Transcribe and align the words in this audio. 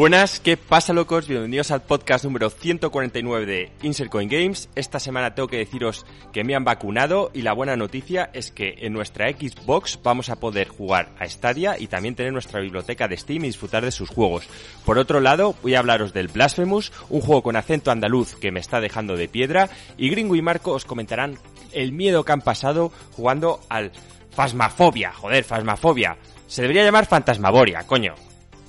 Buenas, 0.00 0.40
¿qué 0.40 0.56
pasa 0.56 0.94
locos? 0.94 1.28
Bienvenidos 1.28 1.70
al 1.70 1.82
podcast 1.82 2.24
número 2.24 2.48
149 2.48 3.44
de 3.44 3.70
Insert 3.82 4.10
Coin 4.10 4.30
Games. 4.30 4.70
Esta 4.74 4.98
semana 4.98 5.34
tengo 5.34 5.46
que 5.46 5.58
deciros 5.58 6.06
que 6.32 6.42
me 6.42 6.54
han 6.54 6.64
vacunado 6.64 7.30
y 7.34 7.42
la 7.42 7.52
buena 7.52 7.76
noticia 7.76 8.30
es 8.32 8.50
que 8.50 8.76
en 8.78 8.94
nuestra 8.94 9.28
Xbox 9.28 10.00
vamos 10.02 10.30
a 10.30 10.40
poder 10.40 10.68
jugar 10.68 11.10
a 11.18 11.28
Stadia 11.28 11.78
y 11.78 11.86
también 11.86 12.14
tener 12.14 12.32
nuestra 12.32 12.60
biblioteca 12.60 13.08
de 13.08 13.18
Steam 13.18 13.44
y 13.44 13.48
disfrutar 13.48 13.84
de 13.84 13.90
sus 13.90 14.08
juegos. 14.08 14.48
Por 14.86 14.96
otro 14.96 15.20
lado, 15.20 15.54
voy 15.62 15.74
a 15.74 15.80
hablaros 15.80 16.14
del 16.14 16.28
Blasphemous, 16.28 16.94
un 17.10 17.20
juego 17.20 17.42
con 17.42 17.56
acento 17.56 17.90
andaluz 17.90 18.36
que 18.36 18.52
me 18.52 18.60
está 18.60 18.80
dejando 18.80 19.18
de 19.18 19.28
piedra 19.28 19.68
y 19.98 20.08
Gringo 20.08 20.34
y 20.34 20.40
Marco 20.40 20.72
os 20.72 20.86
comentarán 20.86 21.36
el 21.72 21.92
miedo 21.92 22.24
que 22.24 22.32
han 22.32 22.40
pasado 22.40 22.90
jugando 23.12 23.60
al 23.68 23.92
Fasmafobia. 24.30 25.12
Joder, 25.12 25.44
Fasmafobia. 25.44 26.16
Se 26.46 26.62
debería 26.62 26.84
llamar 26.84 27.04
Fantasmagoria, 27.04 27.86
coño. 27.86 28.14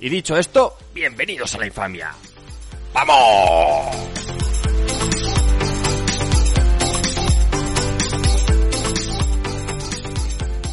Y 0.02 0.08
dicho 0.08 0.36
esto, 0.36 0.76
bienvenidos 0.92 1.54
a 1.54 1.58
la 1.58 1.66
infamia. 1.68 2.12
¡Vamos! 2.92 3.96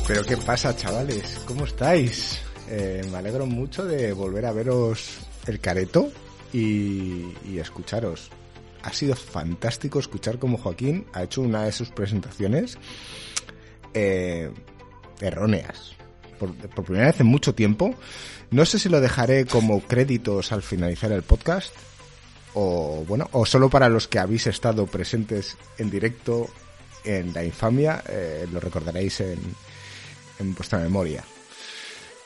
Pero 0.07 0.23
qué 0.23 0.35
pasa, 0.37 0.75
chavales, 0.75 1.43
¿cómo 1.45 1.65
estáis? 1.65 2.41
Eh, 2.69 3.07
me 3.11 3.17
alegro 3.19 3.45
mucho 3.45 3.85
de 3.85 4.13
volver 4.13 4.47
a 4.47 4.51
veros 4.51 5.19
el 5.45 5.59
careto 5.59 6.11
y, 6.51 7.27
y 7.45 7.59
escucharos. 7.59 8.31
Ha 8.81 8.91
sido 8.93 9.15
fantástico 9.15 9.99
escuchar 9.99 10.39
cómo 10.39 10.57
Joaquín 10.57 11.05
ha 11.13 11.21
hecho 11.21 11.41
una 11.41 11.65
de 11.65 11.71
sus 11.71 11.91
presentaciones 11.91 12.79
eh, 13.93 14.49
erróneas. 15.21 15.91
Por, 16.39 16.55
por 16.55 16.85
primera 16.85 17.07
vez 17.07 17.19
en 17.19 17.27
mucho 17.27 17.53
tiempo. 17.53 17.93
No 18.51 18.65
sé 18.65 18.79
si 18.79 18.89
lo 18.89 18.99
dejaré 18.99 19.45
como 19.45 19.81
créditos 19.81 20.51
al 20.51 20.63
finalizar 20.63 21.11
el 21.11 21.23
podcast 21.23 21.73
o 22.53 23.03
bueno, 23.07 23.29
o 23.33 23.45
solo 23.45 23.69
para 23.69 23.89
los 23.89 24.07
que 24.07 24.19
habéis 24.19 24.47
estado 24.47 24.87
presentes 24.87 25.57
en 25.77 25.91
directo 25.91 26.47
en 27.03 27.33
la 27.33 27.43
infamia, 27.43 28.03
eh, 28.09 28.47
lo 28.51 28.59
recordaréis 28.59 29.21
en, 29.21 29.39
en 30.39 30.55
vuestra 30.55 30.79
memoria. 30.79 31.23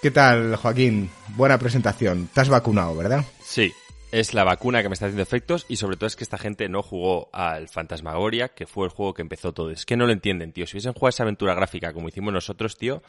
¿Qué 0.01 0.11
tal, 0.11 0.55
Joaquín? 0.55 1.09
Buena 1.35 1.57
presentación. 1.57 2.29
Te 2.33 2.41
has 2.41 2.49
vacunado, 2.49 2.95
¿verdad? 2.95 3.23
Sí, 3.43 3.73
es 4.13 4.35
la 4.35 4.43
vacuna 4.43 4.83
que 4.83 4.89
me 4.89 4.93
está 4.93 5.07
haciendo 5.07 5.23
efectos 5.23 5.65
y 5.67 5.77
sobre 5.77 5.97
todo 5.97 6.05
es 6.05 6.15
que 6.15 6.23
esta 6.23 6.37
gente 6.37 6.69
no 6.69 6.83
jugó 6.83 7.29
al 7.33 7.67
Fantasmagoria, 7.67 8.49
que 8.49 8.67
fue 8.67 8.85
el 8.85 8.91
juego 8.91 9.15
que 9.15 9.23
empezó 9.23 9.53
todo. 9.53 9.71
Es 9.71 9.87
que 9.87 9.97
no 9.97 10.05
lo 10.05 10.13
entienden, 10.13 10.53
tío. 10.53 10.67
Si 10.67 10.75
hubiesen 10.75 10.93
jugado 10.93 11.09
esa 11.09 11.23
aventura 11.23 11.55
gráfica 11.55 11.93
como 11.93 12.09
hicimos 12.09 12.31
nosotros, 12.31 12.77
tío, 12.77 13.01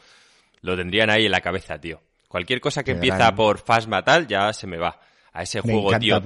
lo 0.61 0.75
tendrían 0.75 1.11
ahí 1.11 1.25
en 1.25 1.31
la 1.31 1.41
cabeza, 1.41 1.79
tío. 1.79 2.01
Cualquier 2.27 2.59
cosa 2.61 2.83
que 2.83 2.91
empieza 2.91 3.33
por 3.35 3.59
Fasma 3.59 4.03
tal, 4.03 4.27
ya 4.27 4.51
se 4.53 4.67
me 4.67 4.77
va. 4.77 4.99
A 5.33 5.43
ese 5.43 5.61
Me 5.63 5.73
juego, 5.73 5.97
tío. 5.99 6.21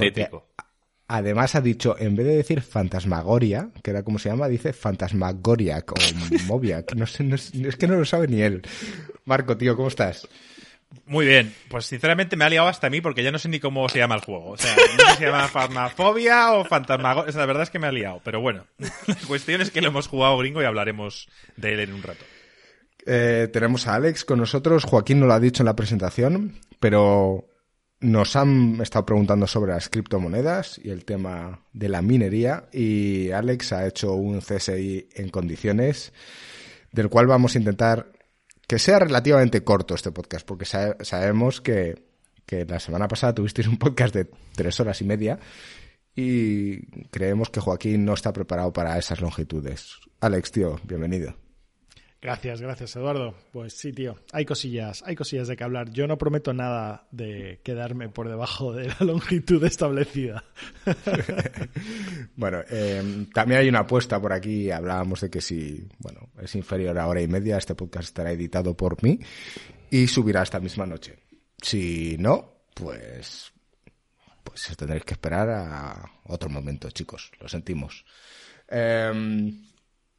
Además 1.11 1.55
ha 1.55 1.61
dicho, 1.61 1.95
en 1.97 2.15
vez 2.15 2.27
de 2.27 2.35
decir 2.35 2.61
fantasmagoria, 2.61 3.69
que 3.81 3.89
era 3.89 4.03
como 4.03 4.19
se 4.19 4.29
llama, 4.29 4.47
dice 4.47 4.73
fantasmagoriac 4.73 5.91
o 5.91 5.95
moviac. 6.45 6.93
No 6.93 7.07
sé, 7.07 7.23
no 7.23 7.33
es, 7.33 7.51
es 7.51 7.75
que 7.77 7.87
no 7.87 7.95
lo 7.95 8.05
sabe 8.05 8.27
ni 8.27 8.43
él. 8.43 8.61
Marco, 9.25 9.57
tío, 9.57 9.75
¿cómo 9.75 9.87
estás? 9.87 10.27
Muy 11.05 11.25
bien, 11.25 11.53
pues 11.67 11.85
sinceramente 11.85 12.35
me 12.35 12.45
ha 12.45 12.49
liado 12.49 12.67
hasta 12.67 12.87
a 12.87 12.89
mí 12.89 13.01
porque 13.01 13.23
ya 13.23 13.31
no 13.31 13.39
sé 13.39 13.49
ni 13.49 13.59
cómo 13.59 13.89
se 13.89 13.97
llama 13.97 14.15
el 14.15 14.21
juego. 14.21 14.51
O 14.51 14.57
sea, 14.57 14.75
no 14.75 15.03
sé 15.03 15.11
si 15.11 15.17
se 15.17 15.25
llama 15.25 15.47
Farmafobia 15.47 16.53
o 16.53 16.65
Fantasmago. 16.65 17.21
O 17.21 17.31
sea, 17.31 17.41
la 17.41 17.47
verdad 17.47 17.63
es 17.63 17.69
que 17.71 17.79
me 17.79 17.87
ha 17.87 17.91
liado. 17.91 18.21
Pero 18.23 18.41
bueno, 18.41 18.65
la 19.07 19.15
cuestión 19.27 19.61
es 19.61 19.71
que 19.71 19.81
lo 19.81 19.87
hemos 19.87 20.07
jugado 20.07 20.37
gringo 20.37 20.61
y 20.61 20.65
hablaremos 20.65 21.27
de 21.55 21.73
él 21.73 21.79
en 21.81 21.93
un 21.93 22.03
rato. 22.03 22.23
Eh, 23.11 23.47
tenemos 23.51 23.87
a 23.87 23.95
Alex 23.95 24.23
con 24.23 24.37
nosotros. 24.37 24.83
Joaquín 24.83 25.19
no 25.19 25.25
lo 25.25 25.33
ha 25.33 25.39
dicho 25.39 25.63
en 25.63 25.65
la 25.65 25.75
presentación, 25.75 26.59
pero 26.79 27.47
nos 28.01 28.35
han 28.35 28.79
estado 28.81 29.05
preguntando 29.05 29.47
sobre 29.47 29.73
las 29.73 29.89
criptomonedas 29.89 30.79
y 30.83 30.91
el 30.91 31.05
tema 31.05 31.65
de 31.73 31.89
la 31.89 32.03
minería. 32.03 32.69
Y 32.71 33.31
Alex 33.31 33.73
ha 33.73 33.87
hecho 33.87 34.13
un 34.13 34.41
CSI 34.41 35.09
en 35.15 35.29
condiciones, 35.29 36.13
del 36.91 37.09
cual 37.09 37.25
vamos 37.25 37.55
a 37.55 37.57
intentar 37.57 38.11
que 38.67 38.77
sea 38.77 38.99
relativamente 38.99 39.63
corto 39.63 39.95
este 39.95 40.11
podcast, 40.11 40.45
porque 40.45 40.65
sa- 40.65 40.95
sabemos 41.01 41.61
que, 41.61 42.03
que 42.45 42.63
la 42.65 42.79
semana 42.79 43.07
pasada 43.07 43.33
tuvisteis 43.33 43.67
un 43.67 43.77
podcast 43.79 44.13
de 44.13 44.29
tres 44.55 44.79
horas 44.79 45.01
y 45.01 45.05
media 45.05 45.39
y 46.15 46.85
creemos 47.09 47.49
que 47.49 47.59
Joaquín 47.59 48.05
no 48.05 48.13
está 48.13 48.31
preparado 48.33 48.71
para 48.71 48.99
esas 48.99 49.19
longitudes. 49.19 49.95
Alex, 50.21 50.51
tío, 50.51 50.79
bienvenido. 50.83 51.48
Gracias, 52.21 52.59
gracias 52.59 52.95
Eduardo. 52.97 53.33
Pues 53.53 53.73
sí, 53.73 53.93
tío, 53.93 54.17
hay 54.33 54.43
cosillas, 54.43 55.03
hay 55.05 55.15
cosillas 55.15 55.47
de 55.47 55.55
que 55.55 55.63
hablar. 55.63 55.89
Yo 55.91 56.05
no 56.05 56.17
prometo 56.17 56.53
nada 56.53 57.07
de 57.11 57.61
quedarme 57.63 58.09
por 58.09 58.27
debajo 58.27 58.73
de 58.73 58.87
la 58.87 58.97
longitud 58.99 59.63
establecida. 59.63 60.43
Bueno, 62.35 62.61
eh, 62.69 63.27
también 63.33 63.61
hay 63.61 63.69
una 63.69 63.79
apuesta 63.79 64.19
por 64.21 64.31
aquí. 64.31 64.71
Hablábamos 64.71 65.21
de 65.21 65.29
que 65.29 65.41
si, 65.41 65.87
bueno, 65.99 66.29
es 66.41 66.55
inferior 66.55 66.97
a 66.97 67.07
hora 67.07 67.21
y 67.21 67.27
media, 67.27 67.57
este 67.57 67.75
podcast 67.75 68.05
estará 68.05 68.31
editado 68.31 68.75
por 68.75 69.01
mí 69.03 69.19
y 69.89 70.07
subirá 70.07 70.43
esta 70.43 70.59
misma 70.59 70.85
noche. 70.85 71.19
Si 71.61 72.15
no, 72.17 72.63
pues, 72.73 73.51
pues 74.43 74.75
tendréis 74.77 75.03
que 75.03 75.13
esperar 75.13 75.49
a 75.49 76.11
otro 76.25 76.49
momento, 76.49 76.89
chicos. 76.91 77.31
Lo 77.39 77.49
sentimos. 77.49 78.05
Eh, 78.69 79.51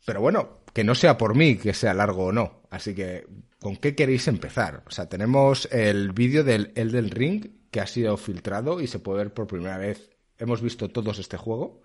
pero 0.05 0.21
bueno, 0.21 0.60
que 0.73 0.85
no 0.85 0.95
sea 0.95 1.19
por 1.19 1.35
mí 1.35 1.57
que 1.57 1.75
sea 1.75 1.95
largo 1.95 2.27
o 2.27 2.33
no. 2.33 2.63
Así 2.71 2.95
que, 2.95 3.27
¿con 3.59 3.77
qué 3.77 3.95
queréis 3.95 4.29
empezar? 4.29 4.83
O 4.87 4.91
sea, 4.91 5.09
tenemos 5.09 5.69
el 5.73 6.13
vídeo 6.13 6.45
del 6.45 6.73
Elden 6.75 7.11
Ring 7.11 7.47
que 7.71 7.81
ha 7.81 7.87
sido 7.87 8.17
filtrado 8.17 8.81
y 8.81 8.87
se 8.87 8.99
puede 8.99 9.19
ver 9.19 9.35
por 9.35 9.47
primera 9.47 9.79
vez. 9.79 10.11
Hemos 10.39 10.63
visto 10.63 10.89
todos 10.89 11.19
este 11.19 11.37
juego. 11.37 11.83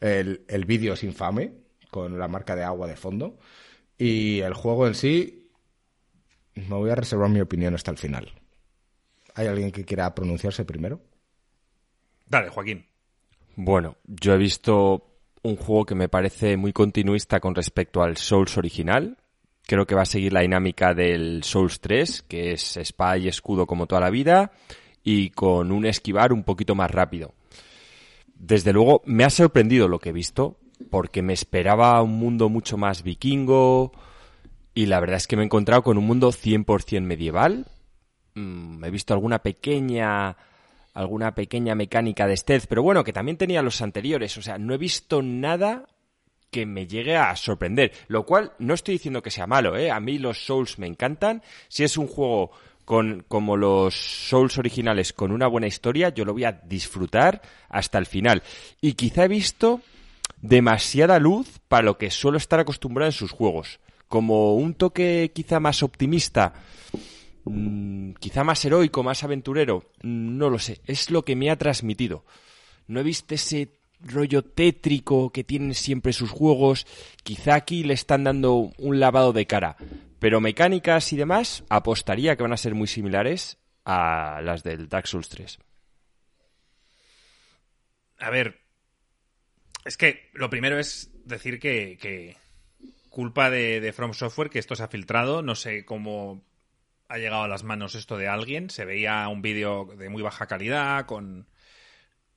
El, 0.00 0.44
el 0.48 0.64
vídeo 0.64 0.94
es 0.94 1.02
infame, 1.04 1.52
con 1.90 2.18
la 2.18 2.28
marca 2.28 2.54
de 2.54 2.64
agua 2.64 2.86
de 2.86 2.96
fondo. 2.96 3.38
Y 3.96 4.40
el 4.40 4.54
juego 4.54 4.86
en 4.86 4.94
sí, 4.94 5.50
me 6.54 6.76
voy 6.76 6.90
a 6.90 6.94
reservar 6.94 7.30
mi 7.30 7.40
opinión 7.40 7.74
hasta 7.74 7.90
el 7.90 7.98
final. 7.98 8.32
¿Hay 9.34 9.46
alguien 9.46 9.72
que 9.72 9.84
quiera 9.84 10.14
pronunciarse 10.14 10.64
primero? 10.64 11.00
Dale, 12.26 12.48
Joaquín. 12.48 12.86
Bueno, 13.56 13.96
yo 14.04 14.34
he 14.34 14.38
visto 14.38 15.17
un 15.42 15.56
juego 15.56 15.86
que 15.86 15.94
me 15.94 16.08
parece 16.08 16.56
muy 16.56 16.72
continuista 16.72 17.40
con 17.40 17.54
respecto 17.54 18.02
al 18.02 18.16
Souls 18.16 18.56
original. 18.56 19.16
Creo 19.66 19.86
que 19.86 19.94
va 19.94 20.02
a 20.02 20.06
seguir 20.06 20.32
la 20.32 20.40
dinámica 20.40 20.94
del 20.94 21.42
Souls 21.44 21.80
3, 21.80 22.22
que 22.22 22.52
es 22.52 22.76
espada 22.76 23.18
y 23.18 23.28
escudo 23.28 23.66
como 23.66 23.86
toda 23.86 24.00
la 24.00 24.10
vida, 24.10 24.52
y 25.04 25.30
con 25.30 25.72
un 25.72 25.86
esquivar 25.86 26.32
un 26.32 26.44
poquito 26.44 26.74
más 26.74 26.90
rápido. 26.90 27.34
Desde 28.34 28.72
luego, 28.72 29.02
me 29.04 29.24
ha 29.24 29.30
sorprendido 29.30 29.88
lo 29.88 29.98
que 29.98 30.10
he 30.10 30.12
visto, 30.12 30.58
porque 30.90 31.22
me 31.22 31.32
esperaba 31.32 32.00
un 32.02 32.18
mundo 32.18 32.48
mucho 32.48 32.76
más 32.76 33.02
vikingo, 33.02 33.92
y 34.74 34.86
la 34.86 35.00
verdad 35.00 35.16
es 35.16 35.26
que 35.26 35.36
me 35.36 35.42
he 35.42 35.46
encontrado 35.46 35.82
con 35.82 35.98
un 35.98 36.06
mundo 36.06 36.30
100% 36.30 37.02
medieval. 37.02 37.66
Mm, 38.34 38.84
he 38.84 38.90
visto 38.90 39.12
alguna 39.12 39.40
pequeña 39.40 40.36
alguna 40.94 41.34
pequeña 41.34 41.74
mecánica 41.74 42.26
de 42.26 42.36
stealth, 42.36 42.66
pero 42.68 42.82
bueno, 42.82 43.04
que 43.04 43.12
también 43.12 43.36
tenía 43.36 43.62
los 43.62 43.80
anteriores, 43.82 44.36
o 44.36 44.42
sea, 44.42 44.58
no 44.58 44.74
he 44.74 44.78
visto 44.78 45.22
nada 45.22 45.86
que 46.50 46.66
me 46.66 46.86
llegue 46.86 47.16
a 47.16 47.34
sorprender, 47.36 47.92
lo 48.08 48.24
cual 48.24 48.52
no 48.58 48.74
estoy 48.74 48.94
diciendo 48.94 49.22
que 49.22 49.30
sea 49.30 49.46
malo, 49.46 49.76
¿eh? 49.76 49.90
A 49.90 50.00
mí 50.00 50.18
los 50.18 50.44
Souls 50.44 50.78
me 50.78 50.86
encantan, 50.86 51.42
si 51.68 51.84
es 51.84 51.96
un 51.96 52.06
juego 52.06 52.50
con 52.84 53.24
como 53.28 53.56
los 53.56 53.94
Souls 53.94 54.56
originales 54.56 55.12
con 55.12 55.30
una 55.30 55.46
buena 55.46 55.66
historia, 55.66 56.08
yo 56.08 56.24
lo 56.24 56.32
voy 56.32 56.44
a 56.44 56.52
disfrutar 56.52 57.42
hasta 57.68 57.98
el 57.98 58.06
final. 58.06 58.42
Y 58.80 58.94
quizá 58.94 59.24
he 59.24 59.28
visto 59.28 59.82
demasiada 60.40 61.18
luz 61.18 61.60
para 61.68 61.82
lo 61.82 61.98
que 61.98 62.10
suelo 62.10 62.38
estar 62.38 62.60
acostumbrado 62.60 63.10
en 63.10 63.12
sus 63.12 63.30
juegos, 63.30 63.78
como 64.08 64.54
un 64.54 64.72
toque 64.72 65.30
quizá 65.34 65.60
más 65.60 65.82
optimista 65.82 66.54
mm, 67.50 68.14
quizá 68.14 68.44
más 68.44 68.64
heroico, 68.64 69.02
más 69.02 69.24
aventurero, 69.24 69.90
mm, 70.02 70.38
no 70.38 70.50
lo 70.50 70.58
sé, 70.58 70.80
es 70.86 71.10
lo 71.10 71.24
que 71.24 71.36
me 71.36 71.50
ha 71.50 71.56
transmitido. 71.56 72.24
No 72.86 73.00
he 73.00 73.02
visto 73.02 73.34
ese 73.34 73.78
rollo 74.00 74.42
tétrico 74.42 75.30
que 75.30 75.44
tienen 75.44 75.74
siempre 75.74 76.12
sus 76.12 76.30
juegos, 76.30 76.86
quizá 77.22 77.54
aquí 77.54 77.82
le 77.82 77.94
están 77.94 78.24
dando 78.24 78.72
un 78.78 79.00
lavado 79.00 79.32
de 79.32 79.46
cara, 79.46 79.76
pero 80.18 80.40
mecánicas 80.40 81.12
y 81.12 81.16
demás 81.16 81.64
apostaría 81.68 82.36
que 82.36 82.42
van 82.42 82.52
a 82.52 82.56
ser 82.56 82.74
muy 82.74 82.86
similares 82.86 83.58
a 83.84 84.40
las 84.42 84.62
del 84.62 84.88
Dark 84.88 85.06
Souls 85.06 85.28
3. 85.28 85.58
A 88.18 88.30
ver, 88.30 88.60
es 89.84 89.96
que 89.96 90.28
lo 90.32 90.50
primero 90.50 90.78
es 90.78 91.10
decir 91.24 91.58
que, 91.60 92.36
culpa 93.10 93.50
de 93.50 93.92
From 93.94 94.12
Software 94.12 94.50
que 94.50 94.58
esto 94.58 94.76
se 94.76 94.82
ha 94.82 94.88
filtrado, 94.88 95.42
no 95.42 95.54
sé 95.54 95.84
cómo 95.84 96.47
ha 97.08 97.18
llegado 97.18 97.42
a 97.42 97.48
las 97.48 97.64
manos 97.64 97.94
esto 97.94 98.16
de 98.16 98.28
alguien, 98.28 98.70
se 98.70 98.84
veía 98.84 99.26
un 99.28 99.42
vídeo 99.42 99.86
de 99.96 100.08
muy 100.08 100.22
baja 100.22 100.46
calidad 100.46 101.06
con 101.06 101.46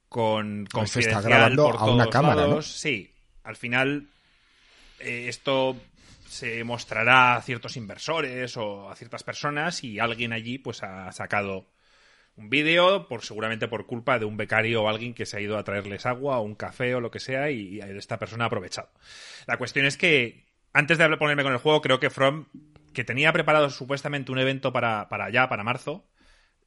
con 0.09 0.67
Pues 0.71 0.91
se 0.91 0.99
está 1.01 1.21
grabando 1.21 1.63
por 1.63 1.77
a 1.77 1.85
una 1.85 2.09
cámara. 2.09 2.61
Sí, 2.61 3.13
al 3.43 3.55
final 3.55 4.07
eh, 4.99 5.27
esto 5.29 5.77
se 6.27 6.63
mostrará 6.63 7.35
a 7.35 7.41
ciertos 7.41 7.77
inversores 7.77 8.57
o 8.57 8.89
a 8.89 8.95
ciertas 8.95 9.23
personas 9.23 9.83
y 9.83 9.99
alguien 9.99 10.33
allí 10.33 10.57
pues 10.57 10.83
ha 10.83 11.11
sacado 11.11 11.65
un 12.35 12.49
vídeo, 12.49 13.07
por 13.07 13.23
seguramente 13.23 13.67
por 13.67 13.85
culpa 13.85 14.19
de 14.19 14.25
un 14.25 14.37
becario 14.37 14.83
o 14.83 14.89
alguien 14.89 15.13
que 15.13 15.25
se 15.25 15.37
ha 15.37 15.41
ido 15.41 15.57
a 15.57 15.63
traerles 15.63 16.05
agua 16.05 16.39
o 16.39 16.43
un 16.43 16.55
café 16.55 16.95
o 16.95 17.01
lo 17.01 17.11
que 17.11 17.19
sea 17.19 17.51
y, 17.51 17.77
y 17.77 17.79
esta 17.79 18.19
persona 18.19 18.45
ha 18.45 18.47
aprovechado. 18.47 18.89
La 19.47 19.57
cuestión 19.57 19.85
es 19.85 19.97
que 19.97 20.45
antes 20.73 20.97
de 20.97 21.17
ponerme 21.17 21.43
con 21.43 21.53
el 21.53 21.59
juego, 21.59 21.81
creo 21.81 21.99
que 21.99 22.09
From, 22.09 22.45
que 22.93 23.03
tenía 23.03 23.33
preparado 23.33 23.69
supuestamente 23.69 24.31
un 24.31 24.39
evento 24.39 24.73
para, 24.73 25.07
para 25.09 25.25
allá, 25.25 25.47
para 25.49 25.63
marzo, 25.63 26.07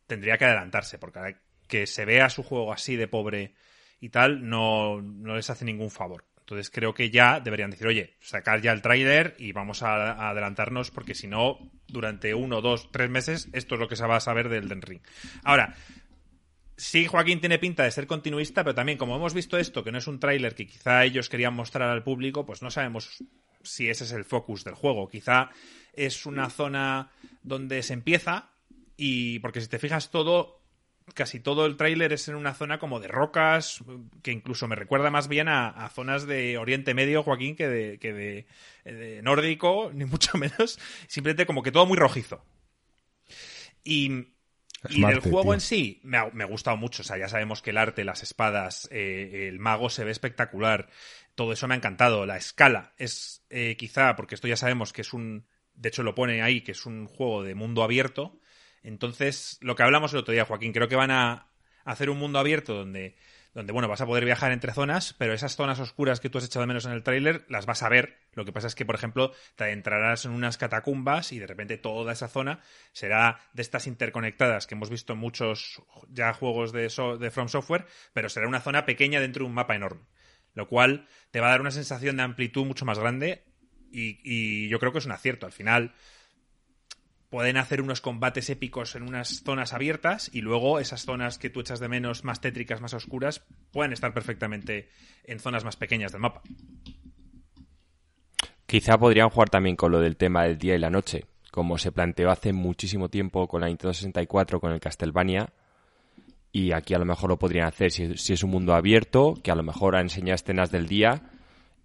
tendría 0.07 0.39
que 0.39 0.45
adelantarse, 0.45 0.99
porque 0.99 1.37
que 1.69 1.87
se 1.87 2.05
vea 2.05 2.31
su 2.31 2.43
juego 2.43 2.73
así 2.73 2.97
de 2.97 3.09
pobre 3.09 3.55
y 4.01 4.11
tal, 4.11 4.49
no, 4.49 5.01
no 5.01 5.35
les 5.35 5.49
hace 5.51 5.65
ningún 5.65 5.91
favor. 5.91 6.27
Entonces 6.45 6.69
creo 6.71 6.93
que 6.93 7.09
ya 7.09 7.41
deberían 7.41 7.71
decir, 7.71 7.87
oye, 7.87 8.17
sacar 8.21 8.61
ya 8.61 8.73
el 8.73 8.83
tráiler 8.83 9.35
y 9.39 9.53
vamos 9.53 9.83
a, 9.83 10.29
adelantarnos 10.29 10.91
porque 10.91 11.15
si 11.15 11.27
no, 11.27 11.59
durante 11.89 12.35
uno, 12.35 12.61
dos, 12.61 12.93
tres 12.93 13.09
meses, 13.09 13.49
esto 13.55 13.77
es 13.77 13.81
lo 13.81 13.89
que 13.89 13.97
se 13.97 14.07
va 14.07 14.17
a 14.17 14.21
saber 14.21 14.51
del 14.51 14.69
Den 14.69 14.83
Ring. 14.83 15.01
Ahora, 15.43 15.75
sí, 16.77 17.07
Joaquín 17.07 17.41
tiene 17.41 17.59
pinta 17.59 17.85
de 17.85 17.91
ser 17.91 18.07
continuista, 18.07 18.63
pero 18.63 18.75
también 18.75 18.99
como 18.99 19.17
hemos 19.17 19.33
visto 19.33 19.57
esto, 19.57 19.83
que 19.83 19.91
no 19.91 19.97
es 19.97 20.07
un 20.07 20.21
tráiler 20.21 20.55
que 20.55 20.67
quizá 20.67 21.03
ellos 21.05 21.31
querían 21.31 21.55
mostrar 21.55 21.89
al 21.89 22.03
público, 22.03 22.45
pues 22.45 22.61
no 22.61 22.71
sabemos 22.71 23.25
si 23.63 23.89
ese 23.89 24.05
es 24.05 24.13
el 24.13 24.27
focus 24.27 24.65
del 24.65 24.75
juego. 24.75 25.09
Quizá 25.09 25.49
es 25.97 26.27
una 26.27 26.51
zona 26.51 27.11
donde 27.43 27.83
se 27.83 27.95
empieza 27.95 28.51
y 28.97 29.39
porque 29.41 29.61
si 29.61 29.69
te 29.69 29.79
fijas 29.79 30.11
todo 30.11 30.65
casi 31.13 31.39
todo 31.39 31.67
el 31.67 31.77
tráiler 31.77 32.13
es 32.13 32.29
en 32.29 32.35
una 32.35 32.55
zona 32.55 32.79
como 32.79 32.99
de 33.01 33.09
rocas, 33.09 33.85
que 34.23 34.33
incluso 34.33 34.67
me 34.69 34.77
recuerda 34.77 35.11
más 35.11 35.29
bien 35.29 35.49
a, 35.49 35.89
zonas 35.91 36.27
de 36.27 36.57
Oriente 36.57 36.95
Medio, 36.95 37.23
Joaquín, 37.23 37.57
que, 37.57 37.69
de, 37.69 37.99
que 37.99 38.13
de, 38.85 39.23
nórdico, 39.23 39.91
ni 39.95 40.07
mucho 40.07 40.39
menos. 40.39 40.79
Simplemente 41.07 41.47
como 41.47 41.63
que 41.63 41.73
todo 41.73 41.87
muy 41.87 41.99
rojizo. 41.99 42.43
Y, 43.83 44.29
y 44.89 45.05
del 45.05 45.21
juego 45.21 45.53
en 45.53 45.61
sí 45.61 46.01
me 46.05 46.17
ha, 46.17 46.31
me 46.33 46.45
ha, 46.45 46.47
gustado 46.47 46.77
mucho. 46.79 47.03
O 47.03 47.05
sea, 47.05 47.19
ya 47.19 47.29
sabemos 47.29 47.61
que 47.61 47.71
el 47.71 47.77
arte, 47.77 48.05
las 48.05 48.23
espadas, 48.23 48.89
eh, 48.91 49.49
el 49.49 49.59
mago 49.59 49.91
se 49.91 50.05
ve 50.05 50.11
espectacular. 50.11 50.89
Todo 51.35 51.53
eso 51.53 51.69
me 51.69 51.75
ha 51.75 51.77
encantado. 51.77 52.25
La 52.25 52.39
escala 52.39 52.95
es 52.97 53.45
eh, 53.51 53.77
quizá, 53.77 54.17
porque 54.17 54.37
esto 54.37 54.49
ya 54.49 54.57
sabemos 54.57 54.93
que 54.93 55.03
es 55.03 55.13
un... 55.13 55.47
De 55.75 55.89
hecho 55.89 56.03
lo 56.03 56.15
pone 56.15 56.43
ahí, 56.43 56.63
que 56.63 56.73
es 56.73 56.87
un 56.87 57.07
juego 57.07 57.43
de 57.43 57.55
mundo 57.55 57.83
abierto 57.83 58.39
entonces, 58.85 59.59
lo 59.63 59.75
que 59.75 59.83
hablamos 59.83 60.13
el 60.13 60.21
otro 60.21 60.33
día, 60.33 60.45
Joaquín, 60.45 60.73
creo 60.73 60.89
que 60.89 60.95
van 60.95 61.11
a 61.11 61.49
hacer 61.87 62.11
un 62.11 62.19
mundo 62.19 62.39
abierto 62.39 62.75
donde, 62.75 63.17
donde 63.55 63.73
bueno, 63.73 63.89
vas 63.89 64.03
a 64.03 64.07
poder 64.07 64.27
viajar 64.27 64.53
entre 64.53 64.75
zonas, 64.75 65.15
pero 65.15 65.33
esas 65.33 65.57
zonas 65.57 65.81
oscuras 65.81 66.21
que 66.21 66.29
tú 66.29 66.37
has 66.37 66.45
echado 66.45 66.61
de 66.61 66.67
menos 66.67 66.85
en 66.85 66.93
el 66.93 67.03
tráiler 67.03 67.47
las 67.49 67.65
vas 67.65 67.83
a 67.83 67.89
ver. 67.89 68.19
Lo 68.35 68.45
que 68.45 68.53
pasa 68.53 68.67
es 68.67 68.75
que, 68.75 68.85
por 68.85 68.95
ejemplo, 68.95 69.33
te 69.57 69.65
adentrarás 69.65 70.27
en 70.27 70.33
unas 70.33 70.59
catacumbas 70.59 71.33
y 71.33 71.39
de 71.39 71.47
repente 71.47 71.79
toda 71.79 72.13
esa 72.13 72.29
zona 72.29 72.61
será 72.93 73.41
de 73.55 73.63
estas 73.63 73.87
interconectadas 73.87 74.67
que 74.67 74.75
hemos 74.75 74.91
visto 74.91 75.15
en 75.15 75.19
muchos 75.19 75.83
ya 76.11 76.35
juegos 76.35 76.73
de, 76.73 76.83
de 77.19 77.31
From 77.31 77.49
Software, 77.49 77.87
pero 78.13 78.29
será 78.29 78.47
una 78.47 78.61
zona 78.61 78.85
pequeña 78.85 79.19
dentro 79.19 79.45
de 79.45 79.49
un 79.49 79.55
mapa 79.55 79.75
enorme. 79.75 80.05
Lo 80.53 80.69
cual 80.69 81.09
te 81.31 81.41
va 81.41 81.47
a 81.47 81.51
dar 81.51 81.63
una 81.63 81.71
sensación 81.71 82.19
de 82.19 82.23
amplitud 82.23 82.67
mucho 82.67 82.85
más 82.85 82.99
grande 82.99 83.45
y, 83.95 84.21
y 84.25 84.69
yo 84.69 84.79
creo 84.79 84.93
que 84.93 84.99
es 84.99 85.07
un 85.07 85.13
acierto. 85.13 85.47
Al 85.47 85.53
final, 85.53 85.95
pueden 87.35 87.57
hacer 87.57 87.83
unos 87.83 88.01
combates 88.01 88.49
épicos 88.49 88.95
en 88.95 89.03
unas 89.03 89.43
zonas 89.43 89.73
abiertas 89.73 90.31
y 90.33 90.41
luego 90.41 90.79
esas 90.79 91.05
zonas 91.05 91.37
que 91.37 91.51
tú 91.51 91.59
echas 91.59 91.81
de 91.81 91.89
menos 91.89 92.23
más 92.23 92.41
tétricas, 92.41 92.81
más 92.81 92.95
oscuras, 92.95 93.43
pueden 93.73 93.93
estar 93.93 94.15
perfectamente 94.15 94.89
en 95.25 95.41
zonas 95.41 95.65
más 95.65 95.75
pequeñas 95.75 96.13
del 96.13 96.21
mapa. 96.21 96.43
Quizá 98.67 98.97
podrían 98.99 99.31
jugar 99.31 99.51
también 99.51 99.75
con 99.75 99.91
lo 99.91 99.99
del 99.99 100.17
tema 100.17 100.45
del 100.45 100.59
día 100.59 100.77
y 100.77 100.79
la 100.79 100.91
noche, 100.91 101.27
como 101.51 101.77
se 101.77 101.91
planteó 101.91 102.31
hace 102.31 102.53
muchísimo 102.53 103.09
tiempo 103.09 103.49
con 103.49 103.63
la 103.63 103.67
Nintendo 103.67 103.95
64, 103.95 104.61
con 104.61 104.71
el 104.71 104.79
Castlevania, 104.79 105.49
y 106.53 106.71
aquí 106.71 106.95
a 106.95 107.01
lo 107.01 107.05
mejor 107.05 107.31
lo 107.31 107.39
podrían 107.41 107.67
hacer 107.67 107.91
si, 107.91 108.17
si 108.17 108.35
es 108.35 108.45
un 108.45 108.51
mundo 108.51 108.75
abierto, 108.75 109.35
que 109.43 109.51
a 109.51 109.57
lo 109.57 109.65
mejor 109.65 109.97
enseña 109.97 110.35
escenas 110.35 110.71
del 110.71 110.87
día 110.87 111.33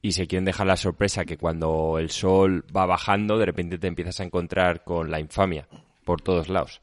y 0.01 0.13
se 0.13 0.27
quieren 0.27 0.45
dejar 0.45 0.67
la 0.67 0.77
sorpresa 0.77 1.25
que 1.25 1.37
cuando 1.37 1.97
el 1.99 2.09
sol 2.09 2.65
va 2.75 2.85
bajando, 2.85 3.37
de 3.37 3.45
repente 3.45 3.77
te 3.77 3.87
empiezas 3.87 4.19
a 4.19 4.23
encontrar 4.23 4.83
con 4.83 5.11
la 5.11 5.19
infamia 5.19 5.67
por 6.05 6.21
todos 6.21 6.49
lados. 6.49 6.81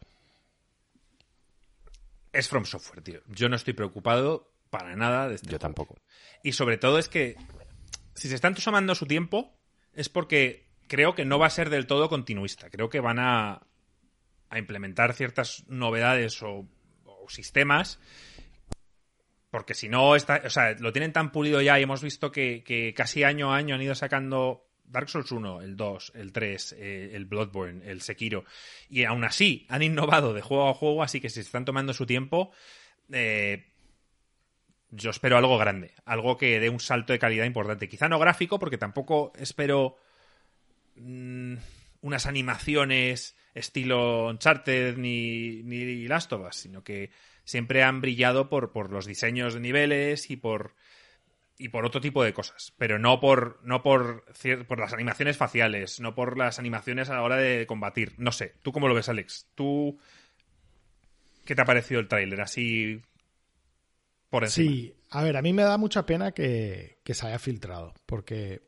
Es 2.33 2.49
From 2.49 2.67
Software, 2.67 3.03
tío. 3.03 3.21
Yo 3.29 3.49
no 3.49 3.57
estoy 3.57 3.73
preocupado 3.73 4.53
para 4.69 4.95
nada 4.97 5.29
de 5.29 5.37
este 5.37 5.49
Yo 5.49 5.59
tampoco. 5.59 5.97
Y 6.43 6.53
sobre 6.53 6.77
todo 6.77 6.99
es 6.99 7.09
que 7.09 7.37
si 8.15 8.29
se 8.29 8.35
están 8.35 8.55
tomando 8.55 8.95
su 8.95 9.07
tiempo 9.07 9.59
es 9.95 10.11
porque 10.11 10.69
creo 10.87 11.15
que 11.15 11.25
no 11.25 11.39
va 11.39 11.47
a 11.47 11.51
ser 11.51 11.71
del 11.71 11.87
todo 11.87 12.11
continuista. 12.11 12.69
Creo 12.69 12.91
que 12.91 13.01
van 13.01 13.19
a, 13.19 13.67
a 14.51 14.59
implementar 14.59 15.15
ciertas 15.15 15.65
novedades 15.69 16.43
o, 16.43 16.69
o 17.05 17.29
sistemas 17.31 17.99
porque 19.51 19.75
si 19.75 19.89
no, 19.89 20.17
está, 20.17 20.43
o 20.45 20.51
sea, 20.51 20.73
lo 20.79 20.93
tienen 20.93 21.13
tan 21.13 21.33
pulido 21.33 21.61
ya 21.61 21.79
y 21.79 21.83
hemos 21.83 22.03
visto 22.03 22.33
que, 22.33 22.95
casi 22.97 23.23
año 23.23 23.53
a 23.53 23.57
año 23.57 23.75
han 23.75 23.83
ido 23.83 23.95
sacando 23.95 24.67
Dark 24.85 25.09
Souls 25.09 25.31
1, 25.31 25.63
el 25.63 25.77
2, 25.77 26.13
el 26.15 26.33
3, 26.33 26.77
eh, 26.79 27.11
el 27.15 27.25
Bloodborne, 27.27 27.89
el 27.89 28.03
Sekiro. 28.03 28.45
Y 28.89 29.05
aún 29.05 29.25
así 29.25 29.67
han 29.69 29.83
innovado 29.83 30.35
de 30.35 30.43
juego 30.43 30.69
a 30.69 30.75
juego, 30.75 31.03
así 31.03 31.21
que 31.21 31.31
si 31.31 31.41
están 31.41 31.65
tomando 31.65 31.93
su 31.93 32.07
tiempo, 32.07 32.53
eh, 33.13 33.67
yo 34.91 35.11
espero 35.11 35.37
algo 35.37 35.59
grande, 35.59 35.93
algo 36.05 36.37
que 36.37 36.61
dé 36.61 36.69
un 36.69 36.81
salto 36.81 37.13
de 37.13 37.19
calidad 37.19 37.45
importante. 37.45 37.89
Quizá 37.89 38.09
no 38.09 38.19
gráfico, 38.19 38.59
porque 38.59 38.79
tampoco 38.79 39.33
espero 39.39 39.97
mm, 40.97 41.55
unas 42.03 42.27
animaciones 42.27 43.37
estilo 43.55 44.29
Uncharted 44.29 44.97
ni, 44.99 45.63
ni 45.63 46.07
Last 46.07 46.33
of 46.33 46.47
Us, 46.49 46.57
sino 46.57 46.85
que 46.85 47.11
siempre 47.47 47.83
han 47.83 48.03
brillado 48.03 48.51
por, 48.51 48.73
por 48.73 48.93
los 48.93 49.07
diseños 49.07 49.55
de 49.55 49.61
niveles 49.61 50.31
y 50.31 50.37
por 50.37 50.75
y 51.59 51.71
por 51.71 51.87
otro 51.87 52.03
tipo 52.03 52.23
de 52.23 52.35
cosas, 52.35 52.75
pero 52.77 52.99
no 52.99 53.19
por 53.19 53.61
no 53.63 53.83
por, 53.83 54.25
por 54.69 54.79
las 54.79 54.93
animaciones 54.93 55.39
faciales, 55.39 56.01
no 56.01 56.15
por 56.15 56.37
las 56.37 56.59
animaciones 56.59 57.09
a 57.09 57.15
la 57.15 57.23
hora 57.23 57.37
de 57.37 57.67
combatir. 57.67 58.13
No 58.19 58.31
sé, 58.31 58.57
¿tú 58.61 58.73
cómo 58.73 58.89
lo 58.89 58.95
ves, 58.95 59.09
Alex? 59.09 59.47
¿Tú 59.55 59.99
qué 61.47 61.55
te 61.55 61.63
ha 61.63 61.65
parecido 61.65 62.01
el 62.01 62.09
tráiler 62.09 62.43
así 62.43 63.01
por 64.29 64.45
encima? 64.45 64.71
Sí, 64.71 64.95
a 65.09 65.23
ver, 65.23 65.39
a 65.39 65.43
mí 65.43 65.55
me 65.55 65.63
da 65.63 65.79
mucha 65.79 66.05
pena 66.05 66.33
que, 66.33 66.99
que 67.03 67.15
se 67.15 67.27
haya 67.27 67.39
filtrado, 67.39 67.95
porque 68.05 68.61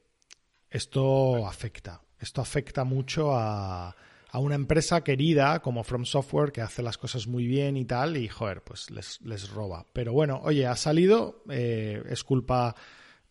esto 0.70 1.46
afecta. 1.46 2.00
Esto 2.18 2.40
afecta 2.40 2.84
mucho 2.84 3.36
a, 3.36 3.94
a 4.30 4.38
una 4.38 4.54
empresa 4.54 5.02
querida 5.02 5.60
como 5.60 5.84
From 5.84 6.04
Software 6.04 6.52
que 6.52 6.60
hace 6.60 6.82
las 6.82 6.98
cosas 6.98 7.26
muy 7.26 7.46
bien 7.46 7.76
y 7.76 7.84
tal, 7.84 8.16
y 8.16 8.28
joder, 8.28 8.62
pues 8.62 8.90
les, 8.90 9.20
les 9.22 9.50
roba. 9.50 9.86
Pero 9.92 10.12
bueno, 10.12 10.40
oye, 10.42 10.66
ha 10.66 10.76
salido, 10.76 11.42
eh, 11.50 12.02
es 12.08 12.24
culpa, 12.24 12.74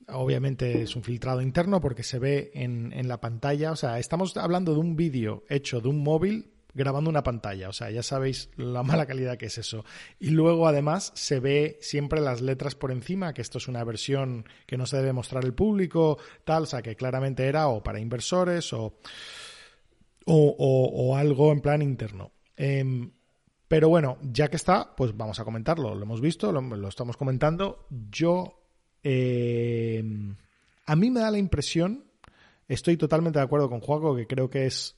obviamente 0.08 0.82
es 0.82 0.96
un 0.96 1.04
filtrado 1.04 1.42
interno 1.42 1.80
porque 1.82 2.04
se 2.04 2.20
ve 2.20 2.52
en, 2.54 2.92
en 2.94 3.08
la 3.08 3.20
pantalla, 3.20 3.72
o 3.72 3.76
sea, 3.76 4.00
estamos 4.00 4.36
hablando 4.38 4.74
de 4.74 4.80
un 4.80 4.96
vídeo 4.96 5.44
hecho 5.50 5.82
de 5.82 5.90
un 5.90 6.02
móvil 6.04 6.52
grabando 6.78 7.10
una 7.10 7.24
pantalla, 7.24 7.70
o 7.70 7.74
sea, 7.74 7.90
ya 7.90 8.04
sabéis 8.04 8.52
la 8.56 8.84
mala 8.84 9.08
calidad 9.08 9.38
que 9.38 9.48
es 9.48 9.58
eso. 9.58 9.84
Y 10.20 10.30
luego 10.30 10.68
además 10.68 11.12
se 11.16 11.40
ve 11.40 11.80
siempre 11.82 12.22
las 12.22 12.42
letras 12.42 12.76
por 12.76 12.92
encima, 12.92 13.34
que 13.34 13.42
esto 13.42 13.58
es 13.58 13.68
una 13.68 13.84
versión 13.84 14.46
que 14.68 14.78
no 14.78 14.86
se 14.86 14.98
debe 14.98 15.12
mostrar 15.12 15.44
al 15.44 15.56
público, 15.56 16.20
tal, 16.46 16.64
o 16.64 16.66
sea, 16.68 16.84
que 16.84 16.96
claramente 16.96 17.48
era 17.48 17.68
o 17.68 17.82
para 17.82 18.00
inversores 18.00 18.72
o 18.74 18.94
o, 20.28 21.16
algo 21.16 21.52
en 21.52 21.62
plan 21.62 21.82
interno. 21.82 22.32
Em, 22.56 23.12
pero 23.68 23.90
bueno, 23.90 24.18
ya 24.22 24.50
que 24.50 24.56
está, 24.56 24.96
pues 24.96 25.16
vamos 25.16 25.40
a 25.40 25.46
comentarlo. 25.46 25.96
Lo 25.96 26.04
hemos 26.04 26.22
visto, 26.22 26.52
lo, 26.52 26.88
estamos 26.88 27.18
comentando. 27.18 27.86
Yo, 28.12 28.60
em, 29.04 30.36
a 30.86 30.96
mí 30.96 31.12
me 31.12 31.20
da 31.20 31.32
la 31.32 31.38
impresión, 31.38 32.06
estoy 32.68 32.98
totalmente 32.98 33.40
de 33.40 33.46
acuerdo 33.46 33.70
con 33.70 33.82
Juaco, 33.82 34.16
que 34.16 34.28
creo 34.28 34.50
que 34.50 34.66
es 34.66 34.96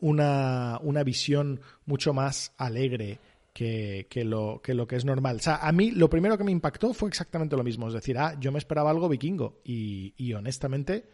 una, 0.00 0.78
una 0.82 1.02
visión 1.02 1.60
mucho 1.86 2.12
más 2.12 2.52
alegre 2.56 3.18
que, 3.52 4.06
lo, 4.24 4.60
que 4.62 4.74
lo 4.74 4.86
que 4.86 4.96
es 4.96 5.04
normal. 5.04 5.36
O 5.36 5.40
sea, 5.40 5.56
a 5.56 5.72
mí 5.72 5.90
lo 5.90 6.08
primero 6.08 6.38
que 6.38 6.44
me 6.44 6.52
impactó 6.52 6.94
fue 6.94 7.08
exactamente 7.08 7.56
lo 7.56 7.64
mismo. 7.64 7.88
Es 7.88 7.94
decir, 7.94 8.16
ah, 8.18 8.36
yo 8.38 8.52
me 8.52 8.58
esperaba 8.58 8.90
algo 8.90 9.08
vikingo. 9.08 9.60
Y, 9.64 10.14
y 10.16 10.32
honestamente, 10.34 11.10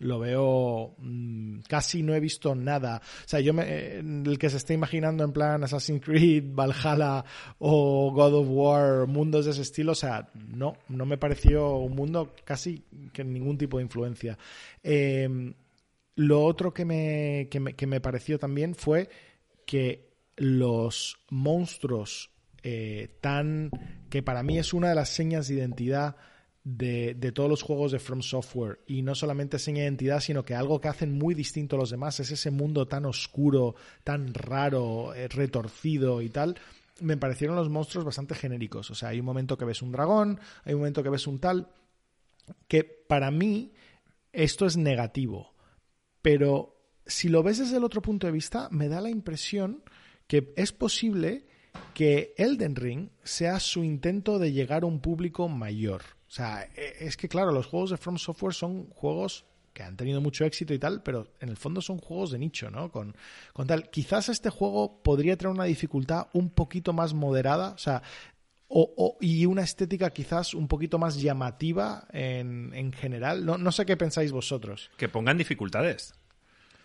lo 0.00 0.18
veo 0.18 0.94
mm, 0.98 1.60
casi 1.68 2.02
no 2.02 2.14
he 2.14 2.20
visto 2.20 2.54
nada. 2.54 3.00
O 3.24 3.28
sea 3.28 3.40
yo 3.40 3.52
me, 3.52 3.98
el 3.98 4.38
que 4.38 4.50
se 4.50 4.58
esté 4.58 4.74
imaginando 4.74 5.24
en 5.24 5.32
plan 5.32 5.64
Assassin's 5.64 6.04
Creed 6.04 6.44
Valhalla 6.54 7.24
o 7.58 8.12
God 8.12 8.34
of 8.34 8.46
War 8.50 9.06
mundos 9.06 9.44
de 9.44 9.52
ese 9.52 9.62
estilo 9.62 9.92
o 9.92 9.96
sea 9.96 10.30
no 10.34 10.76
no 10.88 11.06
me 11.06 11.18
pareció 11.18 11.76
un 11.76 11.94
mundo 11.94 12.34
casi 12.44 12.84
que 13.12 13.24
ningún 13.24 13.58
tipo 13.58 13.78
de 13.78 13.84
influencia. 13.84 14.38
Em, 14.82 15.54
lo 16.16 16.44
otro 16.44 16.74
que 16.74 16.84
me, 16.84 17.48
que 17.50 17.60
me, 17.60 17.74
que 17.74 17.86
me 17.86 18.00
pareció 18.00 18.38
también 18.38 18.74
fue 18.74 19.08
que 19.64 20.08
los 20.36 21.18
monstruos 21.30 22.30
eh, 22.62 23.16
tan 23.20 23.70
que 24.10 24.22
para 24.22 24.42
mí 24.42 24.58
es 24.58 24.72
una 24.72 24.88
de 24.88 24.94
las 24.96 25.10
señas 25.10 25.46
de 25.46 25.54
identidad 25.54 26.16
de, 26.68 27.32
todos 27.32 27.48
los 27.48 27.62
juegos 27.62 27.92
de 27.92 27.98
From 27.98 28.22
Software. 28.22 28.80
Y 28.86 29.02
no 29.02 29.14
solamente 29.14 29.58
seña 29.58 29.84
identidad, 29.84 30.20
sino 30.20 30.44
que 30.44 30.54
algo 30.54 30.80
que 30.80 30.88
hacen 30.88 31.16
muy 31.16 31.34
distinto 31.34 31.76
a 31.76 31.78
los 31.78 31.90
demás 31.90 32.20
es 32.20 32.30
ese 32.30 32.50
mundo 32.50 32.86
tan 32.86 33.06
oscuro, 33.06 33.74
tan 34.04 34.34
raro, 34.34 35.14
eh, 35.14 35.28
retorcido 35.28 36.20
y 36.20 36.28
tal. 36.28 36.56
me 37.00 37.16
parecieron 37.16 37.56
los 37.56 37.70
monstruos 37.70 38.04
bastante 38.04 38.34
genéricos. 38.34 38.90
O 38.90 38.94
sea, 38.94 39.10
hay 39.10 39.20
un 39.20 39.26
momento 39.26 39.56
que 39.56 39.64
ves 39.64 39.82
un 39.82 39.92
dragón, 39.92 40.40
hay 40.64 40.74
un 40.74 40.80
momento 40.80 41.02
que 41.02 41.10
ves 41.10 41.26
un 41.26 41.38
tal, 41.38 41.70
que 42.66 42.84
para 42.84 43.30
mí 43.30 43.72
esto 44.32 44.66
es 44.66 44.76
negativo. 44.76 45.54
Pero 46.20 46.76
si 47.06 47.28
lo 47.28 47.42
ves 47.42 47.58
desde 47.58 47.76
el 47.76 47.84
otro 47.84 48.02
punto 48.02 48.26
de 48.26 48.32
vista, 48.32 48.68
me 48.70 48.88
da 48.88 49.00
la 49.00 49.10
impresión 49.10 49.84
que 50.26 50.52
es 50.56 50.72
posible 50.72 51.46
que 51.94 52.34
Elden 52.36 52.74
Ring 52.74 53.10
sea 53.22 53.60
su 53.60 53.84
intento 53.84 54.38
de 54.38 54.52
llegar 54.52 54.82
a 54.82 54.86
un 54.86 55.00
público 55.00 55.48
mayor. 55.48 56.17
O 56.28 56.30
sea, 56.30 56.68
e, 56.76 56.96
es 57.00 57.16
que 57.16 57.28
claro, 57.28 57.52
los 57.52 57.66
juegos 57.66 57.90
de 57.90 57.96
From 57.96 58.18
Software 58.18 58.54
son 58.54 58.88
juegos 58.90 59.44
que 59.72 59.82
han 59.82 59.96
tenido 59.96 60.20
mucho 60.20 60.44
éxito 60.44 60.74
y 60.74 60.78
tal, 60.78 61.02
pero 61.02 61.28
en 61.40 61.48
el 61.48 61.56
fondo 61.56 61.80
son 61.80 61.98
juegos 61.98 62.32
de 62.32 62.38
nicho, 62.38 62.70
¿no? 62.70 62.90
Con, 62.90 63.14
con 63.52 63.66
tal. 63.66 63.90
Quizás 63.90 64.28
este 64.28 64.50
juego 64.50 65.02
podría 65.02 65.36
tener 65.36 65.54
una 65.54 65.64
dificultad 65.64 66.26
un 66.32 66.50
poquito 66.50 66.92
más 66.92 67.14
moderada, 67.14 67.70
o 67.70 67.78
sea, 67.78 68.02
o, 68.68 69.16
y 69.20 69.46
una 69.46 69.62
estética 69.62 70.10
quizás 70.10 70.52
un 70.52 70.68
poquito 70.68 70.98
más 70.98 71.20
llamativa 71.20 72.06
en, 72.12 72.72
en 72.74 72.92
general. 72.92 73.46
No, 73.46 73.56
no 73.56 73.72
sé 73.72 73.86
qué 73.86 73.96
pensáis 73.96 74.32
vosotros. 74.32 74.90
Que 74.96 75.08
pongan 75.08 75.38
dificultades. 75.38 76.12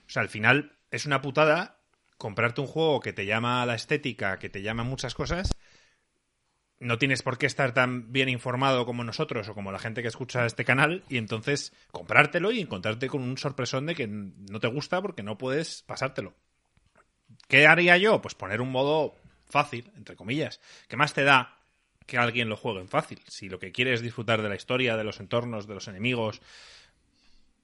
O 0.07 0.09
sea, 0.09 0.21
al 0.21 0.29
final 0.29 0.77
es 0.91 1.05
una 1.05 1.21
putada 1.21 1.79
comprarte 2.17 2.61
un 2.61 2.67
juego 2.67 2.99
que 3.01 3.11
te 3.11 3.25
llama 3.25 3.65
la 3.65 3.75
estética, 3.75 4.39
que 4.39 4.49
te 4.49 4.61
llama 4.61 4.83
muchas 4.83 5.13
cosas, 5.13 5.49
no 6.83 6.97
tienes 6.97 7.23
por 7.23 7.37
qué 7.37 7.45
estar 7.45 7.73
tan 7.73 8.11
bien 8.11 8.29
informado 8.29 8.85
como 8.85 9.03
nosotros 9.03 9.47
o 9.47 9.53
como 9.53 9.71
la 9.71 9.79
gente 9.79 10.01
que 10.01 10.09
escucha 10.09 10.45
este 10.45 10.65
canal 10.65 11.03
y 11.09 11.17
entonces 11.17 11.73
comprártelo 11.91 12.51
y 12.51 12.59
encontrarte 12.59 13.07
con 13.07 13.23
un 13.23 13.37
sorpresón 13.37 13.85
de 13.85 13.95
que 13.95 14.07
no 14.07 14.59
te 14.59 14.67
gusta 14.67 15.01
porque 15.01 15.23
no 15.23 15.37
puedes 15.37 15.83
pasártelo. 15.83 16.35
¿Qué 17.47 17.67
haría 17.67 17.97
yo? 17.97 18.21
Pues 18.21 18.35
poner 18.35 18.61
un 18.61 18.71
modo 18.71 19.15
fácil, 19.45 19.91
entre 19.95 20.15
comillas. 20.15 20.59
¿Qué 20.87 20.97
más 20.97 21.13
te 21.13 21.23
da 21.23 21.57
que 22.05 22.17
alguien 22.17 22.49
lo 22.49 22.57
juegue 22.57 22.81
en 22.81 22.89
fácil? 22.89 23.21
Si 23.27 23.49
lo 23.49 23.59
que 23.59 23.71
quieres 23.71 23.95
es 23.95 24.01
disfrutar 24.01 24.41
de 24.41 24.49
la 24.49 24.55
historia, 24.55 24.97
de 24.97 25.03
los 25.03 25.19
entornos, 25.19 25.67
de 25.67 25.73
los 25.73 25.87
enemigos. 25.87 26.41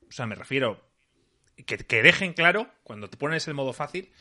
O 0.08 0.12
sea, 0.12 0.26
me 0.26 0.36
refiero. 0.36 0.88
Que, 1.66 1.78
que 1.78 2.02
dejen 2.02 2.32
claro, 2.32 2.72
cuando 2.84 3.10
te 3.10 3.18
pones 3.18 3.46
el 3.50 3.54
modo 3.54 3.74
fácil, 3.74 4.14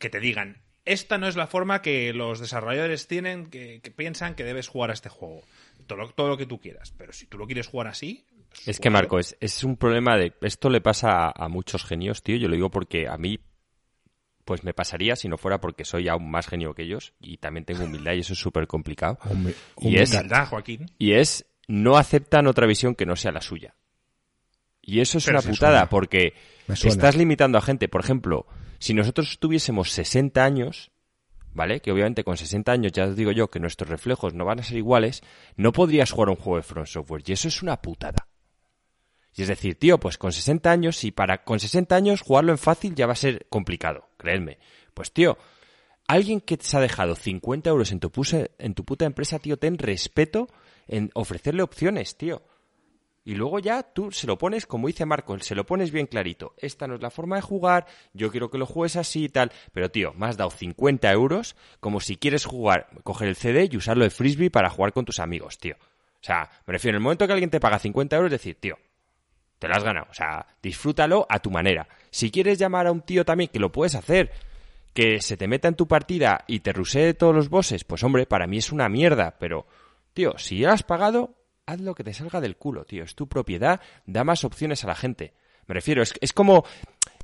que 0.00 0.10
te 0.10 0.18
digan, 0.18 0.60
esta 0.84 1.18
no 1.18 1.28
es 1.28 1.36
la 1.36 1.46
forma 1.46 1.82
que 1.82 2.12
los 2.12 2.40
desarrolladores 2.40 3.06
tienen, 3.06 3.46
que, 3.46 3.80
piensan 3.94 4.34
que 4.34 4.44
debes 4.44 4.68
jugar 4.68 4.90
a 4.90 4.94
este 4.94 5.08
juego. 5.08 5.42
Todo 5.86 6.28
lo, 6.28 6.36
que 6.36 6.46
tú 6.46 6.60
quieras. 6.60 6.94
Pero 6.96 7.12
si 7.12 7.26
tú 7.26 7.36
lo 7.36 7.46
quieres 7.46 7.66
jugar 7.66 7.88
así. 7.88 8.24
Pues 8.48 8.68
es 8.68 8.78
que, 8.78 8.90
Marco, 8.90 9.18
es, 9.18 9.64
un 9.64 9.76
problema 9.76 10.16
de. 10.16 10.32
Esto 10.40 10.70
le 10.70 10.80
pasa 10.80 11.32
a, 11.34 11.48
muchos 11.48 11.84
genios, 11.84 12.22
tío. 12.22 12.36
Yo 12.36 12.48
lo 12.48 12.54
digo 12.54 12.70
porque 12.70 13.08
a 13.08 13.16
mí. 13.16 13.40
Pues 14.44 14.64
me 14.64 14.72
pasaría 14.72 15.16
si 15.16 15.28
no 15.28 15.36
fuera 15.36 15.60
porque 15.60 15.84
soy 15.84 16.08
aún 16.08 16.28
más 16.28 16.48
genio 16.48 16.74
que 16.74 16.82
ellos 16.82 17.12
y 17.20 17.36
también 17.36 17.64
tengo 17.64 17.84
humildad 17.84 18.14
y 18.14 18.20
eso 18.20 18.32
es 18.32 18.38
súper 18.38 18.66
complicado. 18.66 19.18
y 19.78 19.96
es, 19.96 20.18
Joaquín. 20.48 20.90
Y 20.98 21.12
es, 21.12 21.46
no 21.68 21.96
aceptan 21.96 22.48
otra 22.48 22.66
visión 22.66 22.96
que 22.96 23.06
no 23.06 23.14
sea 23.14 23.30
la 23.30 23.42
suya. 23.42 23.76
Y 24.82 25.00
eso 25.00 25.18
es 25.18 25.28
una 25.28 25.42
putada 25.42 25.88
porque 25.88 26.34
estás 26.66 27.16
limitando 27.16 27.58
a 27.58 27.60
gente. 27.60 27.88
Por 27.88 28.00
ejemplo, 28.00 28.46
si 28.80 28.94
nosotros 28.94 29.38
tuviésemos 29.38 29.92
60 29.92 30.42
años, 30.42 30.90
¿vale? 31.52 31.80
Que 31.80 31.92
obviamente 31.92 32.24
con 32.24 32.38
60 32.38 32.72
años 32.72 32.92
ya 32.92 33.04
os 33.04 33.14
digo 33.14 33.30
yo 33.30 33.50
que 33.50 33.60
nuestros 33.60 33.90
reflejos 33.90 34.32
no 34.34 34.46
van 34.46 34.58
a 34.58 34.62
ser 34.62 34.78
iguales, 34.78 35.22
no 35.54 35.70
podrías 35.70 36.10
jugar 36.10 36.30
un 36.30 36.36
juego 36.36 36.56
de 36.56 36.62
Front 36.62 36.88
Software. 36.88 37.22
Y 37.26 37.32
eso 37.32 37.48
es 37.48 37.62
una 37.62 37.80
putada. 37.80 38.26
Y 39.36 39.42
es 39.42 39.48
decir, 39.48 39.78
tío, 39.78 40.00
pues 40.00 40.16
con 40.16 40.32
60 40.32 40.70
años, 40.70 41.04
y 41.04 41.12
para 41.12 41.44
con 41.44 41.60
60 41.60 41.94
años 41.94 42.22
jugarlo 42.22 42.52
en 42.52 42.58
fácil 42.58 42.94
ya 42.94 43.06
va 43.06 43.12
a 43.12 43.16
ser 43.16 43.46
complicado, 43.50 44.08
creedme. 44.16 44.58
Pues 44.94 45.12
tío, 45.12 45.36
alguien 46.08 46.40
que 46.40 46.58
se 46.58 46.76
ha 46.76 46.80
dejado 46.80 47.14
50 47.14 47.68
euros 47.68 47.92
en 47.92 48.00
tu, 48.00 48.10
en 48.58 48.74
tu 48.74 48.84
puta 48.84 49.04
empresa, 49.04 49.38
tío, 49.38 49.58
ten 49.58 49.76
respeto 49.76 50.48
en 50.88 51.10
ofrecerle 51.14 51.62
opciones, 51.62 52.16
tío. 52.16 52.42
Y 53.24 53.34
luego 53.34 53.58
ya 53.58 53.82
tú 53.82 54.10
se 54.10 54.26
lo 54.26 54.38
pones, 54.38 54.66
como 54.66 54.86
dice 54.86 55.04
Marco, 55.04 55.38
se 55.40 55.54
lo 55.54 55.66
pones 55.66 55.90
bien 55.90 56.06
clarito. 56.06 56.54
Esta 56.56 56.86
no 56.86 56.94
es 56.94 57.02
la 57.02 57.10
forma 57.10 57.36
de 57.36 57.42
jugar, 57.42 57.86
yo 58.14 58.30
quiero 58.30 58.50
que 58.50 58.58
lo 58.58 58.66
juegues 58.66 58.96
así 58.96 59.24
y 59.24 59.28
tal. 59.28 59.52
Pero 59.72 59.90
tío, 59.90 60.12
me 60.14 60.26
has 60.26 60.36
dado 60.36 60.50
50 60.50 61.10
euros 61.12 61.54
como 61.80 62.00
si 62.00 62.16
quieres 62.16 62.46
jugar, 62.46 62.88
coger 63.02 63.28
el 63.28 63.36
CD 63.36 63.68
y 63.70 63.76
usarlo 63.76 64.04
de 64.04 64.10
frisbee 64.10 64.50
para 64.50 64.70
jugar 64.70 64.92
con 64.92 65.04
tus 65.04 65.20
amigos, 65.20 65.58
tío. 65.58 65.76
O 66.20 66.24
sea, 66.24 66.50
me 66.66 66.72
refiero, 66.72 66.96
en 66.96 67.00
el 67.00 67.02
momento 67.02 67.26
que 67.26 67.32
alguien 67.32 67.50
te 67.50 67.60
paga 67.60 67.78
50 67.78 68.16
euros, 68.16 68.30
decir, 68.30 68.58
tío, 68.58 68.78
te 69.58 69.68
lo 69.68 69.74
has 69.74 69.84
ganado. 69.84 70.06
O 70.10 70.14
sea, 70.14 70.46
disfrútalo 70.62 71.26
a 71.28 71.38
tu 71.38 71.50
manera. 71.50 71.88
Si 72.10 72.30
quieres 72.30 72.58
llamar 72.58 72.86
a 72.86 72.92
un 72.92 73.02
tío 73.02 73.24
también, 73.24 73.50
que 73.50 73.58
lo 73.58 73.70
puedes 73.70 73.94
hacer, 73.94 74.32
que 74.94 75.20
se 75.20 75.36
te 75.36 75.48
meta 75.48 75.68
en 75.68 75.76
tu 75.76 75.86
partida 75.86 76.44
y 76.46 76.60
te 76.60 76.72
rusee 76.72 77.14
todos 77.14 77.34
los 77.34 77.48
bosses, 77.48 77.84
pues 77.84 78.02
hombre, 78.02 78.26
para 78.26 78.46
mí 78.46 78.58
es 78.58 78.72
una 78.72 78.88
mierda. 78.88 79.36
Pero, 79.38 79.66
tío, 80.14 80.36
si 80.38 80.60
ya 80.60 80.72
has 80.72 80.82
pagado, 80.82 81.39
haz 81.66 81.80
lo 81.80 81.94
que 81.94 82.04
te 82.04 82.14
salga 82.14 82.40
del 82.40 82.56
culo, 82.56 82.84
tío. 82.84 83.04
Es 83.04 83.14
tu 83.14 83.28
propiedad, 83.28 83.80
da 84.06 84.24
más 84.24 84.44
opciones 84.44 84.84
a 84.84 84.88
la 84.88 84.94
gente. 84.94 85.34
Me 85.66 85.74
refiero, 85.74 86.02
es, 86.02 86.14
es 86.20 86.32
como. 86.32 86.64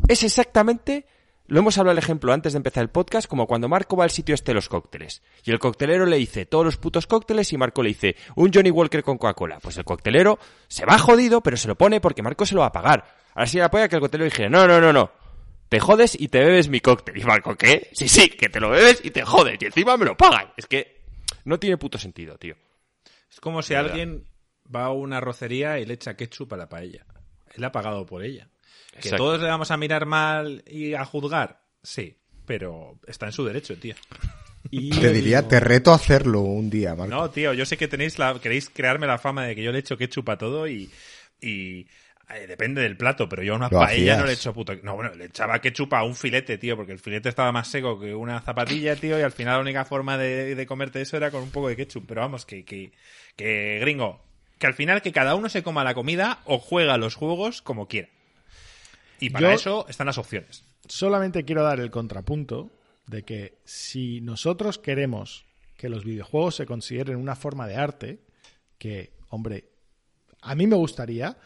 Es 0.09 0.23
exactamente. 0.23 1.07
Lo 1.49 1.61
hemos 1.61 1.78
hablado 1.78 1.93
el 1.93 1.99
ejemplo 1.99 2.33
antes 2.33 2.55
de 2.55 2.57
empezar 2.57 2.83
el 2.83 2.90
podcast, 2.90 3.28
como 3.28 3.47
cuando 3.47 3.69
Marco 3.69 3.97
va 3.97 4.02
al 4.02 4.11
sitio 4.11 4.35
este 4.35 4.50
de 4.50 4.57
los 4.57 4.69
cócteles. 4.69 5.23
Y 5.45 5.52
el 5.52 5.61
coctelero 5.61 6.05
le 6.05 6.16
dice 6.16 6.45
todos 6.45 6.64
los 6.64 6.76
putos 6.76 7.07
cócteles 7.07 7.52
y 7.52 7.57
Marco 7.57 7.85
le 7.85 7.90
dice 7.90 8.16
un 8.35 8.52
Johnny 8.52 8.71
Walker 8.71 9.05
con 9.05 9.16
Coca-Cola. 9.16 9.61
Pues 9.61 9.76
el 9.76 9.85
coctelero 9.85 10.40
se 10.66 10.85
va 10.85 10.99
jodido, 10.99 11.43
pero 11.43 11.57
se 11.57 11.69
lo 11.69 11.76
pone 11.76 12.00
porque 12.00 12.23
Marco 12.23 12.45
se 12.47 12.57
lo 12.57 12.62
va 12.62 12.66
a 12.66 12.73
pagar. 12.73 13.05
Ahora 13.35 13.47
sí 13.47 13.61
apoya 13.61 13.88
que 13.88 13.95
el 13.95 14.00
coctelero 14.00 14.25
dijera, 14.25 14.49
no, 14.49 14.66
no, 14.66 14.81
no, 14.81 14.93
no. 14.93 15.12
Te 15.69 15.78
jodes 15.78 16.21
y 16.21 16.28
te 16.28 16.40
bebes 16.40 16.69
mi 16.69 16.81
cóctel. 16.81 17.16
Y 17.16 17.25
Marco, 17.25 17.55
¿qué? 17.55 17.90
Sí, 17.93 18.09
sí, 18.09 18.28
que 18.28 18.49
te 18.49 18.59
lo 18.59 18.71
bebes 18.71 19.00
y 19.05 19.11
te 19.11 19.23
jodes. 19.23 19.57
Y 19.61 19.66
encima 19.66 19.97
me 19.97 20.05
lo 20.05 20.16
pagan. 20.16 20.52
Es 20.57 20.66
que 20.66 21.02
no 21.45 21.61
tiene 21.61 21.76
puto 21.76 21.97
sentido, 21.97 22.37
tío. 22.38 22.57
Es 23.30 23.40
como 23.40 23.62
si 23.62 23.75
alguien 23.75 24.25
va 24.75 24.87
a 24.87 24.92
una 24.92 25.21
rocería 25.21 25.78
y 25.78 25.87
le 25.87 25.95
echa 25.95 26.16
ketchup 26.16 26.54
a 26.54 26.56
la 26.56 26.68
paella. 26.68 27.06
Él 27.54 27.64
ha 27.64 27.73
pagado 27.73 28.06
por 28.06 28.23
ella. 28.23 28.49
¿Que 29.00 29.11
todos 29.11 29.40
le 29.40 29.49
vamos 29.49 29.71
a 29.71 29.76
mirar 29.76 30.06
mal 30.06 30.64
y 30.66 30.95
a 30.95 31.04
juzgar? 31.04 31.62
Sí, 31.83 32.18
pero 32.47 32.99
está 33.06 33.26
en 33.26 33.33
su 33.33 33.45
derecho, 33.45 33.76
tío. 33.76 33.95
Y 34.68 34.90
te 34.90 35.12
diría, 35.12 35.47
te 35.47 35.61
reto 35.61 35.92
a 35.92 35.95
hacerlo 35.95 36.40
un 36.40 36.68
día, 36.71 36.97
Marco. 36.97 37.14
No, 37.14 37.30
tío, 37.30 37.52
yo 37.52 37.64
sé 37.64 37.76
que 37.76 37.87
tenéis 37.87 38.18
la, 38.18 38.37
queréis 38.40 38.68
crearme 38.68 39.06
la 39.06 39.16
fama 39.16 39.45
de 39.45 39.54
que 39.54 39.62
yo 39.62 39.71
le 39.71 39.78
echo 39.78 39.97
ketchup 39.97 40.28
a 40.28 40.38
todo 40.38 40.66
y, 40.66 40.90
y 41.40 41.87
eh, 42.28 42.47
depende 42.47 42.83
del 42.83 42.97
plato, 42.97 43.28
pero 43.28 43.42
yo 43.42 43.54
a 43.54 43.56
una 43.56 43.71
paella 43.71 44.16
no 44.16 44.26
le 44.26 44.33
echo 44.33 44.52
puto. 44.52 44.75
No, 44.83 44.97
bueno, 44.97 45.14
le 45.14 45.26
echaba 45.26 45.61
ketchup 45.61 45.95
a 45.95 46.02
un 46.02 46.14
filete, 46.14 46.59
tío, 46.59 46.76
porque 46.76 46.92
el 46.92 46.99
filete 46.99 47.28
estaba 47.28 47.52
más 47.52 47.68
seco 47.68 48.00
que 48.00 48.14
una 48.14 48.40
zapatilla, 48.40 48.97
tío, 48.97 49.18
y 49.18 49.23
al 49.23 49.33
final 49.33 49.54
la 49.54 49.61
única 49.61 49.85
forma 49.85 50.18
de, 50.18 50.54
de 50.54 50.66
comerte 50.66 51.00
eso 51.00 51.16
era 51.16 51.30
con 51.30 51.42
un 51.42 51.50
poco 51.50 51.68
de 51.68 51.76
ketchup. 51.76 52.04
Pero 52.06 52.23
vamos, 52.23 52.45
que, 52.45 52.64
que, 52.64 52.92
que 53.37 53.78
gringo, 53.80 54.25
que 54.59 54.66
al 54.66 54.75
final 54.75 55.02
que 55.02 55.12
cada 55.12 55.35
uno 55.35 55.49
se 55.49 55.62
coma 55.62 55.85
la 55.85 55.95
comida 55.95 56.40
o 56.45 56.59
juega 56.59 56.97
los 56.97 57.14
juegos 57.14 57.62
como 57.62 57.87
quiera. 57.87 58.09
Y 59.21 59.30
para 59.30 59.54
eso 59.54 59.87
están 59.88 60.09
las 60.09 60.18
opciones. 60.18 60.64
Solamente 60.88 61.45
quiero 61.45 61.62
dar 61.62 61.80
el 61.80 61.90
contrapunto 61.90 62.71
de 63.06 63.23
que 63.25 63.59
si 63.64 64.21
nosotros 64.21 64.78
queremos 64.78 65.47
que 65.76 65.88
los 65.88 66.04
videojuegos 66.04 66.56
se 66.56 66.66
consideren 66.66 67.16
una 67.16 67.37
forma 67.37 67.66
de 67.66 67.76
arte, 67.76 68.21
que, 68.78 69.12
hombre, 69.28 69.71
a 70.40 70.54
mí 70.54 70.66
me 70.66 70.76
gustaría, 70.76 71.37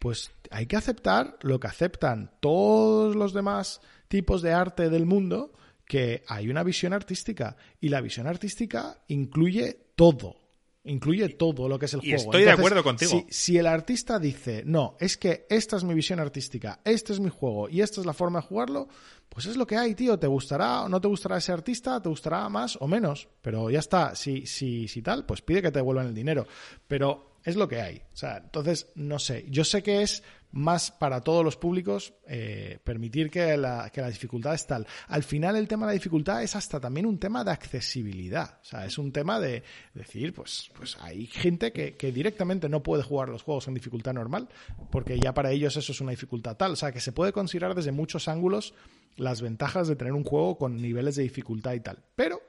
pues 0.00 0.32
hay 0.50 0.66
que 0.66 0.76
aceptar 0.76 1.38
lo 1.42 1.60
que 1.60 1.68
aceptan 1.68 2.32
todos 2.40 3.14
los 3.14 3.32
demás 3.32 3.80
tipos 4.08 4.42
de 4.42 4.52
arte 4.52 4.88
del 4.88 5.06
mundo, 5.06 5.52
que 5.84 6.24
hay 6.26 6.48
una 6.48 6.64
visión 6.64 6.92
artística 6.92 7.56
y 7.80 7.90
la 7.90 8.00
visión 8.00 8.26
artística 8.26 9.02
incluye 9.08 9.92
todo. 9.94 10.36
Incluye 10.84 11.28
todo 11.28 11.68
lo 11.68 11.78
que 11.78 11.84
es 11.84 11.92
el 11.92 12.00
juego. 12.00 12.16
Estoy 12.16 12.44
de 12.44 12.50
acuerdo 12.50 12.82
contigo. 12.82 13.26
Si, 13.28 13.58
el 13.58 13.66
artista 13.66 14.18
dice, 14.18 14.62
no, 14.64 14.96
es 14.98 15.18
que 15.18 15.46
esta 15.50 15.76
es 15.76 15.84
mi 15.84 15.92
visión 15.92 16.18
artística, 16.18 16.80
este 16.84 17.12
es 17.12 17.20
mi 17.20 17.28
juego 17.28 17.68
y 17.68 17.82
esta 17.82 18.00
es 18.00 18.06
la 18.06 18.14
forma 18.14 18.40
de 18.40 18.46
jugarlo, 18.46 18.88
pues 19.28 19.44
es 19.44 19.58
lo 19.58 19.66
que 19.66 19.76
hay, 19.76 19.94
tío. 19.94 20.18
¿Te 20.18 20.26
gustará 20.26 20.82
o 20.82 20.88
no 20.88 20.98
te 20.98 21.08
gustará 21.08 21.36
ese 21.36 21.52
artista? 21.52 22.00
¿Te 22.00 22.08
gustará 22.08 22.48
más 22.48 22.78
o 22.80 22.88
menos? 22.88 23.28
Pero 23.42 23.68
ya 23.68 23.80
está. 23.80 24.14
Si, 24.16 24.46
si, 24.46 24.88
si 24.88 25.02
tal, 25.02 25.26
pues 25.26 25.42
pide 25.42 25.60
que 25.60 25.70
te 25.70 25.80
devuelvan 25.80 26.06
el 26.06 26.14
dinero. 26.14 26.46
Pero 26.88 27.29
es 27.44 27.56
lo 27.56 27.68
que 27.68 27.80
hay. 27.80 28.02
O 28.12 28.16
sea, 28.16 28.38
entonces, 28.38 28.88
no 28.94 29.18
sé. 29.18 29.46
Yo 29.48 29.64
sé 29.64 29.82
que 29.82 30.02
es 30.02 30.22
más 30.52 30.90
para 30.90 31.20
todos 31.20 31.44
los 31.44 31.56
públicos 31.56 32.12
eh, 32.26 32.78
permitir 32.82 33.30
que 33.30 33.56
la, 33.56 33.90
que 33.90 34.00
la 34.00 34.08
dificultad 34.08 34.54
es 34.54 34.66
tal. 34.66 34.86
Al 35.08 35.22
final 35.22 35.56
el 35.56 35.68
tema 35.68 35.86
de 35.86 35.90
la 35.90 35.94
dificultad 35.94 36.42
es 36.42 36.56
hasta 36.56 36.80
también 36.80 37.06
un 37.06 37.18
tema 37.18 37.44
de 37.44 37.52
accesibilidad. 37.52 38.58
O 38.60 38.64
sea, 38.64 38.84
es 38.84 38.98
un 38.98 39.12
tema 39.12 39.38
de 39.38 39.62
decir, 39.94 40.34
pues, 40.34 40.70
pues 40.74 40.96
hay 41.00 41.26
gente 41.26 41.72
que, 41.72 41.96
que 41.96 42.12
directamente 42.12 42.68
no 42.68 42.82
puede 42.82 43.02
jugar 43.02 43.28
los 43.28 43.42
juegos 43.42 43.68
en 43.68 43.74
dificultad 43.74 44.12
normal, 44.12 44.48
porque 44.90 45.18
ya 45.18 45.32
para 45.32 45.52
ellos 45.52 45.76
eso 45.76 45.92
es 45.92 46.00
una 46.00 46.10
dificultad 46.10 46.56
tal. 46.56 46.72
O 46.72 46.76
sea, 46.76 46.92
que 46.92 47.00
se 47.00 47.12
puede 47.12 47.32
considerar 47.32 47.74
desde 47.74 47.92
muchos 47.92 48.28
ángulos 48.28 48.74
las 49.16 49.42
ventajas 49.42 49.86
de 49.88 49.96
tener 49.96 50.12
un 50.12 50.24
juego 50.24 50.56
con 50.56 50.80
niveles 50.80 51.16
de 51.16 51.22
dificultad 51.22 51.74
y 51.74 51.80
tal. 51.80 51.98
Pero 52.16 52.40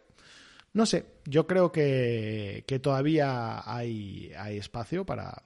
no 0.73 0.85
sé, 0.85 1.05
yo 1.25 1.47
creo 1.47 1.71
que, 1.71 2.63
que 2.67 2.79
todavía 2.79 3.61
hay, 3.69 4.31
hay 4.37 4.57
espacio 4.57 5.05
para, 5.05 5.43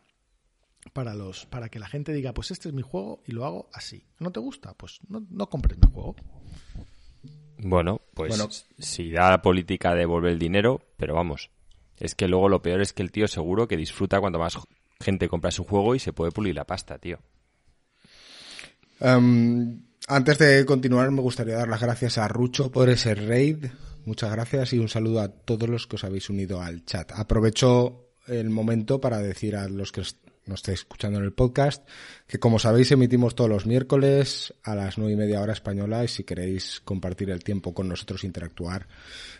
para, 0.94 1.14
los, 1.16 1.46
para 1.48 1.70
que 1.70 1.80
la 1.80 1.88
gente 1.88 2.14
diga, 2.14 2.34
pues 2.34 2.52
este 2.52 2.70
es 2.70 2.74
mi 2.76 2.82
juego 2.84 3.22
y 3.26 3.32
lo 3.32 3.46
hago 3.46 3.70
así. 3.74 4.06
¿No 4.20 4.32
te 4.32 4.40
gusta? 4.40 4.74
Pues 4.76 5.00
no, 5.08 5.26
no 5.30 5.50
compres 5.50 5.78
mi 5.78 5.92
juego. 5.92 6.16
Bueno, 7.58 8.02
pues 8.14 8.38
Bueno. 8.38 8.50
si 8.78 9.12
da 9.12 9.30
la 9.32 9.42
política 9.42 9.94
de 9.94 10.00
devolver 10.00 10.34
el 10.34 10.40
dinero, 10.40 10.82
pero 10.98 11.16
vamos, 11.16 11.50
es 11.98 12.14
que 12.14 12.28
luego 12.28 12.50
lo 12.50 12.62
peor 12.62 12.82
es 12.82 12.94
que 12.94 13.02
el 13.02 13.12
tío 13.12 13.28
seguro 13.28 13.68
que 13.68 13.78
disfruta 13.78 14.20
cuando 14.20 14.40
más 14.40 14.58
gente 15.00 15.28
compra 15.30 15.52
su 15.52 15.64
juego 15.64 15.96
y 15.96 16.00
se 16.00 16.14
puede 16.14 16.32
pulir 16.32 16.56
la 16.56 16.66
pasta, 16.66 17.00
tío. 17.00 17.20
Em, 19.00 19.82
antes 20.08 20.38
de 20.38 20.66
continuar, 20.66 21.10
me 21.12 21.22
gustaría 21.22 21.56
dar 21.56 21.68
las 21.68 21.82
gracias 21.82 22.18
a 22.18 22.28
Rucho 22.28 22.72
por 22.72 22.90
ese 22.90 23.16
raid. 23.16 23.66
Muchas 24.06 24.32
gracias 24.32 24.74
y 24.74 24.78
un 24.78 24.88
saludo 24.88 25.20
a 25.20 25.30
todos 25.30 25.68
los 25.68 25.88
que 25.88 25.96
os 25.96 26.04
habéis 26.04 26.30
unido 26.30 26.62
al 26.62 26.86
chat. 26.86 27.12
Aprovecho 27.14 28.12
el 28.28 28.52
momento 28.52 29.02
para 29.02 29.20
decir 29.20 29.56
a 29.56 29.68
los 29.68 29.92
que 29.92 30.02
nos 30.46 30.60
estáis 30.60 30.80
escuchando 30.80 31.18
en 31.18 31.26
el 31.26 31.34
podcast 31.34 31.88
que, 32.28 32.40
como 32.40 32.60
sabéis, 32.60 32.92
emitimos 32.92 33.34
todos 33.34 33.50
los 33.50 33.66
miércoles 33.66 34.54
a 34.64 34.76
las 34.76 35.00
nueve 35.00 35.14
y 35.14 35.18
media 35.18 35.42
hora 35.42 35.54
española 35.54 36.04
y 36.04 36.08
si 36.08 36.24
queréis 36.24 36.82
compartir 36.86 37.32
el 37.32 37.44
tiempo 37.44 37.74
con 37.74 37.90
nosotros, 37.90 38.24
interactuar 38.24 38.88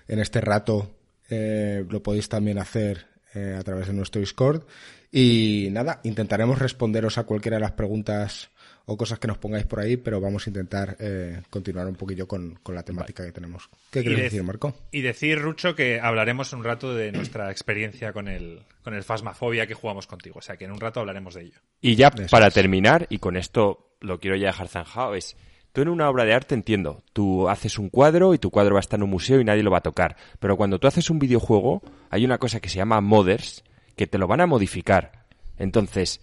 en 0.08 0.20
este 0.20 0.42
rato, 0.42 0.96
eh, 1.30 1.86
lo 1.88 2.02
podéis 2.02 2.28
también 2.28 2.58
hacer 2.58 3.06
eh, 3.36 3.56
a 3.60 3.64
través 3.64 3.88
de 3.88 3.94
nuestro 3.94 4.20
Discord. 4.20 4.64
Y 5.12 5.70
nada, 5.72 6.02
intentaremos 6.04 6.58
responderos 6.58 7.20
a 7.20 7.24
cualquiera 7.24 7.58
de 7.58 7.62
las 7.62 7.74
preguntas 7.74 8.50
o 8.88 8.96
cosas 8.98 9.18
que 9.20 9.28
nos 9.28 9.38
pongáis 9.40 9.66
por 9.66 9.80
ahí, 9.80 9.98
pero 9.98 10.22
vamos 10.22 10.46
a 10.46 10.50
intentar 10.50 10.96
eh, 11.00 11.42
continuar 11.50 11.88
un 11.88 11.96
poquillo 11.96 12.28
con, 12.28 12.60
con 12.62 12.76
la 12.76 12.84
temática 12.84 13.26
que 13.26 13.32
tenemos. 13.32 13.68
¿Qué 13.92 14.02
quieres 14.02 14.18
de- 14.18 14.24
decir, 14.26 14.44
Marco? 14.44 14.76
Y 14.92 15.02
decir, 15.02 15.40
Rucho, 15.40 15.76
que 15.76 16.00
hablaremos 16.00 16.54
un 16.54 16.64
rato 16.64 16.94
de 16.94 17.12
nuestra 17.12 17.50
experiencia 17.52 18.14
con 18.14 18.28
el, 18.28 18.62
con 18.84 18.94
el 18.94 19.04
Phasmophobia 19.04 19.66
que 19.66 19.74
jugamos 19.74 20.06
contigo. 20.08 20.40
O 20.40 20.42
sea, 20.42 20.56
que 20.58 20.66
en 20.66 20.72
un 20.72 20.80
rato 20.80 21.00
hablaremos 21.00 21.34
de 21.34 21.42
ello. 21.44 21.60
Y 21.82 21.96
ya 21.96 22.10
Eso 22.10 22.28
para 22.30 22.48
es. 22.48 22.54
terminar, 22.54 23.08
y 23.10 23.18
con 23.20 23.38
esto 23.38 23.96
lo 24.02 24.20
quiero 24.20 24.36
ya 24.36 24.48
dejar 24.48 24.68
zanjado, 24.68 25.16
es, 25.16 25.36
tú 25.72 25.82
en 25.82 25.90
una 25.90 26.08
obra 26.10 26.24
de 26.26 26.34
arte 26.34 26.54
entiendo, 26.54 27.04
tú 27.12 27.50
haces 27.50 27.80
un 27.80 27.90
cuadro 27.90 28.34
y 28.36 28.38
tu 28.38 28.52
cuadro 28.52 28.76
va 28.76 28.80
a 28.80 28.82
estar 28.82 29.00
en 29.00 29.04
un 29.04 29.10
museo 29.10 29.40
y 29.42 29.44
nadie 29.44 29.64
lo 29.64 29.72
va 29.72 29.80
a 29.80 29.82
tocar, 29.82 30.16
pero 30.40 30.58
cuando 30.58 30.78
tú 30.80 30.88
haces 30.88 31.10
un 31.10 31.18
videojuego 31.18 31.82
hay 32.12 32.24
una 32.24 32.38
cosa 32.38 32.60
que 32.60 32.70
se 32.70 32.78
llama 32.78 33.02
modders 33.02 33.64
que 33.96 34.06
te 34.06 34.18
lo 34.20 34.28
van 34.28 34.42
a 34.42 34.46
modificar. 34.46 35.26
Entonces, 35.58 36.22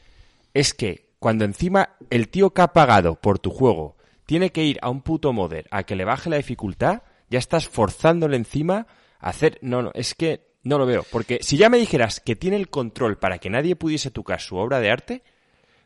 es 0.54 0.74
que 0.74 1.11
cuando 1.22 1.44
encima 1.44 1.90
el 2.10 2.28
tío 2.28 2.52
que 2.52 2.62
ha 2.62 2.72
pagado 2.72 3.14
por 3.14 3.38
tu 3.38 3.50
juego 3.50 3.96
tiene 4.26 4.50
que 4.50 4.64
ir 4.64 4.80
a 4.82 4.90
un 4.90 5.02
puto 5.02 5.32
modder 5.32 5.68
a 5.70 5.84
que 5.84 5.94
le 5.94 6.04
baje 6.04 6.28
la 6.28 6.36
dificultad, 6.36 7.02
ya 7.30 7.38
estás 7.38 7.68
forzándole 7.68 8.36
encima 8.36 8.88
a 9.20 9.28
hacer... 9.28 9.56
No, 9.62 9.82
no, 9.82 9.92
es 9.94 10.16
que 10.16 10.48
no 10.64 10.78
lo 10.78 10.84
veo. 10.84 11.04
Porque 11.12 11.38
si 11.40 11.56
ya 11.56 11.68
me 11.68 11.78
dijeras 11.78 12.18
que 12.18 12.34
tiene 12.34 12.56
el 12.56 12.70
control 12.70 13.18
para 13.18 13.38
que 13.38 13.50
nadie 13.50 13.76
pudiese 13.76 14.10
tocar 14.10 14.40
su 14.40 14.56
obra 14.56 14.80
de 14.80 14.90
arte, 14.90 15.22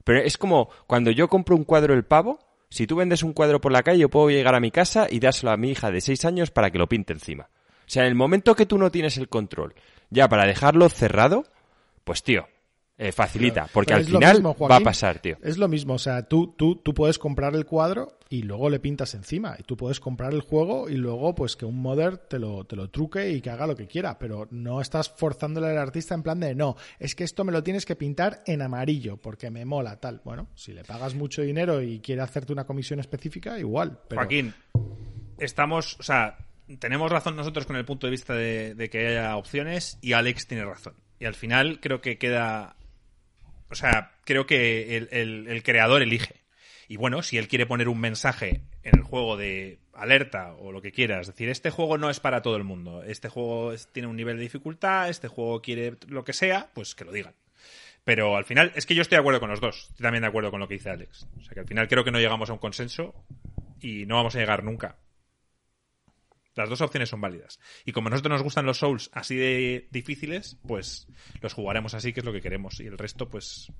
pero 0.04 0.20
es 0.20 0.38
como 0.38 0.70
cuando 0.86 1.10
yo 1.10 1.28
compro 1.28 1.54
un 1.54 1.64
cuadro 1.64 1.92
el 1.92 2.06
pavo, 2.06 2.38
si 2.70 2.86
tú 2.86 2.96
vendes 2.96 3.22
un 3.22 3.34
cuadro 3.34 3.60
por 3.60 3.72
la 3.72 3.82
calle, 3.82 3.98
yo 3.98 4.08
puedo 4.08 4.30
llegar 4.30 4.54
a 4.54 4.60
mi 4.60 4.70
casa 4.70 5.06
y 5.10 5.20
dárselo 5.20 5.52
a 5.52 5.58
mi 5.58 5.68
hija 5.68 5.90
de 5.90 6.00
seis 6.00 6.24
años 6.24 6.50
para 6.50 6.70
que 6.70 6.78
lo 6.78 6.88
pinte 6.88 7.12
encima. 7.12 7.50
O 7.80 7.90
sea, 7.90 8.04
en 8.04 8.08
el 8.08 8.14
momento 8.14 8.54
que 8.54 8.64
tú 8.64 8.78
no 8.78 8.90
tienes 8.90 9.18
el 9.18 9.28
control, 9.28 9.74
ya 10.08 10.30
para 10.30 10.46
dejarlo 10.46 10.88
cerrado, 10.88 11.44
pues 12.04 12.22
tío, 12.22 12.48
eh, 12.98 13.12
facilita, 13.12 13.68
porque 13.72 13.92
Pero 13.92 13.98
al 13.98 14.06
final 14.06 14.34
mismo, 14.36 14.56
va 14.56 14.76
a 14.76 14.80
pasar, 14.80 15.18
tío. 15.18 15.36
Es 15.42 15.58
lo 15.58 15.68
mismo, 15.68 15.94
o 15.94 15.98
sea, 15.98 16.22
tú, 16.22 16.54
tú, 16.56 16.76
tú 16.76 16.94
puedes 16.94 17.18
comprar 17.18 17.54
el 17.54 17.66
cuadro 17.66 18.18
y 18.30 18.42
luego 18.42 18.70
le 18.70 18.80
pintas 18.80 19.14
encima. 19.14 19.54
Y 19.58 19.64
tú 19.64 19.76
puedes 19.76 20.00
comprar 20.00 20.32
el 20.32 20.40
juego 20.40 20.88
y 20.88 20.94
luego 20.94 21.34
pues 21.34 21.56
que 21.56 21.66
un 21.66 21.80
modder 21.80 22.16
te 22.16 22.38
lo, 22.38 22.64
te 22.64 22.74
lo 22.74 22.88
truque 22.88 23.30
y 23.30 23.40
que 23.40 23.50
haga 23.50 23.66
lo 23.66 23.76
que 23.76 23.86
quiera. 23.86 24.18
Pero 24.18 24.48
no 24.50 24.80
estás 24.80 25.10
forzándole 25.10 25.68
al 25.68 25.78
artista 25.78 26.14
en 26.14 26.22
plan 26.22 26.40
de 26.40 26.54
no, 26.54 26.76
es 26.98 27.14
que 27.14 27.24
esto 27.24 27.44
me 27.44 27.52
lo 27.52 27.62
tienes 27.62 27.84
que 27.84 27.96
pintar 27.96 28.42
en 28.46 28.62
amarillo 28.62 29.18
porque 29.18 29.50
me 29.50 29.66
mola 29.66 30.00
tal. 30.00 30.22
Bueno, 30.24 30.48
si 30.54 30.72
le 30.72 30.82
pagas 30.82 31.14
mucho 31.14 31.42
dinero 31.42 31.82
y 31.82 32.00
quiere 32.00 32.22
hacerte 32.22 32.52
una 32.52 32.64
comisión 32.64 32.98
específica, 32.98 33.58
igual. 33.58 34.00
Pero 34.08 34.22
Joaquín, 34.22 34.54
estamos, 35.38 35.98
o 36.00 36.02
sea, 36.02 36.38
tenemos 36.78 37.12
razón 37.12 37.36
nosotros 37.36 37.66
con 37.66 37.76
el 37.76 37.84
punto 37.84 38.06
de 38.06 38.10
vista 38.10 38.34
de, 38.34 38.74
de 38.74 38.88
que 38.88 39.06
haya 39.06 39.36
opciones 39.36 39.98
y 40.00 40.14
Alex 40.14 40.46
tiene 40.46 40.64
razón. 40.64 40.94
Y 41.18 41.24
al 41.24 41.34
final 41.34 41.80
creo 41.80 42.00
que 42.00 42.18
queda, 42.18 42.75
o 43.70 43.74
sea, 43.74 44.12
creo 44.24 44.46
que 44.46 44.96
el, 44.96 45.62
creador 45.62 46.02
elige. 46.02 46.42
Y 46.88 46.96
bueno, 46.96 47.22
si 47.22 47.36
él 47.36 47.48
quiere 47.48 47.66
poner 47.66 47.88
un 47.88 48.00
mensaje 48.00 48.62
en 48.82 48.98
el 48.98 49.02
juego 49.02 49.36
de 49.36 49.78
alerta 49.92 50.54
o 50.54 50.70
lo 50.70 50.82
que 50.82 50.92
quieras, 50.92 51.22
es 51.22 51.26
decir, 51.28 51.48
este 51.48 51.70
juego 51.70 51.98
no 51.98 52.10
es 52.10 52.20
para 52.20 52.42
todo 52.42 52.56
el 52.56 52.62
mundo, 52.62 53.02
este 53.02 53.28
juego 53.28 53.74
tiene 53.92 54.08
un 54.08 54.16
nivel 54.16 54.36
de 54.36 54.44
dificultad, 54.44 55.08
este 55.08 55.26
juego 55.26 55.60
quiere 55.62 55.96
lo 56.06 56.24
que 56.24 56.32
sea, 56.32 56.70
pues 56.74 56.94
que 56.94 57.04
lo 57.04 57.12
digan. 57.12 57.34
Pero 58.04 58.36
al 58.36 58.44
final, 58.44 58.70
es 58.76 58.86
que 58.86 58.94
yo 58.94 59.02
estoy 59.02 59.16
de 59.16 59.20
acuerdo 59.20 59.40
con 59.40 59.50
los 59.50 59.60
dos. 59.60 59.88
Estoy 59.90 60.04
también 60.04 60.22
de 60.22 60.28
acuerdo 60.28 60.52
con 60.52 60.60
lo 60.60 60.68
que 60.68 60.74
dice 60.74 60.90
Alex. 60.90 61.26
O 61.38 61.42
sea 61.42 61.54
que 61.54 61.60
al 61.60 61.66
final 61.66 61.88
creo 61.88 62.04
que 62.04 62.12
no 62.12 62.20
llegamos 62.20 62.50
a 62.50 62.52
un 62.52 62.60
consenso 62.60 63.14
y 63.80 64.06
no 64.06 64.14
vamos 64.14 64.36
a 64.36 64.38
llegar 64.38 64.62
nunca. 64.62 64.96
Las 66.56 66.68
dos 66.68 66.80
opciones 66.80 67.08
son 67.10 67.20
válidas. 67.20 67.60
Y 67.84 67.92
como 67.92 68.08
a 68.08 68.10
nosotros 68.10 68.32
nos 68.32 68.42
gustan 68.42 68.66
los 68.66 68.78
Souls 68.78 69.10
así 69.12 69.36
de 69.36 69.88
difíciles, 69.92 70.56
pues 70.66 71.06
los 71.40 71.52
jugaremos 71.52 71.94
así, 71.94 72.12
que 72.12 72.20
es 72.20 72.26
lo 72.26 72.32
que 72.32 72.40
queremos. 72.40 72.80
Y 72.80 72.86
el 72.86 72.98
resto, 72.98 73.28
pues. 73.28 73.70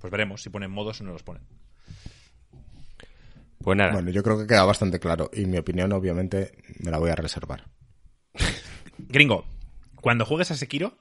Pues 0.00 0.10
veremos 0.10 0.40
si 0.42 0.50
ponen 0.50 0.70
modos 0.70 1.00
o 1.00 1.04
no 1.04 1.12
los 1.12 1.22
ponen. 1.24 1.42
Pues 3.58 3.76
nada, 3.76 3.92
Bueno, 3.92 4.10
yo 4.10 4.22
creo 4.22 4.38
que 4.38 4.46
queda 4.46 4.64
bastante 4.64 5.00
claro 5.00 5.30
y 5.34 5.44
mi 5.46 5.58
opinión 5.58 5.92
obviamente 5.92 6.52
me 6.78 6.90
la 6.92 6.98
voy 6.98 7.10
a 7.10 7.16
reservar. 7.16 7.68
Gringo, 8.98 9.44
cuando 10.00 10.24
juegues 10.24 10.52
a 10.52 10.56
Sekiro, 10.56 10.96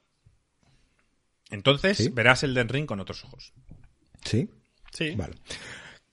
entonces 1.52 1.98
Sí. 1.98 2.10
verás 2.10 2.41
el 2.43 2.54
Den 2.56 2.67
Ring 2.70 2.88
con 2.88 3.00
otros 3.00 3.24
ojos. 3.26 3.54
¿Sí? 4.26 4.50
Sí. 4.91 5.12
Vale. 5.15 5.36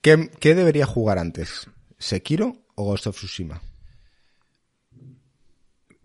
¿Qué, 0.01 0.29
qué 0.39 0.53
debería 0.53 0.85
jugar 0.85 1.17
antes? 1.17 1.67
¿Sekiro 1.97 2.63
o 2.75 2.83
Ghost 2.85 3.07
of 3.07 3.15
Tsushima? 3.17 3.61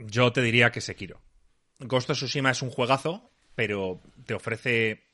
Yo 0.06 0.32
te 0.32 0.40
diría 0.42 0.70
que 0.72 0.80
Sekiro. 0.80 1.20
Ghost 1.78 2.10
of 2.10 2.16
Tsushima 2.16 2.50
es 2.50 2.62
un 2.62 2.70
juegazo, 2.70 3.30
pero 3.54 4.00
te 4.26 4.34
ofrece 4.34 5.04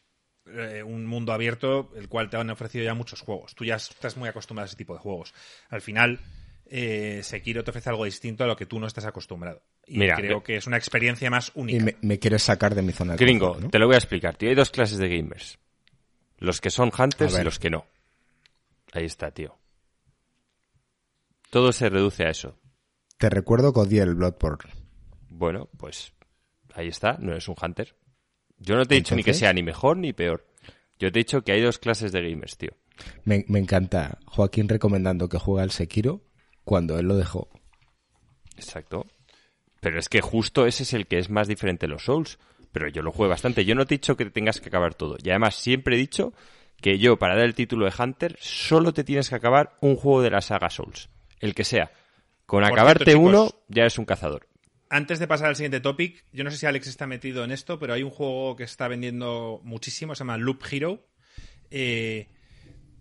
eh, 0.46 0.82
un 0.84 1.06
mundo 1.06 1.32
abierto, 1.32 1.90
el 1.96 2.08
cual 2.08 2.30
te 2.30 2.36
han 2.36 2.50
ofrecido 2.50 2.84
ya 2.84 2.94
muchos 2.94 3.20
juegos. 3.20 3.54
Tú 3.54 3.64
ya 3.64 3.76
estás 3.76 4.16
muy 4.16 4.28
acostumbrado 4.28 4.64
a 4.66 4.68
ese 4.68 4.76
tipo 4.76 4.94
de 4.94 5.00
juegos. 5.00 5.34
Al 5.68 5.80
final, 5.80 6.20
eh, 6.66 7.20
Sekiro 7.22 7.64
te 7.64 7.70
ofrece 7.70 7.90
algo 7.90 8.04
distinto 8.04 8.44
a 8.44 8.46
lo 8.46 8.56
que 8.56 8.66
tú 8.66 8.78
no 8.78 8.86
estás 8.86 9.04
acostumbrado. 9.06 9.62
Y 9.86 9.98
Mira, 9.98 10.16
creo 10.16 10.42
que 10.42 10.56
es 10.56 10.66
una 10.66 10.76
experiencia 10.76 11.30
más 11.30 11.52
Y 11.54 11.60
única. 11.60 11.84
me, 11.84 11.96
me 12.02 12.18
quieres 12.18 12.42
sacar 12.42 12.74
de 12.74 12.82
mi 12.82 12.92
zona 12.92 13.14
de 13.16 13.24
gringo, 13.24 13.46
confort, 13.46 13.64
¿no? 13.64 13.70
te 13.70 13.78
lo 13.78 13.86
voy 13.86 13.94
a 13.94 13.98
explicar, 13.98 14.36
tío. 14.36 14.48
Hay 14.48 14.54
dos 14.54 14.70
clases 14.70 14.98
de 14.98 15.08
gamers. 15.08 15.58
Los 16.38 16.60
que 16.60 16.70
son 16.70 16.90
hunters 16.96 17.38
y 17.38 17.42
los 17.44 17.58
que 17.58 17.70
no. 17.70 17.86
Ahí 18.92 19.04
está, 19.04 19.30
tío. 19.30 19.56
Todo 21.50 21.72
se 21.72 21.88
reduce 21.88 22.24
a 22.24 22.30
eso. 22.30 22.58
Te 23.18 23.30
recuerdo 23.30 23.72
que 23.72 23.80
odié 23.80 24.02
el 24.02 24.14
Bloodborne. 24.14 24.70
Bueno, 25.28 25.68
pues 25.76 26.12
ahí 26.74 26.88
está, 26.88 27.16
no 27.20 27.32
eres 27.32 27.48
un 27.48 27.56
hunter. 27.60 27.94
Yo 28.58 28.76
no 28.76 28.84
te 28.84 28.94
he 28.94 28.98
dicho 28.98 29.14
ni 29.14 29.22
que 29.22 29.34
sea 29.34 29.52
ni 29.52 29.62
mejor 29.62 29.96
ni 29.96 30.12
peor. 30.12 30.46
Yo 30.98 31.12
te 31.12 31.18
he 31.18 31.24
dicho 31.24 31.42
que 31.42 31.52
hay 31.52 31.60
dos 31.60 31.78
clases 31.78 32.12
de 32.12 32.22
gamers, 32.22 32.56
tío. 32.56 32.70
Me, 33.24 33.44
me 33.48 33.58
encanta 33.58 34.18
Joaquín 34.26 34.68
recomendando 34.68 35.28
que 35.28 35.38
juegue 35.38 35.62
al 35.62 35.70
Sekiro 35.70 36.22
cuando 36.64 36.98
él 36.98 37.06
lo 37.06 37.16
dejó. 37.16 37.48
Exacto. 38.56 39.06
Pero 39.80 39.98
es 39.98 40.08
que 40.08 40.22
justo 40.22 40.66
ese 40.66 40.84
es 40.84 40.94
el 40.94 41.06
que 41.06 41.18
es 41.18 41.28
más 41.28 41.48
diferente 41.48 41.86
de 41.86 41.92
los 41.92 42.04
Souls. 42.04 42.38
Pero 42.72 42.88
yo 42.88 43.02
lo 43.02 43.12
juego 43.12 43.30
bastante. 43.30 43.64
Yo 43.64 43.74
no 43.74 43.86
te 43.86 43.94
he 43.94 43.98
dicho 43.98 44.16
que 44.16 44.26
tengas 44.26 44.60
que 44.60 44.68
acabar 44.68 44.94
todo. 44.94 45.16
Y 45.22 45.30
además 45.30 45.54
siempre 45.56 45.96
he 45.96 45.98
dicho 45.98 46.32
que 46.80 46.98
yo, 46.98 47.18
para 47.18 47.36
dar 47.36 47.44
el 47.44 47.54
título 47.54 47.86
de 47.86 47.92
Hunter, 47.98 48.36
solo 48.40 48.92
te 48.92 49.04
tienes 49.04 49.28
que 49.28 49.34
acabar 49.34 49.76
un 49.80 49.96
juego 49.96 50.22
de 50.22 50.30
la 50.30 50.40
saga 50.40 50.70
Souls. 50.70 51.08
El 51.40 51.54
que 51.54 51.64
sea. 51.64 51.90
Con 52.46 52.62
Por 52.62 52.72
acabarte 52.72 53.04
cierto, 53.04 53.20
chicos, 53.20 53.52
uno, 53.52 53.64
ya 53.68 53.82
eres 53.82 53.98
un 53.98 54.04
cazador. 54.04 54.48
Antes 54.88 55.18
de 55.18 55.26
pasar 55.26 55.48
al 55.48 55.56
siguiente 55.56 55.80
topic, 55.80 56.24
yo 56.32 56.44
no 56.44 56.50
sé 56.50 56.58
si 56.58 56.66
Alex 56.66 56.86
está 56.86 57.06
metido 57.06 57.42
en 57.42 57.50
esto, 57.50 57.78
pero 57.78 57.92
hay 57.92 58.04
un 58.04 58.10
juego 58.10 58.54
que 58.54 58.62
está 58.62 58.86
vendiendo 58.86 59.60
muchísimo, 59.64 60.14
se 60.14 60.20
llama 60.20 60.38
Loop 60.38 60.62
Hero. 60.70 61.04
Eh, 61.70 62.28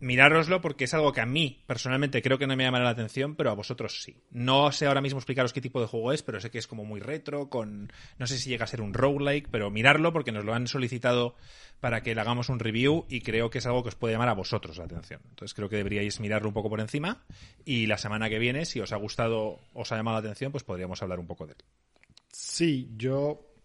mirároslo 0.05 0.61
porque 0.61 0.83
es 0.83 0.93
algo 0.93 1.11
que 1.11 1.21
a 1.21 1.25
mí 1.25 1.63
personalmente 1.65 2.21
creo 2.21 2.37
que 2.37 2.45
no 2.45 2.55
me 2.55 2.63
llamará 2.63 2.85
la 2.85 2.91
atención, 2.91 3.35
pero 3.35 3.49
a 3.49 3.55
vosotros 3.55 4.03
sí. 4.03 4.21
No 4.29 4.71
sé 4.71 4.85
ahora 4.85 5.01
mismo 5.01 5.17
explicaros 5.19 5.51
qué 5.51 5.61
tipo 5.61 5.81
de 5.81 5.87
juego 5.87 6.13
es, 6.13 6.21
pero 6.21 6.39
sé 6.39 6.51
que 6.51 6.59
es 6.59 6.67
como 6.67 6.85
muy 6.85 6.99
retro, 6.99 7.49
con 7.49 7.91
no 8.19 8.27
sé 8.27 8.37
si 8.37 8.49
llega 8.49 8.65
a 8.65 8.67
ser 8.67 8.81
un 8.81 8.93
roguelike, 8.93 9.49
pero 9.49 9.71
mirarlo 9.71 10.13
porque 10.13 10.31
nos 10.31 10.45
lo 10.45 10.53
han 10.53 10.67
solicitado 10.67 11.35
para 11.79 12.03
que 12.03 12.13
le 12.13 12.21
hagamos 12.21 12.49
un 12.49 12.59
review 12.59 13.05
y 13.09 13.21
creo 13.21 13.49
que 13.49 13.57
es 13.57 13.65
algo 13.65 13.81
que 13.81 13.89
os 13.89 13.95
puede 13.95 14.13
llamar 14.13 14.29
a 14.29 14.33
vosotros 14.33 14.77
la 14.77 14.85
atención. 14.85 15.21
Entonces 15.27 15.55
creo 15.55 15.69
que 15.69 15.77
deberíais 15.77 16.19
mirarlo 16.19 16.49
un 16.49 16.53
poco 16.53 16.69
por 16.69 16.79
encima 16.79 17.25
y 17.65 17.87
la 17.87 17.97
semana 17.97 18.29
que 18.29 18.37
viene, 18.37 18.65
si 18.65 18.79
os 18.79 18.93
ha 18.93 18.97
gustado, 18.97 19.59
os 19.73 19.91
ha 19.91 19.97
llamado 19.97 20.17
la 20.17 20.27
atención, 20.27 20.51
pues 20.51 20.63
podríamos 20.63 21.01
hablar 21.01 21.19
un 21.19 21.25
poco 21.25 21.47
de 21.47 21.53
él. 21.53 21.59
Sí, 22.31 22.91
yo 22.95 23.55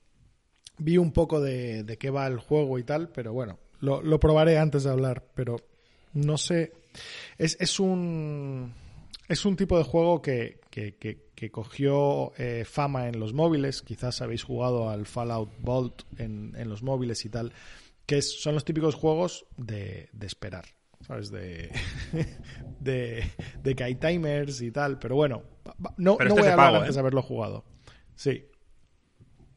vi 0.78 0.96
un 0.96 1.12
poco 1.12 1.38
de, 1.38 1.98
qué 2.00 2.08
va 2.08 2.26
el 2.26 2.38
juego 2.38 2.78
y 2.78 2.84
tal, 2.84 3.10
pero 3.10 3.34
bueno, 3.34 3.58
lo, 3.80 4.00
lo 4.00 4.18
probaré 4.18 4.58
antes 4.58 4.84
de 4.84 4.90
hablar, 4.90 5.26
pero 5.34 5.56
no 6.12 6.36
sé. 6.38 6.72
Es, 7.38 7.56
es 7.60 7.80
un. 7.80 8.72
Es 9.28 9.44
un 9.44 9.54
tipo 9.56 9.78
de 9.78 9.84
juego 9.84 10.20
que, 10.22 10.60
que, 10.70 10.96
que- 10.96 11.30
que 11.34 11.50
cogió 11.50 12.32
eh, 12.36 12.64
fama 12.66 13.08
en 13.08 13.18
los 13.20 13.32
móviles. 13.32 13.80
Quizás 13.82 14.20
habéis 14.22 14.42
jugado 14.42 14.90
al 14.90 15.06
Fallout 15.06 15.50
Vault 15.60 16.02
en, 16.18 16.54
en 16.56 16.68
los 16.68 16.82
móviles 16.82 17.24
y 17.24 17.30
tal. 17.30 17.52
Que 18.06 18.18
es- 18.18 18.42
son 18.42 18.54
los 18.54 18.64
típicos 18.64 18.94
juegos 18.96 19.46
de, 19.56 20.08
de 20.12 20.26
esperar. 20.26 20.64
¿sabes? 21.06 21.30
De, 21.30 21.70
de, 22.80 23.74
que 23.76 23.84
hay 23.84 23.94
timers 23.94 24.60
y 24.60 24.70
tal, 24.70 24.98
pero 24.98 25.16
bueno, 25.16 25.42
no, 25.96 26.16
Pero 26.18 26.28
no 26.30 26.34
este 26.36 26.40
voy 26.40 26.40
a 26.40 26.44
de 26.44 26.50
hablar 26.50 26.56
pago, 26.66 26.76
antes 26.78 26.90
¿eh? 26.90 26.92
de 26.94 27.00
haberlo 27.00 27.22
jugado. 27.22 27.64
Sí, 28.14 28.44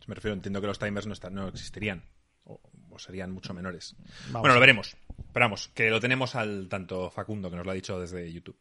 Me 0.08 0.16
refiero, 0.16 0.36
entiendo 0.36 0.62
que 0.62 0.68
los 0.68 0.80
timers 0.80 1.06
no, 1.06 1.12
están, 1.14 1.34
no 1.34 1.48
existirían. 1.50 2.06
O, 2.46 2.62
o 2.92 3.00
serían 3.00 3.32
mucho 3.32 3.54
menores. 3.54 3.96
Vamos. 4.28 4.42
Bueno, 4.42 4.54
lo 4.56 4.60
veremos. 4.62 4.96
Esperamos, 5.20 5.70
que 5.74 5.90
lo 5.90 6.00
tenemos 6.00 6.36
al 6.36 6.68
tanto 6.70 7.10
Facundo, 7.10 7.50
que 7.50 7.56
nos 7.58 7.66
lo 7.66 7.72
ha 7.72 7.76
dicho 7.76 8.00
desde 8.00 8.32
YouTube. 8.32 8.58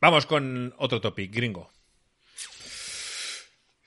Vamos 0.00 0.26
con 0.26 0.74
otro 0.78 1.00
topic, 1.00 1.34
gringo. 1.34 1.70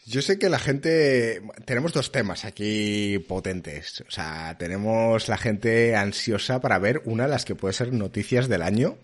Yo 0.06 0.22
sé 0.22 0.40
que 0.40 0.48
la 0.48 0.58
gente. 0.58 1.42
Tenemos 1.66 1.92
dos 1.92 2.14
temas 2.14 2.46
aquí 2.46 3.20
potentes. 3.28 4.02
O 4.08 4.12
sea, 4.12 4.56
tenemos 4.58 5.28
la 5.28 5.38
gente 5.38 5.98
ansiosa 5.98 6.62
para 6.62 6.80
ver 6.80 7.02
una 7.04 7.24
de 7.26 7.30
las 7.30 7.44
que 7.44 7.56
puede 7.56 7.74
ser 7.74 7.92
noticias 7.92 8.48
del 8.48 8.62
año, 8.62 8.98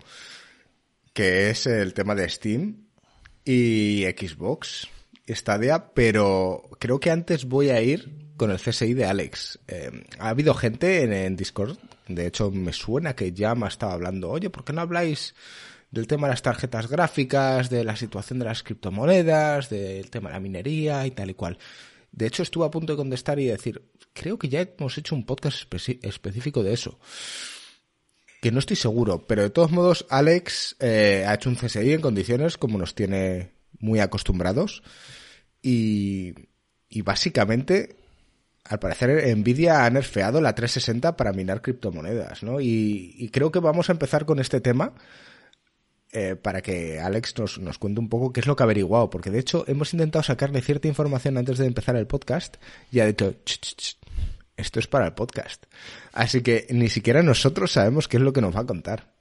que 1.12 1.50
es 1.50 1.66
el 1.66 1.92
tema 1.92 2.14
de 2.14 2.28
Steam 2.30 2.86
y 3.44 4.04
Xbox, 4.16 4.88
Stadia, 5.28 5.92
pero 5.92 6.70
creo 6.80 6.98
que 7.00 7.10
antes 7.10 7.44
voy 7.44 7.68
a 7.68 7.82
ir 7.82 8.23
con 8.36 8.50
el 8.50 8.60
CSI 8.60 8.94
de 8.94 9.04
Alex. 9.04 9.58
Eh, 9.68 9.90
ha 10.18 10.30
habido 10.30 10.54
gente 10.54 11.02
en, 11.02 11.36
Discord, 11.36 11.78
de 12.08 12.26
hecho 12.26 12.50
me 12.50 12.72
suena 12.72 13.14
que 13.14 13.32
ya 13.32 13.54
me 13.54 13.68
estaba 13.68 13.92
hablando, 13.92 14.30
oye, 14.30 14.50
¿por 14.50 14.64
qué 14.64 14.72
no 14.72 14.80
habláis 14.80 15.34
del 15.90 16.06
tema 16.06 16.26
de 16.26 16.32
las 16.32 16.42
tarjetas 16.42 16.88
gráficas, 16.88 17.70
de 17.70 17.84
la 17.84 17.96
situación 17.96 18.38
de 18.38 18.46
las 18.46 18.62
criptomonedas, 18.62 19.70
del 19.70 20.10
tema 20.10 20.30
de 20.30 20.34
la 20.34 20.40
minería 20.40 21.06
y 21.06 21.12
tal 21.12 21.30
y 21.30 21.34
cual? 21.34 21.58
De 22.10 22.26
hecho, 22.26 22.42
estuve 22.42 22.66
a 22.66 22.70
punto 22.70 22.92
de 22.92 22.96
contestar 22.96 23.38
y 23.40 23.46
decir, 23.46 23.82
creo 24.12 24.38
que 24.38 24.48
ya 24.48 24.60
hemos 24.60 24.96
hecho 24.98 25.14
un 25.14 25.26
podcast 25.26 25.72
específico 26.02 26.62
de 26.62 26.72
eso. 26.72 26.98
Que 28.40 28.52
no 28.52 28.58
estoy 28.60 28.76
seguro, 28.76 29.26
pero 29.26 29.42
de 29.42 29.50
todos 29.50 29.72
modos, 29.72 30.06
Alex 30.10 30.76
eh, 30.78 31.24
ha 31.26 31.34
hecho 31.34 31.48
un 31.48 31.56
CSI 31.56 31.92
en 31.92 32.00
condiciones 32.00 32.56
como 32.56 32.78
nos 32.78 32.94
tiene 32.94 33.50
muy 33.78 33.98
acostumbrados. 33.98 34.82
Y, 35.60 36.34
y 36.88 37.02
básicamente, 37.02 37.96
al 38.64 38.78
parecer, 38.78 39.36
Nvidia 39.36 39.84
ha 39.84 39.90
nerfeado 39.90 40.40
la 40.40 40.54
360 40.54 41.16
para 41.16 41.32
minar 41.32 41.60
criptomonedas, 41.60 42.42
¿no? 42.42 42.60
Y, 42.60 43.28
creo 43.32 43.52
que 43.52 43.58
vamos 43.58 43.88
a 43.88 43.92
empezar 43.92 44.24
con 44.24 44.40
este 44.40 44.60
tema 44.60 44.94
eh, 46.12 46.36
para 46.36 46.62
que 46.62 46.98
Alex 46.98 47.34
nos, 47.38 47.78
cuente 47.78 48.00
un 48.00 48.08
poco 48.08 48.32
qué 48.32 48.40
es 48.40 48.46
lo 48.46 48.56
que 48.56 48.62
ha 48.62 48.64
averiguado, 48.64 49.10
porque 49.10 49.30
de 49.30 49.40
hecho 49.40 49.64
hemos 49.66 49.92
intentado 49.92 50.22
sacarle 50.22 50.62
cierta 50.62 50.88
información 50.88 51.36
antes 51.36 51.58
de 51.58 51.66
empezar 51.66 51.96
el 51.96 52.06
podcast 52.06 52.56
y 52.90 53.00
ha 53.00 53.06
dicho, 53.06 53.34
"Ch, 53.44 53.60
ch, 53.60 53.76
ch, 53.76 53.98
esto 54.56 54.78
es 54.78 54.86
para 54.86 55.06
el 55.06 55.12
podcast. 55.12 55.64
Así 56.12 56.42
que 56.42 56.66
ni 56.70 56.88
siquiera 56.88 57.22
nosotros 57.22 57.72
sabemos 57.72 58.08
qué 58.08 58.18
es 58.18 58.22
lo 58.22 58.32
que 58.32 58.40
nos 58.40 58.54
va 58.54 58.60
a 58.60 58.66
contar. 58.66 59.12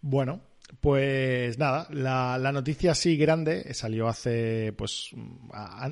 Bueno, 0.00 0.40
pues 0.80 1.58
nada, 1.58 1.86
la, 1.90 2.52
noticia 2.52 2.92
así 2.92 3.16
grande 3.16 3.72
salió 3.72 4.08
hace, 4.08 4.72
pues, 4.76 5.10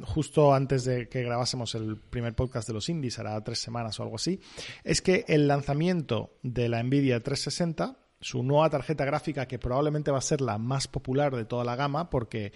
justo 0.05 0.53
antes 0.53 0.85
de 0.85 1.09
que 1.09 1.23
grabásemos 1.23 1.75
el 1.75 1.97
primer 1.97 2.35
podcast 2.35 2.67
de 2.67 2.75
los 2.75 2.89
indies, 2.89 3.19
hará 3.19 3.43
tres 3.43 3.61
semanas 3.61 3.99
o 4.01 4.03
algo 4.03 4.17
así, 4.17 4.41
es 4.83 5.01
que 5.01 5.25
el 5.29 5.47
lanzamiento 5.47 6.39
de 6.43 6.69
la 6.69 6.83
Nvidia 6.83 7.23
360, 7.23 7.99
su 8.21 8.43
nueva 8.43 8.69
tarjeta 8.71 9.05
gráfica, 9.05 9.47
que 9.47 9.59
probablemente 9.59 10.11
va 10.11 10.19
a 10.19 10.23
ser 10.23 10.41
la 10.41 10.59
más 10.59 10.89
popular 10.89 11.37
de 11.37 11.45
toda 11.45 11.65
la 11.65 11.77
gama, 11.77 12.11
porque 12.11 12.53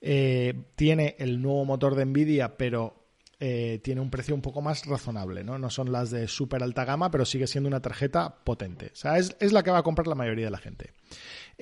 eh, 0.00 0.54
tiene 0.74 1.14
el 1.18 1.40
nuevo 1.40 1.64
motor 1.64 1.94
de 1.94 2.04
Nvidia, 2.04 2.56
pero 2.56 3.00
eh, 3.38 3.80
tiene 3.84 4.00
un 4.00 4.10
precio 4.10 4.34
un 4.34 4.42
poco 4.42 4.60
más 4.60 4.86
razonable, 4.86 5.44
¿no? 5.44 5.58
No 5.58 5.70
son 5.70 5.92
las 5.92 6.10
de 6.10 6.26
súper 6.26 6.62
alta 6.62 6.84
gama, 6.84 7.10
pero 7.10 7.24
sigue 7.24 7.46
siendo 7.46 7.68
una 7.68 7.80
tarjeta 7.80 8.42
potente. 8.44 8.90
O 8.92 8.96
sea, 8.96 9.18
es 9.18 9.52
la 9.52 9.62
que 9.62 9.70
va 9.70 9.78
a 9.78 9.82
comprar 9.82 10.08
la 10.08 10.14
mayoría 10.14 10.46
de 10.46 10.50
la 10.50 10.58
gente. 10.58 10.92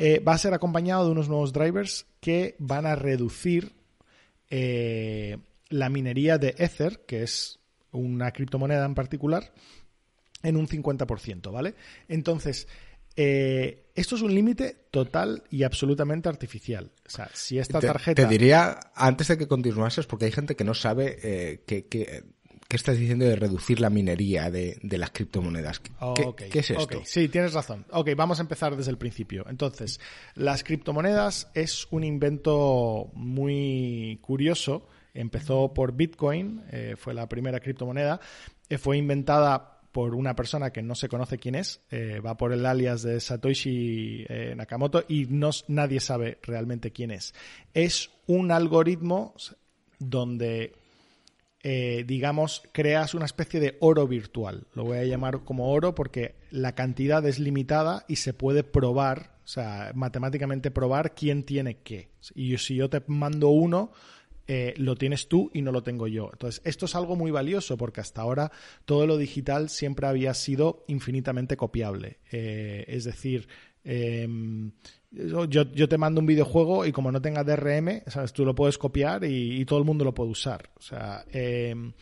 Eh, 0.00 0.20
va 0.20 0.34
a 0.34 0.38
ser 0.38 0.54
acompañado 0.54 1.04
de 1.06 1.10
unos 1.10 1.28
nuevos 1.28 1.52
drivers 1.52 2.06
que 2.20 2.54
van 2.60 2.86
a 2.86 2.94
reducir 2.94 3.72
eh, 4.48 5.38
la 5.70 5.88
minería 5.88 6.38
de 6.38 6.54
Ether, 6.56 7.00
que 7.04 7.24
es 7.24 7.58
una 7.90 8.30
criptomoneda 8.30 8.84
en 8.84 8.94
particular, 8.94 9.52
en 10.44 10.56
un 10.56 10.68
50%, 10.68 11.50
¿vale? 11.50 11.74
Entonces, 12.06 12.68
eh, 13.16 13.86
esto 13.96 14.14
es 14.14 14.22
un 14.22 14.32
límite 14.32 14.76
total 14.92 15.42
y 15.50 15.64
absolutamente 15.64 16.28
artificial. 16.28 16.92
O 17.04 17.10
sea, 17.10 17.28
si 17.34 17.58
esta 17.58 17.80
tarjeta... 17.80 18.22
Te, 18.22 18.28
diría, 18.28 18.78
antes 18.94 19.26
de 19.26 19.36
que 19.36 19.48
continuases, 19.48 20.06
porque 20.06 20.26
hay 20.26 20.32
gente 20.32 20.54
que 20.54 20.62
no 20.62 20.74
sabe 20.74 21.18
eh, 21.24 21.64
qué- 21.66 22.22
qué 22.68 22.76
estás 22.76 22.98
diciendo 22.98 23.24
de 23.24 23.34
reducir 23.34 23.80
la 23.80 23.88
minería 23.88 24.50
de, 24.50 24.78
de 24.82 24.98
las 24.98 25.10
criptomonedas. 25.10 25.80
¿Qué, 25.80 26.58
es 26.58 26.70
esto? 26.70 27.00
Sí, 27.02 27.28
tienes 27.28 27.54
razón. 27.54 27.86
Ok, 27.90 28.10
vamos 28.14 28.38
a 28.38 28.42
empezar 28.42 28.76
desde 28.76 28.90
el 28.90 28.98
principio. 28.98 29.46
Entonces, 29.48 30.00
las 30.34 30.62
criptomonedas 30.64 31.50
es 31.54 31.88
un 31.90 32.04
invento 32.04 33.10
muy 33.14 34.18
curioso. 34.20 34.86
Empezó 35.14 35.72
por 35.72 35.94
Bitcoin, 35.94 36.62
eh, 36.70 36.94
fue 36.98 37.14
la 37.14 37.26
primera 37.26 37.58
criptomoneda. 37.58 38.20
Eh, 38.68 38.76
fue 38.76 38.98
inventada 38.98 39.80
por 39.90 40.14
una 40.14 40.36
persona 40.36 40.70
que 40.70 40.82
no 40.82 40.94
se 40.94 41.08
conoce 41.08 41.38
quién 41.38 41.54
es, 41.54 41.80
eh, 41.90 42.20
va 42.20 42.36
por 42.36 42.52
el 42.52 42.66
alias 42.66 43.02
de 43.02 43.18
Satoshi 43.18 44.26
eh, 44.28 44.52
Nakamoto 44.54 45.04
y 45.08 45.24
no, 45.24 45.50
nadie 45.68 46.00
sabe 46.00 46.38
realmente 46.42 46.92
quién 46.92 47.10
es. 47.10 47.34
Es 47.72 48.10
un 48.26 48.52
algoritmo 48.52 49.34
donde 49.98 50.74
eh, 51.62 52.04
digamos, 52.06 52.62
creas 52.72 53.14
una 53.14 53.24
especie 53.24 53.58
de 53.58 53.76
oro 53.80 54.06
virtual. 54.06 54.66
Lo 54.74 54.84
voy 54.84 54.98
a 54.98 55.04
llamar 55.04 55.44
como 55.44 55.70
oro 55.70 55.94
porque 55.94 56.36
la 56.50 56.74
cantidad 56.74 57.24
es 57.26 57.38
limitada 57.38 58.04
y 58.08 58.16
se 58.16 58.32
puede 58.32 58.62
probar, 58.62 59.36
o 59.44 59.48
sea, 59.48 59.90
matemáticamente 59.94 60.70
probar 60.70 61.14
quién 61.14 61.42
tiene 61.42 61.78
qué. 61.78 62.10
Y 62.34 62.56
si 62.58 62.76
yo 62.76 62.88
te 62.88 63.02
mando 63.08 63.48
uno, 63.48 63.92
eh, 64.50 64.72
lo 64.78 64.96
tienes 64.96 65.28
tú 65.28 65.50
y 65.52 65.60
no 65.60 65.72
lo 65.72 65.82
tengo 65.82 66.06
yo. 66.06 66.30
Entonces, 66.32 66.62
esto 66.64 66.86
es 66.86 66.94
algo 66.94 67.16
muy 67.16 67.30
valioso 67.30 67.76
porque 67.76 68.00
hasta 68.00 68.22
ahora 68.22 68.50
todo 68.86 69.06
lo 69.06 69.18
digital 69.18 69.68
siempre 69.68 70.06
había 70.06 70.32
sido 70.32 70.84
infinitamente 70.88 71.58
copiable. 71.58 72.18
Eh, 72.32 72.86
es 72.88 73.04
decir, 73.04 73.46
em, 73.84 74.72
yo, 75.10 75.88
te 75.88 75.98
mando 75.98 76.20
un 76.20 76.26
videojuego 76.26 76.84
y 76.84 76.92
como 76.92 77.10
no 77.10 77.22
tenga 77.22 77.44
DRM, 77.44 78.02
tú 78.32 78.44
lo 78.44 78.54
puedes 78.54 78.78
copiar 78.78 79.24
y, 79.24 79.64
todo 79.64 79.78
el 79.78 79.84
mundo 79.84 80.04
lo 80.04 80.14
puede 80.14 80.30
usar. 80.30 80.70
O 80.76 80.82
sea, 80.82 81.24
em, 81.32 81.92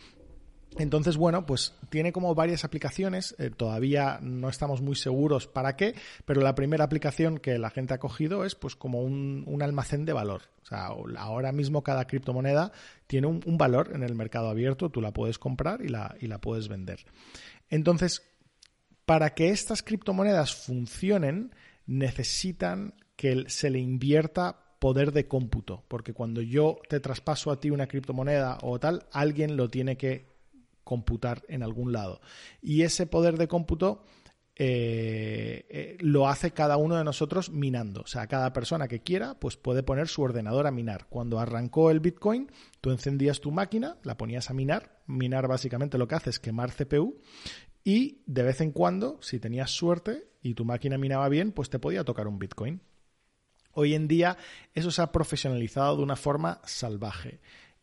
entonces, 0.78 1.16
bueno, 1.16 1.46
pues 1.46 1.74
tiene 1.88 2.12
como 2.12 2.34
varias 2.34 2.64
aplicaciones. 2.64 3.34
eh, 3.38 3.50
todavía 3.50 4.18
no 4.20 4.48
estamos 4.48 4.82
muy 4.82 4.96
seguros 4.96 5.46
para 5.46 5.76
qué, 5.76 5.94
pero 6.24 6.40
la 6.40 6.54
primera 6.54 6.84
aplicación 6.84 7.38
que 7.38 7.58
la 7.58 7.70
gente 7.70 7.94
ha 7.94 7.98
cogido 7.98 8.44
es 8.44 8.54
pues 8.54 8.76
como 8.76 9.00
un, 9.02 9.44
un 9.46 9.62
almacén 9.62 10.04
de 10.04 10.12
valor. 10.12 10.42
O 10.62 10.66
sea, 10.66 10.86
ahora 11.18 11.52
mismo 11.52 11.82
cada 11.82 12.06
criptomoneda 12.06 12.72
tiene 13.06 13.28
un, 13.28 13.40
un 13.46 13.56
valor 13.56 13.92
en 13.94 14.02
el 14.02 14.14
mercado 14.14 14.48
abierto, 14.48 14.90
tú 14.90 15.00
la 15.00 15.12
puedes 15.12 15.38
comprar 15.38 15.80
y 15.82 15.88
la, 15.88 16.16
y 16.20 16.26
la 16.26 16.40
puedes 16.40 16.68
vender. 16.68 17.06
Entonces, 17.70 18.22
para 19.06 19.34
que 19.34 19.50
estas 19.50 19.82
criptomonedas 19.82 20.54
funcionen, 20.54 21.54
necesitan 21.87 22.94
que 23.16 23.44
se 23.49 23.70
le 23.70 23.79
invierta 23.79 24.66
poder 24.79 25.12
de 25.12 25.27
cómputo, 25.27 25.85
porque 25.88 26.12
cuando 26.12 26.42
yo 26.42 26.79
te 26.88 27.01
traspaso 27.01 27.51
a 27.51 27.61
ti 27.61 27.70
una 27.70 27.87
criptomoneda 27.87 28.59
o 28.62 28.79
tal, 28.79 29.07
alguien 29.11 29.57
lo 29.57 29.70
tiene 29.70 29.96
que 29.96 30.37
computar 30.85 31.42
en 31.49 31.62
algún 31.62 31.92
lado. 31.92 32.20
Y 32.61 32.83
ese 32.83 33.07
poder 33.07 33.38
de 33.38 33.49
cómputo 33.49 34.05
eh, 34.59 35.66
eh, 35.68 35.96
lo 36.01 36.29
hace 36.29 36.53
cada 36.53 36.77
uno 36.77 36.96
de 36.96 37.05
nosotros 37.05 37.51
minando. 37.51 38.03
O 38.03 38.07
sea, 38.07 38.27
cada 38.27 38.53
persona 38.53 38.87
que 38.87 39.01
quiera, 39.01 39.35
pues 39.38 39.57
puede 39.57 39.83
poner 39.83 40.09
su 40.09 40.22
ordenador 40.22 40.66
a 40.66 40.70
minar. 40.70 41.07
Cuando 41.09 41.40
arrancó 41.40 41.90
el 41.90 42.01
Bitcoin, 42.01 42.51
tú 42.81 42.90
encendías 42.90 43.40
tu 43.40 43.51
máquina, 43.51 43.96
la 44.03 44.16
ponías 44.16 44.49
a 44.51 44.55
minar. 44.55 45.01
Minar 45.07 45.49
básicamente 45.49 45.99
lo 45.99 46.07
que 46.07 46.14
hace 46.14 46.31
es 46.31 46.38
quemar 46.38 46.72
CPU 46.72 47.18
y 47.87 48.22
de 48.27 48.42
vez 48.42 48.61
en 48.61 48.72
cuando, 48.72 49.16
si 49.22 49.38
tenías 49.38 49.70
suerte 49.70 50.27
y 50.46 50.54
tu 50.54 50.64
máquina 50.64 50.98
minaba 50.98 51.28
bien, 51.28 51.52
pues 51.52 51.70
te 51.70 51.78
podía 51.78 52.04
tocar 52.04 52.28
un 52.28 52.38
Bitcoin. 52.38 52.80
Hoy 53.72 53.94
en 53.94 54.09
día 54.09 54.38
eso 54.74 54.90
se 54.90 55.02
ha 55.02 55.12
profesionalizado 55.12 55.96
de 55.96 56.02
una 56.02 56.16
forma 56.16 56.61
salvaje. 56.64 57.40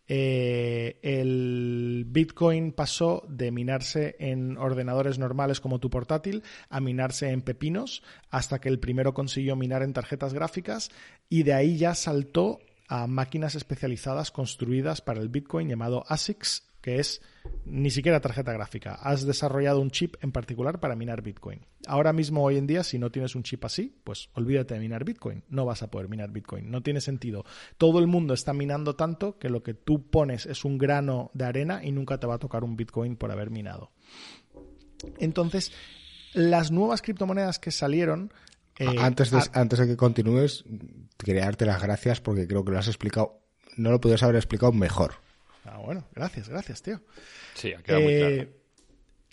Eh, 0.08 1.00
el 1.02 2.06
Bitcoin 2.08 2.74
pasó 2.74 3.24
de 3.30 3.52
minarse 3.52 4.16
en 4.20 4.58
ordenadores 4.58 5.18
normales 5.18 5.62
como 5.62 5.80
tu 5.80 5.90
portátil 5.90 6.44
a 6.70 6.82
minarse 6.82 7.30
en 7.30 7.42
pepinos 7.42 8.04
hasta 8.30 8.60
que 8.60 8.68
el 8.68 8.80
primero 8.80 9.14
consiguió 9.14 9.56
minar 9.56 9.82
en 9.82 9.94
tarjetas 9.94 10.34
gráficas 10.34 10.90
y 11.30 11.44
de 11.44 11.54
ahí 11.54 11.78
ya 11.78 11.96
saltó 11.96 12.60
a 12.90 13.08
máquinas 13.08 13.56
especializadas 13.56 14.32
construidas 14.32 15.02
para 15.02 15.22
el 15.22 15.30
Bitcoin 15.30 15.70
llamado 15.70 16.04
ASICs, 16.08 16.68
que 16.84 17.00
es 17.00 17.22
ni 17.66 17.90
siquiera 17.90 18.20
tarjeta 18.20 18.52
gráfica. 18.54 18.94
Has 18.94 19.26
desarrollado 19.26 19.80
un 19.80 19.90
chip 19.90 20.16
en 20.22 20.32
particular 20.32 20.80
para 20.80 20.96
minar 20.96 21.22
Bitcoin. 21.24 21.66
Ahora 21.88 22.14
mismo, 22.14 22.44
hoy 22.44 22.58
en 22.58 22.68
día, 22.68 22.84
si 22.84 23.00
no 23.00 23.10
tienes 23.10 23.36
un 23.36 23.44
chip 23.44 23.64
así, 23.66 23.98
pues 24.04 24.30
olvídate 24.34 24.74
de 24.76 24.80
minar 24.82 25.04
Bitcoin. 25.06 25.44
No 25.50 25.66
vas 25.66 25.82
a 25.82 25.90
poder 25.90 26.10
minar 26.10 26.32
Bitcoin. 26.32 26.70
No 26.70 26.84
tiene 26.84 27.00
sentido. 27.02 27.46
Todo 27.78 28.00
el 28.00 28.08
mundo 28.08 28.34
está 28.36 28.54
minando 28.54 28.96
tanto 28.96 29.40
que 29.40 29.50
lo 29.50 29.64
que 29.64 29.74
tú 29.74 30.10
pones 30.10 30.46
es 30.46 30.66
un 30.66 30.78
grano 30.78 31.32
de 31.34 31.46
arena 31.46 31.84
y 31.84 31.92
nunca 31.92 32.20
te 32.20 32.28
va 32.28 32.36
a 32.36 32.40
tocar 32.40 32.64
un 32.64 32.76
Bitcoin 32.76 33.16
por 33.16 33.32
haber 33.32 33.50
minado. 33.50 33.92
Entonces, 35.20 35.72
Las 36.34 36.72
nuevas 36.72 37.02
criptomonedas 37.04 37.60
que 37.60 37.70
salieron. 37.72 38.34
eh, 38.80 38.88
antes, 39.00 39.30
de, 39.30 39.38
a- 39.38 39.50
antes 39.54 39.78
de 39.80 39.86
que 39.88 39.96
continúes, 39.96 40.66
quería 41.18 41.44
darte 41.46 41.66
las 41.68 41.80
gracias 41.82 42.22
porque 42.22 42.48
creo 42.48 42.66
que 42.66 42.72
lo 42.72 42.80
has 42.80 42.88
explicado. 42.88 43.40
No 43.78 43.92
lo 43.92 44.02
podías 44.02 44.24
haber 44.24 44.36
explicado 44.38 44.72
mejor. 44.72 45.14
Ah, 45.76 45.80
bueno, 45.80 46.08
gracias, 46.14 46.50
gracias, 46.50 46.84
tío. 46.84 47.02
Sí, 47.56 47.74
ha 47.74 47.82
quedado 47.82 48.04
muy 48.04 48.16
claro. 48.18 48.36
Eh, 48.36 48.60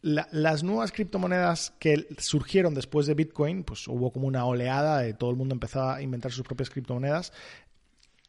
la- 0.01 0.29
las 0.33 0.63
nuevas 0.63 0.91
criptomonedas 0.91 1.75
que 1.79 2.07
surgieron 2.17 2.73
después 2.73 3.07
de 3.07 3.13
Bitcoin, 3.13 3.63
pues 3.63 3.87
hubo 3.89 4.11
como 4.11 4.27
una 4.27 4.47
oleada 4.47 5.01
de 5.01 5.13
todo 5.13 5.29
el 5.31 5.37
mundo 5.37 5.55
empezaba 5.55 5.97
a 5.97 6.03
inventar 6.03 6.33
sus 6.33 6.47
propias 6.47 6.71
criptomonedas. 6.71 7.35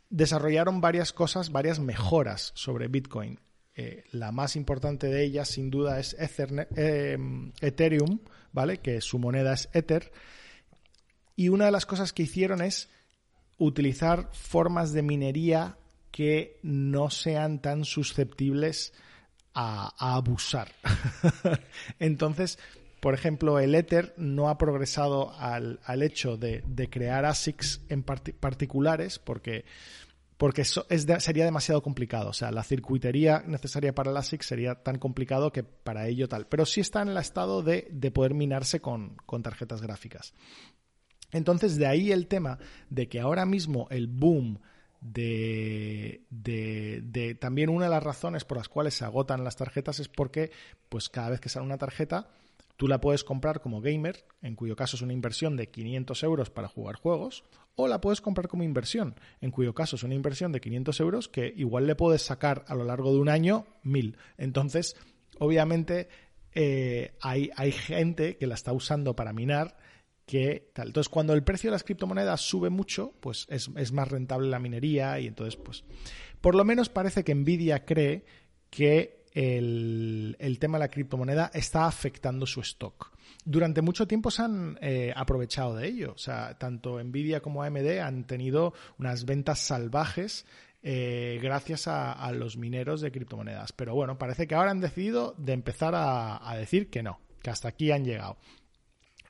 Desarrollaron 0.10 0.82
varias 0.82 1.14
cosas, 1.14 1.52
varias 1.54 1.80
mejoras 1.80 2.52
sobre 2.54 2.90
Bitcoin. 2.90 3.40
Eh, 3.76 4.04
la 4.12 4.34
más 4.34 4.58
importante 4.58 5.08
de 5.08 5.24
ellas, 5.24 5.48
sin 5.48 5.70
duda, 5.72 5.98
es 6.02 6.14
eh, 6.20 7.18
Ethereum, 7.62 8.20
¿vale? 8.52 8.80
Que 8.80 9.00
su 9.00 9.18
moneda 9.20 9.54
es 9.54 9.70
Ether. 9.72 10.12
Y 11.38 11.48
una 11.48 11.64
de 11.66 11.72
las 11.72 11.86
cosas 11.86 12.12
que 12.12 12.24
hicieron 12.24 12.62
es 12.62 12.90
utilizar 13.58 14.28
formas 14.34 14.92
de 14.92 15.02
minería 15.04 15.78
que 16.12 16.60
no 16.62 17.10
sean 17.10 17.60
tan 17.62 17.86
susceptibles 17.86 18.94
a, 19.54 19.94
abusar. 20.16 20.72
Entonces, 22.00 22.60
por 23.00 23.14
ejemplo, 23.14 23.60
el 23.60 23.76
Ether 23.76 24.14
no 24.18 24.50
ha 24.50 24.58
progresado 24.58 25.34
al, 25.40 25.80
al 25.86 26.04
hecho 26.04 26.38
de, 26.38 26.64
de 26.68 26.90
crear 26.90 27.26
ASICs 27.26 27.82
en 27.90 28.06
parti- 28.06 28.34
particulares 28.34 29.20
porque, 29.20 29.66
porque 30.38 30.62
eso 30.62 30.86
sería 31.20 31.46
demasiado 31.46 31.82
complicado. 31.82 32.30
O 32.30 32.34
sea, 32.34 32.52
la 32.52 32.64
circuitería 32.64 33.44
necesaria 33.48 33.94
para 33.96 34.12
el 34.12 34.18
ASIC 34.18 34.44
sería 34.44 34.76
tan 34.76 35.00
complicado 35.00 35.52
que 35.52 35.64
para 35.64 36.08
ello 36.08 36.28
tal. 36.28 36.48
Pero 36.48 36.66
sí 36.66 36.82
está 36.82 37.02
en 37.02 37.10
el 37.10 37.18
estado 37.18 37.64
de, 37.64 37.88
de 37.92 38.12
poder 38.12 38.34
minarse 38.34 38.80
con, 38.80 39.16
con 39.26 39.42
tarjetas 39.44 39.82
gráficas. 39.82 40.34
Entonces, 41.32 41.78
de 41.78 41.88
ahí 41.88 42.12
el 42.12 42.28
tema 42.28 42.60
de 42.90 43.08
que 43.08 43.20
ahora 43.20 43.46
mismo 43.46 43.88
el 43.90 44.08
boom 44.08 44.60
de, 45.02 46.22
de, 46.30 47.02
de- 47.04 47.36
también 47.36 47.70
una 47.70 47.86
de 47.86 47.92
las 47.92 48.04
razones 48.04 48.46
por 48.46 48.58
las 48.58 48.70
cuales 48.70 48.94
se 48.94 49.04
agotan 49.04 49.44
las 49.44 49.56
tarjetas 49.58 50.00
es 50.00 50.08
porque 50.08 50.52
pues 50.90 51.10
cada 51.10 51.32
vez 51.32 51.40
que 51.40 51.50
sale 51.50 51.66
una 51.66 51.78
tarjeta 51.78 52.30
tú 52.78 52.88
la 52.88 53.00
puedes 53.02 53.24
comprar 53.24 53.62
como 53.62 53.80
gamer, 53.82 54.26
en 54.42 54.56
cuyo 54.56 54.76
caso 54.76 54.96
es 54.96 55.04
una 55.04 55.14
inversión 55.14 55.56
de 55.56 55.70
500 55.70 56.24
euros 56.24 56.50
para 56.50 56.68
jugar 56.68 56.96
juegos, 56.96 57.44
o 57.76 57.88
la 57.88 58.02
puedes 58.02 58.22
comprar 58.22 58.48
como 58.48 58.64
inversión, 58.64 59.14
en 59.40 59.52
cuyo 59.52 59.76
caso 59.76 59.98
es 59.98 60.04
una 60.04 60.16
inversión 60.16 60.52
de 60.52 60.62
500 60.62 61.00
euros 61.00 61.28
que 61.28 61.54
igual 61.56 61.86
le 61.86 61.96
puedes 61.96 62.24
sacar 62.24 62.66
a 62.68 62.74
lo 62.74 62.84
largo 62.84 63.14
de 63.14 63.20
un 63.20 63.30
año 63.30 63.68
1000. 63.84 64.18
Entonces, 64.38 64.96
obviamente, 65.38 66.10
eh, 66.54 67.14
hay, 67.22 67.52
hay 67.56 67.72
gente 67.72 68.38
que 68.38 68.48
la 68.48 68.56
está 68.56 68.74
usando 68.74 69.16
para 69.16 69.32
minar 69.32 69.78
Entonces, 70.32 71.10
cuando 71.10 71.34
el 71.34 71.44
precio 71.44 71.70
de 71.70 71.74
las 71.74 71.84
criptomonedas 71.84 72.42
sube 72.42 72.70
mucho, 72.70 73.14
pues 73.20 73.48
es, 73.50 73.70
más 73.92 74.08
rentable 74.08 74.50
la 74.50 74.60
minería 74.60 75.20
y 75.20 75.28
entonces, 75.28 75.58
pues, 75.58 75.84
por 76.40 76.56
lo 76.56 76.64
menos 76.64 76.90
parece 76.90 77.24
que 77.24 77.36
Nvidia 77.36 77.86
cree 77.86 78.26
que 78.70 79.26
el, 79.34 80.58
tema 80.60 80.78
de 80.78 80.86
la 80.86 80.90
criptomoneda 80.90 81.52
está 81.54 81.86
afectando 81.86 82.46
su 82.46 82.62
stock. 82.62 83.12
Durante 83.44 83.82
mucho 83.82 84.08
tiempo 84.08 84.30
se 84.30 84.42
han 84.44 84.78
eh, 84.82 85.14
aprovechado 85.16 85.76
de 85.76 85.88
ello. 85.88 86.14
O 86.14 86.18
sea, 86.18 86.58
tanto 86.58 87.02
Nvidia 87.04 87.42
como 87.42 87.64
AMD 87.64 88.00
han 88.00 88.26
tenido 88.26 88.74
unas 89.00 89.26
ventas 89.26 89.60
salvajes 89.60 90.46
eh, 90.84 91.40
gracias 91.42 91.88
a, 91.88 92.32
los 92.34 92.58
mineros 92.58 93.02
de 93.02 93.12
criptomonedas. 93.12 93.72
Pero 93.72 93.96
bueno, 93.96 94.18
parece 94.18 94.48
que 94.48 94.56
ahora 94.56 94.72
han 94.72 94.82
decidido 94.82 95.34
de 95.38 95.54
empezar 95.54 95.94
a 95.96 96.56
decir 96.58 96.90
que 96.90 97.04
no, 97.04 97.20
que 97.42 97.50
hasta 97.50 97.70
aquí 97.70 97.92
han 97.92 98.06
llegado 98.06 98.38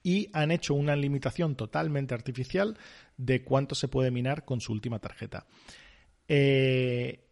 y 0.03 0.29
han 0.33 0.51
hecho 0.51 0.73
una 0.73 0.95
limitación 0.95 1.55
totalmente 1.55 2.13
artificial 2.13 2.77
de 3.17 3.43
cuánto 3.43 3.75
se 3.75 3.87
puede 3.87 4.11
minar 4.11 4.45
con 4.45 4.61
su 4.61 4.71
última 4.71 4.99
tarjeta. 4.99 5.45
Eh, 6.27 7.27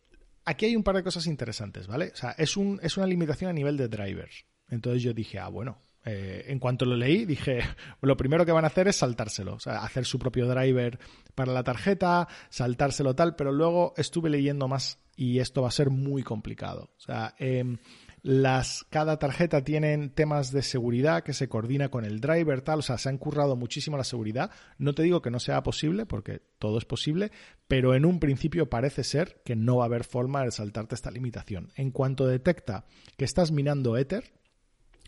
aquí 0.46 0.66
hay 0.66 0.76
un 0.76 0.84
par 0.84 0.96
de 0.96 1.04
cosas 1.04 1.28
interesantes, 1.28 1.88
¿vale? 1.88 2.12
O 2.14 2.16
sea, 2.16 2.32
es, 2.38 2.58
un, 2.58 2.80
es 2.84 2.98
una 2.98 3.08
limitación 3.08 3.50
a 3.50 3.54
nivel 3.54 3.78
de 3.78 3.88
drivers. 3.88 4.46
Entonces 4.70 5.02
yo 5.02 5.14
dije, 5.14 5.40
ah, 5.40 5.48
bueno, 5.48 5.82
eh, 6.06 6.46
en 6.48 6.60
cuanto 6.60 6.86
lo 6.86 6.96
leí, 6.96 7.26
dije, 7.26 7.60
lo 8.02 8.16
primero 8.16 8.46
que 8.46 8.52
van 8.52 8.64
a 8.64 8.68
hacer 8.68 8.88
es 8.88 8.96
saltárselo, 8.96 9.56
o 9.56 9.60
sea, 9.60 9.84
hacer 9.84 10.06
su 10.06 10.20
propio 10.20 10.48
driver 10.48 11.00
para 11.36 11.52
la 11.52 11.64
tarjeta, 11.64 12.28
saltárselo 12.50 13.16
tal, 13.16 13.36
pero 13.36 13.52
luego 13.52 13.94
estuve 13.98 14.30
leyendo 14.30 14.68
más 14.68 15.00
y 15.16 15.40
esto 15.40 15.62
va 15.62 15.68
a 15.68 15.72
ser 15.72 15.90
muy 15.90 16.24
complicado. 16.24 16.92
O 16.98 17.00
sea, 17.00 17.36
eh, 17.40 17.78
las, 18.22 18.86
cada 18.90 19.18
tarjeta 19.18 19.64
tienen 19.64 20.10
temas 20.10 20.52
de 20.52 20.62
seguridad 20.62 21.24
que 21.24 21.34
se 21.34 21.48
coordina 21.48 21.90
con 21.90 22.06
el 22.06 22.20
driver, 22.20 22.62
tal. 22.62 22.80
O 22.80 22.82
sea, 22.82 22.98
se 22.98 23.10
han 23.10 23.18
currado 23.18 23.56
muchísimo 23.56 23.98
la 23.98 24.04
seguridad. 24.04 24.52
No 24.78 24.94
te 24.94 25.04
digo 25.04 25.22
que 25.22 25.32
no 25.32 25.40
sea 25.40 25.64
posible, 25.64 26.06
porque 26.06 26.42
todo 26.60 26.78
es 26.78 26.86
posible, 26.86 27.32
pero 27.68 27.96
en 27.96 28.06
un 28.06 28.20
principio 28.20 28.70
parece 28.70 29.04
ser 29.04 29.42
que 29.46 29.56
no 29.56 29.78
va 29.78 29.84
a 29.84 29.88
haber 29.88 30.04
forma 30.04 30.44
de 30.44 30.52
saltarte 30.52 30.96
esta 30.96 31.12
limitación. 31.12 31.72
En 31.76 31.92
cuanto 31.92 32.28
detecta 32.28 32.86
que 33.18 33.26
estás 33.26 33.52
minando 33.52 33.98
Ether, 33.98 34.32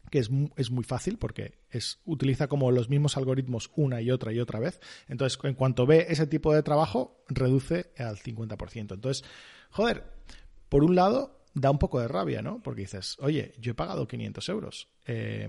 que 0.09 0.19
es, 0.19 0.29
es 0.57 0.71
muy 0.71 0.83
fácil 0.83 1.17
porque 1.17 1.59
es, 1.69 1.99
utiliza 2.05 2.47
como 2.47 2.71
los 2.71 2.89
mismos 2.89 3.17
algoritmos 3.17 3.71
una 3.75 4.01
y 4.01 4.11
otra 4.11 4.33
y 4.33 4.39
otra 4.39 4.59
vez. 4.59 4.79
Entonces, 5.07 5.39
en 5.43 5.55
cuanto 5.55 5.85
ve 5.85 6.07
ese 6.09 6.27
tipo 6.27 6.53
de 6.53 6.63
trabajo, 6.63 7.23
reduce 7.27 7.91
al 7.97 8.17
50%. 8.17 8.93
Entonces, 8.93 9.23
joder, 9.69 10.03
por 10.69 10.83
un 10.83 10.95
lado, 10.95 11.40
da 11.53 11.69
un 11.71 11.77
poco 11.79 11.99
de 11.99 12.07
rabia, 12.07 12.41
¿no? 12.41 12.61
Porque 12.63 12.81
dices, 12.81 13.17
oye, 13.19 13.53
yo 13.59 13.71
he 13.71 13.75
pagado 13.75 14.07
500 14.07 14.49
euros 14.49 14.87
eh, 15.05 15.47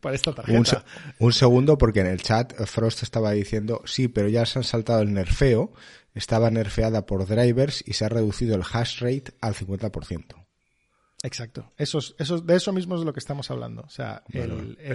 por 0.00 0.14
esta 0.14 0.32
tarjeta. 0.34 0.58
Un, 0.58 0.66
se- 0.66 0.78
un 1.18 1.32
segundo, 1.32 1.78
porque 1.78 2.00
en 2.00 2.06
el 2.06 2.22
chat 2.22 2.52
Frost 2.66 3.02
estaba 3.02 3.32
diciendo, 3.32 3.82
sí, 3.84 4.08
pero 4.08 4.28
ya 4.28 4.46
se 4.46 4.58
han 4.58 4.64
saltado 4.64 5.02
el 5.02 5.12
nerfeo, 5.12 5.72
estaba 6.14 6.50
nerfeada 6.50 7.06
por 7.06 7.26
drivers 7.26 7.82
y 7.86 7.94
se 7.94 8.04
ha 8.04 8.08
reducido 8.08 8.54
el 8.56 8.62
hash 8.70 9.00
rate 9.00 9.32
al 9.40 9.54
50%. 9.54 10.24
Exacto. 11.24 11.72
Eso 11.76 11.98
es- 11.98 12.14
eso 12.18 12.36
es- 12.36 12.46
de 12.46 12.56
eso 12.56 12.72
mismo 12.72 12.94
es 12.96 13.00
de 13.02 13.06
lo 13.06 13.12
que 13.12 13.20
estamos 13.20 13.50
hablando. 13.50 13.82
O 13.82 13.90
sea, 13.90 14.22
el, 14.32 14.50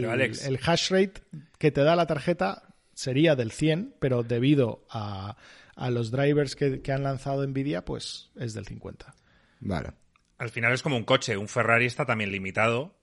Alex- 0.05 0.45
el 0.45 0.59
hash 0.65 0.91
rate 0.91 1.21
que 1.57 1.71
te 1.71 1.81
da 1.83 1.95
la 1.95 2.05
tarjeta 2.05 2.63
sería 2.93 3.35
del 3.35 3.51
100, 3.51 3.95
pero 3.99 4.23
debido 4.23 4.85
a, 4.89 5.37
a 5.75 5.89
los 5.91 6.11
drivers 6.11 6.55
que, 6.55 6.81
que 6.81 6.91
han 6.91 7.03
lanzado 7.03 7.45
Nvidia, 7.47 7.85
pues 7.85 8.29
es 8.35 8.53
del 8.53 8.65
50. 8.65 9.15
Vale. 9.59 9.91
Al 10.37 10.49
final 10.49 10.73
es 10.73 10.83
como 10.83 10.97
un 10.97 11.03
coche. 11.03 11.37
Un 11.37 11.47
Ferrari 11.47 11.85
está 11.85 12.05
también 12.05 12.31
limitado, 12.31 12.95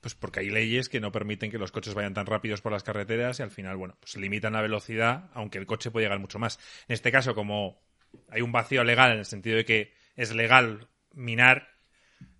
pues 0.00 0.14
porque 0.14 0.40
hay 0.40 0.50
leyes 0.50 0.88
que 0.88 1.00
no 1.00 1.10
permiten 1.12 1.50
que 1.50 1.58
los 1.58 1.72
coches 1.72 1.94
vayan 1.94 2.14
tan 2.14 2.26
rápidos 2.26 2.60
por 2.60 2.72
las 2.72 2.84
carreteras 2.84 3.40
y 3.40 3.42
al 3.42 3.50
final, 3.50 3.76
bueno, 3.76 3.96
pues 4.00 4.16
limitan 4.16 4.52
la 4.52 4.62
velocidad, 4.62 5.30
aunque 5.34 5.58
el 5.58 5.66
coche 5.66 5.90
puede 5.90 6.06
llegar 6.06 6.20
mucho 6.20 6.38
más. 6.38 6.58
En 6.88 6.94
este 6.94 7.10
caso, 7.10 7.34
como 7.34 7.82
hay 8.30 8.42
un 8.42 8.52
vacío 8.52 8.84
legal 8.84 9.12
en 9.12 9.18
el 9.18 9.24
sentido 9.24 9.56
de 9.56 9.64
que 9.64 9.94
es 10.14 10.34
legal 10.34 10.88
minar 11.12 11.68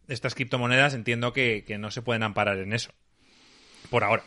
estas 0.09 0.35
criptomonedas, 0.35 0.95
entiendo 0.95 1.33
que, 1.33 1.65
que 1.65 1.79
no 1.79 1.91
se 1.91 2.03
pueden 2.03 2.23
amparar 2.23 2.59
en 2.59 2.73
eso. 2.73 2.93
Por 3.91 4.05
ahora. 4.05 4.23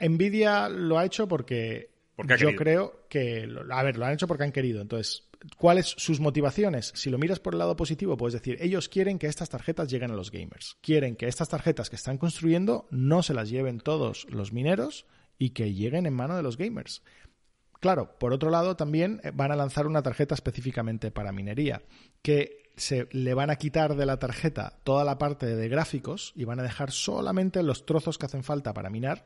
Nvidia 0.00 0.68
lo 0.68 0.98
ha 0.98 1.04
hecho 1.04 1.28
porque, 1.28 1.90
Porque 2.14 2.34
ha 2.34 2.36
yo 2.36 2.48
querido. 2.48 2.62
creo 2.62 3.06
que, 3.08 3.48
a 3.70 3.82
ver, 3.82 3.96
lo 3.98 4.06
han 4.06 4.14
hecho 4.14 4.26
porque 4.26 4.44
han 4.44 4.52
querido. 4.52 4.80
Entonces, 4.82 5.25
¿cuáles 5.56 5.94
sus 5.96 6.20
motivaciones? 6.20 6.92
Si 6.94 7.10
lo 7.10 7.18
miras 7.18 7.40
por 7.40 7.54
el 7.54 7.58
lado 7.58 7.76
positivo, 7.76 8.16
puedes 8.16 8.34
decir, 8.34 8.58
ellos 8.60 8.88
quieren 8.88 9.18
que 9.18 9.26
estas 9.26 9.48
tarjetas 9.48 9.88
lleguen 9.88 10.10
a 10.10 10.16
los 10.16 10.30
gamers. 10.30 10.76
Quieren 10.80 11.16
que 11.16 11.28
estas 11.28 11.48
tarjetas 11.48 11.90
que 11.90 11.96
están 11.96 12.18
construyendo 12.18 12.86
no 12.90 13.22
se 13.22 13.34
las 13.34 13.48
lleven 13.48 13.80
todos 13.80 14.26
los 14.30 14.52
mineros 14.52 15.06
y 15.38 15.50
que 15.50 15.74
lleguen 15.74 16.06
en 16.06 16.14
mano 16.14 16.36
de 16.36 16.42
los 16.42 16.56
gamers. 16.56 17.02
Claro, 17.80 18.18
por 18.18 18.32
otro 18.32 18.50
lado 18.50 18.76
también 18.76 19.20
eh, 19.22 19.32
van 19.34 19.52
a 19.52 19.56
lanzar 19.56 19.86
una 19.86 20.02
tarjeta 20.02 20.34
específicamente 20.34 21.10
para 21.10 21.32
minería, 21.32 21.82
que 22.22 22.72
se 22.76 23.08
le 23.12 23.34
van 23.34 23.50
a 23.50 23.56
quitar 23.56 23.96
de 23.96 24.06
la 24.06 24.18
tarjeta 24.18 24.78
toda 24.84 25.04
la 25.04 25.18
parte 25.18 25.46
de 25.46 25.68
gráficos 25.68 26.32
y 26.34 26.44
van 26.44 26.60
a 26.60 26.62
dejar 26.62 26.90
solamente 26.90 27.62
los 27.62 27.86
trozos 27.86 28.18
que 28.18 28.26
hacen 28.26 28.44
falta 28.44 28.74
para 28.74 28.90
minar 28.90 29.24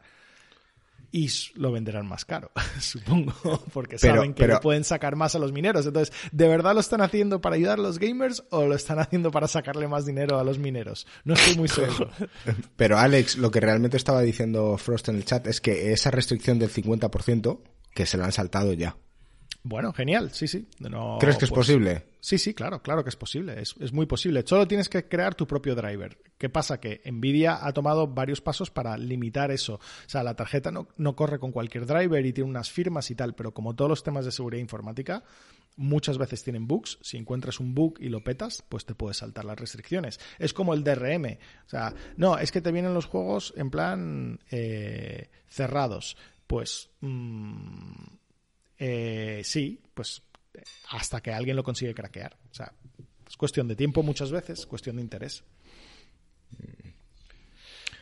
y 1.13 1.29
lo 1.55 1.73
venderán 1.73 2.07
más 2.07 2.25
caro, 2.25 2.51
supongo, 2.81 3.33
porque 3.73 3.97
Pero- 4.01 4.17
saben 4.17 4.35
que 4.35 4.43
pero- 4.45 4.55
le 4.55 4.61
pueden 4.61 4.85
sacar 4.85 5.17
más 5.17 5.35
a 5.35 5.39
los 5.39 5.53
mineros. 5.53 5.87
Entonces, 5.87 6.15
¿de 6.33 6.49
verdad 6.49 6.75
lo 6.75 6.81
están 6.81 7.01
haciendo 7.01 7.41
para 7.41 7.57
ayudar 7.57 7.79
a 7.79 7.83
los 7.83 7.99
gamers 7.99 8.45
o 8.51 8.67
lo 8.67 8.75
están 8.75 8.99
haciendo 8.99 9.31
para 9.31 9.49
sacarle 9.49 9.89
más 9.89 10.07
dinero 10.07 10.39
a 10.39 10.45
los 10.45 10.59
mineros? 10.59 11.07
No 11.25 11.35
estoy 11.35 11.57
muy 11.57 11.69
seguro. 11.69 12.11
Pero 12.77 12.99
Alex, 12.99 13.37
lo 13.39 13.51
que 13.51 13.61
realmente 13.61 13.97
estaba 13.97 14.23
diciendo 14.23 14.77
Frost 14.79 15.09
en 15.09 15.17
el 15.17 15.25
chat 15.25 15.47
es 15.47 15.61
que 15.61 15.93
esa 15.93 16.11
restricción 16.11 16.59
del 16.59 16.71
50% 16.71 17.61
que 17.95 18.07
se 18.07 18.17
la 18.17 18.27
han 18.27 18.33
saltado 18.33 18.73
ya. 18.73 18.97
Bueno, 19.63 19.93
genial, 19.93 20.31
sí, 20.33 20.49
sí. 20.49 20.67
No, 20.79 21.19
¿Crees 21.21 21.37
que 21.37 21.45
es 21.45 21.51
pues- 21.51 21.67
posible? 21.67 22.07
Sí, 22.21 22.37
sí, 22.37 22.53
claro, 22.53 22.83
claro 22.83 23.03
que 23.03 23.09
es 23.09 23.17
posible, 23.17 23.61
es, 23.61 23.75
es 23.81 23.93
muy 23.93 24.05
posible. 24.05 24.43
Solo 24.47 24.69
tienes 24.69 24.91
que 24.91 25.09
crear 25.09 25.35
tu 25.35 25.47
propio 25.47 25.75
driver. 25.75 26.19
¿Qué 26.37 26.51
pasa? 26.51 26.79
Que 26.79 27.01
Nvidia 27.11 27.65
ha 27.67 27.73
tomado 27.73 28.09
varios 28.09 28.43
pasos 28.43 28.71
para 28.71 28.97
limitar 28.99 29.51
eso. 29.51 29.75
O 29.75 29.81
sea, 30.09 30.23
la 30.23 30.35
tarjeta 30.35 30.71
no, 30.71 30.89
no 30.99 31.17
corre 31.17 31.39
con 31.39 31.51
cualquier 31.51 31.87
driver 31.87 32.25
y 32.25 32.33
tiene 32.35 32.51
unas 32.51 32.71
firmas 32.71 33.11
y 33.11 33.15
tal, 33.15 33.35
pero 33.35 33.55
como 33.55 33.75
todos 33.75 33.89
los 33.89 34.03
temas 34.03 34.27
de 34.27 34.33
seguridad 34.33 34.61
informática, 34.61 35.25
muchas 35.77 36.19
veces 36.19 36.43
tienen 36.43 36.67
bugs. 36.67 36.99
Si 37.01 37.17
encuentras 37.17 37.59
un 37.59 37.75
bug 37.75 37.95
y 38.01 38.11
lo 38.11 38.23
petas, 38.23 38.63
pues 38.69 38.85
te 38.85 38.95
puedes 38.95 39.17
saltar 39.17 39.47
las 39.47 39.59
restricciones. 39.59 40.21
Es 40.39 40.53
como 40.53 40.75
el 40.75 40.85
DRM. 40.85 41.39
O 41.67 41.69
sea, 41.69 41.95
no, 42.19 42.37
es 42.37 42.53
que 42.53 42.61
te 42.61 42.73
vienen 42.73 42.93
los 42.93 43.07
juegos 43.07 43.55
en 43.57 43.71
plan 43.71 44.41
eh, 44.51 45.31
cerrados. 45.49 46.19
Pues 46.47 46.91
mm, 47.01 48.20
eh, 48.81 49.43
sí, 49.45 49.79
pues 49.93 50.23
hasta 50.89 51.21
que 51.21 51.33
alguien 51.33 51.55
lo 51.55 51.63
consigue 51.63 51.95
craquear. 51.95 52.37
O 52.51 52.55
sea, 52.55 52.73
es 53.29 53.37
cuestión 53.37 53.69
de 53.69 53.77
tiempo 53.77 54.03
muchas 54.03 54.33
veces, 54.33 54.67
cuestión 54.67 54.97
de 54.97 55.03
interés. 55.03 55.45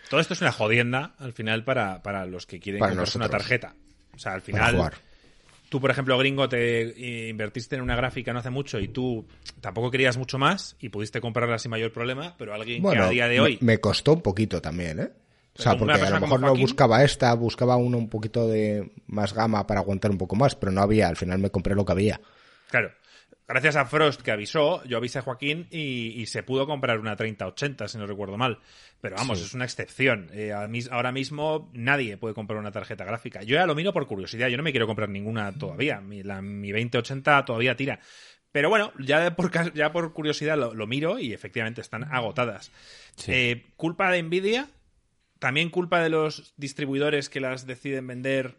Todo 0.08 0.20
esto 0.20 0.32
es 0.32 0.40
una 0.40 0.52
jodienda 0.52 1.14
al 1.18 1.32
final 1.32 1.64
para, 1.64 2.02
para 2.02 2.24
los 2.24 2.46
que 2.46 2.60
quieren 2.60 2.78
Para 2.78 2.92
comprarse 2.92 3.18
una 3.18 3.28
tarjeta. 3.28 3.74
O 4.14 4.18
sea, 4.18 4.32
al 4.32 4.40
final, 4.40 4.90
tú, 5.68 5.80
por 5.80 5.90
ejemplo, 5.90 6.16
gringo, 6.16 6.48
te 6.48 7.28
invertiste 7.28 7.76
en 7.76 7.82
una 7.82 7.94
gráfica 7.94 8.32
no 8.32 8.38
hace 8.38 8.50
mucho 8.50 8.78
y 8.78 8.88
tú 8.88 9.26
tampoco 9.60 9.90
querías 9.90 10.16
mucho 10.16 10.38
más 10.38 10.76
y 10.80 10.88
pudiste 10.88 11.20
comprarla 11.20 11.58
sin 11.58 11.72
mayor 11.72 11.92
problema, 11.92 12.34
pero 12.38 12.54
alguien 12.54 12.82
Bueno, 12.82 13.02
que 13.02 13.06
a 13.08 13.10
día 13.10 13.28
de 13.28 13.40
hoy... 13.40 13.58
me, 13.60 13.78
costó 13.78 14.14
un 14.14 14.22
poquito 14.22 14.62
también, 14.62 15.00
¿eh? 15.00 15.10
O 15.56 15.62
sea, 15.62 15.76
porque 15.76 16.00
a 16.00 16.10
lo 16.10 16.20
mejor 16.20 16.40
no 16.40 16.54
buscaba 16.54 17.02
esta, 17.02 17.34
buscaba 17.34 17.76
uno 17.76 17.98
un 17.98 18.08
poquito 18.08 18.46
de 18.46 18.92
más 19.06 19.34
gama 19.34 19.66
para 19.66 19.80
aguantar 19.80 20.10
un 20.10 20.18
poco 20.18 20.36
más, 20.36 20.54
pero 20.54 20.72
no 20.72 20.82
había. 20.82 21.08
Al 21.08 21.16
final 21.16 21.38
me 21.38 21.50
compré 21.50 21.74
lo 21.74 21.84
que 21.84 21.92
había. 21.92 22.20
Claro. 22.70 22.92
Gracias 23.48 23.76
a 23.76 23.86
Frost 23.86 24.20
que 24.20 24.30
avisó, 24.30 24.84
yo 24.84 24.98
avisé 24.98 25.20
a 25.20 25.22
Joaquín 25.22 25.68
y, 25.70 26.12
y 26.20 26.26
se 26.26 26.42
pudo 26.42 26.66
comprar 26.66 26.98
una 26.98 27.16
3080, 27.16 27.88
si 27.88 27.96
no 27.96 28.06
recuerdo 28.06 28.36
mal. 28.36 28.58
Pero 29.00 29.16
vamos, 29.16 29.40
es 29.40 29.54
una 29.54 29.64
excepción. 29.64 30.28
Eh, 30.34 30.52
ahora 30.52 31.12
mismo 31.12 31.70
nadie 31.72 32.18
puede 32.18 32.34
comprar 32.34 32.58
una 32.58 32.72
tarjeta 32.72 33.06
gráfica. 33.06 33.42
Yo 33.42 33.54
ya 33.54 33.64
lo 33.64 33.74
miro 33.74 33.94
por 33.94 34.06
curiosidad, 34.06 34.48
yo 34.48 34.58
no 34.58 34.62
me 34.62 34.70
quiero 34.70 34.86
comprar 34.86 35.08
ninguna 35.08 35.50
todavía. 35.52 36.02
Mi, 36.02 36.22
la, 36.22 36.42
mi 36.42 36.72
2080 36.72 37.46
todavía 37.46 37.74
tira. 37.74 38.00
Pero 38.52 38.68
bueno, 38.68 38.92
ya 38.98 39.34
por, 39.34 39.50
ya 39.72 39.92
por 39.92 40.12
curiosidad 40.12 40.58
lo, 40.58 40.74
lo 40.74 40.86
miro 40.86 41.18
y 41.18 41.32
efectivamente 41.32 41.80
están 41.80 42.04
agotadas. 42.04 42.70
Eh, 43.28 43.72
¿Culpa 43.76 44.10
de 44.10 44.22
Nvidia? 44.22 44.68
¿También 45.38 45.70
culpa 45.70 46.00
de 46.00 46.08
los 46.08 46.54
distribuidores 46.56 47.28
que 47.28 47.40
las 47.40 47.66
deciden 47.66 48.06
vender 48.06 48.56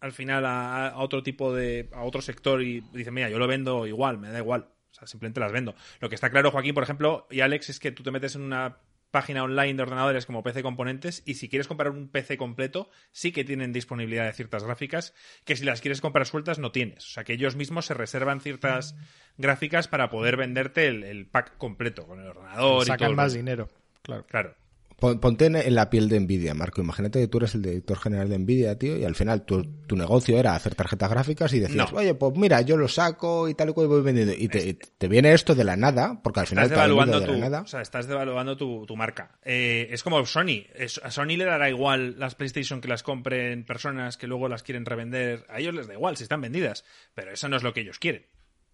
al 0.00 0.12
final 0.12 0.46
a, 0.46 0.88
a 0.88 0.98
otro 0.98 1.22
tipo 1.22 1.54
de. 1.54 1.88
a 1.92 2.02
otro 2.02 2.22
sector 2.22 2.62
y 2.62 2.80
dicen, 2.92 3.14
mira, 3.14 3.28
yo 3.30 3.38
lo 3.38 3.46
vendo 3.46 3.86
igual, 3.86 4.18
me 4.18 4.30
da 4.30 4.38
igual. 4.38 4.68
O 4.90 4.94
sea, 4.94 5.06
simplemente 5.06 5.40
las 5.40 5.52
vendo. 5.52 5.74
Lo 6.00 6.08
que 6.08 6.14
está 6.14 6.30
claro, 6.30 6.50
Joaquín, 6.50 6.74
por 6.74 6.82
ejemplo, 6.82 7.26
y 7.30 7.40
Alex, 7.40 7.70
es 7.70 7.80
que 7.80 7.92
tú 7.92 8.02
te 8.02 8.10
metes 8.10 8.34
en 8.36 8.42
una 8.42 8.78
página 9.10 9.42
online 9.42 9.74
de 9.74 9.82
ordenadores 9.82 10.26
como 10.26 10.42
PC 10.42 10.62
Componentes 10.62 11.22
y 11.24 11.34
si 11.34 11.48
quieres 11.48 11.66
comprar 11.66 11.90
un 11.90 12.08
PC 12.08 12.36
completo, 12.36 12.90
sí 13.10 13.32
que 13.32 13.44
tienen 13.44 13.72
disponibilidad 13.72 14.26
de 14.26 14.34
ciertas 14.34 14.64
gráficas 14.64 15.14
que 15.44 15.56
si 15.56 15.64
las 15.64 15.80
quieres 15.80 16.00
comprar 16.00 16.26
sueltas 16.26 16.58
no 16.58 16.72
tienes. 16.72 17.06
O 17.06 17.08
sea, 17.08 17.24
que 17.24 17.32
ellos 17.32 17.56
mismos 17.56 17.86
se 17.86 17.94
reservan 17.94 18.40
ciertas 18.40 18.96
gráficas 19.38 19.88
para 19.88 20.10
poder 20.10 20.36
venderte 20.36 20.88
el, 20.88 21.04
el 21.04 21.26
pack 21.26 21.56
completo 21.56 22.06
con 22.06 22.20
el 22.20 22.26
ordenador 22.26 22.58
y 22.58 22.58
todo 22.58 22.84
Sacan 22.84 23.14
más 23.14 23.32
dinero. 23.32 23.68
Claro. 24.02 24.26
Claro. 24.26 24.54
Pon- 24.98 25.20
Ponte 25.20 25.46
en, 25.46 25.74
la 25.74 25.90
piel 25.90 26.08
de 26.08 26.18
Nvidia, 26.18 26.54
Marco. 26.54 26.80
Imagínate 26.80 27.20
que 27.20 27.28
tú 27.28 27.38
eres 27.38 27.54
el 27.54 27.62
director 27.62 27.98
general 27.98 28.28
de 28.28 28.38
Nvidia, 28.38 28.76
tío, 28.78 28.96
y 28.96 29.04
al 29.04 29.14
final 29.14 29.44
tu, 29.44 29.62
tu 29.86 29.94
negocio 29.96 30.36
era 30.38 30.56
hacer 30.56 30.74
tarjetas 30.74 31.08
gráficas 31.08 31.52
y 31.54 31.60
decías, 31.60 31.92
No. 31.92 31.98
oye, 31.98 32.14
pues 32.14 32.36
mira, 32.36 32.60
yo 32.62 32.76
lo 32.76 32.88
saco 32.88 33.48
y 33.48 33.54
tal 33.54 33.68
y 33.70 33.72
cual 33.74 33.86
voy 33.86 34.02
vendiendo. 34.02 34.32
Y 34.36 34.48
te, 34.48 34.74
te 34.74 35.06
viene 35.08 35.32
esto 35.32 35.54
de 35.54 35.62
la 35.62 35.76
nada, 35.76 36.20
porque 36.22 36.40
al 36.40 36.46
final 36.48 36.64
Estás 36.64 36.76
devaluando, 36.78 37.20
de 37.20 37.26
tu, 37.26 37.32
la 37.32 37.38
nada. 37.38 37.60
o 37.62 37.66
sea, 37.68 37.80
estás 37.80 38.08
devaluando 38.08 38.56
tu, 38.56 38.84
tu 38.86 38.96
marca. 38.96 39.38
Eh, 39.44 39.86
es 39.92 40.02
como 40.02 40.26
Sony. 40.26 40.64
Es- 40.74 41.00
a 41.04 41.10
Sony 41.12 41.36
le 41.36 41.44
dará 41.44 41.70
igual 41.70 42.18
las 42.18 42.34
PlayStation 42.34 42.80
que 42.80 42.88
las 42.88 43.04
compren 43.04 43.64
personas 43.64 44.16
que 44.16 44.26
luego 44.26 44.48
las 44.48 44.64
quieren 44.64 44.84
revender. 44.84 45.46
A 45.48 45.60
ellos 45.60 45.74
les 45.74 45.86
da 45.86 45.94
igual 45.94 46.16
si 46.16 46.24
están 46.24 46.40
vendidas. 46.40 46.84
Pero 47.14 47.30
eso 47.32 47.48
no 47.48 47.56
es 47.56 47.62
lo 47.62 47.72
que 47.72 47.82
ellos 47.82 48.00
quieren. 48.00 48.26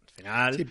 Al 0.07 0.15
final, 0.15 0.55
Sí. 0.55 0.67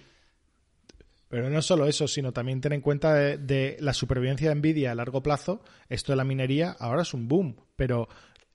Pero 1.33 1.49
no 1.49 1.63
solo 1.63 1.87
eso, 1.87 2.07
sino 2.07 2.31
también 2.31 2.61
ten 2.61 2.73
en 2.73 2.81
cuenta 2.81 3.15
de, 3.15 3.77
la 3.79 3.91
supervivencia 3.95 4.49
de 4.49 4.55
Nvidia 4.55 4.91
a 4.91 4.95
largo 4.95 5.23
plazo. 5.23 5.63
Esto 5.89 6.11
de 6.11 6.17
la 6.17 6.23
minería 6.23 6.75
ahora 6.79 7.01
es 7.01 7.15
un 7.15 7.27
boom, 7.27 7.55
pero 7.75 8.07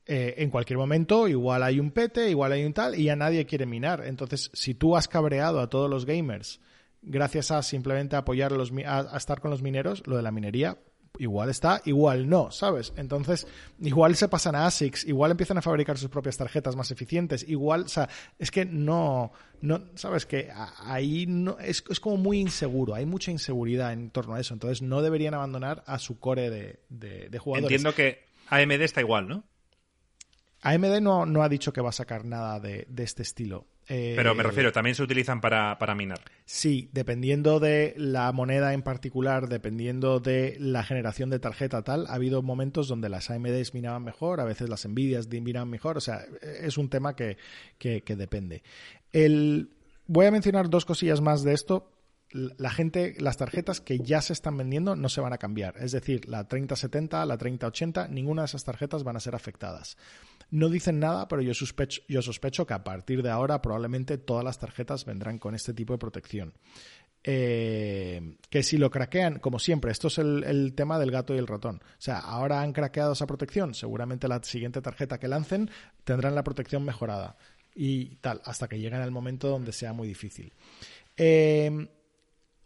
eh, 0.07 0.37
en 0.39 0.49
cualquier 0.49 0.79
momento 0.79 1.27
igual 1.27 1.65
hay 1.65 1.81
un 1.81 1.91
pete, 1.91 2.31
igual 2.31 2.53
hay 2.53 2.65
un 2.65 2.73
tal, 2.73 2.95
y 2.95 3.03
ya 3.03 3.17
nadie 3.17 3.47
quiere 3.47 3.67
minar. 3.67 4.05
Entonces, 4.07 4.53
si 4.53 4.75
tú 4.75 4.97
has 4.97 5.09
cabreado 5.09 5.59
a 5.59 5.69
todos 5.69 5.91
los 5.91 6.07
gamers 6.07 6.61
gracias 7.03 7.51
a 7.51 7.65
simplemente 7.65 8.15
apoyar 8.15 8.53
a, 8.53 8.57
los, 8.57 8.71
a, 8.87 9.13
a 9.13 9.17
estar 9.17 9.41
con 9.41 9.51
los 9.51 9.61
mineros, 9.61 10.07
lo 10.07 10.17
de 10.17 10.23
la 10.23 10.31
minería 10.31 10.79
igual 11.19 11.51
está, 11.51 11.83
igual 11.85 12.29
no, 12.29 12.51
¿sabes? 12.51 12.93
Entonces, 12.97 13.47
igual 13.81 14.17
se 14.17 14.29
pasan 14.29 14.55
a 14.55 14.67
ASICS, 14.67 15.07
igual 15.07 15.31
empiezan 15.31 15.59
a 15.59 15.63
fabricar 15.63 15.99
sus 15.99 16.09
propias 16.09 16.37
tarjetas 16.37 16.77
más 16.77 16.91
eficientes, 16.91 17.45
igual, 17.49 17.83
o 17.83 17.89
sea, 17.89 18.09
es 18.39 18.51
que 18.51 18.65
no, 18.65 19.33
no 19.61 19.83
¿sabes? 19.95 20.27
Que 20.27 20.51
ahí 20.79 21.27
no, 21.27 21.59
es, 21.59 21.85
es 21.89 22.01
como 22.01 22.17
muy 22.17 22.39
inseguro, 22.39 22.95
hay 22.95 23.07
mucha 23.07 23.31
inseguridad 23.31 23.93
en 23.93 24.11
torno 24.11 24.35
a 24.35 24.41
eso, 24.41 24.55
entonces 24.55 24.83
no 24.83 25.03
deberían 25.03 25.35
abandonar 25.35 25.83
a 25.87 25.99
su 25.99 26.19
core 26.19 26.51
de, 26.51 26.81
de, 26.89 27.29
de 27.29 27.39
jugadores. 27.39 27.71
entiendo 27.71 27.95
que 27.95 28.25
AMD 28.49 28.83
está 28.83 29.01
igual, 29.01 29.29
¿no? 29.29 29.45
AMD 30.63 31.01
no, 31.01 31.27
no 31.27 31.43
ha 31.43 31.49
dicho 31.49 31.73
que 31.73 31.81
va 31.81 31.91
a 31.91 31.93
sacar 31.93 32.25
nada 32.25 32.59
de, 32.61 32.87
de 32.89 33.03
este 33.05 33.23
estilo. 33.23 33.67
Eh, 33.89 34.13
Pero 34.17 34.35
me 34.35 34.43
refiero, 34.43 34.71
también 34.71 34.95
se 34.95 35.03
utilizan 35.03 35.41
para, 35.41 35.79
para 35.79 35.95
minar. 35.95 36.21
Sí, 36.45 36.91
dependiendo 36.93 37.59
de 37.59 37.95
la 37.97 38.31
moneda 38.33 38.75
en 38.75 38.83
particular, 38.83 39.49
dependiendo 39.49 40.21
de 40.21 40.57
la 40.61 40.83
generación 40.85 41.31
de 41.31 41.39
tarjeta 41.39 41.83
tal, 41.83 42.07
ha 42.07 42.15
habido 42.15 42.43
momentos 42.43 42.87
donde 42.89 43.09
las 43.09 43.31
AMDs 43.31 43.73
minaban 43.73 44.05
mejor, 44.05 44.41
a 44.41 44.45
veces 44.45 44.69
las 44.69 44.87
Nvidias 44.87 45.29
minaban 45.29 45.71
mejor, 45.71 45.97
o 45.97 46.01
sea, 46.01 46.21
es 46.63 46.77
un 46.77 46.91
tema 46.91 47.17
que, 47.17 47.39
que- 47.79 48.03
que 48.03 48.15
depende. 48.17 48.63
El, 49.13 49.71
voy 50.07 50.27
a 50.27 50.31
mencionar 50.31 50.69
dos 50.69 50.85
cosillas 50.85 51.21
más 51.21 51.43
de 51.43 51.55
esto. 51.55 51.91
La 52.31 52.71
gente, 52.71 53.15
las 53.19 53.37
tarjetas 53.39 53.81
que 53.81 53.99
ya 54.01 54.21
se 54.21 54.33
están 54.33 54.57
vendiendo 54.57 54.97
no 54.97 55.09
se 55.09 55.21
van 55.21 55.33
a 55.33 55.39
cambiar. 55.39 55.77
Es 55.79 55.93
decir, 55.93 56.29
la 56.29 56.47
3070, 56.47 57.25
la 57.25 57.39
3080, 57.39 58.09
ninguna 58.09 58.43
de 58.43 58.47
esas 58.47 58.65
tarjetas 58.65 59.03
van 59.03 59.17
a 59.17 59.21
ser 59.21 59.35
afectadas. 59.35 59.97
No 60.51 60.69
dicen 60.69 60.99
nada, 60.99 61.29
pero 61.29 61.43
yo 61.43 61.55
sospecho, 61.55 62.03
yo 62.09 62.23
sospecho 62.23 62.67
que 62.67 62.75
a 62.75 62.85
partir 62.85 63.23
de 63.23 63.31
ahora 63.31 63.63
probablemente 63.63 64.19
todas 64.19 64.45
las 64.45 64.59
tarjetas 64.59 65.05
vendrán 65.05 65.39
con 65.39 65.55
este 65.55 65.75
tipo 65.75 65.93
de 65.95 65.99
protección. 65.99 66.55
Eh, 67.25 68.37
que 68.49 68.63
si 68.63 68.79
lo 68.79 68.91
craquean, 68.91 69.39
como 69.39 69.59
siempre, 69.59 69.91
esto 69.91 70.09
es 70.09 70.19
el, 70.19 70.45
el 70.45 70.75
tema 70.75 70.99
del 70.99 71.11
gato 71.11 71.35
y 71.35 71.39
el 71.39 71.47
ratón. 71.47 71.83
O 71.83 72.01
sea, 72.01 72.19
ahora 72.19 72.63
han 72.63 72.73
craqueado 72.73 73.13
esa 73.13 73.27
protección, 73.27 73.75
seguramente 73.75 74.29
la 74.29 74.43
siguiente 74.43 74.81
tarjeta 74.81 75.19
que 75.19 75.29
lancen 75.29 75.71
tendrán 76.05 76.35
la 76.35 76.45
protección 76.45 76.85
mejorada 76.85 77.37
y 77.75 78.17
tal, 78.17 78.41
hasta 78.45 78.69
que 78.69 78.79
lleguen 78.79 79.01
al 79.01 79.11
momento 79.11 79.49
donde 79.49 79.73
sea 79.73 79.93
muy 79.93 80.09
difícil. 80.09 80.53
Eh, 81.17 81.89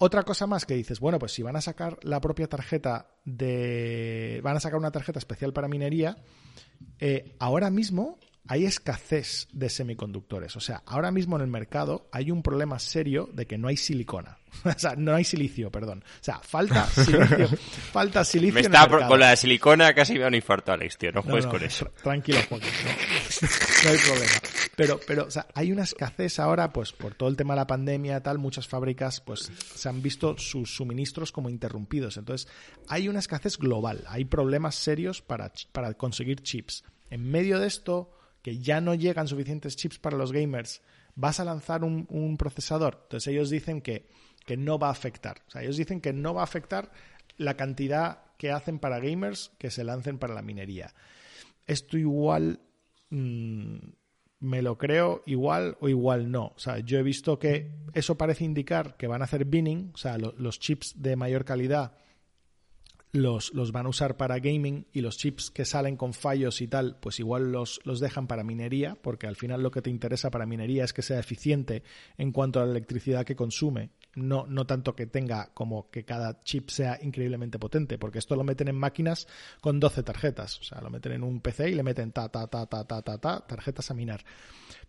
otra 0.03 0.23
cosa 0.25 0.47
más 0.47 0.67
que 0.67 0.75
dices, 0.75 1.01
bueno, 1.01 1.19
pues 1.19 1.33
si 1.33 1.43
van 1.43 1.57
a 1.57 1.61
sacar 1.61 1.99
la 2.03 2.21
propia 2.21 2.49
tarjeta 2.49 3.09
de. 3.25 4.41
van 4.43 4.57
a 4.57 4.61
sacar 4.61 4.79
una 4.79 4.91
tarjeta 4.91 5.19
especial 5.19 5.53
para 5.53 5.69
minería, 5.69 6.17
eh, 6.99 7.35
ahora 7.39 7.71
mismo 7.71 8.19
hay 8.49 8.65
escasez 8.65 9.47
de 9.53 9.69
semiconductores. 9.71 10.57
O 10.57 10.61
sea, 10.61 10.83
ahora 10.87 11.13
mismo 11.13 11.37
en 11.37 11.43
el 11.43 11.49
mercado 11.49 12.09
hay 12.11 12.33
un 12.33 12.43
problema 12.43 12.79
serio 12.81 13.29
de 13.33 13.47
que 13.47 13.57
no 13.57 13.69
hay 13.69 13.77
silicona. 13.77 14.39
o 14.65 14.79
sea, 14.79 14.95
no 14.97 15.15
hay 15.15 15.23
silicio, 15.25 15.71
perdón. 15.71 16.03
O 16.05 16.25
sea, 16.25 16.41
falta 16.41 16.85
silicio. 16.91 17.49
falta 17.93 18.25
silicio 18.25 18.55
Me 18.55 18.61
en 18.61 18.67
el 18.67 18.73
está 18.75 18.89
por- 18.89 19.07
con 19.07 19.21
la 19.21 19.37
silicona 19.37 19.95
casi 19.95 20.15
me 20.15 20.21
da 20.21 20.27
un 20.29 20.35
infarto, 20.35 20.73
Alex, 20.73 20.99
tío. 20.99 21.13
No 21.13 21.23
juegues 21.23 21.45
no, 21.47 21.51
con 21.53 21.63
eso. 21.63 21.87
tra- 21.87 22.03
Tranquilo, 22.03 22.39
Joaquín. 22.49 22.69
No, 22.85 23.49
no 23.85 23.91
hay 23.91 23.99
problema. 23.99 24.33
Pero, 24.77 24.99
pero, 25.07 25.27
o 25.27 25.31
sea, 25.31 25.47
hay 25.55 25.71
una 25.71 25.83
escasez 25.83 26.39
ahora, 26.39 26.73
pues, 26.73 26.93
por 26.93 27.15
todo 27.15 27.29
el 27.29 27.37
tema 27.37 27.55
de 27.55 27.61
la 27.61 27.67
pandemia, 27.67 28.23
tal, 28.23 28.39
muchas 28.39 28.67
fábricas, 28.67 29.21
pues, 29.21 29.51
se 29.75 29.89
han 29.89 30.01
visto 30.01 30.39
sus 30.39 30.75
suministros 30.75 31.31
como 31.31 31.51
interrumpidos. 31.51 32.17
Entonces, 32.17 32.49
hay 32.89 33.09
una 33.09 33.19
escasez 33.19 33.59
global. 33.59 34.05
Hay 34.09 34.25
problemas 34.25 34.75
serios 34.75 35.21
para, 35.21 35.53
para 35.73 35.93
conseguir 35.95 36.43
chips. 36.43 36.85
En 37.11 37.31
medio 37.31 37.59
de 37.59 37.67
esto, 37.67 38.13
que 38.43 38.59
ya 38.59 38.81
no 38.81 38.95
llegan 38.95 39.29
suficientes 39.29 39.77
chips 39.77 39.99
para 39.99 40.17
los 40.17 40.33
gamers, 40.33 40.81
vas 41.15 41.39
a 41.39 41.45
lanzar 41.45 41.85
un, 41.85 42.07
un 42.09 42.39
procesador. 42.39 43.01
Entonces, 43.03 43.29
ellos 43.33 43.51
dicen 43.51 43.83
que, 43.83 44.09
que 44.47 44.57
no 44.57 44.79
va 44.79 44.89
a 44.89 44.93
afectar. 44.93 45.43
O 45.49 45.51
sea, 45.51 45.63
ellos 45.63 45.77
dicen 45.77 46.01
que 46.01 46.15
no 46.15 46.33
va 46.33 46.41
a 46.41 46.45
afectar 46.45 46.91
la 47.37 47.57
cantidad 47.57 48.25
que 48.39 48.51
hacen 48.51 48.79
para 48.79 49.01
gamers 49.01 49.53
que 49.59 49.71
se 49.71 49.85
lancen 49.85 50.19
para 50.19 50.35
la 50.35 50.43
minería. 50.43 50.95
Esto 51.67 51.99
igual 51.99 52.61
mm, 53.11 53.77
me 54.43 54.61
lo 54.61 54.77
creo 54.77 55.23
igual 55.25 55.77
o 55.81 55.89
igual 55.89 56.31
no. 56.31 56.47
O 56.55 56.59
sea, 56.59 56.81
yo 56.81 56.99
he 56.99 57.03
visto 57.03 57.39
que 57.39 57.71
eso 57.95 58.19
parece 58.19 58.45
indicar 58.45 58.97
que 58.97 59.07
van 59.07 59.23
a 59.23 59.25
hacer 59.25 59.45
binning, 59.47 59.93
o 59.95 59.97
sea, 59.97 60.19
lo- 60.19 60.35
los 60.37 60.59
chips 60.59 61.01
de 61.01 61.17
mayor 61.17 61.45
calidad 61.45 61.93
los, 63.13 63.53
los 63.53 63.73
van 63.73 63.85
a 63.85 63.91
usar 63.91 64.17
para 64.17 64.39
gaming 64.39 64.87
y 64.93 65.03
los 65.03 65.19
chips 65.19 65.51
que 65.51 65.67
salen 65.67 65.97
con 65.99 66.15
fallos 66.15 66.63
y 66.63 66.67
tal, 66.69 66.97
pues 66.99 67.21
igual 67.21 67.53
los, 67.53 67.79
los 67.85 68.01
dejan 68.01 68.27
para 68.27 68.43
minería, 68.43 68.97
porque 69.03 69.27
al 69.27 69.37
final 69.37 69.63
lo 69.63 69.71
que 69.71 69.83
te 69.83 69.91
interesa 69.91 70.31
para 70.31 70.47
minería 70.47 70.83
es 70.85 70.95
que 70.95 71.03
sea 71.03 71.19
eficiente 71.21 71.83
en 72.17 72.33
cuanto 72.33 72.59
a 72.61 72.65
la 72.65 72.71
electricidad 72.71 73.27
que 73.27 73.37
consume, 73.37 73.91
no, 74.15 74.47
no 74.47 74.67
tanto 74.67 74.95
que 74.95 75.07
tenga 75.07 75.51
como 75.55 75.91
que 75.91 76.05
cada 76.05 76.41
chip 76.41 76.69
sea 76.69 76.99
increíblemente 77.03 77.59
potente, 77.59 77.99
porque 77.99 78.19
esto 78.19 78.37
lo 78.37 78.45
meten 78.45 78.69
en 78.69 78.77
máquinas 78.77 79.27
con 79.61 79.81
12 79.81 80.03
tarjetas, 80.03 80.61
o 80.61 80.65
sea, 80.65 80.81
lo 80.81 80.91
meten 80.91 81.13
en 81.13 81.23
un 81.23 81.41
PC 81.41 81.71
y 81.71 81.75
le 81.75 81.83
meten 81.83 82.13
ta, 82.13 82.29
ta, 82.29 82.47
ta, 82.47 82.67
ta, 82.67 82.85
ta, 82.85 83.03
ta, 83.03 83.19
ta, 83.19 83.47
tarjetas 83.47 83.91
a 83.91 83.95
minar. 83.95 84.25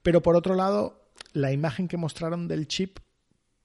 Pero 0.01 0.21
por 0.21 0.35
otro 0.35 0.55
lado, 0.55 1.09
la 1.33 1.51
imagen 1.51 1.87
que 1.87 1.97
mostraron 1.97 2.47
del 2.47 2.67
chip 2.67 2.99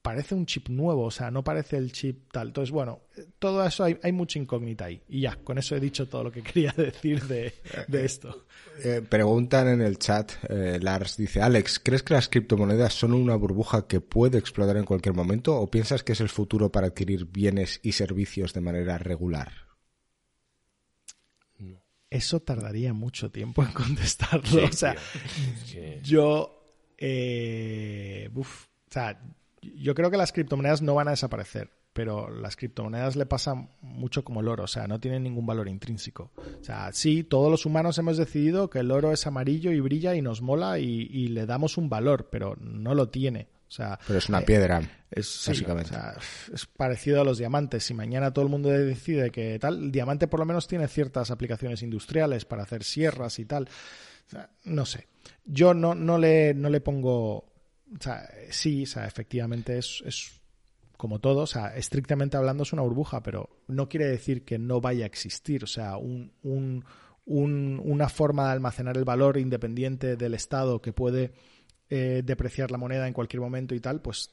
parece 0.08 0.34
un 0.34 0.46
chip 0.46 0.70
nuevo, 0.70 1.04
o 1.04 1.10
sea, 1.10 1.30
no 1.30 1.44
parece 1.44 1.76
el 1.76 1.92
chip 1.92 2.32
tal. 2.32 2.48
Entonces, 2.48 2.70
bueno, 2.70 3.02
todo 3.38 3.62
eso 3.62 3.84
hay, 3.84 3.98
hay 4.02 4.10
mucha 4.10 4.38
incógnita 4.38 4.86
ahí. 4.86 5.02
Y 5.06 5.20
ya, 5.20 5.36
con 5.36 5.58
eso 5.58 5.76
he 5.76 5.80
dicho 5.80 6.08
todo 6.08 6.24
lo 6.24 6.32
que 6.32 6.42
quería 6.48 6.72
decir 6.74 7.24
de, 7.24 7.52
de 7.88 8.04
esto. 8.06 8.46
Eh, 8.82 9.02
preguntan 9.06 9.68
en 9.68 9.82
el 9.82 9.98
chat, 9.98 10.32
eh, 10.48 10.78
Lars 10.80 11.18
dice, 11.18 11.42
Alex, 11.42 11.78
¿crees 11.78 12.02
que 12.02 12.14
las 12.14 12.30
criptomonedas 12.30 12.94
son 12.94 13.12
una 13.12 13.36
burbuja 13.36 13.86
que 13.86 14.00
puede 14.00 14.38
explotar 14.38 14.78
en 14.78 14.86
cualquier 14.86 15.14
momento 15.14 15.54
o 15.60 15.70
piensas 15.70 16.02
que 16.02 16.12
es 16.12 16.22
el 16.22 16.30
futuro 16.30 16.72
para 16.72 16.86
adquirir 16.86 17.26
bienes 17.26 17.78
y 17.82 17.92
servicios 17.92 18.54
de 18.54 18.62
manera 18.62 18.96
regular? 18.96 19.52
Eso 22.08 22.40
tardaría 22.40 22.94
mucho 22.94 23.30
tiempo 23.30 23.62
en 23.62 23.72
contestarlo. 23.72 24.64
o 24.64 24.72
sea, 24.72 24.96
yo... 26.02 26.54
Eh, 26.96 28.30
uf, 28.34 28.68
o 28.88 28.90
sea, 28.90 29.20
yo 29.62 29.94
creo 29.94 30.10
que 30.10 30.16
las 30.16 30.32
criptomonedas 30.32 30.82
no 30.82 30.94
van 30.94 31.08
a 31.08 31.12
desaparecer, 31.12 31.70
pero 31.92 32.30
las 32.30 32.56
criptomonedas 32.56 33.16
le 33.16 33.26
pasan 33.26 33.70
mucho 33.80 34.24
como 34.24 34.40
el 34.40 34.48
oro, 34.48 34.64
o 34.64 34.68
sea, 34.68 34.86
no 34.86 35.00
tienen 35.00 35.24
ningún 35.24 35.46
valor 35.46 35.68
intrínseco. 35.68 36.30
O 36.36 36.64
sea, 36.64 36.92
sí, 36.92 37.24
todos 37.24 37.50
los 37.50 37.66
humanos 37.66 37.98
hemos 37.98 38.16
decidido 38.16 38.70
que 38.70 38.80
el 38.80 38.90
oro 38.90 39.12
es 39.12 39.26
amarillo 39.26 39.72
y 39.72 39.80
brilla 39.80 40.14
y 40.14 40.22
nos 40.22 40.40
mola 40.40 40.78
y, 40.78 41.28
le 41.28 41.46
damos 41.46 41.76
un 41.76 41.88
valor, 41.88 42.28
pero 42.30 42.56
no 42.60 42.94
lo 42.94 43.08
tiene. 43.08 43.48
O 43.68 43.70
sea, 43.70 43.98
pero 44.06 44.18
es 44.18 44.28
una 44.30 44.40
piedra, 44.40 44.80
es, 45.10 45.44
básicamente. 45.46 45.94
es 46.54 46.64
parecido 46.66 47.20
a 47.20 47.24
los 47.24 47.36
diamantes. 47.36 47.84
Si 47.84 47.92
mañana 47.92 48.32
todo 48.32 48.44
el 48.44 48.50
mundo 48.50 48.70
decide 48.70 49.30
que 49.30 49.58
tal, 49.58 49.78
el 49.84 49.92
diamante 49.92 50.26
por 50.26 50.40
lo 50.40 50.46
menos 50.46 50.66
tiene 50.66 50.88
ciertas 50.88 51.30
aplicaciones 51.30 51.82
industriales 51.82 52.46
para 52.46 52.62
hacer 52.62 52.82
sierras 52.82 53.38
y 53.38 53.44
tal. 53.44 53.64
O 53.64 54.30
sea, 54.30 54.50
no 54.64 54.86
sé. 54.86 55.08
Yo 55.44 55.74
no, 55.74 55.94
no, 55.94 56.16
le, 56.16 56.54
no 56.54 56.70
le 56.70 56.80
pongo 56.80 57.57
o 57.96 58.02
sea, 58.02 58.28
sí, 58.50 58.84
o 58.84 58.86
sea, 58.86 59.06
efectivamente 59.06 59.78
es, 59.78 60.02
es 60.04 60.40
como 60.96 61.20
todo, 61.20 61.42
o 61.42 61.46
sea, 61.46 61.76
estrictamente 61.76 62.36
hablando 62.36 62.64
es 62.64 62.72
una 62.72 62.82
burbuja, 62.82 63.22
pero 63.22 63.48
no 63.68 63.88
quiere 63.88 64.06
decir 64.06 64.44
que 64.44 64.58
no 64.58 64.80
vaya 64.80 65.04
a 65.04 65.06
existir, 65.06 65.64
o 65.64 65.66
sea, 65.66 65.96
un, 65.96 66.32
un, 66.42 66.84
un, 67.24 67.80
una 67.84 68.08
forma 68.08 68.46
de 68.46 68.52
almacenar 68.52 68.96
el 68.96 69.04
valor 69.04 69.38
independiente 69.38 70.16
del 70.16 70.34
Estado 70.34 70.82
que 70.82 70.92
puede 70.92 71.32
eh, 71.88 72.22
depreciar 72.24 72.70
la 72.70 72.78
moneda 72.78 73.06
en 73.06 73.14
cualquier 73.14 73.40
momento 73.40 73.74
y 73.74 73.80
tal, 73.80 74.02
pues 74.02 74.30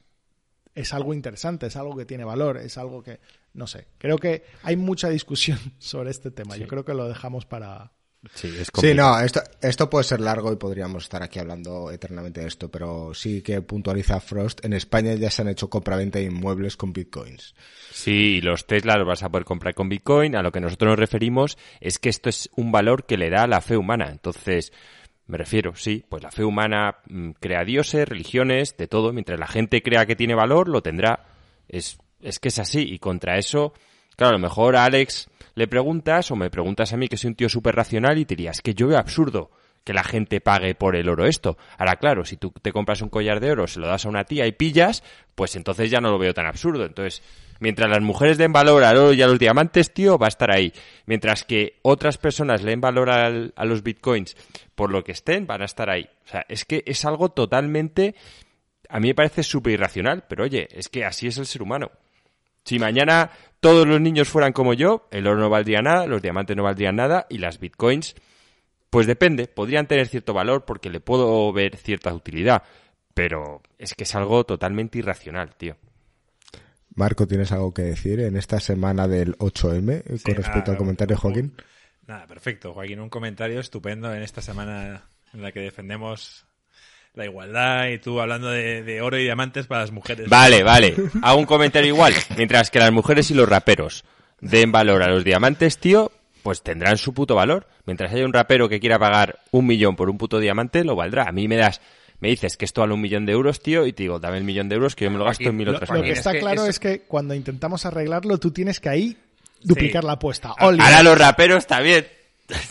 es 0.73 0.93
algo 0.93 1.13
interesante, 1.13 1.67
es 1.67 1.75
algo 1.75 1.95
que 1.95 2.05
tiene 2.05 2.23
valor, 2.23 2.57
es 2.57 2.77
algo 2.77 3.01
que, 3.01 3.19
no 3.53 3.67
sé, 3.67 3.87
creo 3.97 4.17
que 4.17 4.43
hay 4.63 4.75
mucha 4.75 5.09
discusión 5.09 5.59
sobre 5.77 6.09
este 6.09 6.31
tema, 6.31 6.57
yo 6.57 6.67
creo 6.67 6.83
que 6.83 6.93
lo 6.93 7.07
dejamos 7.07 7.45
para, 7.45 7.93
Sí, 8.34 8.93
no, 8.93 9.19
esto, 9.19 9.41
esto 9.61 9.89
puede 9.89 10.03
ser 10.03 10.19
largo 10.19 10.51
y 10.51 10.55
podríamos 10.55 11.03
estar 11.03 11.21
aquí 11.21 11.39
hablando 11.39 11.91
eternamente 11.91 12.41
de 12.41 12.47
esto, 12.47 12.69
pero 12.69 13.13
sí 13.13 13.41
que 13.41 13.61
puntualiza 13.61 14.19
Frost. 14.19 14.63
En 14.65 14.73
España 14.73 15.13
ya 15.15 15.30
se 15.30 15.41
han 15.41 15.49
hecho 15.49 15.69
compra-venta 15.69 16.19
de 16.19 16.26
inmuebles 16.26 16.78
con 16.78 16.93
bitcoins. 16.93 17.55
Sí, 17.91 18.41
los 18.41 18.65
Tesla 18.65 18.97
los 18.97 19.07
vas 19.07 19.23
a 19.23 19.30
poder 19.30 19.45
comprar 19.45 19.73
con 19.73 19.89
bitcoin. 19.89 20.36
A 20.36 20.41
lo 20.41 20.51
que 20.51 20.59
nosotros 20.59 20.89
nos 20.89 20.99
referimos 20.99 21.57
es 21.80 21.99
que 21.99 22.09
esto 22.09 22.30
es 22.30 22.49
un 22.55 22.71
valor 22.71 23.05
que 23.05 23.17
le 23.17 23.30
da 23.30 23.43
a 23.43 23.47
la 23.47 23.61
fe 23.61 23.78
humana. 23.78 24.09
Entonces, 24.09 24.73
me 25.28 25.38
refiero, 25.38 25.76
sí, 25.76 26.03
pues 26.07 26.21
la 26.21 26.32
fe 26.32 26.43
humana 26.43 26.97
mm, 27.07 27.32
crea 27.39 27.63
dioses, 27.63 28.07
religiones, 28.07 28.78
de 28.78 28.88
todo. 28.88 29.13
Mientras 29.13 29.39
la 29.39 29.47
gente 29.47 29.82
crea 29.82 30.05
que 30.05 30.15
tiene 30.15 30.36
valor, 30.36 30.67
lo 30.67 30.82
tendrá. 30.82 31.26
Es, 31.67 31.97
es 32.21 32.39
que 32.39 32.49
es 32.49 32.59
así. 32.59 32.82
Y 32.82 32.99
contra 32.99 33.38
eso, 33.38 33.73
claro, 34.15 34.36
a 34.36 34.39
lo 34.39 34.43
mejor 34.43 34.76
Alex 34.76 35.30
le 35.55 35.67
preguntas 35.67 36.29
o 36.31 36.35
me 36.35 36.49
preguntas 36.49 36.93
a 36.93 36.97
mí 36.97 37.07
que 37.07 37.17
soy 37.17 37.29
un 37.29 37.35
tío 37.35 37.49
súper 37.49 37.75
racional 37.75 38.17
y 38.17 38.25
te 38.25 38.35
dirías 38.35 38.61
que 38.61 38.73
yo 38.73 38.87
veo 38.87 38.97
absurdo 38.97 39.51
que 39.85 39.93
la 39.93 40.03
gente 40.03 40.41
pague 40.41 40.73
por 40.73 40.95
el 40.95 41.07
oro 41.07 41.25
esto. 41.25 41.57
Ahora, 41.77 41.97
claro, 41.97 42.25
si 42.25 42.37
tú 42.37 42.51
te 42.61 42.73
compras 42.73 43.01
un 43.01 43.09
collar 43.09 43.39
de 43.39 43.51
oro, 43.51 43.67
se 43.67 43.79
lo 43.79 43.87
das 43.87 44.05
a 44.05 44.09
una 44.09 44.25
tía 44.25 44.47
y 44.47 44.51
pillas, 44.51 45.03
pues 45.35 45.55
entonces 45.55 45.91
ya 45.91 46.01
no 46.01 46.09
lo 46.09 46.17
veo 46.17 46.33
tan 46.33 46.47
absurdo. 46.47 46.85
Entonces, 46.85 47.21
mientras 47.59 47.89
las 47.89 48.01
mujeres 48.01 48.39
den 48.39 48.51
valor 48.51 48.83
al 48.83 48.97
oro 48.97 49.13
y 49.13 49.21
a 49.21 49.27
los 49.27 49.37
diamantes, 49.37 49.93
tío, 49.93 50.17
va 50.17 50.25
a 50.25 50.29
estar 50.29 50.51
ahí. 50.51 50.73
Mientras 51.05 51.43
que 51.43 51.77
otras 51.83 52.17
personas 52.17 52.63
leen 52.63 52.81
valor 52.81 53.11
a 53.11 53.65
los 53.65 53.83
bitcoins 53.83 54.35
por 54.73 54.91
lo 54.91 55.03
que 55.03 55.11
estén, 55.11 55.45
van 55.45 55.61
a 55.61 55.65
estar 55.65 55.91
ahí. 55.91 56.09
O 56.25 56.27
sea, 56.27 56.45
es 56.49 56.65
que 56.65 56.83
es 56.85 57.05
algo 57.05 57.29
totalmente... 57.29 58.15
A 58.89 58.99
mí 58.99 59.09
me 59.09 59.15
parece 59.15 59.43
súper 59.43 59.73
irracional, 59.73 60.25
pero 60.27 60.43
oye, 60.43 60.67
es 60.71 60.89
que 60.89 61.05
así 61.05 61.27
es 61.27 61.37
el 61.37 61.45
ser 61.45 61.61
humano. 61.61 61.91
Si 62.66 62.80
mañana 62.80 63.30
todos 63.59 63.88
los 63.88 64.01
niños 64.01 64.28
fueran 64.28 64.53
como 64.53 64.74
yo, 64.74 65.07
el 65.11 65.28
oro 65.28 65.39
no 65.39 65.49
valdría 65.49 65.82
nada, 65.82 66.07
los 66.07 66.22
diamantes 66.22 66.57
no 66.57 66.63
valdrían 66.63 66.95
nada 66.95 67.28
y 67.30 67.38
las 67.38 67.59
bitcoins, 67.59 68.16
pues 68.89 69.07
depende, 69.07 69.47
podrían 69.47 69.88
tener 69.88 70.07
cierto 70.07 70.34
valor 70.34 70.66
porque 70.66 70.89
le 70.89 70.99
puedo 70.99 71.51
ver 71.53 71.78
cierta 71.78 72.13
utilidad, 72.13 72.63
pero 73.13 73.61
es 73.78 73.93
que 73.93 74.03
es 74.03 74.16
algo 74.16 74.45
totalmente 74.45 74.97
irracional, 74.97 75.55
tío. 75.55 75.78
Marco, 76.95 77.28
¿tienes 77.28 77.51
algo 77.51 77.74
que 77.74 77.84
decir 77.84 78.20
en 78.22 78.38
esta 78.38 78.59
semana 78.59 79.07
del 79.07 79.38
8M 79.38 80.24
con 80.24 80.36
respecto 80.36 80.72
al 80.72 80.78
comentario 80.78 81.16
de 81.16 81.22
Joaquín? 81.22 81.53
Nada, 82.07 82.26
perfecto, 82.26 82.74
Joaquín, 82.74 82.99
un 82.99 83.09
comentario 83.09 83.59
estupendo 83.59 84.13
en 84.13 84.24
esta 84.24 84.41
semana 84.41 85.05
en 85.34 85.41
la 85.41 85.51
que 85.51 85.59
defendemos 85.59 86.45
la 87.16 87.26
igualdad 87.26 87.88
y 87.88 87.97
tú 87.99 88.20
hablando 88.20 88.49
de, 88.49 89.01
oro 89.01 89.18
y 89.18 89.24
diamantes 89.24 89.68
para 89.68 89.82
las 89.82 89.91
mujeres. 89.91 90.30
Vale, 90.30 90.63
vale. 90.63 90.95
Hago 91.22 91.39
un 91.39 91.45
comentario 91.45 91.88
igual. 91.88 92.13
Mientras 92.38 92.70
que 92.70 92.80
las 92.80 92.91
mujeres 92.91 93.32
y 93.32 93.34
los 93.34 93.47
raperos 93.47 94.03
den 94.41 94.72
valor 94.72 95.01
a 95.03 95.07
los 95.07 95.24
diamantes, 95.24 95.78
tío, 95.78 96.11
pues 96.43 96.61
tendrán 96.61 96.97
su 96.97 97.13
puto 97.13 97.36
valor. 97.36 97.68
Mientras 97.86 98.11
haya 98.13 98.26
un 98.26 98.34
rapero 98.34 98.70
que 98.70 98.80
quiera 98.80 98.99
pagar 98.99 99.39
un 99.51 99.66
millón 99.66 99.95
por 99.95 100.09
un 100.09 100.18
puto 100.18 100.39
diamante, 100.39 100.84
lo 100.84 100.95
valdrá. 100.95 101.24
A 101.24 101.32
mí 101.32 101.47
me 101.47 101.55
das 101.55 101.82
me 102.20 102.30
dices 102.30 102.57
que 102.57 102.66
esto 102.66 102.82
vale 102.82 102.93
un 102.93 103.01
millón 103.01 103.26
de 103.26 103.34
euros, 103.34 103.61
tío, 103.61 103.86
y 103.86 103.93
te 103.93 104.03
digo, 104.03 104.20
dame 104.20 104.38
el 104.38 104.43
millón 104.43 104.70
de 104.70 104.76
euros 104.76 104.95
que 104.95 105.05
yo 105.05 105.11
me 105.11 105.18
lo 105.18 105.26
gasto 105.26 105.49
en 105.49 105.57
mil 105.57 105.70
otras 105.70 105.89
Lo 105.89 106.01
que 106.01 106.11
está 106.11 106.32
claro 106.38 106.66
es 106.66 106.80
que, 106.80 107.01
cuando 107.01 107.34
intentamos 107.34 107.86
arreglarlo, 107.86 108.38
tú 108.38 108.51
tienes 108.51 108.80
que 108.80 108.89
ahí 108.89 109.18
duplicar 109.61 110.03
la 110.03 110.13
apuesta. 110.13 110.53
Ahora 110.57 111.03
los 111.03 111.18
raperos 111.18 111.68
también. 111.68 112.07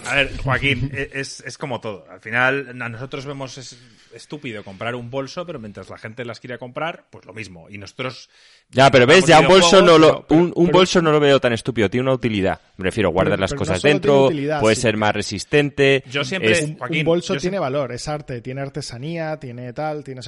A 0.06 0.14
ver, 0.14 0.36
Joaquín, 0.38 0.90
e, 0.94 1.10
es, 1.14 1.40
es 1.40 1.58
como 1.58 1.80
todo. 1.80 2.06
Al 2.10 2.20
final, 2.20 2.80
a 2.80 2.88
nosotros 2.88 3.26
vemos 3.26 3.58
es 3.58 3.76
estúpido 4.14 4.62
comprar 4.62 4.94
un 4.94 5.10
bolso, 5.10 5.44
pero 5.44 5.58
mientras 5.58 5.90
la 5.90 5.98
gente 5.98 6.24
las 6.24 6.38
quiere 6.38 6.58
comprar, 6.58 7.06
pues 7.10 7.24
lo 7.24 7.32
mismo. 7.32 7.68
Y 7.68 7.78
nosotros. 7.78 8.30
Ya, 8.70 8.90
pero 8.90 9.06
ves, 9.06 9.26
ya 9.26 9.40
un 9.40 9.48
bolso 9.48 9.82
no 9.82 9.98
lo, 9.98 10.26
un, 10.30 10.52
un 10.54 10.70
bolso 10.70 11.02
no 11.02 11.10
lo 11.10 11.18
veo 11.18 11.40
tan 11.40 11.52
estúpido, 11.52 11.90
tiene 11.90 12.02
una 12.02 12.14
utilidad. 12.14 12.60
Me 12.76 12.84
refiero, 12.84 13.10
guardar 13.10 13.40
las 13.40 13.54
cosas 13.54 13.82
dentro, 13.82 14.30
puede 14.60 14.76
ser 14.76 14.96
más 14.96 15.14
resistente. 15.14 16.04
Yo 16.10 16.24
siempre. 16.24 16.76
un, 16.78 17.04
bolso 17.04 17.36
tiene 17.36 17.58
valor, 17.58 17.92
es 17.92 18.06
arte, 18.06 18.40
tiene 18.40 18.60
artesanía, 18.60 19.38
tiene 19.38 19.72
tal, 19.72 20.04
tiene 20.04 20.20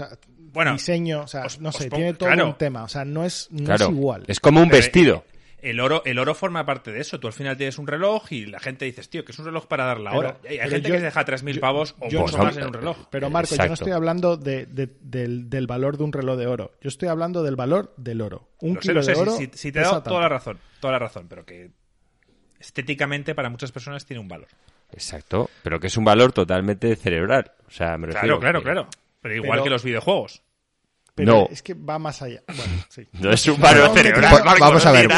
bueno, 0.52 0.72
diseño, 0.72 1.22
o 1.22 1.28
sea, 1.28 1.46
no 1.60 1.70
sé, 1.70 1.88
tiene 1.88 2.14
todo 2.14 2.30
un 2.30 2.58
tema. 2.58 2.82
O 2.84 2.88
sea, 2.88 3.04
no 3.04 3.24
es, 3.24 3.48
no 3.50 3.74
es 3.74 3.80
igual. 3.82 4.24
Es 4.26 4.40
como 4.40 4.60
un 4.60 4.68
vestido 4.68 5.24
el 5.62 5.80
oro, 5.80 6.02
el 6.04 6.18
oro 6.18 6.34
forma 6.34 6.64
parte 6.66 6.92
de 6.92 7.00
eso. 7.00 7.18
Tú 7.18 7.26
al 7.26 7.32
final 7.32 7.56
tienes 7.56 7.78
un 7.78 7.86
reloj 7.86 8.30
y 8.30 8.46
la 8.46 8.60
gente 8.60 8.84
dice, 8.84 9.02
tío, 9.02 9.24
que 9.24 9.32
es 9.32 9.38
un 9.38 9.46
reloj 9.46 9.66
para 9.66 9.84
dar 9.84 9.98
la 9.98 10.12
hora. 10.12 10.38
hay 10.48 10.58
gente 10.58 10.90
que 10.90 10.98
se 10.98 11.04
deja 11.04 11.24
3.000 11.24 11.60
pavos 11.60 11.94
o 11.98 12.10
mucho 12.10 12.38
más 12.38 12.56
en 12.56 12.66
un 12.66 12.72
reloj. 12.72 12.96
Pero 13.10 13.30
Marco, 13.30 13.54
yo 13.54 13.66
no 13.66 13.74
estoy 13.74 13.92
hablando 13.92 14.36
de, 14.36 14.66
del, 14.66 15.66
valor 15.66 15.96
de 15.96 16.04
un 16.04 16.12
reloj 16.12 16.38
de 16.38 16.46
oro. 16.46 16.72
Yo 16.80 16.88
estoy 16.88 17.08
hablando 17.08 17.42
del 17.42 17.56
valor 17.56 17.94
del 17.96 18.20
oro. 18.20 18.48
Un 18.60 18.76
kilo 18.76 19.02
de 19.02 19.14
oro. 19.14 19.36
Si, 19.36 19.48
te 19.48 19.78
he 19.78 19.82
dado 19.82 20.02
toda 20.02 20.20
la 20.20 20.28
razón, 20.28 20.58
toda 20.80 20.92
la 20.92 20.98
razón, 20.98 21.26
pero 21.28 21.44
que 21.44 21.70
estéticamente 22.58 23.34
para 23.34 23.50
muchas 23.50 23.72
personas 23.72 24.04
tiene 24.04 24.20
un 24.20 24.28
valor. 24.28 24.48
Exacto, 24.92 25.50
pero 25.62 25.80
que 25.80 25.88
es 25.88 25.96
un 25.96 26.04
valor 26.04 26.32
totalmente 26.32 26.94
cerebral. 26.96 27.52
O 27.66 27.70
sea, 27.70 27.98
me 27.98 28.06
refiero 28.06 28.38
Claro, 28.38 28.62
claro, 28.62 28.62
claro. 28.62 28.88
Pero 29.20 29.34
igual 29.34 29.62
que 29.62 29.70
los 29.70 29.82
videojuegos. 29.82 30.42
Pero 31.16 31.32
no. 31.32 31.48
es 31.50 31.62
que 31.62 31.72
va 31.72 31.98
más 31.98 32.20
allá. 32.20 32.42
Bueno, 32.46 32.84
sí. 32.90 33.08
No 33.14 33.32
es 33.32 33.46
un 33.46 33.58
paro 33.58 33.92
cerebral. 33.94 34.42
Vamos 34.60 34.84
a 34.84 34.92
ver. 34.92 35.08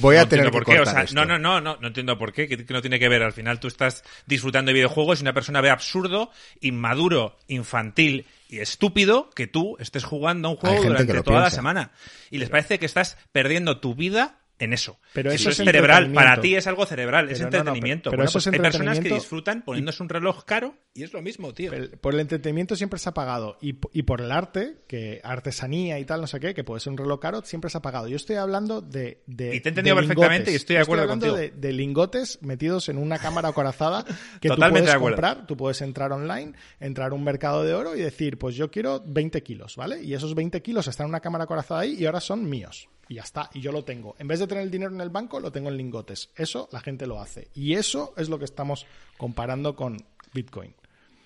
Voy 0.00 0.16
a 0.16 0.28
tener 0.28 0.50
por 0.50 0.64
qué. 0.64 0.80
O 0.80 0.84
sea, 0.84 1.06
no, 1.12 1.24
no, 1.24 1.38
no, 1.38 1.60
no, 1.60 1.76
no 1.80 1.86
entiendo 1.86 2.18
por 2.18 2.32
qué. 2.32 2.48
Que, 2.48 2.66
no 2.68 2.80
tiene 2.80 2.98
que 2.98 3.08
ver. 3.08 3.22
Al 3.22 3.32
final 3.32 3.60
tú 3.60 3.68
estás 3.68 4.02
disfrutando 4.26 4.70
de 4.70 4.74
videojuegos 4.74 5.20
y 5.20 5.22
una 5.22 5.32
persona 5.32 5.60
ve 5.60 5.70
absurdo, 5.70 6.32
inmaduro, 6.60 7.38
infantil 7.46 8.26
y 8.48 8.58
estúpido 8.58 9.30
que 9.30 9.46
tú 9.46 9.76
estés 9.78 10.02
jugando 10.02 10.48
a 10.48 10.50
un 10.50 10.56
juego 10.56 10.82
durante 10.82 11.22
toda 11.22 11.40
la 11.40 11.50
semana. 11.50 11.92
Y 12.28 12.38
les 12.38 12.50
parece 12.50 12.80
que 12.80 12.86
estás 12.86 13.16
perdiendo 13.30 13.78
tu 13.78 13.94
vida 13.94 14.40
en 14.58 14.72
eso. 14.72 14.98
Pero 15.12 15.30
eso, 15.30 15.50
es, 15.50 15.56
cerebral. 15.56 16.12
Para 16.12 16.40
ti 16.40 16.54
es 16.54 16.66
algo 16.66 16.84
cerebral, 16.86 17.30
es 17.30 17.40
entretenimiento. 17.40 18.10
pero, 18.10 18.24
eso 18.24 18.34
pues 18.34 18.46
hay 18.48 18.58
personas 18.58 19.00
que 19.00 19.08
disfrutan 19.08 19.62
poniéndose 19.62 20.02
un 20.02 20.08
reloj 20.08 20.44
caro 20.44 20.74
y 20.94 21.04
es 21.04 21.12
lo 21.12 21.22
mismo, 21.22 21.54
tío. 21.54 21.70
por 22.00 22.14
el 22.14 22.20
entretenimiento 22.20 22.74
siempre 22.74 22.98
se 22.98 23.08
ha 23.08 23.14
pagado. 23.14 23.56
Y, 23.60 23.72
por 24.02 24.20
el 24.20 24.32
arte, 24.32 24.78
que 24.88 25.20
artesanía 25.22 25.98
y 25.98 26.04
tal, 26.04 26.20
no 26.20 26.26
sé 26.26 26.40
qué, 26.40 26.54
que 26.54 26.64
puede 26.64 26.80
ser 26.80 26.92
un 26.92 26.98
reloj 26.98 27.20
caro, 27.20 27.42
siempre 27.42 27.70
se 27.70 27.78
ha 27.78 27.82
pagado. 27.82 28.08
Yo 28.08 28.16
estoy 28.16 28.36
hablando 28.36 28.80
de. 28.80 29.22
de 29.26 29.54
y 29.54 29.60
te 29.60 29.68
he 29.68 29.70
entendido 29.70 29.96
perfectamente 29.96 30.52
y 30.52 30.56
estoy 30.56 30.76
de 30.76 30.82
acuerdo 30.82 31.04
estoy 31.04 31.28
hablando 31.28 31.56
De, 31.56 31.72
lingotes 31.72 32.40
metidos 32.42 32.88
en 32.88 32.98
una 32.98 33.18
cámara 33.18 33.50
acorazada 33.50 34.04
que 34.40 34.48
tú 34.48 34.56
puedes 34.56 34.94
comprar. 34.96 35.46
Tú 35.46 35.56
puedes 35.56 35.80
entrar 35.82 36.12
online, 36.12 36.54
entrar 36.80 37.12
a 37.12 37.14
un 37.14 37.22
mercado 37.22 37.62
de 37.62 37.74
oro 37.74 37.94
y 37.94 38.00
decir, 38.00 38.38
pues 38.38 38.56
yo 38.56 38.70
quiero 38.70 39.02
20 39.06 39.42
kilos, 39.42 39.76
¿vale? 39.76 40.02
Y 40.02 40.14
esos 40.14 40.34
20 40.34 40.60
kilos 40.62 40.88
están 40.88 41.04
en 41.04 41.10
una 41.10 41.20
cámara 41.20 41.44
acorazada 41.44 41.80
ahí 41.80 41.96
y 41.98 42.06
ahora 42.06 42.20
son 42.20 42.48
míos 42.48 42.88
y 43.08 43.14
ya 43.16 43.22
está, 43.22 43.50
y 43.54 43.60
yo 43.60 43.72
lo 43.72 43.84
tengo. 43.84 44.14
En 44.18 44.28
vez 44.28 44.38
de 44.38 44.46
tener 44.46 44.62
el 44.64 44.70
dinero 44.70 44.92
en 44.92 45.00
el 45.00 45.10
banco, 45.10 45.40
lo 45.40 45.50
tengo 45.52 45.68
en 45.70 45.76
lingotes. 45.76 46.30
Eso 46.36 46.68
la 46.72 46.80
gente 46.80 47.06
lo 47.06 47.20
hace. 47.20 47.48
Y 47.54 47.74
eso 47.74 48.12
es 48.16 48.28
lo 48.28 48.38
que 48.38 48.44
estamos 48.44 48.86
comparando 49.16 49.74
con 49.76 49.96
Bitcoin. 50.34 50.74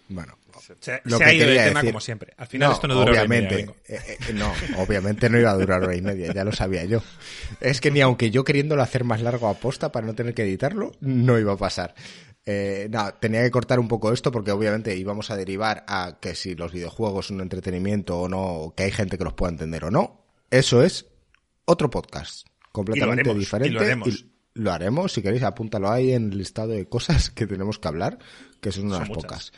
Bueno, 0.09 0.37
Se, 0.81 1.01
Lo 1.05 1.17
se 1.17 1.25
que 1.25 1.31
ha 1.31 1.33
ido 1.35 1.47
de 1.47 1.53
quería 1.53 1.65
tema 1.69 1.81
decir- 1.81 1.93
como 1.93 2.01
siempre. 2.01 2.35
Al 2.37 2.47
final 2.47 2.73
esto 2.73 2.87
no 2.87 2.95
dura 2.95 3.13
hora 3.13 3.25
y 3.25 3.29
media, 3.29 3.49
obviamente, 3.49 3.75
eh, 3.95 4.19
eh, 4.29 4.33
no, 4.35 4.53
obviamente 4.77 5.31
no 5.31 5.39
iba 5.39 5.51
a 5.51 5.55
durar 5.55 5.83
hora 5.83 5.97
y 5.97 6.03
media, 6.03 6.35
ya 6.35 6.45
lo 6.45 6.53
sabía 6.53 6.85
yo. 6.85 7.03
Es 7.61 7.81
que 7.81 7.91
ni 7.91 8.01
aunque 8.03 8.31
yo 8.31 8.45
queriéndolo 8.45 8.83
hacer 8.83 9.05
más 9.05 9.23
largo 9.23 9.49
a 9.49 9.55
posta 9.55 9.91
para 9.91 10.07
no 10.07 10.15
tener 10.15 10.35
que 10.35 10.43
editarlo, 10.43 10.93
no 11.01 11.39
iba 11.39 11.55
a 11.55 11.57
pasar. 11.57 11.95
Eh, 12.45 12.89
no, 12.91 13.15
tenía 13.15 13.43
que 13.43 13.51
cortar 13.53 13.79
un 13.79 13.89
poco 13.89 14.13
esto 14.13 14.31
porque 14.33 14.51
obviamente 14.51 14.95
íbamos 14.97 15.31
a 15.31 15.37
derivar 15.37 15.85
a 15.89 16.19
que 16.21 16.35
si 16.35 16.57
los 16.57 16.73
videojuegos 16.73 17.29
son 17.29 17.37
un 17.37 17.43
entretenimiento 17.43 18.19
o 18.21 18.29
no, 18.29 18.43
o 18.43 18.75
que 18.75 18.83
hay 18.83 18.91
gente 18.91 19.17
que 19.17 19.25
los 19.25 19.33
pueda 19.33 19.53
entender 19.53 19.85
o 19.85 19.91
no. 19.91 20.27
Eso 20.51 20.83
es 20.83 21.07
otro 21.73 21.91
podcast, 21.91 22.47
completamente 22.71 23.23
haremos, 23.23 23.39
diferente. 23.39 23.69
y 23.69 23.73
lo 23.73 23.81
haremos. 23.81 24.09
y 24.09 24.33
lo 24.55 24.73
haremos, 24.73 25.13
si 25.13 25.23
queréis, 25.23 25.43
apúntalo 25.43 25.91
ahí 25.91 26.13
en 26.13 26.31
el 26.33 26.39
listado 26.39 26.69
de 26.69 26.87
cosas 26.89 27.31
que 27.31 27.47
tenemos 27.47 27.79
que 27.79 27.89
hablar, 27.89 28.19
que 28.61 28.73
son 28.73 28.87
unas 28.87 29.07
Son 29.07 29.17
pocas. 29.17 29.53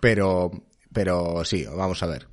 Pero, 0.00 0.50
pero 0.92 1.44
sí, 1.44 1.64
vamos 1.64 2.02
a 2.02 2.06
ver. 2.06 2.28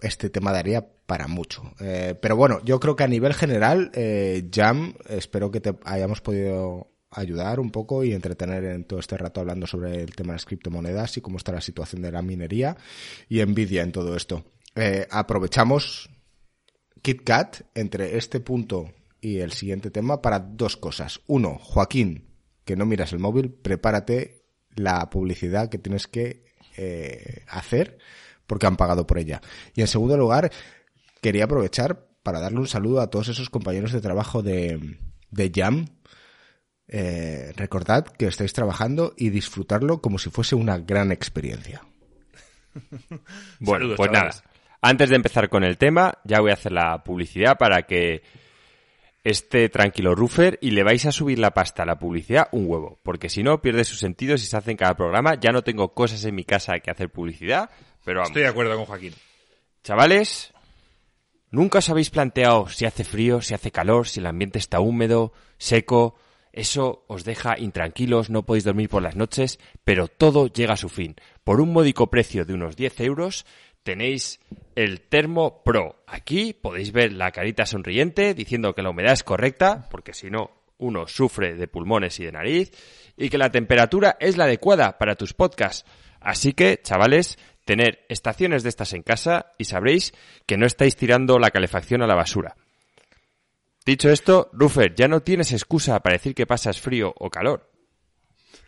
Este 0.00 0.28
tema 0.28 0.52
daría 0.52 0.86
para 1.06 1.28
mucho. 1.28 1.74
Eh, 1.80 2.14
pero 2.20 2.36
bueno, 2.36 2.60
yo 2.64 2.80
creo 2.80 2.96
que 2.96 3.04
a 3.04 3.08
nivel 3.08 3.32
general, 3.34 3.90
eh, 3.94 4.48
Jam, 4.52 4.94
espero 5.08 5.50
que 5.50 5.60
te 5.60 5.74
hayamos 5.84 6.20
podido 6.20 6.90
ayudar 7.10 7.60
un 7.60 7.70
poco 7.70 8.04
y 8.04 8.12
entretener 8.12 8.64
en 8.64 8.84
todo 8.84 8.98
este 8.98 9.16
rato 9.16 9.40
hablando 9.40 9.66
sobre 9.66 10.02
el 10.02 10.14
tema 10.14 10.32
de 10.32 10.36
las 10.36 10.44
criptomonedas 10.44 11.16
y 11.16 11.20
cómo 11.20 11.38
está 11.38 11.52
la 11.52 11.60
situación 11.60 12.02
de 12.02 12.12
la 12.12 12.22
minería 12.22 12.76
y 13.28 13.42
Nvidia 13.44 13.82
en 13.82 13.92
todo 13.92 14.16
esto. 14.16 14.44
Eh, 14.74 15.06
aprovechamos 15.10 16.10
KitKat 17.06 17.60
entre 17.76 18.16
este 18.16 18.40
punto 18.40 18.90
y 19.20 19.38
el 19.38 19.52
siguiente 19.52 19.92
tema 19.92 20.20
para 20.20 20.40
dos 20.40 20.76
cosas. 20.76 21.20
Uno, 21.28 21.56
Joaquín, 21.56 22.26
que 22.64 22.74
no 22.74 22.84
miras 22.84 23.12
el 23.12 23.20
móvil, 23.20 23.52
prepárate 23.52 24.42
la 24.74 25.08
publicidad 25.08 25.68
que 25.68 25.78
tienes 25.78 26.08
que 26.08 26.44
eh, 26.76 27.44
hacer 27.46 27.98
porque 28.48 28.66
han 28.66 28.76
pagado 28.76 29.06
por 29.06 29.18
ella. 29.18 29.40
Y 29.76 29.82
en 29.82 29.86
segundo 29.86 30.16
lugar, 30.16 30.50
quería 31.22 31.44
aprovechar 31.44 32.08
para 32.24 32.40
darle 32.40 32.58
un 32.58 32.66
saludo 32.66 33.00
a 33.00 33.08
todos 33.08 33.28
esos 33.28 33.50
compañeros 33.50 33.92
de 33.92 34.00
trabajo 34.00 34.42
de, 34.42 34.98
de 35.30 35.52
Jam. 35.54 35.86
Eh, 36.88 37.52
recordad 37.56 38.04
que 38.04 38.26
estáis 38.26 38.52
trabajando 38.52 39.14
y 39.16 39.30
disfrutarlo 39.30 40.02
como 40.02 40.18
si 40.18 40.30
fuese 40.30 40.56
una 40.56 40.78
gran 40.78 41.12
experiencia. 41.12 41.82
Bueno, 43.60 43.94
Saludos, 43.94 43.96
pues 43.96 44.10
chavales. 44.10 44.42
nada. 44.42 44.55
Antes 44.88 45.10
de 45.10 45.16
empezar 45.16 45.48
con 45.48 45.64
el 45.64 45.78
tema, 45.78 46.16
ya 46.22 46.38
voy 46.38 46.52
a 46.52 46.54
hacer 46.54 46.70
la 46.70 47.02
publicidad 47.02 47.58
para 47.58 47.82
que 47.82 48.22
esté 49.24 49.68
tranquilo 49.68 50.14
Ruffer 50.14 50.60
y 50.62 50.70
le 50.70 50.84
vais 50.84 51.04
a 51.06 51.10
subir 51.10 51.40
la 51.40 51.50
pasta 51.50 51.82
a 51.82 51.86
la 51.86 51.98
publicidad 51.98 52.46
un 52.52 52.66
huevo, 52.68 53.00
porque 53.02 53.28
si 53.28 53.42
no 53.42 53.60
pierde 53.60 53.82
su 53.82 53.96
sentido 53.96 54.38
si 54.38 54.46
se 54.46 54.56
hace 54.56 54.70
en 54.70 54.76
cada 54.76 54.94
programa. 54.94 55.34
Ya 55.40 55.50
no 55.50 55.64
tengo 55.64 55.92
cosas 55.92 56.24
en 56.24 56.36
mi 56.36 56.44
casa 56.44 56.78
que 56.78 56.92
hacer 56.92 57.10
publicidad, 57.10 57.68
pero 58.04 58.20
vamos. 58.20 58.30
Estoy 58.30 58.42
de 58.42 58.48
acuerdo 58.48 58.76
con 58.76 58.84
Joaquín. 58.84 59.14
Chavales, 59.82 60.52
¿nunca 61.50 61.78
os 61.78 61.90
habéis 61.90 62.10
planteado 62.10 62.68
si 62.68 62.86
hace 62.86 63.02
frío, 63.02 63.42
si 63.42 63.54
hace 63.54 63.72
calor, 63.72 64.06
si 64.06 64.20
el 64.20 64.26
ambiente 64.26 64.60
está 64.60 64.78
húmedo, 64.78 65.32
seco? 65.58 66.16
Eso 66.52 67.04
os 67.08 67.24
deja 67.24 67.58
intranquilos, 67.58 68.30
no 68.30 68.46
podéis 68.46 68.64
dormir 68.64 68.88
por 68.88 69.02
las 69.02 69.14
noches, 69.14 69.58
pero 69.84 70.06
todo 70.08 70.46
llega 70.46 70.74
a 70.74 70.78
su 70.78 70.88
fin. 70.88 71.16
Por 71.44 71.60
un 71.60 71.72
módico 71.72 72.06
precio 72.06 72.46
de 72.46 72.54
unos 72.54 72.76
10 72.76 73.00
euros 73.00 73.44
tenéis 73.86 74.40
el 74.74 75.00
Termo 75.00 75.62
Pro. 75.62 76.02
Aquí 76.08 76.52
podéis 76.52 76.90
ver 76.90 77.12
la 77.12 77.30
carita 77.30 77.64
sonriente 77.66 78.34
diciendo 78.34 78.74
que 78.74 78.82
la 78.82 78.90
humedad 78.90 79.12
es 79.12 79.22
correcta, 79.22 79.86
porque 79.90 80.12
si 80.12 80.28
no, 80.28 80.50
uno 80.78 81.06
sufre 81.06 81.54
de 81.54 81.68
pulmones 81.68 82.18
y 82.18 82.24
de 82.24 82.32
nariz, 82.32 82.72
y 83.16 83.30
que 83.30 83.38
la 83.38 83.52
temperatura 83.52 84.16
es 84.18 84.36
la 84.36 84.44
adecuada 84.44 84.98
para 84.98 85.14
tus 85.14 85.34
podcasts. 85.34 85.88
Así 86.20 86.52
que, 86.52 86.80
chavales, 86.82 87.38
tener 87.64 88.04
estaciones 88.08 88.64
de 88.64 88.70
estas 88.70 88.92
en 88.92 89.04
casa 89.04 89.52
y 89.56 89.66
sabréis 89.66 90.12
que 90.46 90.56
no 90.56 90.66
estáis 90.66 90.96
tirando 90.96 91.38
la 91.38 91.52
calefacción 91.52 92.02
a 92.02 92.08
la 92.08 92.16
basura. 92.16 92.56
Dicho 93.86 94.10
esto, 94.10 94.50
Ruffer, 94.52 94.96
ya 94.96 95.06
no 95.06 95.20
tienes 95.20 95.52
excusa 95.52 96.00
para 96.00 96.14
decir 96.14 96.34
que 96.34 96.44
pasas 96.44 96.80
frío 96.80 97.14
o 97.16 97.30
calor. 97.30 97.70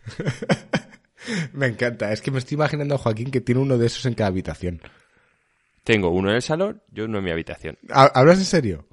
Me 1.53 1.67
encanta, 1.67 2.13
es 2.13 2.21
que 2.21 2.31
me 2.31 2.39
estoy 2.39 2.55
imaginando 2.55 2.95
a 2.95 2.97
Joaquín 2.97 3.29
que 3.29 3.41
tiene 3.41 3.61
uno 3.61 3.77
de 3.77 3.87
esos 3.87 4.05
en 4.05 4.13
cada 4.13 4.29
habitación. 4.29 4.81
Tengo 5.83 6.09
uno 6.09 6.29
en 6.29 6.35
el 6.35 6.41
salón 6.41 6.81
y 6.93 7.01
uno 7.01 7.17
en 7.19 7.23
mi 7.23 7.31
habitación. 7.31 7.77
¿Ha- 7.91 8.11
¿Hablas 8.13 8.37
en 8.39 8.45
serio? 8.45 8.85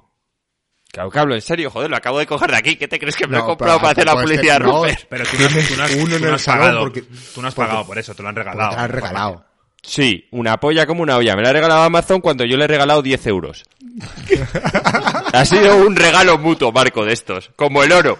Claro 0.91 1.11
que 1.11 1.19
hablo 1.19 1.35
en 1.35 1.41
serio, 1.41 1.69
joder, 1.69 1.89
lo 1.89 1.97
acabo 1.97 2.17
de 2.17 2.25
coger 2.25 2.49
de 2.49 2.57
aquí. 2.57 2.75
¿Qué 2.77 2.87
te 2.87 2.97
crees 2.97 3.15
que 3.15 3.27
me 3.27 3.37
lo 3.37 3.43
he 3.43 3.45
comprado 3.45 3.77
pero 3.77 3.81
para 3.81 3.91
hacer 3.91 4.05
la 4.05 4.15
publicidad, 4.21 4.59
no? 4.61 4.81
Pero 5.09 5.25
tú 5.25 5.37
no, 5.37 5.45
has- 5.45 5.67
tú 5.67 5.75
no 5.75 5.83
has, 5.83 5.91
Uno 5.95 6.05
tú 6.09 6.15
en 6.15 6.21
no 6.21 6.27
el 6.29 6.33
has 6.35 6.41
salón 6.41 6.61
pagado. 6.61 6.79
porque- 6.79 7.01
tú 7.01 7.41
no 7.41 7.47
has 7.49 7.53
porque- 7.53 7.67
pagado 7.69 7.85
por 7.85 7.99
eso, 7.99 8.15
te 8.15 8.23
lo 8.23 8.29
han 8.29 8.35
regalado. 8.35 8.69
te 8.71 8.75
la 8.77 8.83
han 8.83 8.91
regalado. 8.91 9.45
Sí, 9.83 10.27
una 10.31 10.57
polla 10.59 10.87
como 10.87 11.03
una 11.03 11.17
olla. 11.17 11.35
Me 11.35 11.43
la 11.43 11.49
ha 11.49 11.53
regalado 11.53 11.81
Amazon 11.83 12.19
cuando 12.21 12.45
yo 12.45 12.57
le 12.57 12.63
he 12.63 12.67
regalado 12.67 13.01
10 13.01 13.27
euros. 13.27 13.63
ha 15.33 15.45
sido 15.45 15.77
un 15.77 15.95
regalo 15.95 16.37
mutuo, 16.37 16.71
Marco, 16.71 17.05
de 17.05 17.13
estos. 17.13 17.51
Como 17.55 17.83
el 17.83 17.91
oro. 17.91 18.17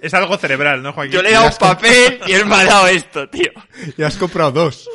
Es 0.00 0.14
algo 0.14 0.36
cerebral, 0.38 0.82
¿no, 0.82 0.92
Joaquín? 0.92 1.12
Yo 1.12 1.22
le 1.22 1.30
he 1.30 1.32
dado 1.32 1.46
un 1.48 1.56
papel 1.58 2.20
y 2.26 2.32
él 2.32 2.46
me 2.46 2.54
ha 2.56 2.64
dado 2.64 2.86
esto, 2.88 3.28
tío. 3.28 3.50
Y 3.96 4.02
has 4.02 4.16
comprado 4.16 4.50
dos. 4.52 4.88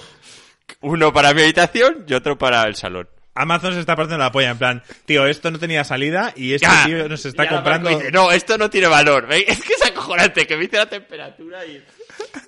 Uno 0.82 1.14
para 1.14 1.34
mi 1.34 1.42
habitación 1.42 2.06
y 2.08 2.14
otro 2.14 2.38
para 2.38 2.64
el 2.64 2.76
salón. 2.76 3.08
Amazon 3.38 3.74
se 3.74 3.82
está 3.82 3.96
partiendo 3.98 4.24
la 4.24 4.32
polla, 4.32 4.52
en 4.52 4.58
plan, 4.58 4.84
tío, 5.06 5.28
esto 5.28 5.52
no 5.52 5.60
tenía 5.60 5.84
salida 5.84 6.34
y 6.38 6.54
este 6.54 6.68
Ya. 6.68 6.86
tío 6.86 7.10
nos 7.10 7.26
está 7.26 7.50
comprando... 7.50 7.90
Dice, 7.90 8.10
no, 8.12 8.32
esto 8.32 8.58
no 8.58 8.70
tiene 8.70 8.88
valor. 8.88 9.28
¿Veis? 9.28 9.46
Es 9.50 9.62
que 9.62 9.74
es 9.74 9.86
acojonante 9.86 10.48
que 10.48 10.56
me 10.56 10.64
dice 10.64 10.78
la 10.78 10.90
temperatura 10.90 11.66
y... 11.66 11.84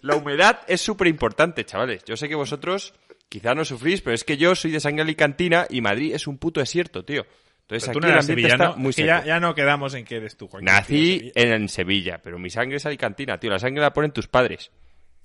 La 0.02 0.16
humedad 0.16 0.62
es 0.68 0.80
súper 0.80 1.08
importante, 1.08 1.66
chavales. 1.66 2.04
Yo 2.06 2.16
sé 2.16 2.30
que 2.30 2.36
vosotros 2.36 2.94
quizá 3.28 3.54
no 3.54 3.66
sufrís, 3.66 4.02
pero 4.02 4.14
es 4.14 4.24
que 4.24 4.38
yo 4.38 4.56
soy 4.56 4.72
de 4.72 4.80
sangre 4.80 5.02
alicantina 5.02 5.66
y 5.70 5.82
Madrid 5.82 6.16
es 6.16 6.26
un 6.26 6.38
puto 6.38 6.62
desierto, 6.62 7.04
tío. 7.04 7.26
Entonces 7.64 7.90
Pero 7.90 7.92
tú 7.92 8.00
aquí 8.00 8.08
no 8.08 8.14
el 8.14 8.20
ambiente 8.20 8.42
sevillano, 8.44 8.64
está 8.70 8.78
muy 8.80 8.94
seco. 8.94 9.08
ya, 9.08 9.26
ya 9.26 9.40
no 9.42 9.54
quedamos 9.54 9.94
en 9.94 10.06
que 10.06 10.16
eres 10.16 10.38
tú, 10.38 10.48
Joaquín. 10.48 10.68
tío, 10.68 10.74
Nací 10.74 11.18
Sevilla. 11.18 11.32
en 11.56 11.68
Sevilla, 11.68 12.22
pero 12.24 12.40
mi 12.40 12.50
sangre 12.50 12.78
es 12.78 12.86
alicantina, 12.86 13.38
tío. 13.38 13.50
La 13.52 13.60
sangre 13.60 13.82
la 13.82 13.92
ponen 13.92 14.12
tus 14.12 14.30
padres. 14.30 14.72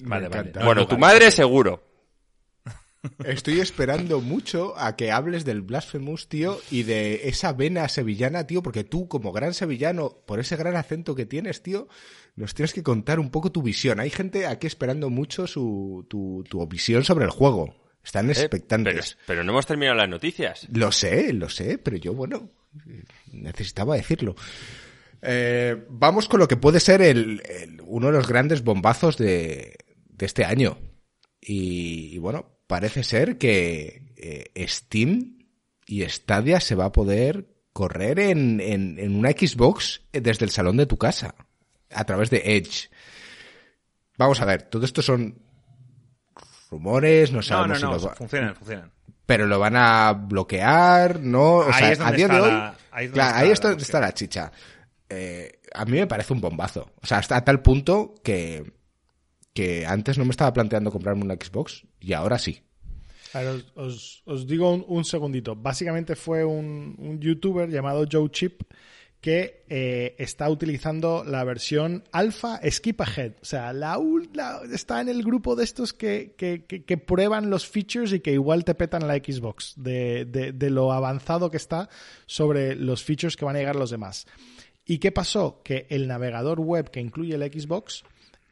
Vale, 0.02 0.26
vale. 0.26 0.50
bueno, 0.54 0.74
no, 0.80 0.86
tu 0.88 0.96
vale, 0.96 1.14
madre 1.14 1.30
seguro. 1.30 1.91
Estoy 3.24 3.60
esperando 3.60 4.20
mucho 4.20 4.78
a 4.78 4.94
que 4.96 5.10
hables 5.10 5.44
del 5.44 5.62
Blasphemous, 5.62 6.28
tío, 6.28 6.58
y 6.70 6.84
de 6.84 7.28
esa 7.28 7.52
vena 7.52 7.88
sevillana, 7.88 8.46
tío, 8.46 8.62
porque 8.62 8.84
tú, 8.84 9.08
como 9.08 9.32
gran 9.32 9.54
sevillano, 9.54 10.10
por 10.26 10.38
ese 10.40 10.56
gran 10.56 10.76
acento 10.76 11.14
que 11.14 11.26
tienes, 11.26 11.62
tío, 11.62 11.88
nos 12.36 12.54
tienes 12.54 12.72
que 12.72 12.82
contar 12.82 13.18
un 13.18 13.30
poco 13.30 13.50
tu 13.50 13.62
visión. 13.62 13.98
Hay 14.00 14.10
gente 14.10 14.46
aquí 14.46 14.66
esperando 14.66 15.10
mucho 15.10 15.46
su, 15.46 16.06
tu, 16.08 16.44
tu 16.48 16.64
visión 16.66 17.02
sobre 17.04 17.24
el 17.24 17.30
juego. 17.30 17.74
Están 18.04 18.28
Eh, 18.28 18.32
expectantes. 18.32 19.14
Pero, 19.14 19.24
pero 19.26 19.44
no 19.44 19.52
hemos 19.52 19.66
terminado 19.66 19.96
las 19.96 20.08
noticias. 20.08 20.66
Lo 20.72 20.90
sé, 20.92 21.32
lo 21.32 21.48
sé, 21.48 21.78
pero 21.78 21.96
yo, 21.96 22.14
bueno, 22.14 22.50
necesitaba 23.32 23.96
decirlo. 23.96 24.34
Eh, 25.22 25.84
vamos 25.88 26.28
con 26.28 26.40
lo 26.40 26.48
que 26.48 26.56
puede 26.56 26.80
ser 26.80 27.00
el, 27.02 27.42
el- 27.48 27.80
uno 27.84 28.06
de 28.08 28.12
los 28.14 28.26
grandes 28.26 28.64
bombazos 28.64 29.16
de, 29.18 29.76
de 30.08 30.26
este 30.26 30.44
año. 30.44 30.78
Y, 31.40 32.14
y 32.14 32.18
bueno, 32.18 32.46
parece 32.72 33.04
ser 33.04 33.36
que 33.36 34.14
eh, 34.16 34.66
Steam 34.66 35.38
y 35.86 36.02
Stadia 36.08 36.58
se 36.58 36.74
va 36.74 36.86
a 36.86 36.92
poder 36.92 37.46
correr 37.74 38.18
en, 38.18 38.60
en, 38.60 38.98
en 38.98 39.14
una 39.14 39.30
Xbox 39.32 40.00
desde 40.10 40.46
el 40.46 40.50
salón 40.50 40.78
de 40.78 40.86
tu 40.86 40.96
casa, 40.96 41.34
a 41.90 42.04
través 42.04 42.30
de 42.30 42.56
Edge. 42.56 42.88
Vamos 44.16 44.40
a 44.40 44.46
ver, 44.46 44.62
todo 44.62 44.86
esto 44.86 45.02
son 45.02 45.38
rumores, 46.70 47.30
no 47.30 47.36
No, 47.38 47.42
sabemos 47.42 47.80
no, 47.82 47.90
no, 47.90 47.98
si 47.98 48.02
lo 48.04 48.08
va- 48.08 48.14
funcionan, 48.16 48.54
funcionan. 48.56 48.90
pero 49.26 49.46
lo 49.46 49.58
van 49.58 49.76
a 49.76 50.12
bloquear, 50.12 51.20
¿no? 51.20 51.56
O 51.58 51.62
Ahí 51.66 51.72
sea, 51.74 51.92
es 51.92 51.98
donde 51.98 52.12
a 52.14 52.16
día 52.16 52.26
está 52.26 52.36
de 52.36 52.42
hoy, 52.42 52.50
la- 52.50 52.76
ahí 52.90 53.04
es 53.06 53.12
claro, 53.12 53.28
está 53.52 53.68
ahí 53.68 53.74
la 53.76 53.82
está 53.82 54.00
la 54.00 54.14
chicha. 54.14 54.52
Eh, 55.10 55.60
a 55.74 55.84
mí 55.84 55.92
me 55.92 56.06
parece 56.06 56.32
un 56.32 56.40
bombazo. 56.40 56.90
O 57.02 57.06
sea, 57.06 57.18
hasta 57.18 57.36
a 57.36 57.44
tal 57.44 57.60
punto 57.60 58.14
que, 58.24 58.72
que 59.52 59.84
antes 59.86 60.18
no 60.18 60.24
me 60.24 60.30
estaba 60.30 60.52
planteando 60.52 60.90
comprarme 60.90 61.22
una 61.24 61.34
Xbox 61.34 61.84
y 62.00 62.12
ahora 62.12 62.38
sí. 62.38 62.60
A 63.34 63.40
ver, 63.40 63.64
os, 63.76 64.22
os- 64.26 64.46
digo 64.46 64.72
un, 64.72 64.84
un 64.88 65.04
segundito. 65.04 65.56
Básicamente 65.56 66.16
fue 66.16 66.44
un, 66.44 66.94
un 66.98 67.18
youtuber 67.20 67.70
llamado 67.70 68.04
Joe 68.10 68.28
Chip 68.30 68.62
que 69.22 69.64
eh, 69.68 70.16
está 70.18 70.50
utilizando 70.50 71.22
la 71.24 71.44
versión 71.44 72.02
alfa 72.12 72.60
Skip 72.68 73.00
Ahead. 73.00 73.34
O 73.40 73.44
sea, 73.44 73.72
la, 73.72 73.96
la- 74.34 74.60
está 74.72 75.00
en 75.00 75.08
el 75.08 75.22
grupo 75.22 75.54
de 75.54 75.62
estos 75.64 75.92
que, 75.92 76.34
que- 76.36 76.64
que- 76.66 76.98
prueban 76.98 77.48
los 77.48 77.66
features 77.66 78.12
y 78.12 78.20
que 78.20 78.32
igual 78.32 78.64
te 78.64 78.74
petan 78.74 79.06
la 79.06 79.14
Xbox, 79.14 79.74
de, 79.76 80.24
de- 80.24 80.52
de 80.52 80.70
lo 80.70 80.92
avanzado 80.92 81.50
que 81.50 81.56
está 81.56 81.88
sobre 82.26 82.74
los 82.74 83.04
features 83.04 83.36
que 83.36 83.44
van 83.44 83.54
a 83.56 83.60
llegar 83.60 83.76
los 83.76 83.90
demás. 83.90 84.26
¿Y 84.84 84.98
qué 84.98 85.12
pasó? 85.12 85.62
Que 85.62 85.86
el 85.88 86.08
navegador 86.08 86.58
web 86.60 86.90
que 86.90 87.00
incluye 87.00 87.34
el 87.36 87.42
Xbox 87.42 88.02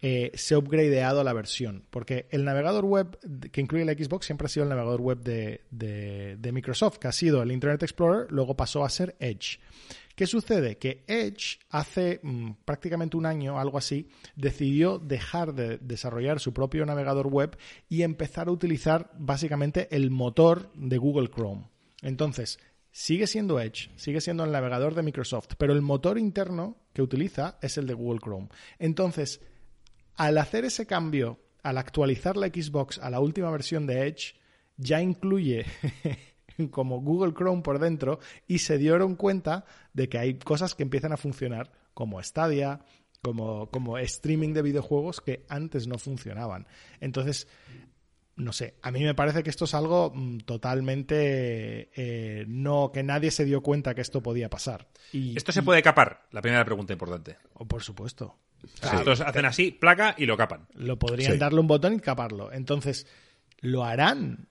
eh, 0.03 0.31
se 0.35 0.55
ha 0.55 0.59
upgradeado 0.59 1.23
la 1.25 1.33
versión. 1.33 1.85
Porque 1.91 2.27
el 2.31 2.45
navegador 2.45 2.85
web 2.85 3.19
que 3.51 3.61
incluye 3.61 3.85
el 3.85 4.05
Xbox 4.05 4.27
siempre 4.27 4.47
ha 4.47 4.49
sido 4.49 4.65
el 4.65 4.71
navegador 4.71 5.01
web 5.01 5.21
de 5.21 6.51
Microsoft, 6.53 6.99
que 6.99 7.09
ha 7.09 7.13
sido 7.13 7.43
el 7.43 7.53
Internet 7.53 7.83
Explorer, 7.83 8.31
luego 8.31 8.57
pasó 8.57 8.85
a 8.85 8.89
ser 8.89 9.17
Edge. 9.21 9.59
¿Qué 10.21 10.27
sucede? 10.27 10.77
Que 10.77 11.03
Edge 11.07 11.61
hace 11.71 12.21
mm, 12.23 12.51
prácticamente 12.67 13.17
un 13.17 13.25
año, 13.25 13.59
algo 13.59 13.79
así, 13.79 14.07
decidió 14.37 14.99
dejar 14.99 15.55
de 15.55 15.79
desarrollar 15.79 16.41
su 16.41 16.53
propio 16.53 16.85
navegador 16.85 17.29
web 17.29 17.57
y 17.89 18.03
empezar 18.03 18.49
a 18.49 18.53
utilizar 18.53 19.11
básicamente 19.19 19.89
el 19.97 20.11
motor 20.11 20.71
de 20.75 20.99
Google 20.99 21.31
Chrome. 21.31 21.71
Entonces, 22.03 22.59
sigue 22.93 23.27
siendo 23.27 23.61
Edge, 23.61 23.91
sigue 23.97 24.21
siendo 24.21 24.45
el 24.45 24.53
navegador 24.53 24.95
de 24.95 25.03
Microsoft, 25.03 25.55
pero 25.57 25.73
el 25.73 25.81
motor 25.81 26.19
interno 26.19 26.77
que 26.93 27.01
utiliza 27.01 27.57
es 27.63 27.79
el 27.79 27.87
de 27.87 27.95
Google 27.95 28.21
Chrome. 28.21 28.49
Entonces, 28.79 29.41
al 30.21 30.37
hacer 30.37 30.67
ese 30.67 30.85
cambio, 30.85 31.41
al 31.63 31.79
actualizar 31.79 32.37
la 32.37 32.49
Xbox 32.49 32.99
a 32.99 33.09
la 33.09 33.21
última 33.21 33.51
versión 33.51 33.87
de 33.87 34.07
Edge, 34.07 34.35
ya 34.77 35.01
incluye 35.01 35.65
como 36.71 37.01
Google 37.01 37.33
Chrome 37.33 37.63
por 37.63 37.79
dentro 37.79 38.21
y 38.47 38.59
se 38.59 38.77
dieron 38.77 39.17
cuenta 39.17 39.65
de 39.95 40.11
que 40.11 40.19
hay 40.19 40.35
cosas 40.39 40.75
que 40.75 40.83
empiezan 40.83 41.15
a 41.15 41.17
funcionar 41.17 41.73
como 41.95 42.23
Stadia, 42.23 42.81
como, 43.23 43.71
como 43.71 43.97
streaming 43.97 44.53
de 44.53 44.61
videojuegos 44.61 45.23
que 45.23 45.47
antes 45.49 45.87
no 45.87 45.97
funcionaban. 45.97 46.67
Entonces, 47.01 47.49
no 48.37 48.53
sé, 48.53 48.75
a 48.83 48.91
mí 48.91 49.03
me 49.03 49.15
parece 49.15 49.43
que 49.43 49.49
esto 49.49 49.65
es 49.65 49.73
algo 49.73 50.13
mm, 50.15 50.41
totalmente 50.41 51.89
eh, 51.97 52.45
no 52.47 52.93
que 52.93 53.03
nadie 53.03 53.31
se 53.31 53.47
dio 53.47 53.63
cuenta 53.63 53.95
que 53.95 54.03
esto 54.03 54.23
podía 54.23 54.51
pasar. 54.51 54.87
Y, 55.15 55.35
Esto 55.35 55.51
se 55.51 55.63
puede 55.63 55.83
capar, 55.83 56.27
la 56.31 56.43
primera 56.43 56.67
pregunta 56.67 56.93
importante. 56.93 57.39
oh, 57.55 57.65
por 57.65 57.83
supuesto. 57.83 58.37
Estos 58.83 59.21
hacen 59.21 59.45
así, 59.45 59.71
placa 59.73 60.15
y 60.19 60.27
lo 60.27 60.37
capan. 60.37 60.67
Lo 60.75 60.99
podrían 60.99 61.33
Sí. 61.33 61.39
darle 61.39 61.61
un 61.61 61.67
botón 61.67 61.95
y 61.95 62.01
caparlo. 62.01 62.53
Entonces, 62.53 63.07
¿lo 63.61 63.85
harán? 63.85 64.49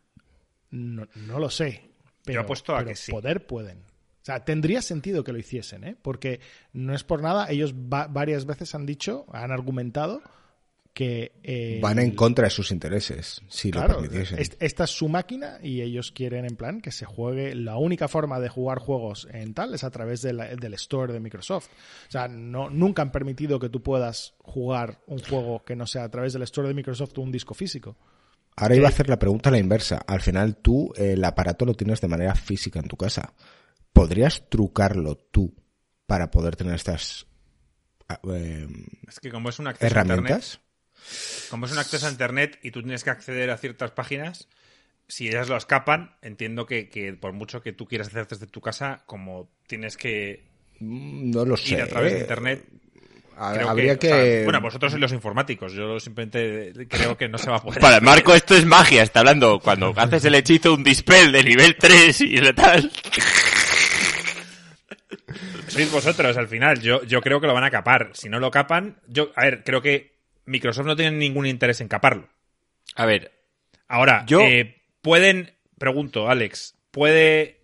No, 0.71 1.07
no 1.15 1.39
lo 1.39 1.49
sé. 1.49 1.89
Pero, 2.23 2.41
apuesto 2.41 2.73
a 2.75 2.79
pero 2.79 2.89
que 2.89 2.95
sí. 2.95 3.11
poder 3.11 3.45
pueden. 3.47 3.79
O 3.79 4.25
sea, 4.29 4.43
tendría 4.45 4.81
sentido 4.81 5.23
que 5.23 5.31
lo 5.31 5.39
hiciesen, 5.39 5.83
¿eh? 5.83 5.95
Porque 6.01 6.39
no 6.73 6.93
es 6.93 7.03
por 7.03 7.21
nada, 7.21 7.49
ellos 7.49 7.73
va- 7.73 8.07
varias 8.07 8.45
veces 8.45 8.75
han 8.75 8.85
dicho, 8.85 9.25
han 9.31 9.51
argumentado 9.51 10.21
que... 10.99 11.31
eh, 11.43 11.79
Van 11.81 11.97
en 11.97 12.11
contra 12.11 12.43
de 12.43 12.49
sus 12.49 12.71
intereses, 12.71 13.41
si 13.47 13.71
Claro, 13.71 13.93
lo 13.93 13.99
permitiesen. 14.01 14.37
est- 14.37 14.61
esta 14.61 14.83
es 14.83 14.89
su 14.89 15.07
máquina 15.07 15.57
y 15.63 15.79
ellos 15.81 16.11
quieren 16.11 16.43
en 16.43 16.57
plan 16.57 16.81
que 16.81 16.91
se 16.91 17.05
juegue. 17.05 17.55
La 17.55 17.77
única 17.77 18.09
forma 18.09 18.37
de 18.41 18.49
jugar 18.49 18.79
juegos 18.79 19.25
en 19.31 19.53
tal 19.53 19.73
es 19.73 19.85
a 19.85 19.91
través 19.91 20.21
de 20.21 20.33
la- 20.33 20.53
del 20.57 20.73
store 20.73 21.13
de 21.13 21.21
Microsoft. 21.21 21.67
O 22.09 22.11
sea, 22.11 22.27
no, 22.27 22.69
nunca 22.69 23.01
han 23.01 23.13
permitido 23.13 23.59
que 23.59 23.69
tú 23.69 23.81
puedas 23.81 24.33
jugar 24.39 24.99
un 25.07 25.19
juego 25.19 25.63
que 25.63 25.77
no 25.77 25.87
sea 25.87 26.03
a 26.03 26.09
través 26.09 26.33
del 26.33 26.41
store 26.41 26.67
de 26.67 26.73
Microsoft 26.73 27.17
o 27.17 27.21
un 27.21 27.31
disco 27.31 27.53
físico. 27.53 27.95
Ahora 28.57 28.75
iba 28.75 28.87
a 28.87 28.89
hacer 28.89 29.07
la 29.07 29.17
pregunta 29.17 29.47
a 29.47 29.51
la 29.53 29.57
inversa. 29.59 30.03
Al 30.05 30.19
final 30.19 30.57
tú 30.57 30.91
el 30.97 31.23
aparato 31.23 31.63
lo 31.63 31.75
tienes 31.75 32.01
de 32.01 32.09
manera 32.09 32.35
física 32.35 32.77
en 32.81 32.89
tu 32.89 32.97
casa. 32.97 33.33
¿Podrías 33.93 34.49
trucarlo 34.49 35.15
tú 35.15 35.55
para 36.07 36.29
poder 36.29 36.57
tener 36.57 36.75
estas 36.75 37.25
eh, 38.29 38.67
Es 39.07 39.19
que 39.21 39.31
como 39.31 39.47
es 39.49 39.59
un 39.59 39.67
acceso 39.67 39.85
a 39.85 40.01
internet, 40.01 40.11
herramientas? 40.17 40.59
Como 41.49 41.65
es 41.65 41.71
un 41.71 41.79
acceso 41.79 42.07
a 42.07 42.11
internet 42.11 42.59
y 42.63 42.71
tú 42.71 42.81
tienes 42.81 43.03
que 43.03 43.09
acceder 43.09 43.49
a 43.49 43.57
ciertas 43.57 43.91
páginas, 43.91 44.47
si 45.07 45.27
ellas 45.27 45.49
lo 45.49 45.57
escapan, 45.57 46.15
entiendo 46.21 46.65
que, 46.65 46.89
que 46.89 47.13
por 47.13 47.33
mucho 47.33 47.61
que 47.61 47.73
tú 47.73 47.87
quieras 47.87 48.07
hacer 48.07 48.27
desde 48.27 48.45
tu 48.47 48.61
casa, 48.61 49.03
como 49.05 49.49
tienes 49.67 49.97
que 49.97 50.47
Mm, 50.81 51.31
No 51.31 51.43
lo 51.45 51.57
sé. 51.57 51.73
ir 51.73 51.81
a 51.81 51.87
través 51.87 52.13
de 52.13 52.19
internet, 52.21 52.63
creo 53.53 53.69
Habría 53.69 53.97
que, 53.99 54.07
que... 54.07 54.13
o 54.13 54.17
sea, 54.17 54.43
bueno, 54.45 54.61
vosotros 54.61 54.91
sois 54.93 55.01
los 55.01 55.11
informáticos, 55.11 55.73
yo 55.73 55.99
simplemente 55.99 56.71
creo 56.87 57.17
que 57.17 57.27
no 57.27 57.37
se 57.37 57.49
va 57.49 57.57
a 57.57 57.61
poder. 57.61 57.81
Para 57.81 57.99
Marco 57.99 58.33
esto 58.33 58.55
es 58.55 58.65
magia, 58.65 59.03
está 59.03 59.19
hablando 59.19 59.59
cuando 59.59 59.93
haces 59.97 60.23
el 60.25 60.35
hechizo 60.35 60.73
un 60.73 60.83
dispel 60.85 61.31
de 61.33 61.43
nivel 61.43 61.75
3 61.77 62.21
y 62.21 62.39
de 62.39 62.53
tal. 62.53 62.91
Sois 65.67 65.91
vosotros 65.91 66.35
al 66.37 66.47
final. 66.47 66.79
Yo, 66.81 67.03
yo 67.03 67.21
creo 67.21 67.39
que 67.39 67.47
lo 67.47 67.53
van 67.53 67.63
a 67.63 67.69
capar. 67.71 68.11
Si 68.13 68.29
no 68.29 68.39
lo 68.39 68.49
capan, 68.51 68.97
yo, 69.07 69.31
a 69.35 69.43
ver, 69.45 69.63
creo 69.63 69.81
que 69.81 70.18
Microsoft 70.49 70.85
no 70.85 70.95
tiene 70.95 71.15
ningún 71.17 71.45
interés 71.45 71.79
en 71.81 71.87
caparlo. 71.87 72.27
A 72.95 73.05
ver, 73.05 73.31
Ahora, 73.87 74.23
Yo- 74.27 74.41
eh, 74.41 74.81
pueden, 75.01 75.51
pregunto, 75.79 76.29
Alex, 76.29 76.75
¿puede 76.91 77.61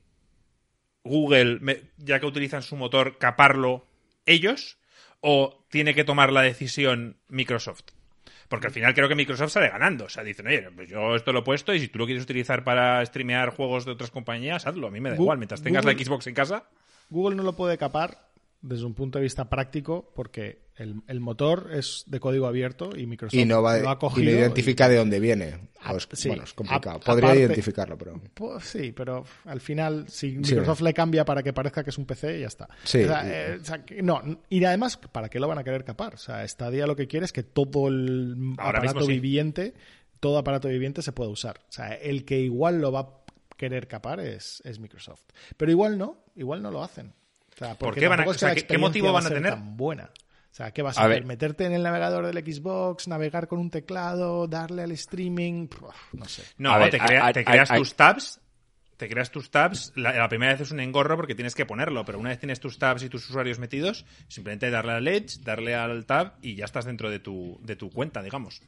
Google, 1.03 1.83
ya 1.97 2.19
que 2.19 2.25
utilizan 2.25 2.63
su 2.63 2.75
motor, 2.75 3.17
caparlo 3.19 3.85
ellos? 4.25 4.77
¿O 5.21 5.65
tiene 5.69 5.93
que 5.93 6.03
tomar 6.03 6.31
la 6.31 6.41
decisión 6.41 7.17
Microsoft? 7.29 7.83
Porque 8.47 8.67
al 8.67 8.73
final 8.73 8.93
creo 8.93 9.07
que 9.07 9.15
Microsoft 9.15 9.51
sale 9.51 9.69
ganando. 9.69 10.05
O 10.05 10.09
sea, 10.09 10.23
dicen, 10.23 10.47
oye, 10.47 10.67
pues 10.75 10.89
yo 10.89 11.15
esto 11.15 11.31
lo 11.33 11.39
he 11.39 11.43
puesto 11.43 11.73
y 11.73 11.79
si 11.79 11.87
tú 11.87 11.97
lo 11.99 12.05
quieres 12.05 12.23
utilizar 12.23 12.63
para 12.63 13.03
streamear 13.05 13.49
juegos 13.49 13.85
de 13.85 13.91
otras 13.91 14.11
compañías, 14.11 14.65
hazlo. 14.67 14.87
A 14.87 14.91
mí 14.91 14.99
me 14.99 15.09
da 15.09 15.15
Gu- 15.15 15.21
igual. 15.21 15.37
Mientras 15.39 15.61
tengas 15.63 15.85
la 15.85 15.91
Xbox 15.93 16.27
en 16.27 16.33
casa. 16.35 16.63
Google 17.09 17.35
no 17.35 17.43
lo 17.43 17.53
puede 17.53 17.77
capar 17.77 18.29
desde 18.61 18.85
un 18.85 18.93
punto 18.95 19.17
de 19.19 19.23
vista 19.23 19.49
práctico 19.49 20.11
porque 20.15 20.59
el, 20.77 21.01
el 21.07 21.19
motor 21.21 21.69
es 21.73 22.03
de 22.07 22.19
código 22.19 22.47
abierto 22.47 22.89
y 22.97 23.05
Microsoft 23.07 23.33
Y 23.39 23.45
no, 23.45 23.61
va, 23.61 23.77
lo 23.79 23.89
ha 23.89 23.93
y 23.93 23.97
cogido. 23.97 24.31
no 24.31 24.37
identifica 24.39 24.89
de 24.89 24.97
dónde 24.97 25.19
viene. 25.19 25.69
Ah, 25.81 25.93
O 25.93 25.97
es- 25.97 26.07
sí. 26.13 26.27
Bueno, 26.27 26.43
es 26.43 26.53
complicado. 26.53 26.97
A- 26.97 26.99
Podría 26.99 27.29
aparte- 27.29 27.39
identificarlo, 27.43 27.97
pero... 27.97 28.21
Pues 28.33 28.63
sí, 28.65 28.91
pero 28.91 29.23
al 29.45 29.61
final, 29.61 30.05
si 30.09 30.31
Microsoft 30.37 30.81
le 30.81 30.93
cambia 30.93 31.23
para 31.23 31.41
que 31.43 31.53
parezca 31.53 31.83
que 31.83 31.91
es 31.91 31.97
un 31.97 32.05
PC, 32.05 32.39
ya 32.41 32.47
está. 32.47 32.67
Sí. 32.83 33.03
O 33.03 33.07
sea, 33.07 33.21
eh, 33.25 33.57
o 33.61 33.63
sea, 33.63 33.85
que- 33.85 34.01
no, 34.01 34.21
y 34.49 34.63
además, 34.65 34.97
¿para 34.97 35.29
qué 35.29 35.39
lo 35.39 35.47
van 35.47 35.59
a 35.59 35.63
querer 35.63 35.83
capar? 35.85 36.15
O 36.15 36.17
sea, 36.17 36.45
Stadia 36.47 36.87
lo 36.87 36.95
que 36.95 37.07
quiere 37.07 37.25
es 37.25 37.31
que 37.31 37.43
todo 37.43 37.87
el 37.87 38.53
aparato 38.57 39.05
viviente, 39.07 39.73
todo 40.19 40.37
aparato 40.39 40.67
viviente 40.67 41.01
se 41.01 41.11
pueda 41.11 41.29
usar. 41.29 41.59
O 41.69 41.71
sea, 41.71 41.93
el 41.93 42.25
que 42.25 42.39
igual 42.39 42.81
lo 42.81 42.91
va 42.91 42.99
a 43.01 43.09
querer 43.57 43.87
capar 43.87 44.19
es, 44.19 44.61
es 44.65 44.79
Microsoft. 44.79 45.21
Pero 45.55 45.71
igual 45.71 45.97
no, 45.97 46.17
igual 46.35 46.61
no 46.61 46.71
lo 46.71 46.83
hacen. 46.83 47.13
O 47.53 47.57
sea, 47.57 47.75
porque 47.75 48.01
qué 48.01 48.07
van 48.09 48.19
a- 48.19 48.25
o 48.27 48.33
sea, 48.33 48.53
¿qué- 48.53 48.65
qué 48.65 48.77
motivo 48.77 49.13
van 49.13 49.23
a 49.25 49.27
ser 49.29 49.37
tener? 49.37 49.51
tan 49.53 49.77
buena. 49.77 50.09
O 50.55 50.57
sea, 50.57 50.71
¿qué 50.71 50.81
vas 50.81 50.97
a, 50.97 51.01
A 51.01 51.03
hacer? 51.07 51.17
ver. 51.19 51.25
¿Meterte 51.25 51.65
en 51.65 51.73
el 51.73 51.83
navegador 51.83 52.25
del 52.25 52.37
Xbox, 52.41 53.09
navegar 53.09 53.49
con 53.49 53.59
un 53.59 53.69
teclado, 53.69 54.47
darle 54.47 54.83
al 54.83 54.91
streaming? 54.93 55.67
No 56.13 56.23
sé. 56.23 56.43
No, 56.57 56.71
A 56.71 56.77
ver, 56.77 56.91
te, 56.91 56.97
crea- 56.97 57.25
a- 57.25 57.27
a- 57.27 57.33
te 57.33 57.43
creas 57.43 57.71
a- 57.71 57.75
tus 57.75 57.93
tabs. 57.95 58.39
Te 58.95 59.09
creas 59.09 59.29
tus 59.31 59.51
tabs. 59.51 59.91
La, 59.97 60.13
la 60.13 60.29
primera 60.29 60.53
vez 60.53 60.61
es 60.61 60.71
un 60.71 60.79
engorro 60.79 61.17
porque 61.17 61.35
tienes 61.35 61.55
que 61.55 61.65
ponerlo, 61.65 62.05
pero 62.05 62.19
una 62.19 62.29
vez 62.29 62.39
tienes 62.39 62.61
tus 62.61 62.79
tabs 62.79 63.03
y 63.03 63.09
tus 63.09 63.29
usuarios 63.29 63.59
metidos, 63.59 64.05
simplemente 64.29 64.69
darle 64.69 64.93
al 64.93 65.05
Edge, 65.09 65.41
darle 65.43 65.75
al 65.75 66.05
tab 66.05 66.35
y 66.41 66.55
ya 66.55 66.63
estás 66.63 66.85
dentro 66.85 67.09
de 67.09 67.19
tu, 67.19 67.59
de 67.61 67.75
tu 67.75 67.89
cuenta, 67.89 68.23
digamos. 68.23 68.61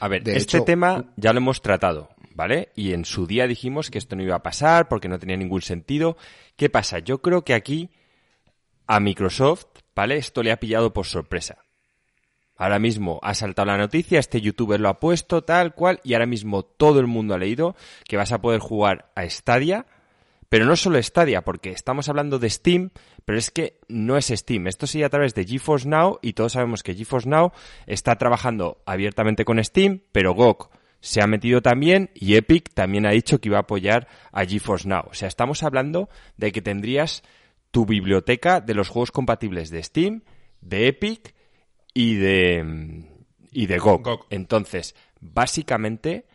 A 0.00 0.08
ver, 0.08 0.24
De 0.24 0.36
este 0.36 0.56
hecho- 0.56 0.64
tema 0.64 1.04
ya 1.14 1.32
lo 1.32 1.38
hemos 1.38 1.62
tratado, 1.62 2.08
¿vale? 2.34 2.72
Y 2.74 2.94
en 2.94 3.04
su 3.04 3.28
día 3.28 3.46
dijimos 3.46 3.92
que 3.92 3.98
esto 3.98 4.16
no 4.16 4.24
iba 4.24 4.34
a 4.34 4.42
pasar 4.42 4.88
porque 4.88 5.08
no 5.08 5.20
tenía 5.20 5.36
ningún 5.36 5.62
sentido. 5.62 6.16
¿Qué 6.56 6.68
pasa? 6.68 6.98
Yo 6.98 7.22
creo 7.22 7.44
que 7.44 7.54
aquí 7.54 7.90
a 8.88 8.98
Microsoft, 8.98 9.66
¿vale? 9.98 10.16
Esto 10.16 10.44
le 10.44 10.52
ha 10.52 10.60
pillado 10.60 10.92
por 10.92 11.06
sorpresa. 11.06 11.58
Ahora 12.54 12.78
mismo 12.78 13.18
ha 13.20 13.34
saltado 13.34 13.66
la 13.66 13.76
noticia, 13.76 14.20
este 14.20 14.40
youtuber 14.40 14.78
lo 14.78 14.88
ha 14.88 15.00
puesto, 15.00 15.42
tal 15.42 15.74
cual, 15.74 15.98
y 16.04 16.14
ahora 16.14 16.26
mismo 16.26 16.62
todo 16.62 17.00
el 17.00 17.08
mundo 17.08 17.34
ha 17.34 17.38
leído 17.38 17.74
que 18.06 18.16
vas 18.16 18.30
a 18.30 18.40
poder 18.40 18.60
jugar 18.60 19.10
a 19.16 19.28
Stadia, 19.28 19.86
pero 20.48 20.66
no 20.66 20.76
solo 20.76 21.02
Stadia, 21.02 21.42
porque 21.42 21.70
estamos 21.70 22.08
hablando 22.08 22.38
de 22.38 22.48
Steam, 22.48 22.90
pero 23.24 23.40
es 23.40 23.50
que 23.50 23.80
no 23.88 24.16
es 24.16 24.28
Steam. 24.28 24.68
Esto 24.68 24.86
sigue 24.86 25.04
a 25.04 25.10
través 25.10 25.34
de 25.34 25.44
GeForce 25.44 25.88
Now 25.88 26.20
y 26.22 26.34
todos 26.34 26.52
sabemos 26.52 26.84
que 26.84 26.94
GeForce 26.94 27.28
Now 27.28 27.50
está 27.88 28.14
trabajando 28.18 28.80
abiertamente 28.86 29.44
con 29.44 29.62
Steam, 29.64 30.02
pero 30.12 30.32
GOG 30.32 30.70
se 31.00 31.22
ha 31.22 31.26
metido 31.26 31.60
también 31.60 32.10
y 32.14 32.36
Epic 32.36 32.72
también 32.72 33.04
ha 33.04 33.10
dicho 33.10 33.40
que 33.40 33.48
iba 33.48 33.58
a 33.58 33.62
apoyar 33.62 34.06
a 34.30 34.44
GeForce 34.44 34.86
Now. 34.86 35.06
O 35.10 35.14
sea, 35.14 35.26
estamos 35.26 35.64
hablando 35.64 36.08
de 36.36 36.52
que 36.52 36.62
tendrías 36.62 37.24
tu 37.70 37.86
biblioteca 37.86 38.60
de 38.60 38.74
los 38.74 38.88
juegos 38.88 39.10
compatibles 39.10 39.70
de 39.70 39.82
Steam, 39.82 40.22
de 40.60 40.88
Epic 40.88 41.34
y 41.94 42.14
de 42.16 43.04
y 43.52 43.66
de 43.66 43.78
GOG. 43.78 44.02
GOG. 44.02 44.26
Entonces, 44.30 44.94
básicamente, 45.20 46.26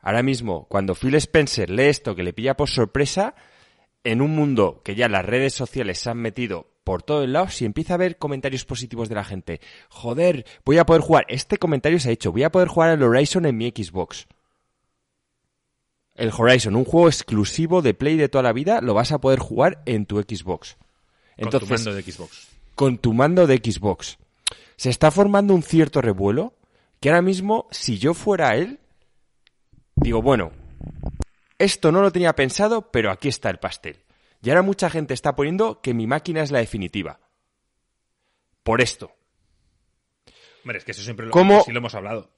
ahora 0.00 0.22
mismo, 0.22 0.66
cuando 0.68 0.94
Phil 0.94 1.14
Spencer 1.16 1.70
lee 1.70 1.84
esto 1.84 2.14
que 2.14 2.22
le 2.22 2.32
pilla 2.32 2.56
por 2.56 2.68
sorpresa, 2.68 3.34
en 4.02 4.20
un 4.20 4.34
mundo 4.34 4.82
que 4.84 4.94
ya 4.94 5.08
las 5.08 5.24
redes 5.24 5.54
sociales 5.54 5.98
se 5.98 6.10
han 6.10 6.18
metido 6.18 6.70
por 6.84 7.02
todos 7.02 7.28
lados, 7.28 7.54
si 7.54 7.64
empieza 7.64 7.94
a 7.94 7.98
ver 7.98 8.18
comentarios 8.18 8.64
positivos 8.66 9.08
de 9.08 9.14
la 9.14 9.24
gente, 9.24 9.60
joder, 9.88 10.44
voy 10.64 10.76
a 10.76 10.84
poder 10.84 11.00
jugar, 11.00 11.24
este 11.28 11.56
comentario 11.56 11.98
se 11.98 12.10
ha 12.10 12.12
hecho, 12.12 12.30
voy 12.30 12.42
a 12.42 12.52
poder 12.52 12.68
jugar 12.68 12.90
al 12.90 13.02
Horizon 13.02 13.46
en 13.46 13.56
mi 13.56 13.70
Xbox. 13.70 14.26
El 16.14 16.30
Horizon, 16.36 16.76
un 16.76 16.84
juego 16.84 17.08
exclusivo 17.08 17.82
de 17.82 17.94
Play 17.94 18.16
de 18.16 18.28
toda 18.28 18.42
la 18.42 18.52
vida, 18.52 18.80
lo 18.80 18.94
vas 18.94 19.10
a 19.12 19.18
poder 19.18 19.38
jugar 19.40 19.82
en 19.86 20.06
tu 20.06 20.20
Xbox. 20.20 20.76
Entonces, 21.36 21.68
con 21.68 21.68
tu 21.68 21.74
mando 21.84 21.94
de 21.94 22.02
Xbox. 22.02 22.48
con 22.74 22.98
tu 22.98 23.12
mando 23.14 23.46
de 23.46 23.56
Xbox. 23.56 24.18
Se 24.76 24.90
está 24.90 25.10
formando 25.10 25.54
un 25.54 25.62
cierto 25.62 26.00
revuelo 26.00 26.54
que 27.00 27.08
ahora 27.08 27.22
mismo, 27.22 27.66
si 27.70 27.98
yo 27.98 28.14
fuera 28.14 28.54
él, 28.56 28.78
digo, 29.96 30.22
bueno, 30.22 30.52
esto 31.58 31.90
no 31.92 32.00
lo 32.02 32.12
tenía 32.12 32.34
pensado, 32.34 32.90
pero 32.92 33.10
aquí 33.10 33.28
está 33.28 33.50
el 33.50 33.58
pastel. 33.58 33.98
Y 34.42 34.50
ahora 34.50 34.62
mucha 34.62 34.90
gente 34.90 35.14
está 35.14 35.34
poniendo 35.34 35.80
que 35.80 35.94
mi 35.94 36.06
máquina 36.06 36.42
es 36.42 36.50
la 36.50 36.58
definitiva. 36.60 37.18
Por 38.62 38.80
esto. 38.80 39.10
Hombre, 40.62 40.78
es 40.78 40.84
que 40.84 40.92
eso 40.92 41.02
siempre 41.02 41.26
lo, 41.26 41.32
¿Cómo- 41.32 41.62
sí 41.62 41.72
lo 41.72 41.78
hemos 41.78 41.94
hablado. 41.94 42.30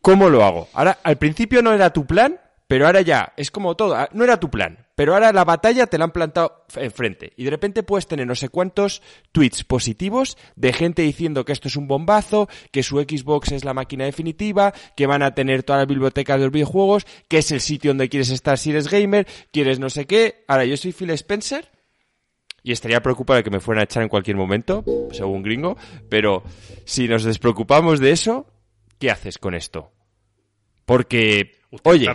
¿Cómo 0.00 0.28
lo 0.30 0.44
hago? 0.44 0.68
Ahora, 0.72 0.98
al 1.02 1.18
principio 1.18 1.60
no 1.62 1.72
era 1.72 1.92
tu 1.92 2.06
plan, 2.06 2.40
pero 2.68 2.84
ahora 2.86 3.00
ya, 3.00 3.32
es 3.38 3.50
como 3.50 3.76
todo, 3.76 3.96
ah, 3.96 4.10
no 4.12 4.24
era 4.24 4.38
tu 4.38 4.50
plan, 4.50 4.86
pero 4.94 5.14
ahora 5.14 5.32
la 5.32 5.44
batalla 5.44 5.86
te 5.86 5.96
la 5.96 6.04
han 6.04 6.12
plantado 6.12 6.66
enfrente. 6.76 7.32
Y 7.36 7.44
de 7.44 7.50
repente 7.50 7.82
puedes 7.82 8.06
tener 8.06 8.26
no 8.26 8.34
sé 8.34 8.50
cuántos 8.50 9.00
tweets 9.32 9.64
positivos 9.64 10.36
de 10.54 10.74
gente 10.74 11.00
diciendo 11.00 11.46
que 11.46 11.52
esto 11.52 11.68
es 11.68 11.76
un 11.76 11.88
bombazo, 11.88 12.46
que 12.70 12.82
su 12.82 13.00
Xbox 13.00 13.52
es 13.52 13.64
la 13.64 13.72
máquina 13.72 14.04
definitiva, 14.04 14.74
que 14.96 15.06
van 15.06 15.22
a 15.22 15.34
tener 15.34 15.62
toda 15.62 15.78
la 15.78 15.86
biblioteca 15.86 16.36
de 16.36 16.44
los 16.44 16.52
videojuegos, 16.52 17.06
que 17.26 17.38
es 17.38 17.50
el 17.52 17.62
sitio 17.62 17.90
donde 17.90 18.10
quieres 18.10 18.28
estar 18.28 18.58
si 18.58 18.70
eres 18.70 18.88
gamer, 18.88 19.26
quieres 19.50 19.78
no 19.78 19.88
sé 19.88 20.06
qué. 20.06 20.44
Ahora 20.46 20.66
yo 20.66 20.76
soy 20.76 20.92
Phil 20.92 21.10
Spencer 21.10 21.70
y 22.62 22.72
estaría 22.72 23.00
preocupado 23.00 23.38
de 23.38 23.44
que 23.44 23.50
me 23.50 23.60
fueran 23.60 23.80
a 23.80 23.84
echar 23.84 24.02
en 24.02 24.10
cualquier 24.10 24.36
momento, 24.36 24.84
según 25.12 25.42
gringo, 25.42 25.78
pero 26.10 26.42
si 26.84 27.08
nos 27.08 27.24
despreocupamos 27.24 27.98
de 27.98 28.10
eso, 28.10 28.46
¿qué 28.98 29.10
haces 29.10 29.38
con 29.38 29.54
esto? 29.54 29.90
Porque, 30.84 31.52
oye. 31.84 32.06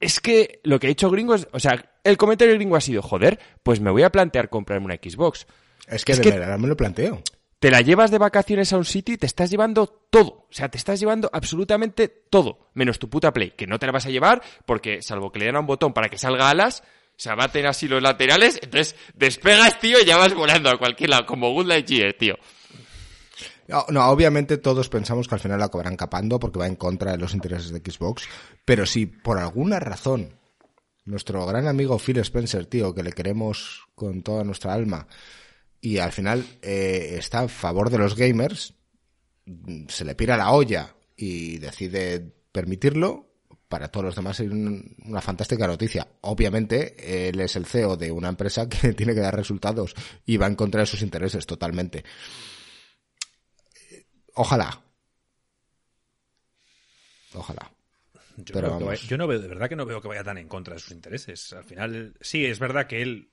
Es 0.00 0.20
que 0.20 0.60
lo 0.64 0.80
que 0.80 0.86
ha 0.86 0.88
dicho 0.88 1.10
gringo 1.10 1.34
es, 1.34 1.46
o 1.52 1.60
sea, 1.60 1.92
el 2.02 2.16
comentario 2.16 2.54
gringo 2.54 2.76
ha 2.76 2.80
sido, 2.80 3.02
joder, 3.02 3.38
pues 3.62 3.80
me 3.80 3.90
voy 3.90 4.02
a 4.02 4.10
plantear 4.10 4.48
comprarme 4.48 4.86
una 4.86 4.94
Xbox. 4.96 5.46
Es 5.86 6.04
que 6.04 6.12
Es 6.12 6.18
de 6.18 6.24
que- 6.24 6.38
verdad 6.38 6.58
me 6.58 6.68
lo 6.68 6.76
planteo. 6.76 7.22
Te 7.58 7.70
la 7.70 7.82
llevas 7.82 8.10
de 8.10 8.16
vacaciones 8.16 8.72
a 8.72 8.78
un 8.78 8.86
sitio 8.86 9.14
y 9.14 9.18
te 9.18 9.26
estás 9.26 9.50
llevando 9.50 9.86
todo. 10.08 10.46
O 10.48 10.52
sea, 10.52 10.70
te 10.70 10.78
estás 10.78 10.98
llevando 10.98 11.28
absolutamente 11.30 12.08
todo. 12.08 12.70
Menos 12.72 12.98
tu 12.98 13.10
puta 13.10 13.34
Play, 13.34 13.50
que 13.50 13.66
no 13.66 13.78
te 13.78 13.84
la 13.84 13.92
vas 13.92 14.06
a 14.06 14.10
llevar 14.10 14.40
porque, 14.64 15.02
salvo 15.02 15.30
que 15.30 15.40
le 15.40 15.44
den 15.44 15.56
a 15.56 15.60
un 15.60 15.66
botón 15.66 15.92
para 15.92 16.08
que 16.08 16.16
salga 16.16 16.48
alas, 16.48 16.82
se 17.16 17.28
abaten 17.28 17.66
así 17.66 17.86
los 17.86 18.00
laterales, 18.02 18.58
entonces 18.62 18.96
despegas, 19.12 19.78
tío, 19.78 19.98
y 20.00 20.06
ya 20.06 20.16
vas 20.16 20.32
volando 20.32 20.70
a 20.70 20.78
cualquier 20.78 21.10
lado, 21.10 21.26
como 21.26 21.52
Good 21.52 21.66
Lightyear, 21.66 22.14
tío. 22.14 22.36
No, 23.70 23.86
no, 23.88 24.10
obviamente 24.10 24.58
todos 24.58 24.88
pensamos 24.88 25.28
que 25.28 25.34
al 25.36 25.40
final 25.40 25.58
la 25.58 25.66
acabarán 25.66 25.96
capando 25.96 26.38
porque 26.40 26.58
va 26.58 26.66
en 26.66 26.76
contra 26.76 27.12
de 27.12 27.18
los 27.18 27.34
intereses 27.34 27.70
de 27.70 27.78
Xbox, 27.80 28.24
pero 28.64 28.84
si 28.84 29.06
por 29.06 29.38
alguna 29.38 29.78
razón 29.80 30.34
nuestro 31.04 31.46
gran 31.46 31.66
amigo 31.68 31.98
Phil 31.98 32.18
Spencer, 32.18 32.66
tío, 32.66 32.94
que 32.94 33.02
le 33.02 33.12
queremos 33.12 33.82
con 33.94 34.22
toda 34.22 34.44
nuestra 34.44 34.72
alma, 34.74 35.06
y 35.80 35.98
al 35.98 36.12
final 36.12 36.44
eh, 36.62 37.14
está 37.18 37.40
a 37.40 37.48
favor 37.48 37.90
de 37.90 37.98
los 37.98 38.14
gamers, 38.16 38.74
se 39.88 40.04
le 40.04 40.14
pira 40.14 40.36
la 40.36 40.50
olla 40.52 40.94
y 41.16 41.58
decide 41.58 42.20
permitirlo, 42.52 43.26
para 43.68 43.88
todos 43.88 44.06
los 44.06 44.16
demás 44.16 44.40
es 44.40 44.50
un- 44.50 44.96
una 45.06 45.20
fantástica 45.20 45.66
noticia. 45.68 46.06
Obviamente, 46.22 47.28
él 47.28 47.38
es 47.40 47.54
el 47.54 47.66
CEO 47.66 47.96
de 47.96 48.10
una 48.10 48.28
empresa 48.28 48.68
que 48.68 48.92
tiene 48.94 49.14
que 49.14 49.20
dar 49.20 49.34
resultados 49.36 49.94
y 50.26 50.36
va 50.36 50.46
en 50.48 50.56
contra 50.56 50.80
de 50.80 50.86
sus 50.86 51.02
intereses 51.02 51.46
totalmente. 51.46 52.04
Ojalá. 54.40 54.80
Ojalá. 57.34 57.70
Yo, 58.38 58.54
Pero 58.54 58.68
no 58.68 58.68
veo 58.68 58.78
que 58.78 58.84
vamos. 58.84 59.00
vaya- 59.00 59.08
yo 59.08 59.18
no 59.18 59.26
veo, 59.26 59.38
de 59.38 59.48
verdad 59.48 59.68
que 59.68 59.76
no 59.76 59.84
veo 59.84 60.00
que 60.00 60.08
vaya 60.08 60.24
tan 60.24 60.38
en 60.38 60.48
contra 60.48 60.74
de 60.74 60.80
sus 60.80 60.92
intereses. 60.92 61.52
Al 61.52 61.64
final, 61.64 62.14
sí, 62.22 62.46
es 62.46 62.58
verdad 62.58 62.86
que 62.86 63.02
él, 63.02 63.28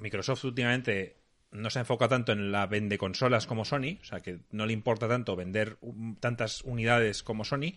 Microsoft 0.00 0.44
últimamente 0.44 1.16
no 1.52 1.70
se 1.70 1.78
enfoca 1.78 2.08
tanto 2.08 2.32
en 2.32 2.50
la 2.50 2.66
vende 2.66 2.98
consolas 2.98 3.46
como 3.46 3.64
Sony, 3.64 3.98
o 4.00 4.04
sea 4.04 4.20
que 4.20 4.40
no 4.50 4.66
le 4.66 4.72
importa 4.72 5.06
tanto 5.08 5.36
vender 5.36 5.78
tantas 6.18 6.62
unidades 6.62 7.22
como 7.22 7.44
Sony, 7.44 7.74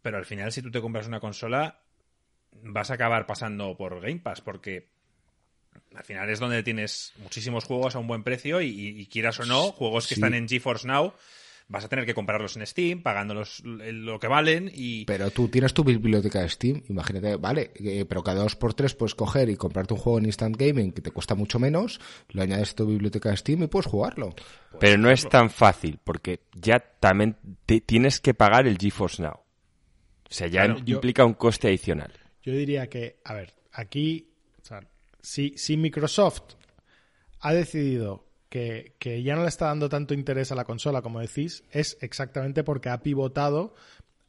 pero 0.00 0.16
al 0.16 0.26
final 0.26 0.52
si 0.52 0.62
tú 0.62 0.70
te 0.70 0.80
compras 0.80 1.08
una 1.08 1.18
consola 1.20 1.80
vas 2.62 2.90
a 2.90 2.94
acabar 2.94 3.26
pasando 3.26 3.76
por 3.76 4.00
Game 4.00 4.20
Pass 4.20 4.40
porque 4.40 4.88
al 5.96 6.04
final 6.04 6.30
es 6.30 6.38
donde 6.38 6.62
tienes 6.62 7.12
muchísimos 7.18 7.64
juegos 7.64 7.96
a 7.96 7.98
un 7.98 8.06
buen 8.06 8.22
precio 8.22 8.60
y, 8.60 8.68
y- 8.68 9.00
y 9.00 9.06
quieras 9.06 9.40
o 9.40 9.44
no, 9.44 9.72
juegos 9.72 10.06
que 10.06 10.14
Sí. 10.14 10.20
están 10.20 10.34
en 10.34 10.48
GeForce 10.48 10.86
Now, 10.86 11.12
vas 11.66 11.84
a 11.84 11.88
tener 11.88 12.04
que 12.04 12.14
comprarlos 12.14 12.56
en 12.56 12.66
Steam, 12.66 13.02
pagándolos 13.02 13.62
lo 13.64 14.18
que 14.20 14.28
valen 14.28 14.70
y... 14.74 15.04
Pero 15.06 15.30
tú 15.30 15.48
tienes 15.48 15.72
tu 15.72 15.82
biblioteca 15.82 16.40
de 16.42 16.48
Steam, 16.48 16.82
imagínate, 16.88 17.36
vale, 17.36 17.70
eh, 17.76 18.04
pero 18.06 18.22
cada 18.22 18.42
dos 18.42 18.54
por 18.54 18.74
tres 18.74 18.94
puedes 18.94 19.14
coger 19.14 19.48
y 19.48 19.56
comprarte 19.56 19.94
un 19.94 20.00
juego 20.00 20.18
en 20.18 20.26
Instant 20.26 20.56
Gaming 20.56 20.92
que 20.92 21.00
te 21.02 21.10
cuesta 21.10 21.34
mucho 21.34 21.58
menos, 21.58 22.00
lo 22.30 22.42
añades 22.42 22.72
a 22.72 22.74
tu 22.76 22.86
biblioteca 22.86 23.30
de 23.30 23.36
Steam 23.38 23.62
y 23.62 23.66
puedes 23.66 23.86
jugarlo. 23.86 24.34
Pero 24.78 24.98
no 24.98 25.10
es 25.10 25.28
tan 25.28 25.48
fácil, 25.50 25.98
porque 26.04 26.40
ya 26.54 26.78
también 27.00 27.36
te- 27.64 27.80
tienes 27.80 28.20
que 28.20 28.34
pagar 28.34 28.66
el 28.66 28.76
GeForce 28.76 29.22
Now. 29.22 29.32
O 29.34 30.32
sea, 30.36 30.46
ya 30.48 30.64
Claro, 30.64 30.80
yo- 30.84 30.96
implica 30.96 31.24
un 31.24 31.34
coste 31.34 31.68
adicional. 31.68 32.12
Yo 32.42 32.52
diría 32.52 32.88
que, 32.88 33.20
a 33.24 33.32
ver, 33.34 33.54
aquí, 33.72 34.28
o 34.62 34.64
sea, 34.66 34.80
si, 35.22 35.54
si 35.56 35.76
Microsoft 35.78 36.42
ha 37.40 37.52
decidido 37.54 38.26
que, 38.54 38.94
que 39.00 39.20
ya 39.24 39.34
no 39.34 39.42
le 39.42 39.48
está 39.48 39.66
dando 39.66 39.88
tanto 39.88 40.14
interés 40.14 40.52
a 40.52 40.54
la 40.54 40.62
consola, 40.64 41.02
como 41.02 41.18
decís, 41.18 41.64
es 41.72 41.98
exactamente 42.00 42.62
porque 42.62 42.88
ha 42.88 43.02
pivotado 43.02 43.74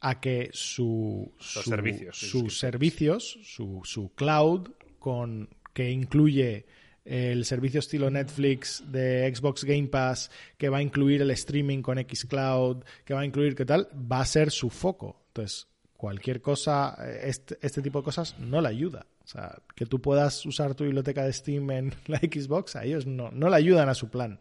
a 0.00 0.18
que 0.20 0.50
su, 0.52 1.32
su- 1.38 1.62
servicios, 1.62 2.18
sí, 2.18 2.26
sus 2.26 2.58
servicios, 2.58 3.38
su, 3.44 3.82
su 3.84 4.08
cloud, 4.16 4.70
con 4.98 5.48
que 5.72 5.92
incluye 5.92 6.66
el 7.04 7.44
servicio 7.44 7.78
estilo 7.78 8.10
Netflix 8.10 8.82
de 8.90 9.32
Xbox 9.32 9.62
Game 9.62 9.86
Pass, 9.86 10.32
que 10.58 10.70
va 10.70 10.78
a 10.78 10.82
incluir 10.82 11.22
el 11.22 11.30
streaming 11.30 11.80
con 11.80 11.96
Xcloud, 11.96 12.82
que 13.04 13.14
va 13.14 13.20
a 13.20 13.24
incluir 13.24 13.54
qué 13.54 13.64
tal, 13.64 13.88
va 14.10 14.22
a 14.22 14.26
ser 14.26 14.50
su 14.50 14.70
foco. 14.70 15.22
Entonces, 15.28 15.68
cualquier 15.96 16.40
cosa, 16.42 16.96
este, 17.22 17.58
este 17.62 17.80
tipo 17.80 18.00
de 18.00 18.04
cosas 18.06 18.36
no 18.40 18.60
le 18.60 18.66
ayuda. 18.70 19.06
O 19.26 19.28
sea, 19.28 19.60
que 19.74 19.86
tú 19.86 20.00
puedas 20.00 20.46
usar 20.46 20.76
tu 20.76 20.84
biblioteca 20.84 21.24
de 21.24 21.32
Steam 21.32 21.68
en 21.72 21.94
la 22.06 22.18
Xbox, 22.18 22.76
a 22.76 22.84
ellos 22.84 23.06
no, 23.06 23.30
no 23.32 23.50
le 23.50 23.56
ayudan 23.56 23.88
a 23.88 23.94
su 23.94 24.08
plan. 24.08 24.38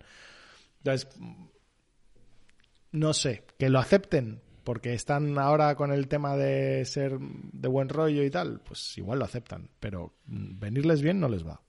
Entonces, 0.77 1.09
no 2.91 3.13
sé, 3.13 3.43
que 3.57 3.69
lo 3.69 3.79
acepten 3.79 4.41
porque 4.63 4.93
están 4.93 5.37
ahora 5.39 5.75
con 5.75 5.91
el 5.91 6.07
tema 6.07 6.37
de 6.37 6.85
ser 6.85 7.17
de 7.19 7.67
buen 7.67 7.89
rollo 7.89 8.23
y 8.23 8.29
tal, 8.29 8.61
pues 8.61 8.97
igual 8.97 9.19
lo 9.19 9.25
aceptan, 9.25 9.69
pero 9.79 10.13
venirles 10.25 11.01
bien 11.01 11.19
no 11.19 11.29
les 11.29 11.45
va. 11.45 11.61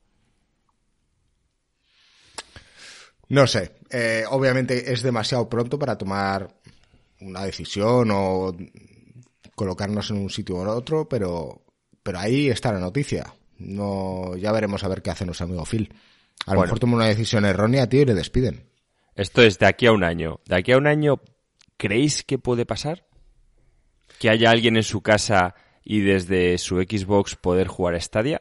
No 3.29 3.47
sé, 3.47 3.77
eh, 3.91 4.25
obviamente 4.31 4.93
es 4.93 5.03
demasiado 5.03 5.49
pronto 5.49 5.79
para 5.79 5.99
tomar 5.99 6.55
una 7.21 7.45
decisión 7.45 8.11
o 8.13 8.55
colocarnos 9.55 10.11
en 10.11 10.19
un 10.19 10.31
sitio 10.31 10.57
u 10.57 10.69
otro, 10.69 11.09
pero, 11.09 11.66
pero 12.07 12.21
ahí 12.21 12.49
está 12.49 12.73
la 12.73 12.79
noticia. 12.79 13.35
No, 13.59 14.37
ya 14.37 14.53
veremos 14.53 14.85
a 14.85 14.89
ver 14.89 15.03
qué 15.03 15.11
hace 15.11 15.27
nuestro 15.27 15.47
amigo 15.47 15.65
Phil. 15.65 15.93
A 16.47 16.55
lo 16.55 16.61
mejor 16.61 16.79
toma 16.79 16.95
una 16.95 17.07
decisión 17.09 17.45
errónea, 17.45 17.89
tío, 17.89 18.03
y 18.03 18.05
le 18.05 18.15
despiden. 18.15 18.71
Esto 19.17 19.43
es 19.43 19.59
de 19.59 19.67
aquí 19.67 19.87
a 19.87 19.93
un 19.93 20.05
año. 20.05 20.39
De 20.47 20.55
aquí 20.55 20.71
a 20.71 20.77
un 20.77 20.87
año, 20.87 21.21
¿creéis 21.77 22.23
que 22.23 22.39
puede 22.39 22.65
pasar? 22.65 23.07
Que 24.21 24.31
haya 24.31 24.51
alguien 24.51 24.77
en 24.77 24.85
su 24.85 25.03
casa 25.03 25.57
y 25.83 26.01
desde 26.01 26.57
su 26.59 26.77
Xbox 26.77 27.35
poder 27.35 27.67
jugar 27.67 27.97
a 27.97 28.01
Stadia. 28.01 28.41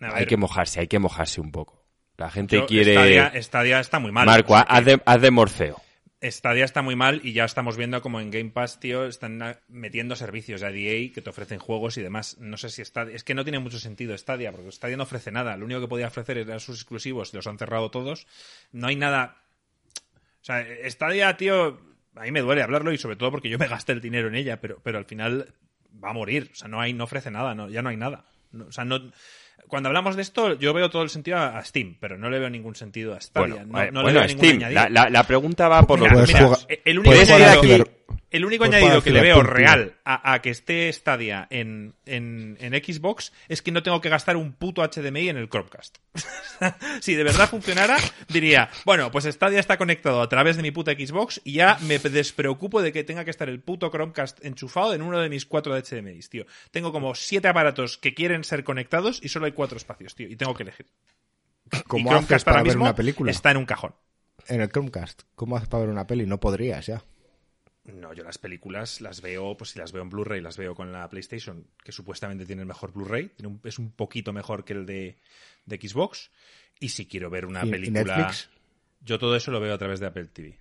A 0.00 0.16
Hay 0.16 0.26
que 0.26 0.36
mojarse, 0.36 0.80
hay 0.80 0.88
que 0.88 0.98
mojarse 0.98 1.40
un 1.40 1.52
poco. 1.52 1.86
La 2.18 2.28
gente 2.28 2.56
yo- 2.56 2.66
quiere... 2.66 2.92
Stadia, 2.92 3.42
Stadia 3.42 3.80
está 3.80 3.98
muy 3.98 4.12
mal. 4.12 4.26
Marco, 4.26 4.54
haz 4.56 4.84
de, 4.84 5.00
haz 5.06 5.20
de 5.22 5.30
Morfeo. 5.30 5.80
Stadia 6.22 6.64
está 6.64 6.82
muy 6.82 6.94
mal 6.94 7.20
y 7.24 7.32
ya 7.32 7.44
estamos 7.44 7.76
viendo 7.76 8.00
como 8.00 8.20
en 8.20 8.30
Game 8.30 8.50
Pass, 8.50 8.78
tío, 8.78 9.06
están 9.06 9.58
metiendo 9.68 10.14
servicios 10.14 10.62
a 10.62 10.70
DA 10.70 11.10
que 11.12 11.20
te 11.22 11.30
ofrecen 11.30 11.58
juegos 11.58 11.96
y 11.98 12.02
demás. 12.02 12.38
No 12.38 12.56
sé 12.56 12.70
si 12.70 12.84
Stadia... 12.84 13.14
Es 13.14 13.24
que 13.24 13.34
no 13.34 13.42
tiene 13.44 13.58
mucho 13.58 13.78
sentido 13.80 14.16
Stadia, 14.16 14.52
porque 14.52 14.70
Stadia 14.70 14.96
no 14.96 15.02
ofrece 15.02 15.32
nada. 15.32 15.56
Lo 15.56 15.64
único 15.64 15.80
que 15.80 15.88
podía 15.88 16.06
ofrecer 16.06 16.38
eran 16.38 16.60
sus 16.60 16.76
exclusivos 16.76 17.32
y 17.32 17.36
los 17.36 17.46
han 17.46 17.58
cerrado 17.58 17.90
todos. 17.90 18.26
No 18.70 18.86
hay 18.86 18.96
nada... 18.96 19.42
O 20.40 20.44
sea, 20.44 20.64
Stadia, 20.88 21.36
tío, 21.36 21.80
a 22.14 22.22
mí 22.22 22.30
me 22.30 22.40
duele 22.40 22.62
hablarlo 22.62 22.92
y 22.92 22.98
sobre 22.98 23.16
todo 23.16 23.30
porque 23.30 23.48
yo 23.48 23.58
me 23.58 23.68
gasté 23.68 23.92
el 23.92 24.00
dinero 24.00 24.28
en 24.28 24.34
ella, 24.34 24.60
pero, 24.60 24.80
pero 24.82 24.98
al 24.98 25.04
final 25.04 25.54
va 26.02 26.10
a 26.10 26.14
morir. 26.14 26.50
O 26.52 26.54
sea, 26.54 26.68
no, 26.68 26.80
hay, 26.80 26.92
no 26.92 27.04
ofrece 27.04 27.30
nada, 27.30 27.54
no, 27.54 27.68
ya 27.68 27.82
no 27.82 27.88
hay 27.88 27.96
nada. 27.96 28.24
No, 28.52 28.66
o 28.66 28.72
sea, 28.72 28.84
no... 28.84 29.12
Cuando 29.68 29.88
hablamos 29.88 30.16
de 30.16 30.22
esto, 30.22 30.52
yo 30.58 30.74
veo 30.74 30.90
todo 30.90 31.02
el 31.02 31.08
sentido 31.08 31.38
a 31.38 31.64
Steam, 31.64 31.96
pero 31.98 32.18
no 32.18 32.28
le 32.28 32.38
veo 32.38 32.50
ningún 32.50 32.74
sentido 32.74 33.14
a 33.14 33.20
Stadia. 33.20 33.64
Bueno, 33.64 33.66
no, 33.66 33.72
no 33.72 33.80
le 33.84 34.02
bueno, 34.02 34.18
veo 34.20 34.28
ningún 34.28 34.44
Steam. 34.60 34.72
La, 34.74 34.88
la- 34.90 35.08
la 35.08 35.22
pregunta 35.24 35.66
va 35.68 35.82
por 35.86 35.98
Mira, 35.98 36.12
los 36.12 36.28
mira, 36.28 36.50
el 36.84 36.98
único 36.98 37.10
puedes 37.14 37.30
jugar 37.30 37.86
el 38.30 38.44
único 38.44 38.64
puedes 38.64 38.82
añadido 38.82 39.02
que 39.02 39.10
le 39.10 39.20
veo 39.20 39.42
real 39.42 39.96
a, 40.04 40.32
a 40.32 40.42
que 40.42 40.50
esté 40.50 40.92
Stadia 40.92 41.46
en, 41.50 41.94
en, 42.06 42.56
en 42.60 42.72
Xbox 42.72 43.32
es 43.48 43.62
que 43.62 43.72
no 43.72 43.82
tengo 43.82 44.00
que 44.00 44.08
gastar 44.08 44.36
un 44.36 44.52
puto 44.52 44.82
HDMI 44.82 45.28
en 45.28 45.36
el 45.36 45.48
Chromecast. 45.48 45.98
si 47.00 47.14
de 47.14 47.24
verdad 47.24 47.48
funcionara, 47.48 47.96
diría, 48.28 48.70
bueno, 48.84 49.10
pues 49.10 49.24
Stadia 49.24 49.60
está 49.60 49.78
conectado 49.78 50.22
a 50.22 50.28
través 50.28 50.56
de 50.56 50.62
mi 50.62 50.70
puta 50.70 50.92
Xbox 50.92 51.40
y 51.44 51.54
ya 51.54 51.78
me 51.82 51.98
despreocupo 51.98 52.82
de 52.82 52.92
que 52.92 53.04
tenga 53.04 53.24
que 53.24 53.30
estar 53.30 53.48
el 53.48 53.60
puto 53.60 53.90
Chromecast 53.90 54.44
enchufado 54.44 54.94
en 54.94 55.02
uno 55.02 55.20
de 55.20 55.28
mis 55.28 55.46
cuatro 55.46 55.74
HDMIs, 55.74 56.28
tío. 56.28 56.46
Tengo 56.70 56.92
como 56.92 57.14
siete 57.14 57.48
aparatos 57.48 57.98
que 57.98 58.14
quieren 58.14 58.44
ser 58.44 58.64
conectados 58.64 59.20
y 59.22 59.28
solo 59.28 59.46
hay 59.46 59.52
cuatro 59.52 59.76
espacios, 59.76 60.14
tío, 60.14 60.28
y 60.28 60.36
tengo 60.36 60.54
que 60.54 60.62
elegir. 60.62 60.86
y 61.72 61.82
¿Cómo 61.82 62.10
Chromecast 62.10 62.32
haces 62.32 62.44
para 62.44 62.62
ver 62.62 62.76
una 62.76 62.94
película? 62.94 63.30
está 63.30 63.50
en 63.50 63.56
un 63.56 63.66
cajón. 63.66 63.94
En 64.48 64.60
el 64.60 64.68
Chromecast. 64.68 65.22
¿Cómo 65.34 65.56
haces 65.56 65.68
para 65.68 65.82
ver 65.82 65.90
una 65.90 66.06
peli? 66.06 66.26
No 66.26 66.40
podrías 66.40 66.86
ya. 66.86 67.02
No, 67.84 68.12
yo 68.12 68.22
las 68.22 68.38
películas 68.38 69.00
las 69.00 69.20
veo, 69.20 69.56
pues 69.56 69.70
si 69.70 69.78
las 69.80 69.90
veo 69.90 70.02
en 70.02 70.08
Blu-ray, 70.10 70.40
las 70.40 70.56
veo 70.56 70.74
con 70.74 70.92
la 70.92 71.08
PlayStation, 71.08 71.66
que 71.82 71.90
supuestamente 71.90 72.46
tiene 72.46 72.62
el 72.62 72.68
mejor 72.68 72.92
Blu-ray, 72.92 73.32
es 73.64 73.78
un 73.80 73.90
poquito 73.90 74.32
mejor 74.32 74.64
que 74.64 74.72
el 74.72 74.86
de, 74.86 75.18
de 75.66 75.76
Xbox. 75.88 76.30
Y 76.78 76.90
si 76.90 77.06
quiero 77.08 77.28
ver 77.28 77.44
una 77.46 77.64
¿Y- 77.64 77.68
y 77.68 77.70
película. 77.72 78.16
Netflix? 78.16 78.50
Yo 79.00 79.18
todo 79.18 79.34
eso 79.34 79.50
lo 79.50 79.58
veo 79.60 79.74
a 79.74 79.78
través 79.78 79.98
de 79.98 80.06
Apple 80.06 80.26
TV. 80.26 80.60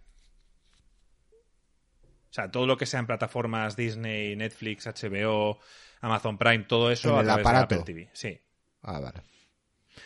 O 2.30 2.34
sea, 2.34 2.50
todo 2.50 2.66
lo 2.66 2.78
que 2.78 2.86
sean 2.86 3.06
plataformas 3.06 3.76
Disney, 3.76 4.36
Netflix, 4.36 4.88
HBO, 4.88 5.60
Amazon 6.00 6.38
Prime, 6.38 6.64
todo 6.64 6.90
eso 6.92 7.18
a 7.20 7.24
través 7.24 7.46
aparato. 7.46 7.76
de 7.76 7.82
Apple 7.82 7.94
TV. 7.94 8.10
Sí. 8.14 8.40
Ah, 8.84 9.00
vale. 9.00 9.22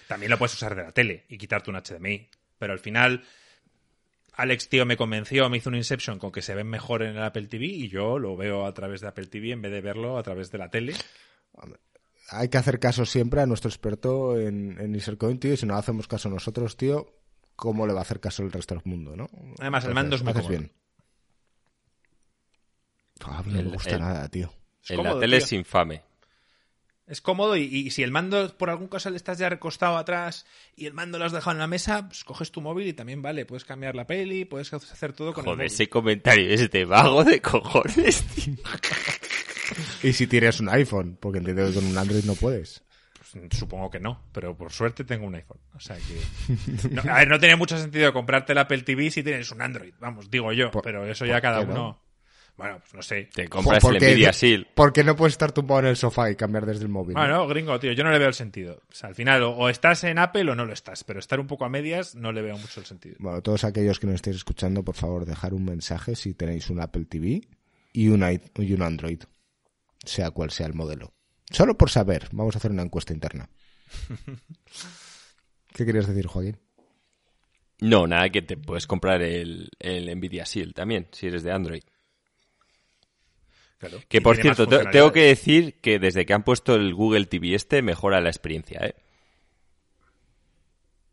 También 0.07 0.31
lo 0.31 0.37
puedes 0.37 0.53
usar 0.55 0.75
de 0.75 0.83
la 0.83 0.91
tele 0.91 1.25
y 1.29 1.37
quitarte 1.37 1.69
un 1.69 1.77
HDMI. 1.77 2.27
Pero 2.57 2.73
al 2.73 2.79
final, 2.79 3.23
Alex, 4.37 4.67
tío, 4.69 4.85
me 4.85 4.97
convenció, 4.97 5.49
me 5.49 5.57
hizo 5.57 5.69
un 5.69 5.75
Inception 5.75 6.19
con 6.19 6.31
que 6.31 6.41
se 6.41 6.53
ven 6.55 6.67
mejor 6.67 7.03
en 7.03 7.15
el 7.15 7.23
Apple 7.23 7.47
TV 7.47 7.65
y 7.65 7.87
yo 7.89 8.19
lo 8.19 8.35
veo 8.35 8.65
a 8.65 8.73
través 8.73 9.01
de 9.01 9.07
Apple 9.07 9.27
TV 9.27 9.51
en 9.51 9.61
vez 9.61 9.71
de 9.71 9.81
verlo 9.81 10.17
a 10.17 10.23
través 10.23 10.51
de 10.51 10.57
la 10.57 10.69
tele. 10.69 10.93
Hay 12.29 12.49
que 12.49 12.57
hacer 12.57 12.79
caso 12.79 13.05
siempre 13.05 13.39
a 13.41 13.45
nuestro 13.45 13.69
experto 13.69 14.37
en, 14.37 14.77
en 14.79 14.93
Isercoin, 14.95 15.39
tío, 15.39 15.53
y 15.53 15.57
si 15.57 15.65
no 15.65 15.75
hacemos 15.75 16.07
caso 16.07 16.29
nosotros, 16.29 16.75
tío, 16.75 17.13
¿cómo 17.55 17.87
le 17.87 17.93
va 17.93 17.99
a 17.99 18.01
hacer 18.01 18.19
caso 18.19 18.43
el 18.43 18.51
resto 18.51 18.75
del 18.75 18.83
mundo, 18.85 19.15
no? 19.15 19.29
Además, 19.59 19.85
el 19.85 19.93
mando 19.93 20.15
es 20.17 20.23
cómodo. 20.23 20.47
bien. 20.49 20.71
Ah, 23.23 23.37
a 23.39 23.43
mí 23.43 23.53
no 23.53 23.59
El- 23.59 23.65
me 23.67 23.71
gusta 23.73 23.91
el- 23.91 23.99
nada, 24.01 24.27
tío. 24.27 24.51
En 24.89 25.03
la 25.03 25.17
tele 25.19 25.37
tío. 25.37 25.45
es 25.45 25.53
infame. 25.53 26.01
Es 27.07 27.21
cómodo 27.21 27.55
y, 27.55 27.63
y 27.63 27.91
si 27.91 28.01
el 28.01 28.09
mando 28.11 28.57
por 28.57 28.71
algún 28.71 28.87
caso 28.87 29.11
le 29.11 29.17
estás 29.17 29.37
ya 29.37 29.47
recostado 29.47 29.95
atrás 29.97 30.45
y 30.75 30.87
el 30.87 30.93
mando 30.93 31.19
lo 31.19 31.25
has 31.25 31.31
dejado 31.31 31.51
en 31.51 31.59
la 31.59 31.67
mesa, 31.67 32.07
pues 32.07 32.23
coges 32.23 32.51
tu 32.51 32.61
móvil 32.61 32.87
y 32.87 32.93
también 32.93 33.21
vale, 33.21 33.45
puedes 33.45 33.63
cambiar 33.63 33.95
la 33.95 34.07
peli, 34.07 34.45
puedes 34.45 34.73
hacer 34.73 35.13
todo 35.13 35.31
con 35.33 35.43
el 35.43 35.45
Joder, 35.45 35.57
móvil. 35.57 35.67
ese 35.71 35.87
comentario 35.87 36.49
es 36.49 36.71
de 36.71 36.85
vago 36.85 37.23
de 37.23 37.41
cojones, 37.41 38.23
tío. 38.33 38.55
Y 40.03 40.13
si 40.13 40.27
tienes 40.27 40.59
un 40.59 40.69
iPhone, 40.69 41.17
porque 41.19 41.39
entiendo 41.39 41.67
que 41.67 41.73
con 41.75 41.85
un 41.85 41.97
Android 41.97 42.23
no 42.25 42.35
puedes. 42.35 42.83
Pues, 43.31 43.49
supongo 43.57 43.89
que 43.89 43.99
no, 43.99 44.21
pero 44.31 44.55
por 44.55 44.71
suerte 44.71 45.03
tengo 45.03 45.25
un 45.25 45.35
iPhone. 45.35 45.59
O 45.75 45.79
sea 45.79 45.97
que. 45.97 46.89
No, 46.89 47.01
a 47.11 47.19
ver, 47.19 47.27
no 47.27 47.39
tiene 47.39 47.55
mucho 47.55 47.77
sentido 47.77 48.13
comprarte 48.13 48.51
el 48.53 48.57
Apple 48.59 48.81
TV 48.83 49.09
si 49.11 49.23
tienes 49.23 49.51
un 49.51 49.61
Android, 49.61 49.93
vamos, 49.99 50.29
digo 50.29 50.53
yo, 50.53 50.71
Por- 50.71 50.83
pero 50.83 51.05
eso 51.05 51.25
¿por 51.25 51.27
ya 51.33 51.41
cada 51.41 51.59
qué 51.65 51.73
no? 51.73 52.01
Bueno, 52.57 52.79
pues 52.79 52.93
no 52.93 53.01
sé. 53.01 53.29
Te 53.33 53.49
compras 53.49 53.83
el 53.83 53.89
Porque- 53.89 54.11
Nvidia 54.13 54.31
Shield. 54.31 54.67
Porque 54.73 55.03
no 55.03 55.15
puedes 55.17 55.33
estar 55.33 55.51
tumbado 55.51 55.81
en 55.81 55.87
el 55.87 55.97
sofá 55.97 56.31
y 56.31 56.37
cambiar 56.37 56.65
desde 56.65 56.83
el 56.83 56.89
móvil. 56.89 57.13
¿no? 57.15 57.19
Bueno, 57.19 57.47
gringo, 57.47 57.77
tío, 57.79 57.91
yo 57.91 58.03
no 58.05 58.11
le 58.11 58.17
veo 58.19 58.29
el 58.29 58.33
sentido. 58.33 58.81
O 58.89 58.93
sea, 58.95 59.09
al 59.09 59.15
final, 59.15 59.43
o, 59.43 59.51
o 59.51 59.67
estás 59.67 60.05
en 60.05 60.17
Apple 60.19 60.49
o 60.49 60.55
no 60.55 60.65
lo 60.65 60.71
estás, 60.71 61.03
pero 61.03 61.19
estar 61.19 61.39
un 61.41 61.47
poco 61.47 61.65
a 61.65 61.69
medias 61.69 62.15
no 62.15 62.31
le 62.31 62.41
veo 62.41 62.57
mucho 62.57 62.79
el 62.79 62.85
sentido. 62.85 63.17
Bueno, 63.19 63.41
todos 63.41 63.65
aquellos 63.65 63.99
que 63.99 64.07
nos 64.07 64.15
estéis 64.15 64.37
escuchando, 64.37 64.83
por 64.83 64.95
favor, 64.95 65.25
dejar 65.25 65.53
un 65.53 65.65
mensaje 65.65 66.15
si 66.15 66.33
tenéis 66.33 66.69
un 66.69 66.79
Apple 66.79 67.05
TV 67.05 67.41
y 67.91 68.07
un, 68.07 68.23
y 68.57 68.73
un 68.73 68.81
Android, 68.81 69.19
sea 70.05 70.31
cual 70.31 70.51
sea 70.51 70.67
el 70.67 70.73
modelo. 70.75 71.13
Solo 71.51 71.77
por 71.77 71.89
saber, 71.89 72.29
vamos 72.31 72.55
a 72.55 72.59
hacer 72.59 72.71
una 72.71 72.83
encuesta 72.83 73.11
interna. 73.13 73.49
¿Qué 75.73 75.85
querías 75.85 76.07
decir, 76.07 76.27
Joaquín? 76.27 76.57
No, 77.81 78.07
nada, 78.07 78.29
que 78.29 78.41
te 78.41 78.55
puedes 78.55 78.87
comprar 78.87 79.21
el, 79.21 79.69
el 79.79 80.15
Nvidia 80.17 80.45
Shield 80.45 80.73
también, 80.73 81.07
si 81.11 81.27
eres 81.27 81.43
de 81.43 81.51
Android. 81.51 81.83
Claro. 83.77 83.99
Que 84.07 84.21
por 84.21 84.37
cierto, 84.37 84.67
te- 84.67 84.85
tengo 84.91 85.11
que 85.11 85.23
decir 85.23 85.79
que 85.81 85.99
desde 85.99 86.25
que 86.25 86.33
han 86.33 86.43
puesto 86.43 86.75
el 86.75 86.93
Google 86.93 87.25
TV 87.25 87.53
este, 87.55 87.81
mejora 87.81 88.21
la 88.21 88.29
experiencia, 88.29 88.79
¿eh? 88.85 88.95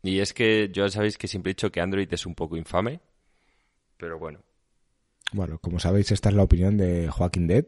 Y 0.01 0.19
es 0.19 0.33
que 0.33 0.69
yo 0.71 0.85
ya 0.85 0.91
sabéis 0.91 1.17
que 1.17 1.27
siempre 1.27 1.51
he 1.51 1.53
dicho 1.53 1.71
que 1.71 1.79
Android 1.81 2.11
es 2.11 2.25
un 2.25 2.35
poco 2.35 2.57
infame, 2.57 2.99
pero 3.97 4.19
bueno. 4.19 4.39
Bueno, 5.31 5.57
como 5.59 5.79
sabéis, 5.79 6.11
esta 6.11 6.29
es 6.29 6.35
la 6.35 6.43
opinión 6.43 6.77
de 6.77 7.09
Joaquín 7.09 7.47
Dead. 7.47 7.65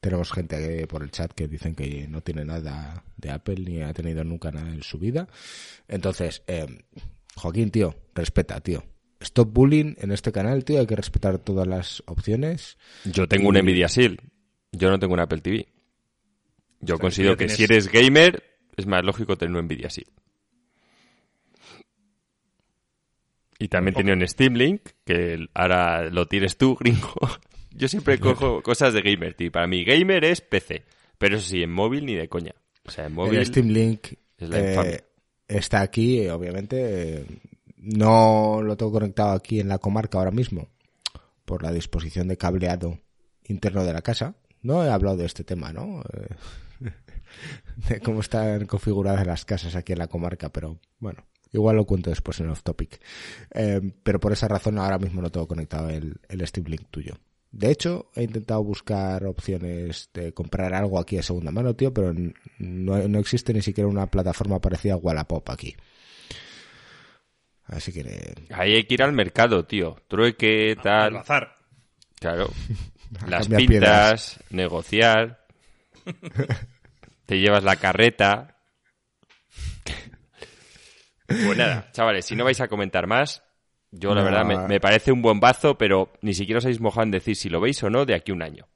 Tenemos 0.00 0.32
gente 0.32 0.86
por 0.86 1.02
el 1.02 1.10
chat 1.10 1.32
que 1.32 1.48
dicen 1.48 1.74
que 1.74 2.06
no 2.08 2.22
tiene 2.22 2.44
nada 2.44 3.04
de 3.16 3.30
Apple 3.30 3.56
ni 3.56 3.82
ha 3.82 3.92
tenido 3.92 4.24
nunca 4.24 4.50
nada 4.52 4.70
en 4.70 4.82
su 4.82 4.98
vida. 4.98 5.28
Entonces, 5.88 6.42
eh, 6.46 6.66
Joaquín, 7.36 7.70
tío, 7.70 7.94
respeta, 8.14 8.60
tío. 8.60 8.84
Stop 9.24 9.52
bullying 9.52 9.94
en 9.98 10.12
este 10.12 10.30
canal, 10.32 10.64
tío. 10.64 10.78
Hay 10.80 10.86
que 10.86 10.96
respetar 10.96 11.38
todas 11.38 11.66
las 11.66 12.02
opciones. 12.06 12.76
Yo 13.04 13.26
tengo 13.26 13.48
un 13.48 13.56
Nvidia 13.56 13.86
Shield, 13.88 14.20
yo 14.72 14.90
no 14.90 14.98
tengo 14.98 15.14
un 15.14 15.20
Apple 15.20 15.40
TV. 15.40 15.66
Yo 16.80 16.94
O 16.94 16.98
sea, 16.98 17.02
considero 17.02 17.36
que 17.36 17.46
tienes- 17.46 17.56
si 17.56 17.64
eres 17.64 17.88
gamer, 17.90 18.42
es 18.76 18.86
más 18.86 19.04
lógico 19.04 19.36
tener 19.38 19.56
un 19.56 19.64
Nvidia 19.66 19.88
Shield. 19.88 20.10
Y 23.58 23.68
también 23.68 23.94
tenía 23.94 24.14
un 24.14 24.26
Steam 24.26 24.54
Link, 24.54 24.82
que 25.04 25.46
ahora 25.54 26.10
lo 26.10 26.26
tienes 26.26 26.56
tú, 26.58 26.76
gringo. 26.80 27.14
Yo 27.70 27.88
siempre 27.88 28.18
cojo 28.18 28.62
cosas 28.62 28.92
de 28.94 29.02
gamer, 29.02 29.34
tío. 29.34 29.50
Para 29.50 29.66
mí, 29.66 29.84
gamer 29.84 30.24
es 30.24 30.40
PC. 30.40 30.84
Pero 31.18 31.36
eso 31.36 31.48
sí, 31.48 31.62
en 31.62 31.70
móvil 31.72 32.04
ni 32.06 32.14
de 32.14 32.28
coña. 32.28 32.54
O 32.84 32.90
sea, 32.90 33.06
en 33.06 33.14
móvil... 33.14 33.38
El 33.38 33.46
Steam 33.46 33.68
Link 33.68 34.08
es 34.38 34.48
la 34.48 34.58
eh, 34.84 35.04
está 35.48 35.80
aquí, 35.80 36.28
obviamente. 36.28 37.24
No 37.84 38.62
lo 38.62 38.76
tengo 38.76 38.92
conectado 38.92 39.32
aquí 39.32 39.60
en 39.60 39.68
la 39.68 39.78
comarca 39.78 40.18
ahora 40.18 40.30
mismo 40.30 40.68
por 41.44 41.62
la 41.62 41.72
disposición 41.72 42.28
de 42.28 42.38
cableado 42.38 42.98
interno 43.44 43.84
de 43.84 43.92
la 43.92 44.02
casa. 44.02 44.34
No 44.62 44.82
he 44.84 44.90
hablado 44.90 45.18
de 45.18 45.26
este 45.26 45.44
tema, 45.44 45.72
¿no? 45.72 46.02
Eh, 46.12 46.90
de 47.88 48.00
cómo 48.00 48.20
están 48.20 48.66
configuradas 48.66 49.26
las 49.26 49.44
casas 49.44 49.76
aquí 49.76 49.92
en 49.92 49.98
la 49.98 50.06
comarca, 50.06 50.50
pero 50.50 50.78
bueno, 50.98 51.26
igual 51.52 51.76
lo 51.76 51.84
cuento 51.84 52.08
después 52.08 52.40
en 52.40 52.48
off 52.48 52.62
topic. 52.62 53.00
Eh, 53.52 53.80
pero 54.02 54.18
por 54.18 54.32
esa 54.32 54.48
razón 54.48 54.78
ahora 54.78 54.98
mismo 54.98 55.20
no 55.20 55.30
tengo 55.30 55.46
conectado 55.46 55.90
el, 55.90 56.16
el 56.28 56.46
Steam 56.46 56.66
Link 56.66 56.86
tuyo. 56.90 57.14
De 57.52 57.70
hecho, 57.70 58.10
he 58.16 58.24
intentado 58.24 58.64
buscar 58.64 59.24
opciones 59.26 60.10
de 60.12 60.32
comprar 60.32 60.74
algo 60.74 60.98
aquí 60.98 61.16
de 61.16 61.22
segunda 61.22 61.52
mano, 61.52 61.76
tío, 61.76 61.94
pero 61.94 62.12
no, 62.58 63.08
no 63.08 63.18
existe 63.20 63.52
ni 63.52 63.62
siquiera 63.62 63.86
una 63.86 64.10
plataforma 64.10 64.60
parecida 64.60 64.94
a 64.94 64.96
Wallapop 64.96 65.48
aquí. 65.50 65.76
Así 67.66 67.92
que... 67.92 68.34
Ahí 68.52 68.74
hay 68.74 68.84
que 68.84 68.94
ir 68.94 69.02
al 69.02 69.12
mercado, 69.12 69.64
tío. 69.64 69.96
Trueque, 70.08 70.72
Al 70.76 70.82
tal. 70.82 71.12
bazar. 71.14 71.56
Claro. 72.20 72.50
A 73.20 73.26
Las 73.28 73.48
pintas, 73.48 74.40
negociar. 74.50 75.46
te 77.26 77.38
llevas 77.38 77.62
la 77.64 77.76
carreta. 77.76 78.56
Pues 81.26 81.56
nada, 81.56 81.90
chavales, 81.92 82.26
si 82.26 82.36
no 82.36 82.44
vais 82.44 82.60
a 82.60 82.68
comentar 82.68 83.06
más, 83.06 83.42
yo 83.90 84.14
la 84.14 84.20
No. 84.20 84.24
verdad 84.26 84.44
me, 84.44 84.68
me 84.68 84.80
parece 84.80 85.10
un 85.10 85.22
buen 85.22 85.40
bazo, 85.40 85.78
pero 85.78 86.12
ni 86.22 86.34
siquiera 86.34 86.58
os 86.58 86.64
habéis 86.64 86.80
mojado 86.80 87.04
en 87.04 87.10
decir 87.12 87.34
si 87.36 87.48
lo 87.48 87.60
veis 87.60 87.82
o 87.82 87.90
no 87.90 88.04
de 88.04 88.14
aquí 88.14 88.30
a 88.32 88.34
un 88.34 88.42
año. 88.42 88.66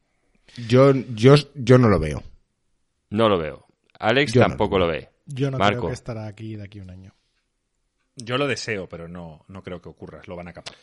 Yo, 0.66 0.92
yo, 1.14 1.34
yo 1.54 1.78
no 1.78 1.88
lo 1.88 1.98
veo. 2.00 2.22
No 3.10 3.28
lo 3.28 3.38
veo. 3.38 3.66
Alex 3.98 4.32
Yo 4.32 4.40
no. 4.42 4.48
tampoco 4.48 4.78
lo 4.78 4.86
ve. 4.86 5.08
Yo 5.26 5.50
no 5.50 5.58
Marco. 5.58 5.78
creo 5.80 5.88
que 5.90 5.94
estará 5.94 6.26
aquí 6.26 6.56
de 6.56 6.64
aquí 6.64 6.78
a 6.78 6.82
un 6.82 6.90
año. 6.90 7.12
Yo 8.22 8.36
lo 8.36 8.46
deseo, 8.46 8.88
pero 8.88 9.08
no, 9.08 9.44
no 9.48 9.62
creo 9.62 9.80
que 9.80 9.88
ocurra. 9.88 10.20
Lo 10.26 10.36
van 10.36 10.48
a 10.48 10.52
capar. 10.52 10.74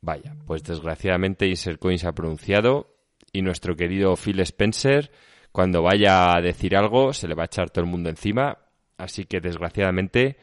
Vaya, 0.00 0.36
pues 0.46 0.62
desgraciadamente 0.62 1.48
Insercoin 1.48 1.98
se 1.98 2.06
ha 2.06 2.12
pronunciado 2.12 2.94
y 3.32 3.42
nuestro 3.42 3.76
querido 3.76 4.16
Phil 4.16 4.40
Spencer, 4.40 5.10
cuando 5.50 5.82
vaya 5.82 6.36
a 6.36 6.40
decir 6.40 6.76
algo, 6.76 7.12
se 7.12 7.26
le 7.26 7.34
va 7.34 7.42
a 7.42 7.46
echar 7.46 7.70
todo 7.70 7.84
el 7.84 7.90
mundo 7.90 8.08
encima. 8.08 8.58
Así 8.96 9.24
que 9.24 9.40
desgraciadamente 9.40 10.36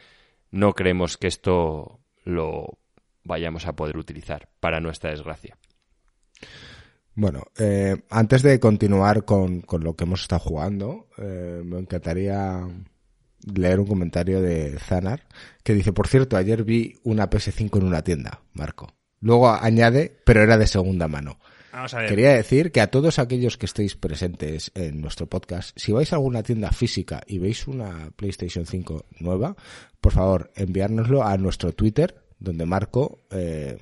no 0.51 0.73
creemos 0.73 1.17
que 1.17 1.27
esto 1.27 1.99
lo 2.23 2.79
vayamos 3.23 3.65
a 3.65 3.73
poder 3.73 3.97
utilizar, 3.97 4.47
para 4.59 4.79
nuestra 4.79 5.11
desgracia. 5.11 5.57
Bueno, 7.15 7.43
eh, 7.57 7.95
antes 8.09 8.43
de 8.43 8.59
continuar 8.59 9.25
con, 9.25 9.61
con 9.61 9.83
lo 9.83 9.95
que 9.95 10.03
hemos 10.03 10.21
estado 10.21 10.39
jugando, 10.39 11.07
eh, 11.17 11.61
me 11.63 11.79
encantaría 11.79 12.67
leer 13.53 13.79
un 13.79 13.87
comentario 13.87 14.41
de 14.41 14.77
Zanar 14.79 15.23
que 15.63 15.73
dice, 15.73 15.93
por 15.93 16.07
cierto, 16.07 16.37
ayer 16.37 16.63
vi 16.63 16.95
una 17.03 17.29
PS5 17.29 17.77
en 17.77 17.85
una 17.85 18.03
tienda, 18.03 18.41
Marco. 18.53 18.95
Luego 19.19 19.49
añade, 19.49 20.15
pero 20.25 20.43
era 20.43 20.57
de 20.57 20.67
segunda 20.67 21.07
mano. 21.07 21.39
Vamos 21.71 21.93
a 21.93 21.99
ver. 21.99 22.09
Quería 22.09 22.33
decir 22.33 22.71
que 22.71 22.79
a 22.79 22.87
todos 22.87 23.19
aquellos 23.19 23.57
que 23.57 23.65
estéis 23.65 23.95
presentes 23.95 24.71
en 24.75 25.01
nuestro 25.01 25.27
podcast, 25.27 25.77
si 25.77 25.91
vais 25.91 26.13
a 26.13 26.15
alguna 26.15 26.43
tienda 26.43 26.71
física 26.71 27.21
y 27.27 27.39
veis 27.39 27.67
una 27.67 28.11
PlayStation 28.15 28.65
5 28.65 29.05
nueva, 29.19 29.55
por 29.99 30.13
favor, 30.13 30.51
enviárnoslo 30.55 31.23
a 31.23 31.35
nuestro 31.37 31.73
Twitter, 31.73 32.23
donde 32.39 32.65
Marco 32.65 33.19
eh, 33.31 33.77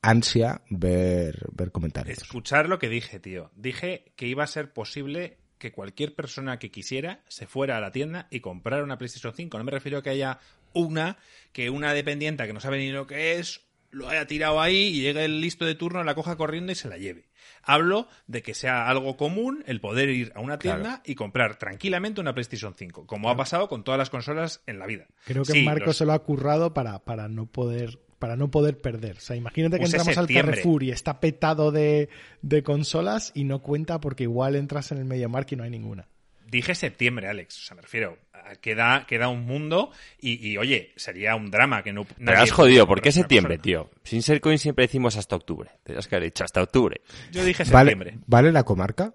ansia 0.00 0.62
ver, 0.70 1.46
ver 1.52 1.72
comentarios. 1.72 2.18
Escuchar 2.18 2.68
lo 2.68 2.78
que 2.78 2.88
dije, 2.88 3.20
tío. 3.20 3.50
Dije 3.56 4.12
que 4.16 4.26
iba 4.26 4.44
a 4.44 4.46
ser 4.46 4.72
posible 4.72 5.37
que 5.58 5.72
cualquier 5.72 6.14
persona 6.14 6.58
que 6.58 6.70
quisiera 6.70 7.20
se 7.28 7.46
fuera 7.46 7.76
a 7.76 7.80
la 7.80 7.92
tienda 7.92 8.26
y 8.30 8.40
comprara 8.40 8.82
una 8.84 8.98
PlayStation 8.98 9.32
5. 9.34 9.58
No 9.58 9.64
me 9.64 9.70
refiero 9.72 9.98
a 9.98 10.02
que 10.02 10.10
haya 10.10 10.38
una, 10.72 11.18
que 11.52 11.70
una 11.70 11.92
dependiente 11.94 12.46
que 12.46 12.52
no 12.52 12.60
sabe 12.60 12.78
ni 12.78 12.90
lo 12.90 13.06
que 13.06 13.38
es, 13.38 13.62
lo 13.90 14.08
haya 14.08 14.26
tirado 14.26 14.60
ahí 14.60 14.76
y 14.88 15.00
llegue 15.00 15.24
el 15.24 15.40
listo 15.40 15.64
de 15.64 15.74
turno, 15.74 16.04
la 16.04 16.14
coja 16.14 16.36
corriendo 16.36 16.72
y 16.72 16.74
se 16.74 16.88
la 16.88 16.98
lleve. 16.98 17.28
Hablo 17.62 18.06
de 18.26 18.42
que 18.42 18.52
sea 18.54 18.88
algo 18.88 19.16
común 19.16 19.64
el 19.66 19.80
poder 19.80 20.10
ir 20.10 20.32
a 20.34 20.40
una 20.40 20.58
tienda 20.58 21.02
y 21.06 21.14
comprar 21.14 21.56
tranquilamente 21.56 22.20
una 22.20 22.34
PlayStation 22.34 22.74
5, 22.74 23.06
como 23.06 23.30
ha 23.30 23.36
pasado 23.36 23.68
con 23.68 23.84
todas 23.84 23.96
las 23.98 24.10
consolas 24.10 24.62
en 24.66 24.78
la 24.78 24.86
vida. 24.86 25.06
Creo 25.24 25.42
que 25.44 25.52
Sí, 25.52 25.62
Marco 25.64 25.86
los- 25.86 25.96
se 25.96 26.04
lo 26.04 26.12
ha 26.12 26.22
currado 26.22 26.74
para, 26.74 26.98
para 27.04 27.28
no 27.28 27.46
poder 27.46 27.98
para 28.18 28.36
no 28.36 28.50
poder 28.50 28.80
perder. 28.80 29.16
O 29.16 29.20
sea, 29.20 29.36
imagínate 29.36 29.76
que 29.76 29.84
Puse 29.84 29.96
entramos 29.96 30.18
al 30.18 30.26
septiembre. 30.26 30.56
Carrefour 30.56 30.82
y 30.82 30.90
está 30.90 31.20
petado 31.20 31.70
de, 31.70 32.08
de 32.42 32.62
consolas 32.62 33.32
y 33.34 33.44
no 33.44 33.60
cuenta 33.60 34.00
porque 34.00 34.24
igual 34.24 34.56
entras 34.56 34.92
en 34.92 34.98
el 34.98 35.04
MediaMarkt 35.04 35.52
y 35.52 35.56
no 35.56 35.64
hay 35.64 35.70
ninguna. 35.70 36.08
dije 36.50 36.74
septiembre, 36.74 37.28
Alex. 37.28 37.58
O 37.58 37.64
sea, 37.66 37.74
me 37.76 37.82
refiero, 37.82 38.18
queda, 38.60 39.06
queda 39.06 39.28
un 39.28 39.44
mundo 39.44 39.90
y, 40.20 40.56
oye, 40.56 40.92
sería 40.96 41.36
un 41.36 41.50
drama 41.50 41.82
que 41.82 41.92
no... 41.92 42.04
Pero 42.04 42.38
has 42.38 42.50
jodido, 42.50 42.86
¿por 42.86 43.00
qué 43.00 43.12
septiembre, 43.12 43.58
tío? 43.58 43.90
Sin 44.02 44.22
ser 44.22 44.40
coin 44.40 44.58
siempre 44.58 44.84
decimos 44.84 45.16
hasta 45.16 45.36
octubre. 45.36 45.70
Tendrías 45.82 46.06
que 46.08 46.16
haber 46.16 46.28
dicho 46.28 46.44
hasta 46.44 46.62
octubre. 46.62 47.00
Yo 47.30 47.44
dije 47.44 47.64
septiembre. 47.64 48.12
¿Vale, 48.12 48.24
¿vale 48.26 48.52
la 48.52 48.64
comarca? 48.64 49.14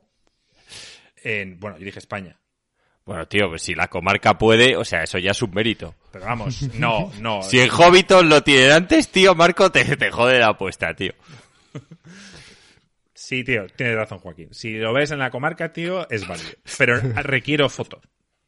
bueno, 1.57 1.77
yo 1.77 1.85
dije 1.85 1.99
España. 1.99 2.37
Bueno, 3.05 3.27
tío, 3.27 3.49
pues 3.49 3.61
si 3.61 3.75
la 3.75 3.89
comarca 3.89 4.37
puede, 4.37 4.77
o 4.77 4.85
sea, 4.85 5.03
eso 5.03 5.17
ya 5.17 5.31
es 5.31 5.41
un 5.41 5.51
mérito. 5.51 5.95
Pero 6.11 6.25
vamos, 6.25 6.61
no, 6.75 7.11
no. 7.19 7.41
si 7.43 7.59
en 7.59 7.69
Hobbiton 7.69 8.29
lo 8.29 8.43
tienen 8.43 8.71
antes, 8.71 9.09
tío, 9.09 9.35
Marco, 9.35 9.71
te, 9.71 9.83
te 9.97 10.09
jode 10.09 10.39
la 10.39 10.49
apuesta, 10.49 10.93
tío. 10.95 11.13
Sí, 13.13 13.43
tío, 13.43 13.67
tienes 13.75 13.95
razón, 13.95 14.19
Joaquín. 14.19 14.53
Si 14.53 14.73
lo 14.73 14.93
ves 14.93 15.11
en 15.11 15.19
la 15.19 15.31
comarca, 15.31 15.73
tío, 15.73 16.09
es 16.09 16.27
válido. 16.27 16.51
Pero 16.77 16.99
requiero 16.99 17.69
foto. 17.69 18.01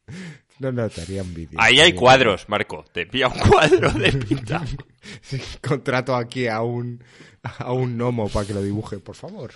No, 0.58 0.72
no, 0.72 0.88
te 0.88 1.02
haría 1.02 1.22
un 1.22 1.34
vídeo. 1.34 1.60
Ahí 1.60 1.80
hay 1.80 1.92
cuadros, 1.92 2.48
Marco. 2.48 2.82
Te 2.90 3.04
pilla 3.04 3.28
un 3.28 3.38
cuadro 3.38 3.90
de 3.90 4.10
pinta. 4.12 4.64
Sí, 5.20 5.38
contrato 5.60 6.16
aquí 6.16 6.48
a 6.48 6.62
un, 6.62 7.04
a 7.42 7.72
un 7.72 7.98
gnomo 7.98 8.30
para 8.30 8.46
que 8.46 8.54
lo 8.54 8.62
dibuje, 8.62 8.98
por 8.98 9.14
favor. 9.14 9.52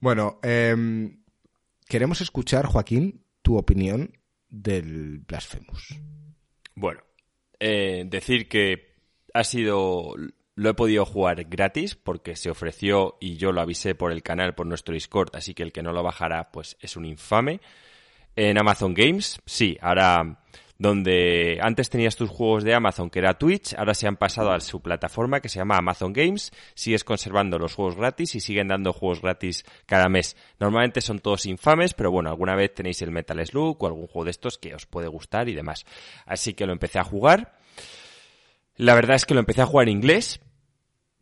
Bueno, 0.00 0.38
em, 0.42 1.17
queremos 1.88 2.20
escuchar, 2.20 2.66
Joaquín, 2.66 3.24
tu 3.42 3.56
opinión 3.56 4.12
del 4.48 5.18
Blasphemous. 5.18 5.98
Bueno, 6.74 7.02
eh, 7.58 8.04
decir 8.06 8.48
que 8.48 8.94
ha 9.34 9.44
sido 9.44 10.14
lo 10.54 10.70
he 10.70 10.74
podido 10.74 11.06
jugar 11.06 11.44
gratis 11.44 11.94
porque 11.94 12.34
se 12.34 12.50
ofreció 12.50 13.16
y 13.20 13.36
yo 13.36 13.52
lo 13.52 13.60
avisé 13.60 13.94
por 13.94 14.10
el 14.10 14.24
canal, 14.24 14.56
por 14.56 14.66
nuestro 14.66 14.92
Discord, 14.92 15.30
así 15.34 15.54
que 15.54 15.62
el 15.62 15.72
que 15.72 15.84
no 15.84 15.92
lo 15.92 16.02
bajará 16.02 16.50
pues 16.50 16.76
es 16.80 16.96
un 16.96 17.04
infame. 17.04 17.60
En 18.34 18.58
Amazon 18.58 18.92
Games, 18.92 19.40
sí, 19.46 19.78
ahora 19.80 20.40
donde 20.78 21.58
antes 21.60 21.90
tenías 21.90 22.16
tus 22.16 22.30
juegos 22.30 22.64
de 22.64 22.74
Amazon 22.74 23.10
que 23.10 23.18
era 23.18 23.38
Twitch, 23.38 23.74
ahora 23.74 23.94
se 23.94 24.06
han 24.06 24.16
pasado 24.16 24.52
a 24.52 24.60
su 24.60 24.80
plataforma 24.80 25.40
que 25.40 25.48
se 25.48 25.58
llama 25.58 25.76
Amazon 25.76 26.12
Games, 26.12 26.52
sigues 26.74 27.04
conservando 27.04 27.58
los 27.58 27.74
juegos 27.74 27.96
gratis 27.96 28.34
y 28.36 28.40
siguen 28.40 28.68
dando 28.68 28.92
juegos 28.92 29.20
gratis 29.20 29.64
cada 29.86 30.08
mes. 30.08 30.36
Normalmente 30.60 31.00
son 31.00 31.18
todos 31.18 31.46
infames, 31.46 31.94
pero 31.94 32.10
bueno, 32.10 32.30
alguna 32.30 32.54
vez 32.54 32.72
tenéis 32.74 33.02
el 33.02 33.10
Metal 33.10 33.44
Slug 33.44 33.82
o 33.82 33.86
algún 33.86 34.06
juego 34.06 34.24
de 34.24 34.30
estos 34.30 34.56
que 34.56 34.74
os 34.74 34.86
puede 34.86 35.08
gustar 35.08 35.48
y 35.48 35.54
demás. 35.54 35.84
Así 36.24 36.54
que 36.54 36.66
lo 36.66 36.72
empecé 36.72 36.98
a 36.98 37.04
jugar. 37.04 37.58
La 38.76 38.94
verdad 38.94 39.16
es 39.16 39.26
que 39.26 39.34
lo 39.34 39.40
empecé 39.40 39.62
a 39.62 39.66
jugar 39.66 39.88
en 39.88 39.96
inglés, 39.96 40.40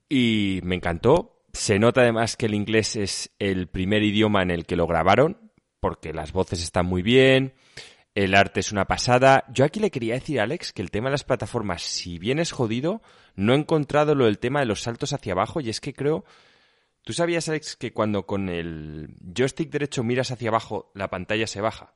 y 0.08 0.60
me 0.62 0.76
encantó. 0.76 1.42
Se 1.52 1.78
nota 1.78 2.02
además 2.02 2.36
que 2.36 2.46
el 2.46 2.54
inglés 2.54 2.96
es 2.96 3.30
el 3.38 3.68
primer 3.68 4.02
idioma 4.02 4.42
en 4.42 4.50
el 4.50 4.66
que 4.66 4.76
lo 4.76 4.86
grabaron, 4.86 5.38
porque 5.80 6.12
las 6.12 6.32
voces 6.32 6.62
están 6.62 6.86
muy 6.86 7.02
bien, 7.02 7.54
el 8.16 8.34
arte 8.34 8.60
es 8.60 8.72
una 8.72 8.86
pasada. 8.86 9.44
Yo 9.52 9.66
aquí 9.66 9.78
le 9.78 9.90
quería 9.90 10.14
decir 10.14 10.40
a 10.40 10.44
Alex 10.44 10.72
que 10.72 10.80
el 10.80 10.90
tema 10.90 11.08
de 11.08 11.12
las 11.12 11.24
plataformas, 11.24 11.82
si 11.82 12.18
bien 12.18 12.38
es 12.38 12.50
jodido, 12.50 13.02
no 13.34 13.52
he 13.52 13.56
encontrado 13.58 14.14
lo 14.14 14.24
del 14.24 14.38
tema 14.38 14.60
de 14.60 14.66
los 14.66 14.80
saltos 14.80 15.12
hacia 15.12 15.34
abajo 15.34 15.60
y 15.60 15.68
es 15.68 15.80
que 15.80 15.92
creo... 15.92 16.24
¿Tú 17.04 17.12
sabías, 17.12 17.48
Alex, 17.48 17.76
que 17.76 17.92
cuando 17.92 18.26
con 18.26 18.48
el 18.48 19.14
joystick 19.36 19.70
derecho 19.70 20.02
miras 20.02 20.30
hacia 20.30 20.48
abajo, 20.48 20.90
la 20.94 21.08
pantalla 21.08 21.46
se 21.46 21.60
baja? 21.60 21.92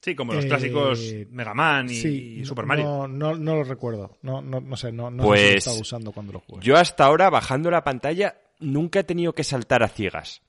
Sí, 0.00 0.14
como 0.16 0.34
los 0.34 0.44
clásicos 0.44 1.00
eh, 1.00 1.26
Mega 1.30 1.54
Man 1.54 1.88
y, 1.88 2.44
Super 2.44 2.66
Mario. 2.66 2.84
No, 2.84 3.08
no, 3.08 3.34
no 3.36 3.54
lo 3.54 3.64
recuerdo. 3.64 4.18
No, 4.22 4.42
no, 4.42 4.60
no 4.60 4.76
sé, 4.76 4.92
no, 4.92 5.10
no 5.10 5.22
pues, 5.22 5.40
sé 5.40 5.50
si 5.50 5.56
estaba 5.58 5.78
usando 5.78 6.12
cuando 6.12 6.32
lo 6.34 6.40
jugué. 6.40 6.60
Yo 6.62 6.76
hasta 6.76 7.04
ahora, 7.04 7.30
bajando 7.30 7.70
la 7.70 7.82
pantalla, 7.84 8.36
nunca 8.58 8.98
he 9.00 9.04
tenido 9.04 9.32
que 9.32 9.44
saltar 9.44 9.82
a 9.82 9.88
ciegas. 9.88 10.42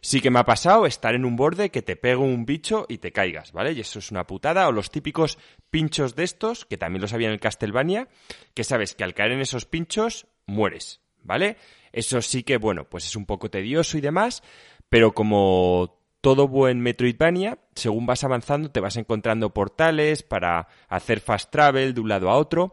Sí 0.00 0.20
que 0.20 0.30
me 0.30 0.38
ha 0.38 0.44
pasado 0.44 0.86
estar 0.86 1.14
en 1.14 1.24
un 1.24 1.36
borde 1.36 1.70
que 1.70 1.82
te 1.82 1.96
pega 1.96 2.18
un 2.18 2.44
bicho 2.44 2.86
y 2.88 2.98
te 2.98 3.12
caigas, 3.12 3.52
¿vale? 3.52 3.72
Y 3.72 3.80
eso 3.80 3.98
es 3.98 4.10
una 4.10 4.26
putada. 4.26 4.68
O 4.68 4.72
los 4.72 4.90
típicos 4.90 5.38
pinchos 5.70 6.14
de 6.14 6.24
estos, 6.24 6.64
que 6.64 6.76
también 6.76 7.02
los 7.02 7.12
había 7.12 7.28
en 7.28 7.34
el 7.34 7.40
Castlevania, 7.40 8.08
que 8.54 8.64
sabes 8.64 8.94
que 8.94 9.04
al 9.04 9.14
caer 9.14 9.32
en 9.32 9.40
esos 9.40 9.66
pinchos 9.66 10.26
mueres, 10.46 11.00
¿vale? 11.22 11.56
Eso 11.92 12.20
sí 12.22 12.42
que, 12.42 12.56
bueno, 12.56 12.84
pues 12.88 13.06
es 13.06 13.16
un 13.16 13.26
poco 13.26 13.50
tedioso 13.50 13.98
y 13.98 14.00
demás, 14.00 14.42
pero 14.88 15.12
como 15.12 15.98
todo 16.20 16.46
buen 16.46 16.80
Metroidvania, 16.80 17.58
según 17.74 18.06
vas 18.06 18.24
avanzando, 18.24 18.70
te 18.70 18.80
vas 18.80 18.96
encontrando 18.96 19.52
portales 19.52 20.22
para 20.22 20.68
hacer 20.88 21.20
fast 21.20 21.50
travel 21.50 21.94
de 21.94 22.00
un 22.00 22.08
lado 22.08 22.30
a 22.30 22.36
otro. 22.36 22.72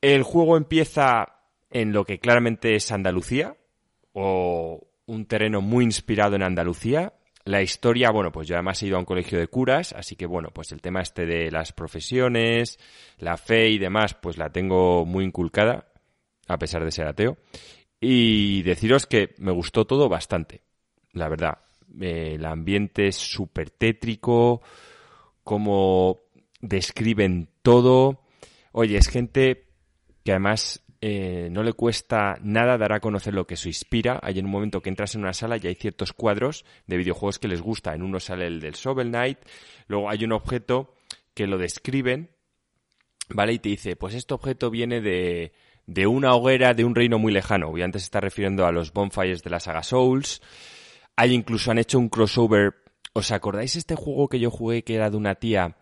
El 0.00 0.22
juego 0.22 0.56
empieza 0.56 1.42
en 1.70 1.92
lo 1.92 2.04
que 2.04 2.18
claramente 2.18 2.74
es 2.74 2.90
Andalucía, 2.90 3.56
o 4.12 4.87
un 5.08 5.26
terreno 5.26 5.60
muy 5.60 5.84
inspirado 5.84 6.36
en 6.36 6.42
Andalucía. 6.42 7.12
La 7.44 7.62
historia, 7.62 8.10
bueno, 8.10 8.30
pues 8.30 8.46
yo 8.46 8.54
además 8.54 8.82
he 8.82 8.86
ido 8.86 8.96
a 8.96 9.00
un 9.00 9.04
colegio 9.04 9.38
de 9.38 9.48
curas, 9.48 9.92
así 9.92 10.16
que 10.16 10.26
bueno, 10.26 10.50
pues 10.52 10.70
el 10.72 10.80
tema 10.80 11.00
este 11.00 11.26
de 11.26 11.50
las 11.50 11.72
profesiones, 11.72 12.78
la 13.18 13.36
fe 13.36 13.68
y 13.70 13.78
demás, 13.78 14.14
pues 14.14 14.38
la 14.38 14.50
tengo 14.50 15.04
muy 15.04 15.24
inculcada, 15.24 15.88
a 16.46 16.58
pesar 16.58 16.84
de 16.84 16.92
ser 16.92 17.06
ateo. 17.06 17.38
Y 18.00 18.62
deciros 18.62 19.06
que 19.06 19.34
me 19.38 19.50
gustó 19.50 19.86
todo 19.86 20.08
bastante, 20.08 20.62
la 21.12 21.28
verdad 21.28 21.58
el 22.00 22.44
ambiente 22.44 23.08
es 23.08 23.16
súper 23.16 23.70
tétrico, 23.70 24.62
cómo 25.42 26.20
describen 26.60 27.50
todo. 27.62 28.22
Oye, 28.72 28.98
es 28.98 29.08
gente 29.08 29.66
que 30.24 30.32
además 30.32 30.84
eh, 31.00 31.48
no 31.50 31.62
le 31.62 31.72
cuesta 31.72 32.38
nada 32.42 32.76
dar 32.76 32.92
a 32.92 33.00
conocer 33.00 33.32
lo 33.32 33.46
que 33.46 33.56
se 33.56 33.68
inspira. 33.68 34.18
Hay 34.22 34.38
en 34.38 34.46
un 34.46 34.50
momento 34.50 34.80
que 34.80 34.88
entras 34.88 35.14
en 35.14 35.22
una 35.22 35.32
sala 35.32 35.56
y 35.56 35.66
hay 35.66 35.74
ciertos 35.74 36.12
cuadros 36.12 36.64
de 36.86 36.96
videojuegos 36.96 37.38
que 37.38 37.48
les 37.48 37.62
gusta. 37.62 37.94
En 37.94 38.02
uno 38.02 38.18
sale 38.18 38.46
el 38.46 38.60
del 38.60 38.74
Shovel 38.74 39.08
Knight, 39.08 39.38
luego 39.86 40.10
hay 40.10 40.24
un 40.24 40.32
objeto 40.32 40.94
que 41.34 41.46
lo 41.46 41.56
describen, 41.56 42.30
¿vale? 43.28 43.52
Y 43.52 43.58
te 43.60 43.68
dice, 43.68 43.96
pues 43.96 44.14
este 44.14 44.34
objeto 44.34 44.70
viene 44.70 45.00
de, 45.00 45.52
de 45.86 46.06
una 46.06 46.34
hoguera 46.34 46.74
de 46.74 46.84
un 46.84 46.94
reino 46.94 47.18
muy 47.18 47.32
lejano. 47.32 47.76
Y 47.78 47.82
antes 47.82 48.02
se 48.02 48.06
está 48.06 48.20
refiriendo 48.20 48.66
a 48.66 48.72
los 48.72 48.92
bonfires 48.92 49.42
de 49.42 49.50
la 49.50 49.60
saga 49.60 49.82
Souls. 49.82 50.42
Hay 51.14 51.32
incluso 51.32 51.70
han 51.70 51.78
hecho 51.78 51.98
un 51.98 52.08
crossover. 52.08 52.74
¿Os 53.12 53.30
acordáis 53.30 53.76
este 53.76 53.94
juego 53.94 54.28
que 54.28 54.40
yo 54.40 54.50
jugué 54.50 54.82
que 54.82 54.94
era 54.94 55.10
de 55.10 55.16
una 55.16 55.36
tía 55.36 55.76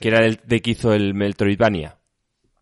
que 0.00 0.08
era 0.08 0.24
el 0.24 0.40
de 0.44 0.60
que 0.62 0.70
hizo 0.72 0.92
el 0.92 1.14
Metroidvania? 1.14 1.98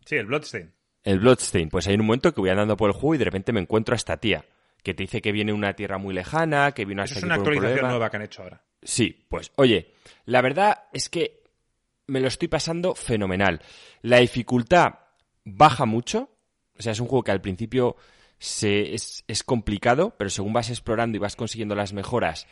Sí, 0.05 0.17
el 0.17 0.27
Bloodstain. 0.27 0.76
El 1.07 1.21
Bloodstain. 1.21 1.71
Pues 1.71 1.87
hay 1.87 1.95
un 1.95 2.05
momento 2.05 2.35
que 2.35 2.41
voy 2.41 2.51
andando 2.51 2.77
por 2.77 2.91
el 2.91 2.95
juego 2.95 3.15
y 3.15 3.19
de 3.19 3.25
repente 3.25 3.53
me 3.53 3.61
encuentro 3.61 3.95
a 3.95 3.97
esta 3.97 4.17
tía 4.17 4.45
que 4.83 4.93
te 4.93 5.05
dice 5.05 5.23
que 5.23 5.33
viene 5.33 5.53
una 5.53 5.73
tierra 5.73 5.99
muy 5.99 6.15
lejana, 6.15 6.73
que 6.73 6.85
viene 6.85 7.03
hasta 7.03 7.19
Es 7.19 7.25
una 7.25 7.37
actualización 7.37 7.89
nueva 7.89 8.11
que 8.11 8.17
han 8.17 8.23
hecho 8.23 8.43
ahora. 8.43 8.63
Sí, 8.83 9.25
pues 9.29 9.53
oye, 9.57 9.95
la 10.27 10.43
verdad 10.43 10.85
es 10.93 11.09
que 11.09 11.43
me 12.09 12.21
lo 12.21 12.29
estoy 12.29 12.49
pasando 12.49 12.95
fenomenal. 12.95 13.63
La 14.03 14.19
dificultad 14.19 14.95
baja 15.45 15.87
mucho. 15.87 16.29
O 16.79 16.83
sea, 16.83 16.93
es 16.93 17.01
un 17.01 17.07
juego 17.07 17.23
que 17.25 17.33
al 17.33 17.41
principio 17.41 17.97
se, 18.39 18.95
es, 18.95 19.25
es 19.29 19.43
complicado, 19.45 20.15
pero 20.19 20.29
según 20.29 20.53
vas 20.53 20.71
explorando 20.71 21.17
y 21.17 21.21
vas 21.21 21.37
consiguiendo 21.37 21.75
las 21.75 21.93
mejoras, 21.93 22.47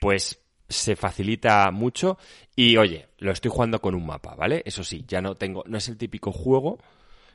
pues 0.00 0.40
se 0.68 0.96
facilita 0.96 1.70
mucho. 1.72 2.18
Y 2.54 2.76
oye, 2.76 3.08
lo 3.18 3.32
estoy 3.32 3.50
jugando 3.50 3.80
con 3.80 3.94
un 3.94 4.06
mapa, 4.06 4.34
¿vale? 4.34 4.62
Eso 4.64 4.84
sí, 4.84 5.04
ya 5.06 5.20
no 5.20 5.34
tengo, 5.34 5.64
no 5.66 5.78
es 5.78 5.88
el 5.88 5.96
típico 5.96 6.32
juego. 6.32 6.78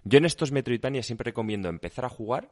Yo 0.03 0.17
en 0.17 0.25
estos 0.25 0.51
Metroidvania 0.51 1.03
siempre 1.03 1.25
recomiendo 1.25 1.69
empezar 1.69 2.05
a 2.05 2.09
jugar 2.09 2.49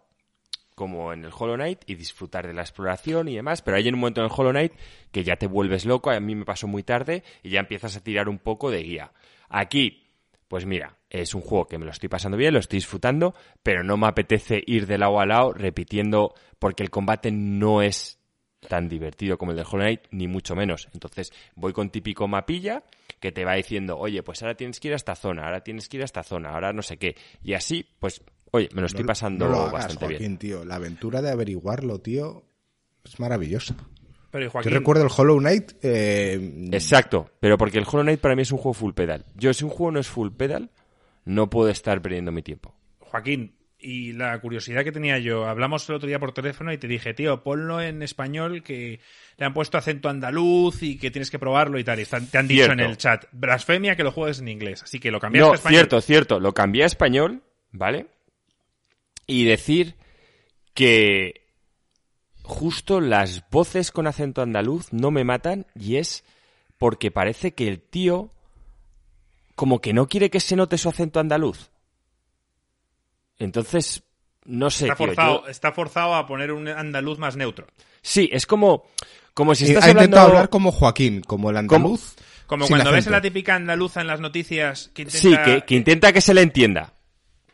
como 0.76 1.12
en 1.12 1.26
el 1.26 1.32
Hollow 1.38 1.56
Knight 1.56 1.82
y 1.88 1.95
disfrutar 1.95 2.47
de 2.47 2.54
la 2.54 2.62
exploración 2.62 3.28
y 3.28 3.36
demás, 3.36 3.62
pero 3.62 3.76
hay 3.76 3.89
un 3.89 4.00
momento 4.00 4.22
en 4.22 4.28
el 4.28 4.34
Hollow 4.34 4.52
Knight 4.52 4.74
que 5.12 5.24
ya 5.26 5.36
te 5.36 5.47
vuelves 5.47 5.86
loco, 5.86 6.10
a 6.10 6.20
mí 6.20 6.36
me 6.36 6.45
pasó 6.45 6.68
muy 6.68 6.84
tarde 6.84 7.24
y 7.43 7.50
ya 7.50 7.60
empiezas 7.60 7.97
a 7.97 8.04
tirar 8.04 8.30
un 8.30 8.39
poco 8.39 8.72
de 8.72 8.84
guía. 8.84 9.12
Aquí 9.50 10.10
pues 10.50 10.66
mira, 10.66 10.97
es 11.12 11.36
un 11.36 11.41
juego 11.41 11.68
que 11.68 11.78
me 11.78 11.86
lo 11.86 11.91
estoy 11.91 12.10
pasando 12.10 12.36
bien, 12.36 12.54
lo 12.54 12.60
estoy 12.60 12.78
disfrutando, 12.78 13.36
pero 13.62 13.84
no 13.84 13.97
me 13.97 14.08
apetece 14.08 14.64
ir 14.66 14.88
de 14.88 14.97
lado 14.97 15.20
a 15.20 15.26
lado 15.28 15.54
repitiendo 15.54 16.34
porque 16.58 16.82
el 16.82 16.89
combate 16.89 17.32
no 17.32 17.84
es 17.84 18.20
tan 18.68 18.89
divertido 18.89 19.38
como 19.38 19.52
el 19.52 19.58
de 19.58 19.64
Hollow 19.64 19.84
Knight, 19.84 20.02
ni 20.10 20.28
mucho 20.28 20.56
menos. 20.56 20.89
Entonces 20.91 21.32
voy 21.56 21.72
con 21.72 21.91
típico 21.91 22.28
mapilla 22.28 22.84
que 23.20 23.32
te 23.32 23.46
va 23.46 23.56
diciendo, 23.56 23.98
oye, 23.98 24.24
pues 24.24 24.42
ahora 24.42 24.56
tienes 24.56 24.80
que 24.80 24.90
ir 24.90 24.94
a 24.94 24.98
esta 24.98 25.16
zona, 25.16 25.46
ahora 25.46 25.62
tienes 25.62 25.90
que 25.90 25.98
ir 25.98 26.02
a 26.04 26.06
esta 26.06 26.24
zona, 26.24 26.52
ahora 26.52 26.74
no 26.74 26.82
sé 26.82 26.98
qué. 26.98 27.16
Y 27.44 27.54
así, 27.54 27.86
pues, 28.00 28.22
oye, 28.52 28.70
me 28.74 28.82
lo 28.82 28.88
estoy 28.88 29.04
pasando 29.06 29.50
bastante 29.72 30.08
bien. 30.08 30.38
Tío. 30.38 30.66
La 30.66 30.76
aventura 30.76 31.22
de 31.22 31.32
averiguarlo, 31.32 32.00
tío, 32.00 32.44
es 33.04 33.20
maravillosa. 33.20 33.76
Pero 34.32 34.52
Yo 34.62 34.70
recuerdo 34.70 35.04
el 35.04 35.12
Hollow 35.16 35.40
Knight. 35.40 35.72
Eh... 35.82 36.70
Exacto, 36.72 37.32
pero 37.40 37.58
porque 37.58 37.80
el 37.80 37.86
Hollow 37.86 38.04
Knight 38.04 38.20
para 38.20 38.36
mí 38.36 38.44
es 38.44 38.52
un 38.52 38.60
juego 38.60 38.74
full 38.74 38.94
pedal. 38.94 39.26
Yo, 39.36 39.54
si 39.54 39.64
un 39.64 39.72
juego 39.72 39.92
no 39.92 40.00
es 40.00 40.08
full 40.08 40.30
pedal, 40.32 40.70
no 41.26 41.50
puedo 41.50 41.70
estar 41.70 42.02
perdiendo 42.02 42.32
mi 42.32 42.44
tiempo. 42.44 42.76
Joaquín, 43.00 43.56
y 43.82 44.12
la 44.12 44.38
curiosidad 44.40 44.84
que 44.84 44.92
tenía 44.92 45.20
yo, 45.20 45.46
hablamos 45.46 45.88
el 45.88 45.96
otro 45.96 46.08
día 46.08 46.20
por 46.20 46.34
teléfono 46.34 46.74
y 46.74 46.78
te 46.78 46.88
dije, 46.88 47.14
tío, 47.14 47.44
ponlo 47.44 47.82
en 47.82 48.04
español 48.04 48.62
que 48.62 49.00
le 49.38 49.46
han 49.46 49.54
puesto 49.54 49.78
acento 49.78 50.10
andaluz 50.10 50.84
y 50.84 50.98
que 50.98 51.12
tienes 51.12 51.32
que 51.32 51.40
probarlo 51.40 51.80
y 51.80 51.84
tal. 51.86 52.00
Y 52.00 52.06
te 52.06 52.38
han 52.38 52.48
dicho 52.48 52.72
en 52.72 52.82
el 52.82 52.98
chat, 52.98 53.26
blasfemia 53.32 53.96
que 53.96 54.04
lo 54.04 54.12
juegues 54.12 54.40
en 54.40 54.50
inglés. 54.50 54.84
Así 54.84 55.00
que 55.00 55.12
lo 55.12 55.20
cambiaste 55.20 55.48
no, 55.48 55.54
a 55.54 55.56
español. 55.56 55.78
Cierto, 55.78 56.02
cierto, 56.02 56.40
lo 56.42 56.54
cambié 56.54 56.84
a 56.84 56.88
español, 56.88 57.42
¿vale? 57.72 58.08
Y 59.28 59.46
decir 59.46 59.96
que 60.74 61.46
justo 62.44 63.00
las 63.00 63.50
voces 63.50 63.92
con 63.92 64.08
acento 64.08 64.42
andaluz 64.42 64.92
no 64.92 65.10
me 65.12 65.24
matan 65.24 65.68
y 65.74 65.96
es 65.98 66.26
porque 66.78 67.12
parece 67.12 67.54
que 67.54 67.68
el 67.68 67.80
tío 67.80 68.32
como 69.56 69.80
que 69.80 69.94
no 69.94 70.08
quiere 70.08 70.30
que 70.30 70.40
se 70.40 70.56
note 70.56 70.78
su 70.78 70.90
acento 70.90 71.20
andaluz. 71.20 71.69
Entonces, 73.40 74.04
no 74.46 74.70
sé. 74.70 74.86
Está 74.86 74.96
tío, 74.96 75.08
forzado, 75.08 75.42
yo- 75.44 75.48
está 75.50 75.72
forzado 75.72 76.16
a 76.16 76.28
poner 76.28 76.52
un 76.52 76.68
andaluz 76.68 77.18
más 77.18 77.36
neutro. 77.36 77.68
Sí, 78.02 78.30
es 78.32 78.46
como, 78.46 78.86
como 79.34 79.56
si 79.56 79.66
Y 79.66 79.70
estás 79.70 79.86
ha 79.86 79.92
intentado 79.92 80.28
hablar 80.28 80.50
como 80.50 80.72
Joaquín, 80.72 81.22
como 81.22 81.50
el 81.50 81.58
andaluz. 81.58 82.16
Como 82.46 82.68
cuando 82.68 82.92
ves 82.92 83.08
a 83.08 83.12
la 83.12 83.22
típica 83.22 83.56
andaluza 83.56 84.02
en 84.02 84.08
las 84.08 84.20
noticias 84.20 84.90
que 84.94 85.04
intenta... 85.04 85.20
Sí, 85.20 85.36
que, 85.46 85.62
que 85.66 85.76
intenta 85.76 86.12
que 86.12 86.22
se 86.22 86.34
le 86.34 86.42
entienda. 86.42 86.94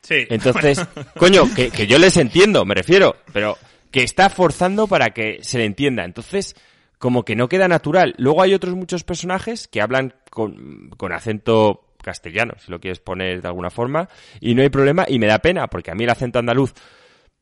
Sí. 0.01 0.25
Entonces, 0.29 0.79
coño, 1.17 1.53
que, 1.53 1.69
que 1.69 1.86
yo 1.86 1.97
les 1.99 2.15
entiendo, 2.17 2.63
me 2.63 2.75
refiero, 2.75 3.17
pero 3.33 3.57
que 3.91 4.03
está 4.03 4.29
forzando 4.29 4.88
para 4.88 5.09
que 5.09 5.39
se 5.41 5.57
le 5.57 5.65
entienda. 5.65 6.05
Entonces, 6.05 6.55
como 6.97 7.25
que 7.25 7.36
no 7.36 7.49
queda 7.49 7.67
natural. 7.67 8.13
Luego 8.17 8.41
hay 8.41 8.53
otros 8.53 8.73
muchos 8.75 9.03
personajes 9.03 9.67
que 9.67 9.81
hablan 9.81 10.13
con, 10.29 10.89
con 10.97 11.11
acento 11.11 11.84
castellano, 12.05 12.53
si 12.63 12.71
lo 12.71 12.79
quieres 12.79 12.99
poner 12.99 13.41
de 13.41 13.47
alguna 13.47 13.71
forma, 13.71 14.07
y 14.39 14.53
no 14.53 14.61
hay 14.61 14.69
problema, 14.69 15.05
y 15.07 15.17
me 15.17 15.25
da 15.25 15.39
pena, 15.39 15.67
porque 15.67 15.89
a 15.89 15.95
mí 15.95 16.03
el 16.03 16.11
acento 16.11 16.37
andaluz, 16.37 16.73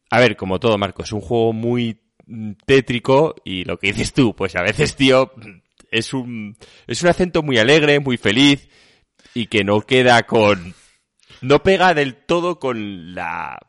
a 0.09 0.19
ver, 0.19 0.37
como 0.37 0.59
todo, 0.59 0.77
Marco, 0.77 1.03
es 1.03 1.11
un 1.11 1.19
juego 1.19 1.51
muy 1.51 1.99
mm, 2.25 2.53
tétrico, 2.65 3.35
y 3.43 3.65
lo 3.65 3.77
que 3.77 3.87
dices 3.87 4.13
tú, 4.13 4.33
pues 4.33 4.55
a 4.55 4.63
veces, 4.63 4.95
tío, 4.95 5.33
es 5.91 6.13
un, 6.13 6.55
es 6.87 7.03
un 7.03 7.09
acento 7.09 7.43
muy 7.43 7.57
alegre, 7.57 7.99
muy 7.99 8.15
feliz, 8.15 8.69
y 9.33 9.47
que 9.47 9.65
no 9.65 9.81
queda 9.81 10.23
con, 10.23 10.73
no 11.41 11.61
pega 11.61 11.93
del 11.93 12.15
todo 12.15 12.59
con 12.59 13.13
la 13.13 13.59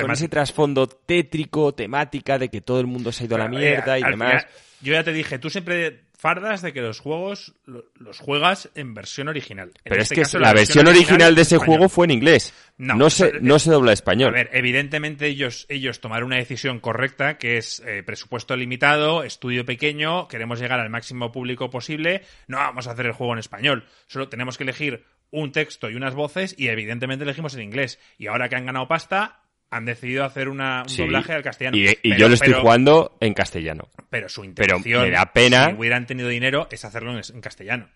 con 0.00 0.12
ese 0.12 0.28
trasfondo 0.28 0.86
tétrico, 0.86 1.74
temática 1.74 2.38
de 2.38 2.48
que 2.48 2.60
todo 2.60 2.78
el 2.78 2.86
mundo 2.86 3.10
se 3.10 3.24
ha 3.24 3.26
ido 3.26 3.34
a 3.34 3.40
la 3.40 3.48
mierda 3.48 3.96
eh, 3.96 4.00
y 4.00 4.04
demás. 4.04 4.44
final, 4.44 4.46
yo 4.80 4.92
ya 4.92 5.02
te 5.02 5.12
dije, 5.12 5.40
tú 5.40 5.50
siempre 5.50 6.07
fardas 6.20 6.62
de 6.62 6.72
que 6.72 6.80
los 6.80 6.98
juegos 6.98 7.54
lo- 7.64 7.84
los 7.94 8.18
juegas 8.18 8.70
en 8.74 8.92
versión 8.92 9.28
original. 9.28 9.68
En 9.68 9.90
Pero 9.90 10.02
este 10.02 10.14
es 10.14 10.18
que 10.18 10.22
caso, 10.22 10.38
la, 10.40 10.52
versión 10.52 10.88
original 10.88 11.34
de 11.36 11.42
ese 11.42 11.54
español. 11.54 11.76
juego 11.76 11.88
fue 11.88 12.06
en 12.06 12.10
inglés. 12.10 12.52
No, 12.76 12.96
No, 12.96 13.08
se, 13.08 13.34
no 13.40 13.58
se 13.60 13.70
dobla 13.70 13.92
español. 13.92 14.30
A 14.30 14.32
ver, 14.38 14.50
evidentemente 14.52 15.26
ellos, 15.28 15.64
ellos 15.68 16.00
tomaron 16.00 16.26
una 16.26 16.36
decisión 16.36 16.80
correcta, 16.80 17.38
que 17.38 17.56
es 17.56 17.80
eh, 17.86 18.02
presupuesto 18.02 18.56
limitado, 18.56 19.22
estudio 19.22 19.64
pequeño, 19.64 20.26
queremos 20.26 20.58
llegar 20.60 20.80
al 20.80 20.90
máximo 20.90 21.30
público 21.30 21.70
posible, 21.70 22.22
no 22.48 22.58
vamos 22.58 22.88
a 22.88 22.92
hacer 22.92 23.06
el 23.06 23.12
juego 23.12 23.32
en 23.34 23.38
español, 23.38 23.84
solo 24.08 24.28
tenemos 24.28 24.58
que 24.58 24.64
elegir 24.64 25.04
un 25.30 25.52
texto 25.52 25.88
y 25.88 25.94
unas 25.94 26.14
voces 26.16 26.54
y 26.58 26.66
evidentemente 26.68 27.24
elegimos 27.24 27.54
en 27.54 27.62
inglés. 27.62 28.00
Y 28.18 28.26
ahora 28.26 28.48
que 28.48 28.56
han 28.56 28.66
ganado 28.66 28.88
pasta, 28.88 29.42
han 29.70 29.84
decidido 29.84 30.24
hacer 30.24 30.48
una, 30.48 30.82
un 30.82 30.88
Sí. 30.88 31.02
doblaje 31.02 31.32
al 31.34 31.42
castellano. 31.42 31.76
Y, 31.76 31.88
y 31.88 31.94
Pero- 32.02 32.16
yo 32.16 32.28
lo 32.28 32.34
estoy 32.34 32.48
pero- 32.50 32.60
jugando 32.62 33.16
en 33.20 33.34
castellano. 33.34 33.88
Pero 34.08 34.28
su 34.28 34.40
Pero 34.54 34.76
intención, 34.78 35.02
me 35.02 35.10
da 35.10 35.26
pena- 35.32 35.66
si 35.70 35.74
hubieran 35.74 36.06
tenido 36.06 36.28
dinero, 36.28 36.68
es 36.70 36.84
hacerlo 36.84 37.12
en, 37.16 37.20
en 37.34 37.40
castellano. 37.40 37.88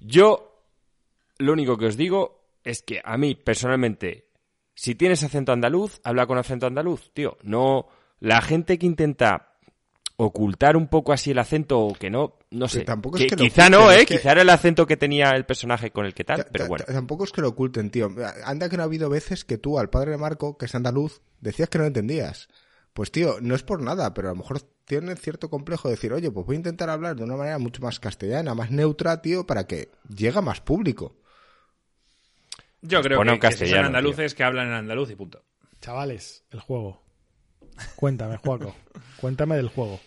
Yo, 0.00 0.62
lo 1.38 1.52
único 1.52 1.76
que 1.78 1.86
os 1.86 1.96
digo 1.96 2.44
es 2.64 2.82
que 2.82 3.00
a 3.04 3.16
mí, 3.16 3.34
personalmente, 3.34 4.26
si 4.74 4.94
tienes 4.94 5.22
acento 5.22 5.52
andaluz, 5.52 6.00
habla 6.04 6.26
con 6.26 6.38
acento 6.38 6.66
andaluz, 6.66 7.12
tío. 7.12 7.36
No, 7.42 7.88
la 8.20 8.40
gente 8.40 8.78
que 8.78 8.86
intenta 8.86 9.54
ocultar 10.16 10.76
un 10.76 10.88
poco 10.88 11.12
así 11.12 11.30
el 11.32 11.38
acento 11.38 11.80
o 11.80 11.94
que 11.94 12.10
no, 12.10 12.36
no 12.52 12.68
sé. 12.68 12.82
tampoco 12.84 13.16
es 13.16 13.22
Que 13.24 13.28
que 13.30 13.36
lo 13.36 13.42
quizá 13.44 13.68
no, 13.70 13.90
eh, 13.90 14.06
que- 14.06 14.16
quizá 14.16 14.32
era 14.32 14.42
el 14.42 14.50
acento 14.50 14.86
que 14.86 14.96
tenía 14.96 15.30
el 15.30 15.44
personaje 15.44 15.90
con 15.90 16.06
el 16.06 16.14
que 16.14 16.24
tal, 16.24 16.44
Ta- 16.44 16.50
pero 16.52 16.66
bueno. 16.68 16.84
ta- 16.86 16.92
Tampoco 16.92 17.24
es 17.24 17.32
que 17.32 17.40
lo 17.40 17.48
oculten, 17.48 17.90
tío. 17.90 18.10
Anda 18.44 18.68
que 18.68 18.76
no 18.76 18.82
ha 18.82 18.86
habido 18.86 19.08
veces 19.10 19.44
que 19.44 19.58
tú 19.58 19.78
al 19.78 19.90
padre 19.90 20.12
de 20.12 20.18
Marco, 20.18 20.56
que 20.56 20.66
es 20.66 20.74
andaluz, 20.74 21.20
decías 21.40 21.68
que 21.68 21.78
no 21.78 21.84
entendías. 21.84 22.48
Pues 22.92 23.10
tío, 23.10 23.36
no 23.40 23.54
es 23.54 23.62
por 23.62 23.80
nada, 23.82 24.12
pero 24.14 24.28
a 24.28 24.32
lo 24.32 24.36
mejor 24.38 24.60
tiene 24.84 25.16
cierto 25.16 25.48
complejo 25.48 25.88
de 25.88 25.94
decir, 25.94 26.12
oye, 26.12 26.30
pues 26.30 26.44
voy 26.46 26.56
a 26.56 26.58
intentar 26.58 26.90
hablar 26.90 27.16
de 27.16 27.24
una 27.24 27.36
manera 27.36 27.58
mucho 27.58 27.80
más 27.82 27.98
castellana, 27.98 28.54
más 28.54 28.70
neutra, 28.70 29.22
tío, 29.22 29.46
para 29.46 29.66
que 29.66 29.90
llegue 30.14 30.38
a 30.38 30.42
más 30.42 30.60
público. 30.60 31.16
Yo 32.82 32.98
Pues 33.00 33.06
creo 33.06 33.22
que, 33.24 33.38
que 33.38 33.52
si 33.52 33.68
son 33.68 33.84
andaluces 33.86 34.34
que 34.34 34.42
hablan 34.44 34.66
en 34.68 34.72
andaluz 34.74 35.10
y 35.10 35.14
punto. 35.14 35.42
Chavales, 35.80 36.44
el 36.50 36.60
juego. 36.60 37.00
Cuéntame, 37.96 38.36
Juaco. 38.36 38.74
Cuéntame 39.20 39.56
del 39.56 39.68
juego. 39.68 40.00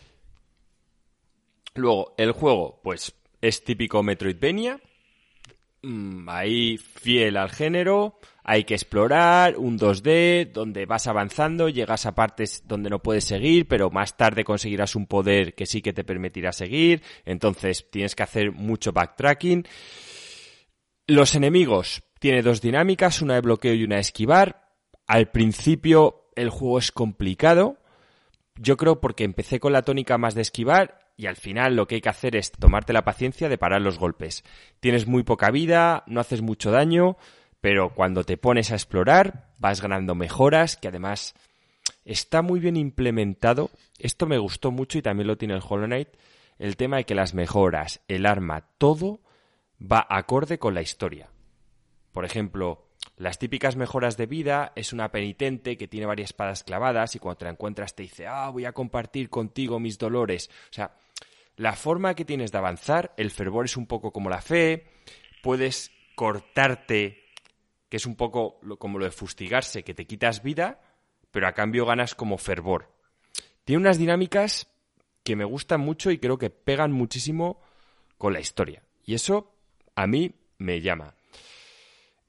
Luego, 1.76 2.15
el 2.17 2.32
juego, 2.32 2.80
pues, 2.84 3.13
es 3.41 3.63
típico 3.63 4.01
Metroidvania. 4.01 4.80
Mm, 5.82 6.28
ahí 6.30 6.78
fiel 6.78 7.38
al 7.38 7.49
género. 7.49 8.17
Hay 8.43 8.63
que 8.63 8.76
explorar, 8.76 9.57
un 9.57 9.78
2D, 9.78 10.51
donde 10.51 10.86
vas 10.86 11.07
avanzando, 11.07 11.67
llegas 11.67 12.05
a 12.05 12.15
partes 12.15 12.63
donde 12.65 12.89
no 12.89 12.99
puedes 12.99 13.26
seguir, 13.26 13.67
pero 13.67 13.89
más 13.89 14.15
tarde 14.15 14.43
conseguirás 14.43 14.95
un 14.95 15.05
poder 15.05 15.53
que 15.53 15.65
sí 15.65 15.82
que 15.82 15.93
te 15.93 16.03
permitirá 16.03 16.53
seguir. 16.53 17.03
Entonces, 17.26 17.89
tienes 17.91 18.15
que 18.15 18.23
hacer 18.23 18.51
mucho 18.51 18.93
backtracking. 18.93 19.67
Los 21.07 21.36
enemigos 21.36 22.03
tiene 22.19 22.41
dos 22.41 22.61
dinámicas, 22.61 23.21
una 23.21 23.36
de 23.36 23.41
bloqueo 23.41 23.73
y 23.73 23.84
una 23.84 23.95
de 23.95 24.01
esquivar. 24.01 24.71
Al 25.07 25.30
principio 25.30 26.32
el 26.36 26.49
juego 26.49 26.80
es 26.80 26.91
complicado. 26.91 27.78
Yo 28.55 28.78
creo 28.78 29.01
porque 29.01 29.26
empecé 29.26 29.59
con 29.59 29.73
la 29.73 29.82
tónica 29.82 30.17
más 30.17 30.36
de 30.36 30.41
esquivar 30.41 31.05
y 31.18 31.28
al 31.28 31.36
final 31.36 31.76
lo 31.76 31.88
que 31.88 31.95
hay 31.95 32.01
que 32.01 32.09
hacer 32.09 32.36
es 32.36 32.51
tomarte 32.51 32.93
la 32.93 33.05
paciencia 33.05 33.49
de 33.49 33.57
parar 33.57 33.82
los 33.82 33.97
golpes. 33.97 34.43
Tienes 34.80 35.07
muy 35.07 35.24
poca 35.24 35.51
vida, 35.51 36.03
no 36.07 36.20
haces 36.20 36.41
mucho 36.41 36.72
daño, 36.72 37.18
pero 37.61 37.93
cuando 37.93 38.24
te 38.24 38.38
pones 38.38 38.72
a 38.72 38.76
explorar 38.76 39.49
vas 39.57 39.82
ganando 39.82 40.16
mejoras 40.16 40.78
que 40.78 40.89
además 40.89 41.36
está 42.03 42.41
muy 42.41 42.59
bien 42.59 42.76
implementado. 42.76 43.70
Esto 43.97 44.26
me 44.26 44.38
gustó 44.38 44.72
mucho 44.72 44.97
y 44.97 45.01
también 45.01 45.28
lo 45.28 45.38
tiene 45.38 45.55
el 45.55 45.63
Hollow 45.68 45.86
Knight. 45.86 46.09
El 46.57 46.78
tema 46.78 46.97
de 46.97 47.05
que 47.05 47.16
las 47.16 47.34
mejoras, 47.34 48.01
el 48.07 48.26
arma, 48.26 48.70
todo 48.78 49.22
va 49.82 50.05
acorde 50.09 50.57
con 50.57 50.74
la 50.74 50.82
historia. 50.82 51.30
Por 52.11 52.24
ejemplo, 52.24 52.88
las 53.18 53.39
típicas 53.39 53.76
mejoras 53.76 54.18
de 54.18 54.26
vida 54.26 54.72
es 54.76 54.93
una 54.93 55.11
penitente 55.11 55.78
que 55.78 55.88
tiene 55.88 56.05
varias 56.05 56.30
espadas 56.30 56.63
clavadas 56.63 57.16
y 57.16 57.20
cuando 57.20 57.39
te 57.39 57.45
la 57.45 57.51
encuentras 57.51 57.95
te 57.95 58.03
dice, 58.03 58.28
ah, 58.28 58.49
voy 58.49 58.66
a 58.66 58.72
compartir 58.72 59.30
contigo 59.30 59.80
mis 59.80 59.97
dolores. 59.97 60.49
O 60.70 60.74
sea, 60.74 60.95
la 61.58 61.74
forma 61.74 62.16
que 62.16 62.26
tienes 62.26 62.51
de 62.51 62.58
avanzar, 62.58 63.14
el 63.18 63.32
fervor 63.32 63.66
es 63.66 63.78
un 63.78 63.88
poco 63.88 64.12
como 64.12 64.30
la 64.30 64.41
fe, 64.41 64.86
puedes 65.41 65.91
cortarte, 66.16 67.24
que 67.89 67.97
es 67.97 68.06
un 68.06 68.16
poco 68.16 68.60
como 68.78 68.99
lo 68.99 69.06
de 69.06 69.12
fustigarse, 69.12 69.84
que 69.84 69.93
te 69.93 70.06
quitas 70.06 70.43
vida, 70.43 70.82
pero 71.32 71.47
a 71.47 71.53
cambio 71.53 71.86
ganas 71.86 72.16
como 72.16 72.38
fervor. 72.38 72.91
Tiene 73.64 73.82
unas 73.82 73.97
dinámicas 73.97 74.68
que 75.24 75.36
me 75.36 75.45
gustan 75.45 75.82
mucho 75.82 76.12
y 76.12 76.20
creo 76.20 76.38
que 76.38 76.49
pegan 76.49 76.91
muchísimo 76.91 77.62
con 78.18 78.34
la 78.34 78.39
historia. 78.39 78.84
Y 79.06 79.16
eso 79.16 79.56
a 79.95 80.08
mí 80.08 80.36
me 80.58 80.82
llama. 80.82 81.16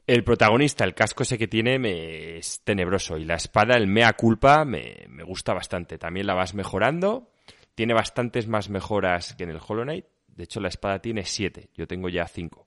El 0.07 0.22
protagonista, 0.24 0.85
el 0.85 0.95
casco 0.95 1.24
ese 1.24 1.37
que 1.37 1.49
tiene, 1.49 1.79
me 1.79 2.39
es 2.39 2.62
tenebroso. 2.62 3.18
Y 3.18 3.24
la 3.24 3.35
espada, 3.35 3.77
el 3.77 3.89
mea 3.89 4.12
culpa, 4.12 4.64
me, 4.64 5.05
me 5.09 5.24
gusta 5.24 5.53
bastante. 5.53 5.99
También 5.99 6.27
la 6.27 6.35
vas 6.35 6.55
mejorando. 6.55 7.33
Tiene 7.77 7.93
bastantes 7.93 8.49
más 8.49 8.70
mejoras 8.70 9.35
que 9.35 9.45
en 9.45 9.51
el 9.51 9.61
Hollow 9.64 9.85
Knight. 9.85 10.07
De 10.27 10.45
hecho, 10.45 10.61
la 10.61 10.68
espada 10.68 10.99
tiene 11.01 11.24
siete. 11.24 11.68
Yo 11.74 11.87
tengo 11.87 12.09
ya 12.09 12.27
cinco. 12.27 12.66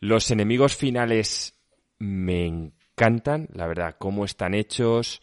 Los 0.00 0.30
enemigos 0.30 0.74
finales 0.74 1.54
me 1.98 2.46
encantan, 2.46 3.48
la 3.52 3.66
verdad, 3.66 3.96
cómo 3.98 4.24
están 4.24 4.54
hechos. 4.54 5.20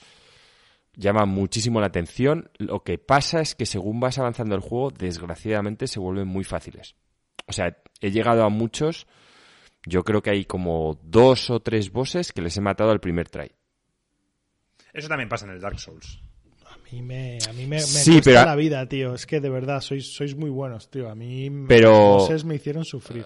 Llama 0.96 1.26
muchísimo 1.26 1.82
la 1.82 1.88
atención. 1.88 2.52
Lo 2.60 2.84
que 2.84 3.00
pasa 3.00 3.42
es 3.42 3.56
que 3.56 3.66
según 3.66 4.00
vas 4.00 4.20
avanzando 4.20 4.54
el 4.54 4.62
juego, 4.62 4.92
desgraciadamente 4.92 5.88
se 5.88 6.00
vuelven 6.00 6.28
muy 6.28 6.44
fáciles. 6.44 6.96
O 7.48 7.54
sea, 7.54 7.76
he 8.02 8.12
llegado 8.12 8.44
a 8.44 8.50
muchos. 8.50 9.08
Yo 9.88 10.04
creo 10.04 10.22
que 10.22 10.30
hay 10.30 10.46
como 10.46 11.00
dos 11.04 11.50
o 11.50 11.60
tres 11.60 11.92
bosses 11.92 12.32
que 12.32 12.44
les 12.44 12.56
he 12.56 12.62
matado 12.62 12.92
al 12.92 13.02
primer 13.02 13.30
try. 13.30 13.52
Eso 14.94 15.08
también 15.08 15.28
pasa 15.28 15.48
en 15.48 15.54
el 15.54 15.60
Dark 15.60 15.80
Souls. 15.80 16.23
A 16.86 16.92
mí 16.96 17.02
me, 17.02 17.38
a 17.50 17.54
mí 17.54 17.64
me, 17.66 17.78
me 17.78 17.80
Sí, 17.82 18.12
cuesta 18.14 18.32
pero- 18.32 18.46
la 18.46 18.56
vida, 18.56 18.88
tío. 18.88 19.16
Es 19.16 19.26
que 19.26 19.40
de 19.40 19.50
verdad, 19.50 19.82
sois, 19.82 20.14
sois 20.14 20.36
muy 20.36 20.50
buenos, 20.50 20.90
tío. 20.92 21.10
A 21.10 21.16
mí 21.16 21.50
Pero- 21.68 21.90
los 21.90 22.22
bosses 22.24 22.46
me 22.46 22.56
hicieron 22.56 22.86
sufrir. 22.86 23.26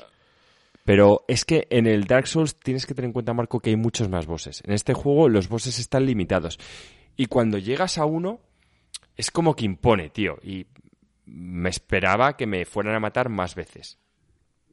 Pero 0.86 1.26
es 1.28 1.44
que 1.44 1.68
en 1.70 1.86
el 1.86 2.06
Dark 2.06 2.28
Souls 2.28 2.56
tienes 2.56 2.86
que 2.86 2.94
tener 2.94 3.08
en 3.10 3.14
cuenta, 3.14 3.34
Marco, 3.34 3.60
que 3.60 3.72
hay 3.72 3.76
muchos 3.76 4.08
más 4.08 4.26
bosses. 4.26 4.64
En 4.66 4.72
este 4.72 4.94
juego 4.94 5.28
los 5.28 5.50
bosses 5.50 5.80
están 5.80 6.06
limitados. 6.06 6.58
Y 7.18 7.26
cuando 7.26 7.58
llegas 7.58 7.98
a 7.98 8.06
uno, 8.06 8.40
es 9.18 9.30
como 9.32 9.54
que 9.56 9.66
impone, 9.66 10.10
tío. 10.10 10.38
Y 10.42 10.68
me 11.26 11.70
esperaba 11.70 12.38
que 12.38 12.46
me 12.48 12.64
fueran 12.64 12.96
a 12.96 13.02
matar 13.02 13.28
más 13.28 13.54
veces. 13.56 13.98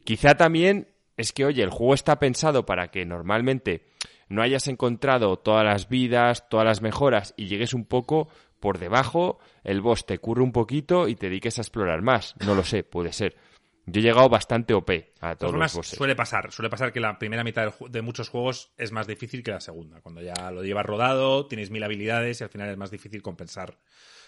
Quizá 0.05 0.37
también 0.37 0.87
es 1.17 1.33
que, 1.33 1.45
oye, 1.47 1.65
el 1.65 1.71
juego 1.71 1.95
está 1.95 2.21
pensado 2.21 2.65
para 2.65 2.93
que 2.93 3.05
normalmente 3.05 3.87
no 4.29 4.41
hayas 4.43 4.69
encontrado 4.69 5.37
todas 5.39 5.65
las 5.65 5.89
vidas, 5.89 6.49
todas 6.49 6.65
las 6.67 6.81
mejoras 6.81 7.35
y 7.37 7.47
llegues 7.47 7.75
un 7.75 7.85
poco 7.85 8.29
por 8.65 8.79
debajo, 8.79 9.39
el 9.63 9.83
boss 9.83 10.07
te 10.07 10.17
curre 10.17 10.43
un 10.43 10.51
poquito 10.51 11.07
y 11.07 11.17
te 11.17 11.27
dediques 11.29 11.59
a 11.59 11.61
explorar 11.61 12.01
más. 12.01 12.35
No 12.47 12.55
lo 12.55 12.65
sé, 12.65 12.83
puede 12.83 13.13
ser. 13.13 13.37
Yo 13.85 14.01
he 14.01 14.03
llegado 14.03 14.31
bastante 14.31 14.73
OP 14.73 14.91
a 15.21 15.37
todos 15.37 15.53
los 15.53 15.75
bosses. 15.75 15.99
suele 15.99 16.17
pasar. 16.17 16.51
Suele 16.51 16.71
pasar 16.71 16.91
que 16.91 16.99
la 16.99 17.19
primera 17.19 17.45
mitad 17.45 17.75
de 17.79 18.01
muchos 18.01 18.31
juegos 18.31 18.73
es 18.79 18.91
más 18.91 19.07
difícil 19.07 19.43
que 19.43 19.51
la 19.51 19.61
segunda. 19.61 20.01
Cuando 20.01 20.23
ya 20.23 20.51
lo 20.51 20.63
llevas 20.65 20.87
rodado, 20.87 21.47
tienes 21.47 21.71
mil 21.71 21.83
habilidades 21.83 22.41
y 22.41 22.45
al 22.45 22.49
final 22.49 22.71
es 22.71 22.79
más 22.79 22.91
difícil 22.91 23.21
compensar 23.21 23.77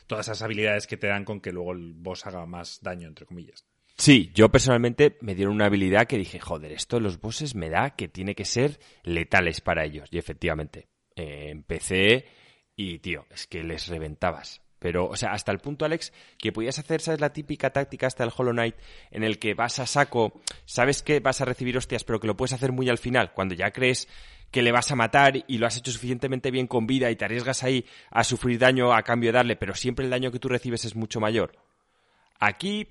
todas 0.06 0.26
esas 0.26 0.42
habilidades 0.42 0.86
que 0.86 0.98
te 0.98 1.06
dan 1.06 1.24
con 1.24 1.40
que 1.40 1.50
luego 1.50 1.72
el 1.72 1.94
boss 1.94 2.26
haga 2.26 2.44
más 2.44 2.82
daño, 2.82 3.08
entre 3.08 3.24
comillas. 3.24 3.64
Sí, 3.96 4.32
yo 4.34 4.50
personalmente 4.50 5.16
me 5.22 5.34
dieron 5.34 5.54
una 5.54 5.64
habilidad 5.64 6.06
que 6.06 6.18
dije, 6.18 6.40
joder, 6.40 6.72
esto 6.72 6.96
de 6.96 7.02
los 7.04 7.22
bosses 7.22 7.54
me 7.54 7.70
da 7.70 7.96
que 7.96 8.08
tiene 8.08 8.34
que 8.34 8.44
ser 8.44 8.80
letales 9.02 9.62
para 9.62 9.86
ellos. 9.86 10.10
Y 10.12 10.18
efectivamente, 10.18 10.88
eh, 11.14 11.48
empecé 11.48 12.26
y, 12.76 12.98
tío, 12.98 13.26
es 13.30 13.46
que 13.46 13.64
les 13.64 13.88
reventabas. 13.88 14.60
Pero, 14.78 15.08
o 15.08 15.16
sea, 15.16 15.32
hasta 15.32 15.52
el 15.52 15.58
punto, 15.58 15.84
Alex, 15.86 16.12
que 16.38 16.52
podías 16.52 16.78
hacer, 16.78 17.00
¿sabes? 17.00 17.20
La 17.20 17.32
típica 17.32 17.70
táctica 17.70 18.06
hasta 18.06 18.24
el 18.24 18.30
Hollow 18.36 18.52
Knight, 18.52 18.76
en 19.10 19.24
el 19.24 19.38
que 19.38 19.54
vas 19.54 19.78
a 19.78 19.86
saco, 19.86 20.40
sabes 20.66 21.02
que 21.02 21.20
vas 21.20 21.40
a 21.40 21.46
recibir 21.46 21.76
hostias, 21.78 22.04
pero 22.04 22.20
que 22.20 22.26
lo 22.26 22.36
puedes 22.36 22.52
hacer 22.52 22.72
muy 22.72 22.88
al 22.90 22.98
final, 22.98 23.32
cuando 23.32 23.54
ya 23.54 23.70
crees 23.70 24.06
que 24.50 24.62
le 24.62 24.72
vas 24.72 24.92
a 24.92 24.96
matar 24.96 25.44
y 25.46 25.58
lo 25.58 25.66
has 25.66 25.76
hecho 25.76 25.90
suficientemente 25.90 26.50
bien 26.50 26.66
con 26.66 26.86
vida 26.86 27.10
y 27.10 27.16
te 27.16 27.24
arriesgas 27.24 27.64
ahí 27.64 27.84
a 28.10 28.22
sufrir 28.22 28.58
daño 28.58 28.92
a 28.92 29.02
cambio 29.02 29.30
de 29.30 29.38
darle, 29.38 29.56
pero 29.56 29.74
siempre 29.74 30.04
el 30.04 30.10
daño 30.10 30.30
que 30.30 30.38
tú 30.38 30.48
recibes 30.48 30.84
es 30.84 30.94
mucho 30.94 31.20
mayor. 31.20 31.52
Aquí 32.38 32.88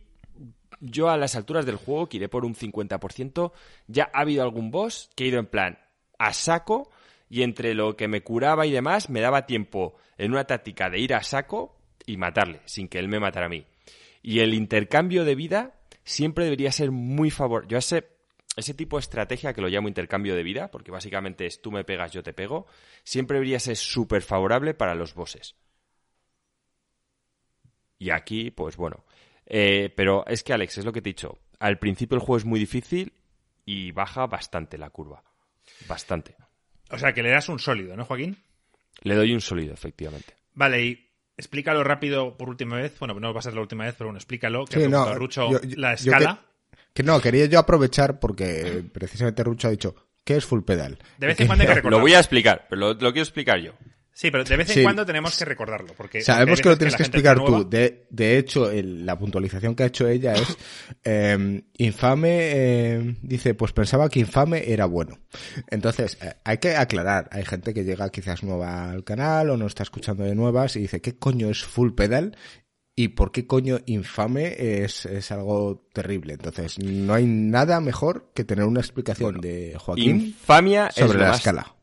yo 0.79 1.09
a 1.09 1.17
las 1.17 1.35
alturas 1.35 1.65
del 1.65 1.77
juego, 1.77 2.09
que 2.09 2.17
iré 2.17 2.27
por 2.27 2.45
un 2.45 2.55
50%, 2.55 3.51
ya 3.87 4.09
ha 4.13 4.21
habido 4.21 4.43
algún 4.43 4.71
boss 4.71 5.09
que 5.15 5.23
he 5.23 5.27
ido 5.27 5.39
en 5.39 5.45
plan 5.45 5.79
a 6.17 6.33
saco 6.33 6.89
y 7.29 7.43
entre 7.43 7.73
lo 7.73 7.95
que 7.95 8.07
me 8.07 8.21
curaba 8.21 8.65
y 8.65 8.71
demás 8.71 9.09
me 9.09 9.21
daba 9.21 9.45
tiempo 9.45 9.95
en 10.17 10.31
una 10.31 10.45
táctica 10.45 10.89
de 10.89 10.99
ir 10.99 11.13
a 11.13 11.23
saco 11.23 11.77
y 12.05 12.17
matarle, 12.17 12.61
sin 12.65 12.87
que 12.87 12.99
él 12.99 13.07
me 13.07 13.19
matara 13.19 13.47
a 13.47 13.49
mí. 13.49 13.65
Y 14.21 14.39
el 14.39 14.53
intercambio 14.53 15.25
de 15.25 15.35
vida 15.35 15.75
siempre 16.03 16.45
debería 16.45 16.71
ser 16.71 16.91
muy 16.91 17.31
favor. 17.31 17.67
Yo 17.67 17.77
ese, 17.77 18.07
ese 18.55 18.73
tipo 18.73 18.97
de 18.97 19.01
estrategia 19.01 19.53
que 19.53 19.61
lo 19.61 19.67
llamo 19.67 19.87
intercambio 19.87 20.35
de 20.35 20.43
vida, 20.43 20.71
porque 20.71 20.91
básicamente 20.91 21.45
es 21.45 21.61
tú 21.61 21.71
me 21.71 21.83
pegas, 21.83 22.11
yo 22.11 22.23
te 22.23 22.33
pego, 22.33 22.67
siempre 23.03 23.35
debería 23.35 23.59
ser 23.59 23.75
súper 23.75 24.21
favorable 24.21 24.73
para 24.73 24.95
los 24.95 25.13
bosses. 25.13 25.55
Y 27.97 28.09
aquí, 28.09 28.51
pues 28.51 28.77
bueno. 28.77 29.03
Eh, 29.45 29.93
pero 29.95 30.25
es 30.27 30.43
que, 30.43 30.53
Alex, 30.53 30.79
es 30.79 30.85
lo 30.85 30.91
que 30.91 31.01
te 31.01 31.09
he 31.09 31.13
dicho. 31.13 31.37
Al 31.59 31.79
principio 31.79 32.15
el 32.15 32.21
juego 32.21 32.37
es 32.37 32.45
muy 32.45 32.59
difícil 32.59 33.13
y 33.65 33.91
baja 33.91 34.27
bastante 34.27 34.77
la 34.77 34.89
curva. 34.89 35.23
Bastante. 35.87 36.35
O 36.91 36.97
sea, 36.97 37.13
que 37.13 37.23
le 37.23 37.29
das 37.31 37.49
un 37.49 37.59
sólido, 37.59 37.95
¿no, 37.95 38.05
Joaquín? 38.05 38.37
Le 39.01 39.15
doy 39.15 39.33
un 39.33 39.41
sólido, 39.41 39.73
efectivamente. 39.73 40.33
Vale, 40.53 40.83
y 40.85 41.09
explícalo 41.37 41.83
rápido 41.83 42.37
por 42.37 42.49
última 42.49 42.77
vez. 42.77 42.97
Bueno, 42.99 43.19
no 43.19 43.33
va 43.33 43.39
a 43.39 43.43
ser 43.43 43.53
la 43.53 43.61
última 43.61 43.85
vez, 43.85 43.95
pero 43.97 44.07
bueno, 44.09 44.17
explícalo. 44.19 44.65
Que 44.65 44.77
Sí, 44.79 44.83
ha 44.85 44.89
no, 44.89 45.13
Rucho 45.15 45.51
yo- 45.51 45.61
yo- 45.61 45.77
la 45.77 45.93
escala. 45.93 46.39
Que 46.93 47.03
no, 47.03 47.19
quería 47.19 47.45
yo 47.47 47.59
aprovechar 47.59 48.19
porque 48.19 48.83
precisamente 48.93 49.43
Rucho 49.43 49.67
ha 49.67 49.71
dicho, 49.71 49.95
¿qué 50.23 50.37
es 50.37 50.45
full 50.45 50.61
pedal? 50.61 50.97
De 51.17 51.27
vez 51.27 51.39
en 51.41 51.47
cuando 51.47 51.63
hay 51.63 51.67
que 51.67 51.73
Lo 51.73 51.75
recordarlo. 51.77 52.01
voy 52.01 52.13
a 52.13 52.19
explicar, 52.19 52.67
pero 52.69 52.79
lo, 52.79 52.87
lo 52.93 53.11
quiero 53.11 53.21
explicar 53.23 53.59
yo. 53.59 53.73
Sí, 54.17 54.31
pero 54.31 54.45
de 54.45 54.55
vez 54.55 54.69
en 54.69 54.75
Sí. 54.75 54.81
cuando 54.83 55.05
tenemos 55.05 55.37
que 55.37 55.43
recordarlo. 55.43 55.93
Porque 55.97 56.21
Sabemos 56.21 56.61
que 56.61 56.69
lo 56.69 56.77
tienes 56.77 56.95
que 56.95 57.03
explicar 57.03 57.37
tú. 57.43 57.67
De, 57.69 58.07
de 58.09 58.37
hecho, 58.37 58.71
el- 58.71 59.05
la 59.05 59.19
puntualización 59.19 59.75
que 59.75 59.83
ha 59.83 59.87
hecho 59.87 60.07
ella 60.07 60.33
es 60.35 60.57
eh, 61.03 61.63
infame. 61.73 62.29
eh, 62.53 63.15
dice, 63.21 63.55
pues 63.55 63.73
pensaba 63.73 64.07
que 64.07 64.21
infame 64.21 64.71
era 64.71 64.85
bueno. 64.85 65.19
Entonces, 65.69 66.17
eh, 66.21 66.33
hay 66.45 66.59
que 66.59 66.77
aclarar. 66.77 67.27
Hay 67.33 67.43
gente 67.43 67.73
que 67.73 67.83
llega 67.83 68.09
quizás 68.09 68.41
nueva 68.41 68.89
al 68.89 69.03
canal 69.03 69.49
o 69.49 69.57
no 69.57 69.67
está 69.67 69.83
escuchando 69.83 70.23
de 70.23 70.33
nuevas 70.33 70.77
y 70.77 70.79
dice, 70.79 71.01
¿qué 71.01 71.17
coño 71.19 71.49
es 71.49 71.63
full 71.65 71.91
pedal? 71.91 72.37
¿Y 72.95 73.09
por 73.09 73.33
qué 73.33 73.45
coño 73.45 73.79
infame 73.87 74.55
es, 74.85 75.05
es 75.05 75.29
algo 75.33 75.89
terrible? 75.91 76.35
Entonces, 76.35 76.79
no 76.79 77.13
hay 77.13 77.25
nada 77.25 77.81
mejor 77.81 78.31
que 78.33 78.45
tener 78.45 78.63
una 78.63 78.79
explicación 78.79 79.41
de 79.41 79.75
Joaquín 79.77 80.27
Infamia 80.27 80.89
sobre 80.91 81.19
la 81.19 81.27
más, 81.27 81.37
escala. 81.39 81.74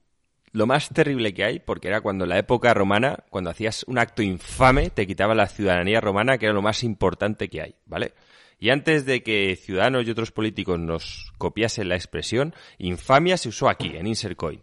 Lo 0.53 0.67
más 0.67 0.91
terrible 0.91 1.33
que 1.33 1.45
hay, 1.45 1.59
porque 1.59 1.89
era 1.89 2.01
cuando 2.03 2.25
en 2.25 2.31
la 2.31 2.39
época 2.39 2.75
romana, 2.75 3.25
cuando 3.31 3.51
hacías 3.51 3.85
un 3.89 3.99
acto 3.99 4.23
infame, 4.23 4.91
te 4.91 5.07
quitaba 5.07 5.35
la 5.35 5.49
ciudadanía 5.49 6.01
romana, 6.01 6.39
que 6.39 6.47
era 6.47 6.55
lo 6.55 6.63
más 6.63 6.85
importante 6.85 7.49
que 7.49 7.63
hay, 7.63 7.75
¿vale? 7.87 8.13
Y 8.59 8.71
antes 8.71 9.07
de 9.07 9.23
que 9.23 9.57
ciudadanos 9.57 10.07
y 10.07 10.11
otros 10.11 10.31
políticos 10.31 10.79
nos 10.79 11.33
copiasen 11.39 11.89
la 11.89 11.97
expresión, 11.97 12.55
infamia 12.79 13.37
se 13.37 13.49
usó 13.49 13.69
aquí, 13.69 13.97
en 13.97 14.07
Insert 14.07 14.37
Coin. 14.37 14.63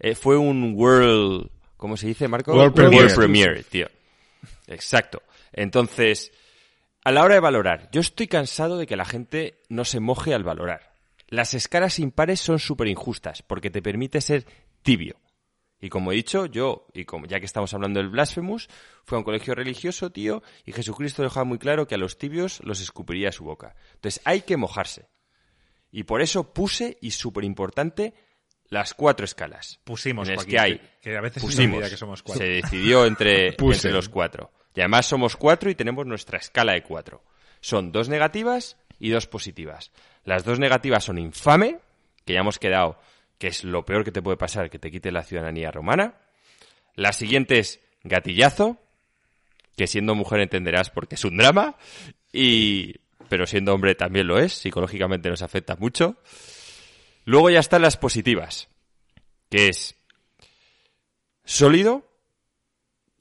Eh, 0.00 0.14
fue 0.14 0.36
un 0.36 0.74
world, 0.74 1.50
¿cómo 1.76 1.96
se 1.96 2.08
dice, 2.08 2.28
Marco? 2.28 2.52
World 2.54 2.78
World 2.78 3.14
premiere, 3.14 3.62
tío. 3.62 3.88
Exacto. 4.66 5.22
Entonces, 5.52 6.32
a 7.04 7.12
la 7.12 7.22
hora 7.22 7.34
de 7.34 7.40
valorar, 7.40 7.88
yo 7.92 8.00
estoy 8.00 8.26
cansado 8.26 8.78
de 8.78 8.86
que 8.86 8.96
la 8.96 9.04
gente 9.04 9.62
no 9.68 9.84
se 9.84 10.00
moje 10.00 10.34
al 10.34 10.42
valorar. 10.42 10.94
Las 11.28 11.54
escalas 11.54 11.98
impares 11.98 12.40
son 12.40 12.58
súper 12.58 12.88
injustas 12.88 13.42
porque 13.42 13.70
te 13.70 13.82
permite 13.82 14.20
ser 14.20 14.44
tibio. 14.82 15.16
Y 15.80 15.88
como 15.90 16.10
he 16.12 16.14
dicho, 16.14 16.46
yo, 16.46 16.86
y 16.94 17.04
como 17.04 17.26
ya 17.26 17.38
que 17.38 17.46
estamos 17.46 17.72
hablando 17.74 18.00
del 18.00 18.08
Blasphemous, 18.08 18.68
fue 19.04 19.16
a 19.16 19.18
un 19.18 19.24
colegio 19.24 19.54
religioso, 19.54 20.10
tío, 20.10 20.42
y 20.64 20.72
Jesucristo 20.72 21.22
dejaba 21.22 21.44
muy 21.44 21.58
claro 21.58 21.86
que 21.86 21.94
a 21.96 21.98
los 21.98 22.16
tibios 22.18 22.60
los 22.64 22.80
escupiría 22.80 23.28
a 23.28 23.32
su 23.32 23.44
boca. 23.44 23.76
Entonces 23.94 24.22
hay 24.24 24.40
que 24.42 24.56
mojarse. 24.56 25.08
Y 25.90 26.04
por 26.04 26.22
eso 26.22 26.52
puse, 26.54 26.96
y 27.02 27.10
súper 27.10 27.44
importante, 27.44 28.14
las 28.68 28.94
cuatro 28.94 29.24
escalas. 29.24 29.78
Pusimos, 29.84 30.28
en 30.28 30.34
las 30.36 30.44
Joaquín, 30.44 30.50
que 30.52 30.60
hay. 30.60 30.80
que- 31.00 31.16
a 31.16 31.20
veces 31.20 31.42
se 31.42 31.46
pusimos. 31.46 31.76
olvida 31.76 31.90
que 31.90 31.96
somos 31.96 32.22
cuatro. 32.22 32.44
Se 32.44 32.50
decidió 32.52 33.04
entre, 33.06 33.48
entre 33.58 33.92
los 33.92 34.08
cuatro. 34.08 34.52
Y 34.74 34.80
además 34.80 35.06
somos 35.06 35.36
cuatro 35.36 35.70
y 35.70 35.74
tenemos 35.74 36.06
nuestra 36.06 36.38
escala 36.38 36.72
de 36.72 36.82
cuatro. 36.82 37.22
Son 37.60 37.92
dos 37.92 38.08
negativas 38.08 38.76
y 38.98 39.10
dos 39.10 39.26
positivas. 39.26 39.92
Las 40.24 40.44
dos 40.44 40.58
negativas 40.58 41.04
son 41.04 41.18
infame, 41.18 41.78
que 42.24 42.32
ya 42.34 42.40
hemos 42.40 42.58
quedado 42.58 42.98
que 43.38 43.48
es 43.48 43.64
lo 43.64 43.84
peor 43.84 44.04
que 44.04 44.12
te 44.12 44.22
puede 44.22 44.36
pasar, 44.36 44.70
que 44.70 44.78
te 44.78 44.90
quite 44.90 45.12
la 45.12 45.22
ciudadanía 45.22 45.70
romana. 45.70 46.14
La 46.94 47.12
siguiente 47.12 47.58
es 47.58 47.80
gatillazo, 48.02 48.78
que 49.76 49.86
siendo 49.86 50.14
mujer 50.14 50.40
entenderás 50.40 50.90
porque 50.90 51.16
es 51.16 51.24
un 51.24 51.36
drama, 51.36 51.76
y 52.32 52.94
pero 53.28 53.46
siendo 53.46 53.74
hombre 53.74 53.94
también 53.94 54.26
lo 54.26 54.38
es, 54.38 54.52
psicológicamente 54.52 55.28
nos 55.28 55.42
afecta 55.42 55.76
mucho. 55.76 56.16
Luego 57.24 57.50
ya 57.50 57.58
están 57.58 57.82
las 57.82 57.96
positivas, 57.96 58.68
que 59.50 59.68
es 59.68 59.96
sólido, 61.44 62.08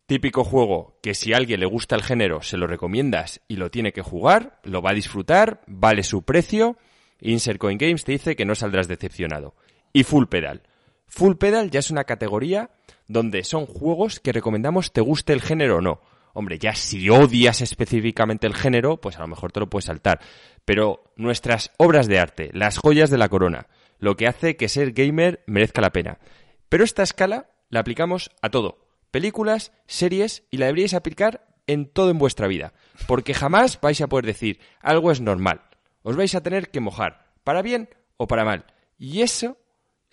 típico 0.06 0.44
juego 0.44 1.00
que 1.02 1.16
si 1.16 1.34
a 1.34 1.38
alguien 1.38 1.60
le 1.60 1.66
gusta 1.66 1.96
el 1.96 2.04
género 2.04 2.42
se 2.42 2.58
lo 2.58 2.68
recomiendas 2.68 3.42
y 3.48 3.56
lo 3.56 3.72
tiene 3.72 3.94
que 3.94 4.02
jugar, 4.02 4.60
lo 4.64 4.82
va 4.82 4.92
a 4.92 4.96
disfrutar, 4.96 5.62
vale 5.68 6.04
su 6.04 6.24
precio. 6.24 6.78
Insert 7.22 7.58
Coin 7.60 7.78
Games 7.78 8.04
te 8.04 8.12
dice 8.12 8.36
que 8.36 8.46
no 8.46 8.56
saldrás 8.56 8.88
decepcionado. 8.88 9.56
Y 9.96 10.04
Full 10.04 10.26
Pedal. 10.26 10.62
Full 11.08 11.36
Pedal 11.36 11.72
ya 11.72 11.80
es 11.80 11.90
una 11.90 12.04
categoría 12.04 12.70
donde 13.08 13.46
son 13.46 13.66
juegos 13.66 14.20
que 14.20 14.34
recomendamos 14.34 14.92
te 14.92 15.00
guste 15.00 15.32
el 15.32 15.42
género 15.42 15.78
o 15.78 15.82
no. 15.82 16.02
Hombre, 16.34 16.60
ya 16.60 16.76
si 16.76 17.10
odias 17.10 17.62
específicamente 17.62 18.46
el 18.46 18.56
género, 18.56 19.00
pues 19.00 19.16
a 19.16 19.22
lo 19.22 19.30
mejor 19.30 19.54
te 19.54 19.62
lo 19.62 19.70
puedes 19.70 19.86
saltar. 19.86 20.20
Pero 20.66 21.14
nuestras 21.16 21.72
obras 21.78 22.08
de 22.08 22.20
arte, 22.20 22.50
las 22.52 22.78
joyas 22.78 23.10
de 23.10 23.18
la 23.18 23.30
corona, 23.30 23.68
lo 23.98 24.18
que 24.18 24.28
hace 24.28 24.58
que 24.58 24.68
ser 24.68 24.92
gamer 24.92 25.46
merezca 25.48 25.80
la 25.80 25.94
pena. 25.94 26.20
Pero 26.68 26.84
esta 26.84 27.04
escala 27.04 27.52
la 27.70 27.80
aplicamos 27.80 28.32
a 28.42 28.50
todo. 28.50 28.90
Películas, 29.12 29.72
series 29.88 30.44
y 30.52 30.58
la 30.58 30.66
deberíais 30.66 30.94
aplicar 30.94 31.48
en 31.68 31.86
todo 31.86 32.10
en 32.10 32.18
vuestra 32.18 32.48
vida. 32.48 32.74
Porque 33.08 33.34
jamás 33.34 33.80
vais 33.80 34.02
a 34.02 34.08
poder 34.08 34.26
decir 34.26 34.60
algo 34.82 35.14
es 35.14 35.22
normal. 35.22 35.62
Os 36.04 36.18
vais 36.18 36.36
a 36.36 36.44
tener 36.44 36.70
que 36.70 36.82
mojar, 36.82 37.32
para 37.46 37.62
bien 37.62 37.88
o 38.18 38.28
para 38.28 38.44
mal. 38.44 38.66
Y 38.98 39.22
eso 39.22 39.58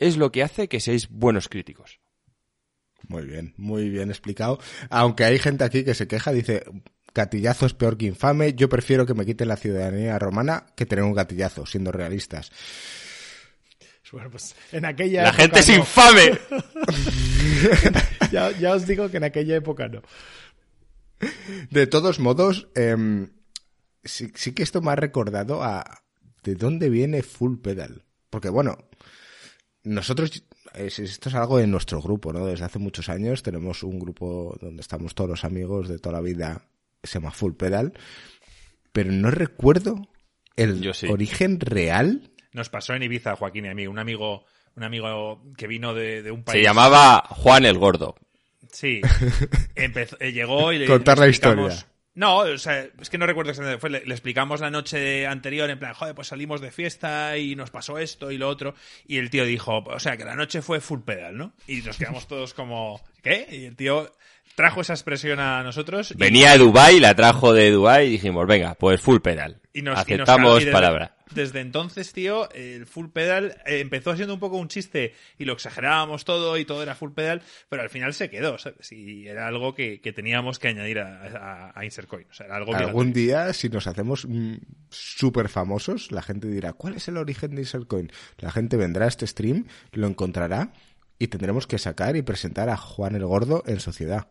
es 0.03 0.17
lo 0.17 0.33
que 0.33 0.43
hace 0.43 0.69
que 0.69 0.81
seáis 0.81 1.09
buenos 1.09 1.49
críticos. 1.49 2.01
Muy 3.09 3.25
bien, 3.25 3.55
muy 3.57 3.89
bien 3.89 4.11
explicado. 4.11 4.59
Aunque 4.91 5.25
hay 5.25 5.39
gente 5.39 5.65
aquí 5.65 5.85
que 5.85 5.95
se 5.95 6.07
queja, 6.07 6.33
dice, 6.33 6.65
gatillazo 7.15 7.67
es 7.67 7.75
peor 7.75 7.97
que 7.97 8.07
infame, 8.07 8.55
yo 8.55 8.69
prefiero 8.69 9.07
que 9.07 9.15
me 9.15 9.27
quiten 9.27 9.49
la 9.49 9.57
ciudadanía 9.57 10.19
romana 10.19 10.67
que 10.77 10.87
tener 10.87 11.05
un 11.05 11.15
gatillazo, 11.15 11.67
siendo 11.67 11.93
realistas. 11.93 12.53
Bueno, 14.13 14.31
pues 14.31 14.55
en 14.73 14.85
aquella 14.85 15.23
La 15.23 15.29
época 15.31 15.43
gente 15.43 15.61
es 15.61 15.69
no. 15.71 15.77
infame. 15.77 16.39
ya, 18.31 18.51
ya 18.59 18.75
os 18.75 18.87
digo 18.87 19.11
que 19.11 19.17
en 19.17 19.25
aquella 19.25 19.57
época 19.57 19.89
no. 19.89 20.03
De 21.71 21.87
todos 21.87 22.19
modos, 22.21 22.69
em, 22.75 23.31
sí, 24.05 24.31
sí 24.35 24.53
que 24.53 24.63
esto 24.63 24.83
me 24.83 24.91
ha 24.91 24.97
recordado 24.97 25.63
a 25.63 26.03
de 26.43 26.57
dónde 26.57 26.91
viene 26.91 27.23
Full 27.23 27.59
Pedal. 27.63 28.05
Porque 28.29 28.51
bueno, 28.51 28.77
nosotros, 29.85 30.45
es- 30.75 30.99
esto 30.99 31.29
es 31.29 31.35
algo 31.35 31.59
de 31.59 31.67
nuestro 31.67 32.01
grupo, 32.01 32.33
¿no? 32.33 32.47
Desde 32.47 32.65
hace 32.65 32.79
muchos 32.79 33.09
años 33.09 33.43
tenemos 33.43 33.83
un 33.83 33.99
grupo 33.99 34.57
donde 34.61 34.81
estamos 34.81 35.15
todos 35.15 35.31
los 35.31 35.45
amigos 35.45 35.89
de 35.89 35.99
toda 35.99 36.15
la 36.17 36.21
vida, 36.23 36.63
se 37.03 37.15
llama 37.19 37.31
Full 37.33 37.55
Pedal, 37.55 37.93
pero 38.93 39.11
no 39.13 39.31
recuerdo 39.31 40.09
el 40.57 40.81
Yo 40.81 40.95
sí. 40.95 41.09
origen 41.09 41.59
real. 41.61 42.31
Nos 42.53 42.69
pasó 42.69 42.95
en 42.95 43.03
Ibiza, 43.03 43.37
Joaquín 43.37 43.65
y 43.65 43.69
a 43.69 43.75
mí. 43.75 43.87
Un 43.87 43.99
amigo, 43.99 44.45
un 44.77 44.83
amigo 44.85 45.43
que 45.57 45.67
vino 45.67 45.95
de, 45.95 46.23
de 46.23 46.31
un 46.31 46.45
país. 46.45 46.59
Se 46.61 46.65
llamaba 46.65 47.25
Juan 47.31 47.65
el 47.65 47.79
Gordo. 47.79 48.15
Sí. 48.71 49.01
Empezó- 49.75 50.17
eh, 50.21 50.33
llegó 50.33 50.73
y 50.73 50.79
le 50.79 50.87
Contar 50.87 51.19
la 51.19 51.29
historia. 51.29 51.75
No, 52.15 52.39
o 52.39 52.59
sea, 52.59 52.87
es 53.01 53.09
que 53.09 53.17
no 53.17 53.27
recuerdo 53.27 53.51
exactamente. 53.51 53.81
Fue, 53.81 53.89
le, 53.89 54.05
le 54.05 54.13
explicamos 54.13 54.61
la 54.61 54.71
noche 54.71 55.27
anterior, 55.27 55.71
en 55.71 55.79
plan, 55.79 55.95
joder, 55.95 56.15
pues 56.15 56.29
salimos 56.29 56.61
de 56.61 56.71
fiesta 56.71 57.39
y 57.39 57.57
nos 57.57 57.71
pasó 57.71 57.99
esto 57.99 58.31
y 58.31 58.37
lo 58.39 58.49
otro. 58.49 58.75
Y 59.07 59.17
el 59.17 59.31
tío 59.31 59.45
dijo, 59.47 59.79
o 59.79 59.99
sea, 59.99 60.17
que 60.19 60.25
la 60.25 60.35
noche 60.37 60.61
fue 60.61 60.81
full 60.81 61.01
pedal, 61.01 61.37
¿no? 61.39 61.53
Y 61.67 61.81
nos 61.83 61.97
quedamos 61.97 62.27
todos 62.29 62.53
como, 62.53 63.01
¿qué? 63.23 63.47
Y 63.51 63.65
el 63.65 63.77
tío 63.77 64.13
trajo 64.57 64.83
esa 64.83 64.93
expresión 64.93 65.41
a 65.41 65.63
nosotros. 65.63 66.11
y- 66.11 66.15
Venía 66.19 66.53
de 66.53 66.59
Dubai, 66.59 67.01
la 67.01 67.15
trajo 67.15 67.55
de 67.55 67.71
Dubai 67.71 68.09
y 68.09 68.11
dijimos, 68.11 68.47
venga, 68.47 68.75
pues 68.75 69.01
full 69.01 69.21
pedal. 69.21 69.61
Y 69.73 69.81
nos, 69.81 69.95
y 70.07 70.13
nos 70.17 70.29
Aceptamos 70.29 70.57
y 70.57 70.65
desde- 70.67 70.73
palabra. 70.73 71.17
Desde 71.35 71.61
entonces, 71.61 72.13
tío, 72.13 72.51
el 72.53 72.87
full 72.87 73.09
pedal 73.09 73.57
eh, 73.67 73.81
empezó 73.81 74.15
siendo 74.17 74.35
un 74.35 74.41
poco 74.41 74.57
un 74.57 74.69
chiste 74.69 75.15
y 75.39 75.45
lo 75.45 75.53
exagerábamos 75.53 76.25
todo 76.25 76.57
y 76.59 76.65
todo 76.65 76.83
era 76.83 76.95
full 76.95 77.13
pedal, 77.13 77.43
pero 77.69 77.83
al 77.83 77.91
final 77.91 78.15
se 78.15 78.31
quedó, 78.31 78.59
¿sabes? 78.59 78.91
Y 78.93 79.29
era 79.29 79.47
algo 79.47 79.75
que, 79.75 80.01
que 80.01 80.13
teníamos 80.13 80.59
que 80.59 80.69
añadir 80.69 80.99
a, 80.99 81.73
a, 81.73 81.73
a 81.79 81.85
Insert 81.85 82.09
Coin. 82.09 82.27
O 82.31 82.35
sea, 82.35 82.47
era 82.47 82.57
algo 82.57 82.75
Algún 82.75 83.13
día, 83.13 83.53
si 83.53 83.69
nos 83.69 83.87
hacemos 83.87 84.27
mm, 84.27 84.55
súper 84.91 85.49
famosos, 85.49 86.13
la 86.13 86.23
gente 86.23 86.49
dirá, 86.49 86.73
¿cuál 86.73 86.95
es 86.95 87.09
el 87.09 87.17
origen 87.17 87.55
de 87.55 87.63
Insercoin? 87.63 88.11
La 88.39 88.51
gente 88.51 88.77
vendrá 88.77 89.07
a 89.07 89.09
este 89.09 89.27
stream, 89.27 89.67
lo 89.93 90.07
encontrará 90.07 90.73
y 91.19 91.29
tendremos 91.29 91.67
que 91.67 91.79
sacar 91.79 92.17
y 92.17 92.23
presentar 92.23 92.69
a 92.69 92.77
Juan 92.77 93.15
el 93.15 93.25
Gordo 93.25 93.63
en 93.67 93.81
sociedad. 93.81 94.29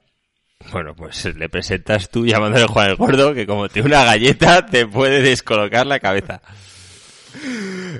Bueno, 0.71 0.95
pues 0.95 1.25
le 1.35 1.49
presentas 1.49 2.09
tú 2.09 2.25
llamándole 2.25 2.67
Juan 2.67 2.89
el 2.89 2.95
Gordo, 2.95 3.33
que 3.33 3.47
como 3.47 3.69
te 3.69 3.81
una 3.81 4.03
galleta 4.03 4.65
te 4.65 4.85
puede 4.85 5.21
descolocar 5.21 5.87
la 5.87 5.99
cabeza. 5.99 6.41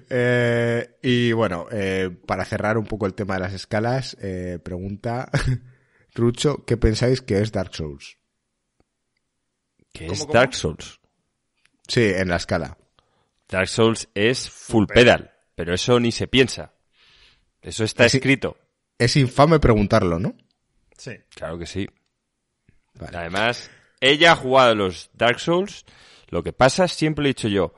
Eh, 0.09 0.97
y 1.01 1.31
bueno, 1.31 1.67
eh, 1.71 2.09
para 2.25 2.45
cerrar 2.45 2.77
un 2.77 2.85
poco 2.85 3.05
el 3.05 3.13
tema 3.13 3.35
de 3.35 3.41
las 3.41 3.53
escalas, 3.53 4.17
eh, 4.21 4.59
pregunta 4.61 5.29
Rucho, 6.13 6.65
¿qué 6.65 6.77
pensáis 6.77 7.21
que 7.21 7.39
es 7.39 7.51
Dark 7.51 7.73
Souls? 7.73 8.17
Que 9.93 10.05
¿Cómo, 10.05 10.13
es 10.13 10.19
cómo? 10.21 10.33
Dark 10.33 10.53
Souls. 10.53 10.99
Sí, 11.87 12.03
en 12.03 12.29
la 12.29 12.37
escala. 12.37 12.77
Dark 13.47 13.67
Souls 13.67 14.09
es 14.13 14.49
full 14.49 14.85
pedal, 14.85 15.31
pero 15.55 15.73
eso 15.73 15.99
ni 15.99 16.11
se 16.11 16.27
piensa. 16.27 16.73
Eso 17.61 17.83
está 17.83 18.05
escrito. 18.05 18.57
Es 18.97 19.15
infame 19.15 19.59
preguntarlo, 19.59 20.19
¿no? 20.19 20.35
Sí. 20.97 21.11
Claro 21.33 21.57
que 21.57 21.65
sí. 21.65 21.87
Vale. 22.95 23.17
Además, 23.17 23.69
ella 23.99 24.33
ha 24.33 24.35
jugado 24.35 24.75
los 24.75 25.09
Dark 25.13 25.39
Souls. 25.39 25.85
Lo 26.29 26.43
que 26.43 26.53
pasa, 26.53 26.87
siempre 26.87 27.23
lo 27.23 27.27
he 27.27 27.33
dicho 27.33 27.47
yo, 27.47 27.73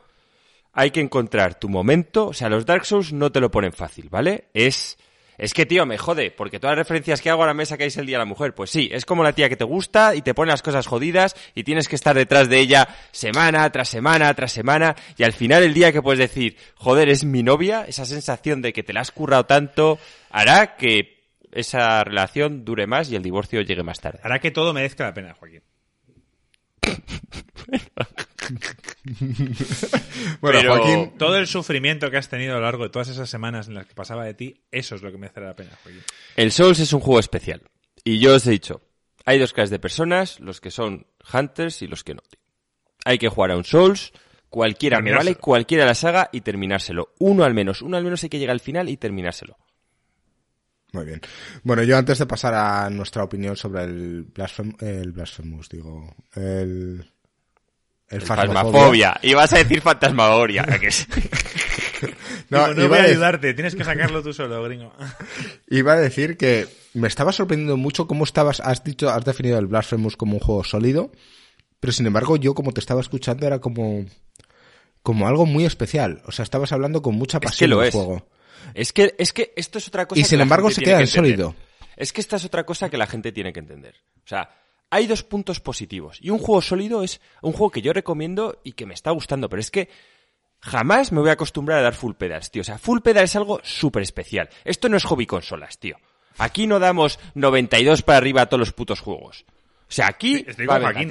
hay 0.74 0.92
que 0.92 1.00
encontrar 1.00 1.60
tu 1.60 1.70
momento. 1.70 2.28
O 2.28 2.34
sea, 2.34 2.50
los 2.50 2.66
Dark 2.66 2.86
Souls 2.86 3.14
no 3.14 3.32
te 3.32 3.40
lo 3.40 3.52
ponen 3.52 3.72
fácil, 3.72 4.10
¿vale? 4.10 4.46
Es, 4.54 4.98
es 5.38 5.54
que, 5.54 5.66
tío, 5.66 5.86
me 5.86 5.98
jode, 5.98 6.32
porque 6.32 6.60
todas 6.60 6.76
las 6.76 6.86
referencias 6.86 7.22
que 7.22 7.30
hago 7.30 7.44
a 7.44 7.48
la 7.48 7.54
mesa 7.54 7.78
que 7.78 7.86
es 7.86 7.98
el 7.98 8.06
Día 8.06 8.18
de 8.18 8.24
la 8.24 8.26
Mujer, 8.26 8.54
pues 8.56 8.70
sí, 8.70 8.90
es 8.92 9.06
como 9.06 9.24
la 9.24 9.34
tía 9.34 9.50
que 9.50 9.56
te 9.56 9.64
gusta 9.64 10.16
y 10.16 10.22
te 10.22 10.34
pone 10.34 10.52
las 10.52 10.62
cosas 10.62 10.88
jodidas 10.88 11.36
y 11.56 11.64
tienes 11.64 11.88
que 11.88 11.96
estar 11.96 12.16
detrás 12.16 12.50
de 12.50 12.60
ella 12.60 12.88
semana 13.12 13.70
tras 13.72 13.90
semana 13.90 14.34
tras 14.34 14.52
semana 14.52 14.96
y 15.18 15.24
al 15.24 15.34
final 15.34 15.64
el 15.64 15.74
día 15.74 15.92
que 15.92 16.02
puedes 16.02 16.20
decir, 16.20 16.58
joder, 16.76 17.10
es 17.10 17.24
mi 17.24 17.44
novia, 17.44 17.86
esa 17.88 18.06
sensación 18.06 18.62
de 18.62 18.74
que 18.74 18.84
te 18.84 18.94
la 18.94 19.02
has 19.02 19.12
currado 19.12 19.46
tanto, 19.46 20.00
hará 20.30 20.76
que 20.76 21.14
esa 21.52 22.04
relación 22.04 22.66
dure 22.66 22.88
más 22.88 23.12
y 23.12 23.16
el 23.16 23.22
divorcio 23.22 23.62
llegue 23.62 23.84
más 23.84 24.00
tarde. 24.00 24.20
Hará 24.24 24.40
que 24.40 24.52
todo 24.52 24.74
merezca 24.74 25.04
la 25.04 25.14
pena, 25.14 25.36
Joaquín. 25.36 25.62
Bueno, 27.68 27.84
Pero- 30.42 30.76
Joaquín, 30.76 31.14
Todo 31.18 31.38
el 31.38 31.48
sufrimiento 31.48 32.10
que 32.12 32.18
has 32.18 32.30
tenido 32.30 32.54
a 32.54 32.58
lo 32.58 32.64
largo 32.64 32.84
de 32.84 32.90
todas 32.90 33.10
esas 33.10 33.30
semanas 33.30 33.68
en 33.68 33.76
las 33.76 33.86
que 33.86 33.94
pasaba 33.94 34.26
de 34.26 34.34
ti, 34.34 34.64
eso 34.72 34.96
es 34.96 35.02
lo 35.02 35.12
que 35.12 35.18
merecerá 35.18 35.48
la 35.48 35.56
pena, 35.56 35.72
Joaquín. 35.84 36.02
El 36.36 36.52
Souls 36.52 36.80
es 36.80 36.94
un 36.94 37.00
juego 37.00 37.20
especial. 37.20 37.62
Y 38.04 38.20
yo 38.20 38.36
os 38.36 38.46
he 38.48 38.52
dicho, 38.52 38.82
hay 39.26 39.40
dos 39.40 39.54
clases 39.54 39.70
de 39.72 39.80
personas, 39.80 40.40
los 40.40 40.60
que 40.62 40.72
son 40.72 41.08
hunters 41.34 41.82
y 41.82 41.88
los 41.88 42.04
que 42.04 42.16
no. 42.16 42.22
Hay 43.06 43.18
que 43.18 43.30
jugar 43.30 43.52
a 43.52 43.58
un 43.58 43.64
Souls, 43.64 44.12
cualquiera 44.50 45.02
me 45.02 45.12
vale, 45.14 45.36
cualquiera 45.36 45.86
la 45.86 45.96
saga 45.96 46.30
y 46.32 46.42
terminárselo. 46.42 47.14
Uno 47.20 47.44
al 47.44 47.54
menos, 47.54 47.82
uno 47.82 47.98
al 47.98 48.04
menos 48.04 48.24
hay 48.24 48.30
que 48.30 48.40
llegar 48.40 48.54
al 48.54 48.60
final 48.60 48.90
y 48.90 48.98
terminárselo. 48.98 49.58
Muy 50.94 51.06
bien. 51.06 51.22
Bueno, 51.64 51.82
yo 51.84 51.98
antes 51.98 52.20
de 52.20 52.28
pasar 52.28 52.54
a 52.54 52.88
nuestra 52.92 53.24
opinión 53.24 53.56
sobre 53.56 53.84
el, 53.84 54.24
blasfem 54.26 54.74
el 54.80 55.12
Blasphemous, 55.12 55.68
digo, 55.68 56.16
el... 56.36 57.10
El. 58.14 58.22
Fantasmafobia. 58.22 59.20
Y 59.22 59.34
vas 59.34 59.52
a 59.54 59.58
decir 59.58 59.82
fantasmagoria. 59.82 60.66
No, 62.50 62.68
Digo, 62.68 62.82
no 62.82 62.90
voy 62.90 62.98
a 63.00 63.04
ayudarte, 63.04 63.54
tienes 63.54 63.76
que 63.76 63.84
sacarlo 63.84 64.22
tú 64.22 64.34
solo, 64.34 64.62
gringo. 64.64 64.94
iba 65.70 65.94
a 65.94 65.96
decir 65.96 66.38
que 66.38 66.68
me 66.94 67.08
estaba 67.08 67.32
sorprendiendo 67.32 67.78
mucho 67.78 68.08
cómo 68.08 68.26
estabas, 68.26 68.60
has 68.60 68.84
dicho, 68.84 69.10
has 69.10 69.24
definido 69.24 69.58
el 69.58 69.68
Blasphemous 69.68 70.18
como 70.18 70.34
un 70.34 70.40
juego 70.40 70.64
sólido, 70.64 71.12
pero 71.80 71.94
sin 71.94 72.06
embargo 72.06 72.36
yo 72.36 72.54
como 72.54 72.72
te 72.72 72.82
estaba 72.82 73.02
escuchando 73.02 73.48
era 73.48 73.60
como, 73.60 74.06
como 75.02 75.28
algo 75.28 75.46
muy 75.46 75.66
especial. 75.66 76.22
O 76.26 76.32
sea, 76.32 76.44
estabas 76.44 76.74
hablando 76.74 77.02
con 77.02 77.16
mucha 77.16 77.38
Es 77.38 77.44
pasión 77.44 77.70
que 77.70 77.76
lo 77.76 77.80
del 77.80 77.90
es. 77.90 77.96
juego. 77.96 78.28
Es 78.74 78.94
que, 78.94 79.16
es 79.18 79.34
que 79.34 79.54
esto 79.56 79.78
es 79.78 79.88
otra 79.88 80.06
cosa. 80.06 80.20
Y 80.20 80.24
que 80.24 80.30
sin 80.30 80.38
la 80.40 80.44
embargo 80.44 80.68
gente 80.68 80.82
se 80.82 80.86
queda 80.86 80.98
que 80.98 81.04
en 81.04 81.08
sólido. 81.08 81.56
Es 81.96 82.12
que 82.14 82.22
esta 82.22 82.36
es 82.36 82.46
otra 82.46 82.66
cosa 82.66 82.90
que 82.90 82.98
la 82.98 83.08
gente 83.08 83.32
tiene 83.32 83.54
que 83.54 83.60
entender. 83.60 83.96
O 84.18 84.28
sea, 84.28 84.50
hay 84.94 85.08
dos 85.08 85.24
puntos 85.24 85.60
positivos. 85.60 86.20
Y 86.22 86.30
un 86.30 86.38
juego 86.38 86.62
sólido 86.62 87.02
es 87.02 87.20
un 87.42 87.52
juego 87.52 87.72
que 87.72 87.82
yo 87.82 87.94
recomiendo 87.94 88.60
y 88.64 88.74
que 88.74 88.86
me 88.86 88.94
está 88.94 89.10
gustando. 89.10 89.50
Pero 89.50 89.60
es 89.60 89.72
que 89.72 89.90
jamás 90.60 91.12
me 91.12 91.20
voy 91.20 91.32
a 91.32 91.34
acostumbrar 91.34 91.80
a 91.80 91.82
dar 91.82 91.96
full 91.96 92.14
pedals, 92.14 92.52
tío. 92.52 92.62
O 92.62 92.64
sea, 92.64 92.78
full 92.78 93.00
pedal 93.00 93.24
es 93.24 93.36
algo 93.36 93.60
súper 93.64 94.04
especial. 94.04 94.50
Esto 94.64 94.90
no 94.90 94.98
es 94.98 95.06
hobby 95.06 95.26
consolas, 95.26 95.80
tío. 95.80 95.98
Aquí 96.38 96.68
no 96.68 96.78
damos 96.78 97.20
92 97.34 98.04
para 98.04 98.20
arriba 98.20 98.44
a 98.44 98.46
todos 98.46 98.60
los 98.60 98.72
putos 98.72 99.00
juegos. 99.00 99.46
O 99.90 99.92
sea, 99.92 100.08
aquí 100.08 100.46
va 100.70 100.76
a 100.76 100.78
haber 100.78 101.08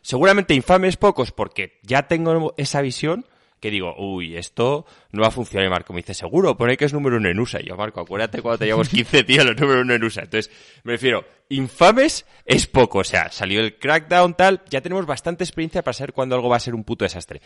seguramente 0.00 0.54
infames 0.54 0.96
pocos, 0.96 1.30
porque 1.30 1.78
ya 1.82 2.08
tengo 2.08 2.54
esa 2.56 2.80
visión 2.80 3.26
que 3.60 3.70
digo, 3.70 3.94
uy, 3.98 4.36
esto 4.36 4.86
no 5.12 5.22
va 5.22 5.28
a 5.28 5.30
funcionar. 5.30 5.66
Y 5.66 5.70
Marco 5.70 5.92
me 5.92 5.98
dice, 5.98 6.14
seguro, 6.14 6.56
pone 6.56 6.76
que 6.76 6.84
es 6.84 6.92
número 6.92 7.16
uno 7.16 7.28
en 7.28 7.38
USA. 7.38 7.60
Y 7.60 7.66
yo, 7.66 7.76
Marco, 7.76 8.00
acuérdate 8.00 8.40
cuando 8.40 8.58
teníamos 8.58 8.88
15 8.88 9.24
tíos 9.24 9.44
los 9.44 9.56
número 9.56 9.80
uno 9.80 9.94
en 9.94 10.04
USA. 10.04 10.22
Entonces, 10.22 10.52
me 10.84 10.92
refiero, 10.92 11.24
infames 11.48 12.24
es 12.44 12.66
poco. 12.66 12.98
O 13.00 13.04
sea, 13.04 13.30
salió 13.30 13.60
el 13.60 13.78
crackdown, 13.78 14.34
tal, 14.34 14.62
ya 14.68 14.80
tenemos 14.80 15.06
bastante 15.06 15.44
experiencia 15.44 15.82
para 15.82 15.94
saber 15.94 16.12
cuándo 16.12 16.36
algo 16.36 16.48
va 16.48 16.56
a 16.56 16.60
ser 16.60 16.74
un 16.74 16.84
puto 16.84 17.04
desastre. 17.04 17.40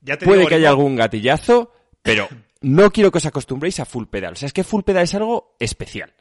Ya 0.00 0.16
te 0.16 0.26
Puede 0.26 0.40
digo, 0.40 0.48
que 0.48 0.54
haya 0.56 0.68
algún 0.68 0.96
gatillazo, 0.96 1.72
pero 2.02 2.28
no 2.60 2.90
quiero 2.90 3.10
que 3.10 3.18
os 3.18 3.26
acostumbréis 3.26 3.80
a 3.80 3.84
full 3.84 4.06
pedal. 4.06 4.34
O 4.34 4.36
sea, 4.36 4.46
es 4.46 4.52
que 4.52 4.64
full 4.64 4.82
pedal 4.82 5.04
es 5.04 5.14
algo 5.14 5.56
especial. 5.58 6.12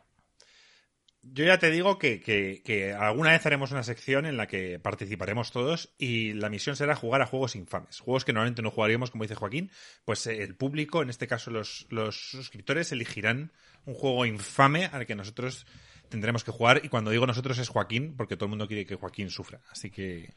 Yo 1.37 1.45
ya 1.45 1.59
te 1.59 1.69
digo 1.69 1.99
que, 1.99 2.19
que- 2.19 2.93
alguna 2.93 3.29
vez 3.29 3.45
haremos 3.45 3.71
una 3.71 3.83
sección 3.83 4.25
en 4.25 4.37
la 4.37 4.47
que 4.47 4.79
participaremos 4.79 5.51
todos 5.51 5.93
y 5.99 6.33
la 6.33 6.49
misión 6.49 6.75
será 6.75 6.95
jugar 6.95 7.21
a 7.21 7.27
juegos 7.27 7.55
infames. 7.55 7.99
Juegos 7.99 8.25
que 8.25 8.33
normalmente 8.33 8.63
no 8.63 8.71
jugaríamos, 8.71 9.11
como 9.11 9.23
dice 9.23 9.35
Joaquín, 9.35 9.69
pues 10.03 10.25
eh, 10.25 10.41
el 10.41 10.55
público, 10.55 11.03
en 11.03 11.11
este 11.11 11.27
caso 11.27 11.51
los, 11.51 11.85
los 11.91 12.31
suscriptores, 12.31 12.91
elegirán 12.91 13.51
un 13.85 13.93
juego 13.93 14.25
infame 14.25 14.85
al 14.85 15.05
que 15.05 15.13
nosotros 15.13 15.67
tendremos 16.09 16.43
que 16.43 16.49
jugar. 16.49 16.81
Y 16.83 16.89
cuando 16.89 17.11
digo 17.11 17.27
nosotros 17.27 17.59
es 17.59 17.69
Joaquín, 17.69 18.15
porque 18.17 18.35
todo 18.35 18.45
el 18.47 18.49
mundo 18.49 18.67
quiere 18.67 18.87
que 18.87 18.95
Joaquín 18.95 19.29
sufra. 19.29 19.61
Así 19.69 19.91
que 19.91 20.33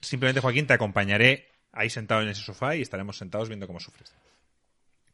simplemente 0.00 0.40
Joaquín, 0.40 0.66
te 0.66 0.72
acompañaré 0.74 1.46
ahí 1.70 1.90
sentado 1.90 2.22
en 2.22 2.28
ese 2.28 2.42
sofá 2.42 2.74
y 2.74 2.82
estaremos 2.82 3.16
sentados 3.16 3.46
viendo 3.48 3.68
cómo 3.68 3.78
sufres. 3.78 4.12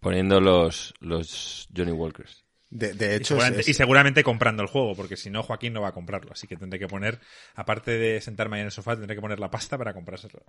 Poniendo 0.01 0.41
los, 0.41 0.95
los 1.01 1.69
Johnny 1.77 1.93
Walkers. 1.93 2.44
De, 2.77 2.93
de 2.93 3.13
Y 3.13 3.17
hecho, 3.19 3.29
seguramente, 3.29 3.61
es- 3.61 3.69
y 3.69 3.75
seguramente 3.75 4.25
comprando 4.25 4.63
el 4.65 4.69
juego, 4.69 4.97
porque 4.97 5.17
si 5.17 5.31
no, 5.31 5.45
Joaquín 5.45 5.73
no 5.73 5.81
va 5.81 5.89
a 5.89 5.93
comprarlo. 5.93 6.33
Así 6.33 6.49
que 6.49 6.57
tendré 6.57 6.81
que 6.81 6.89
poner, 6.89 7.21
aparte 7.55 7.93
de 7.93 8.21
sentarme 8.21 8.57
ahí 8.57 8.61
en 8.63 8.67
el 8.67 8.73
sofá, 8.73 8.97
tendré 8.97 9.15
que 9.15 9.21
poner 9.23 9.39
la 9.39 9.49
pasta 9.49 9.79
para 9.79 9.95
comprárselo. 9.95 10.43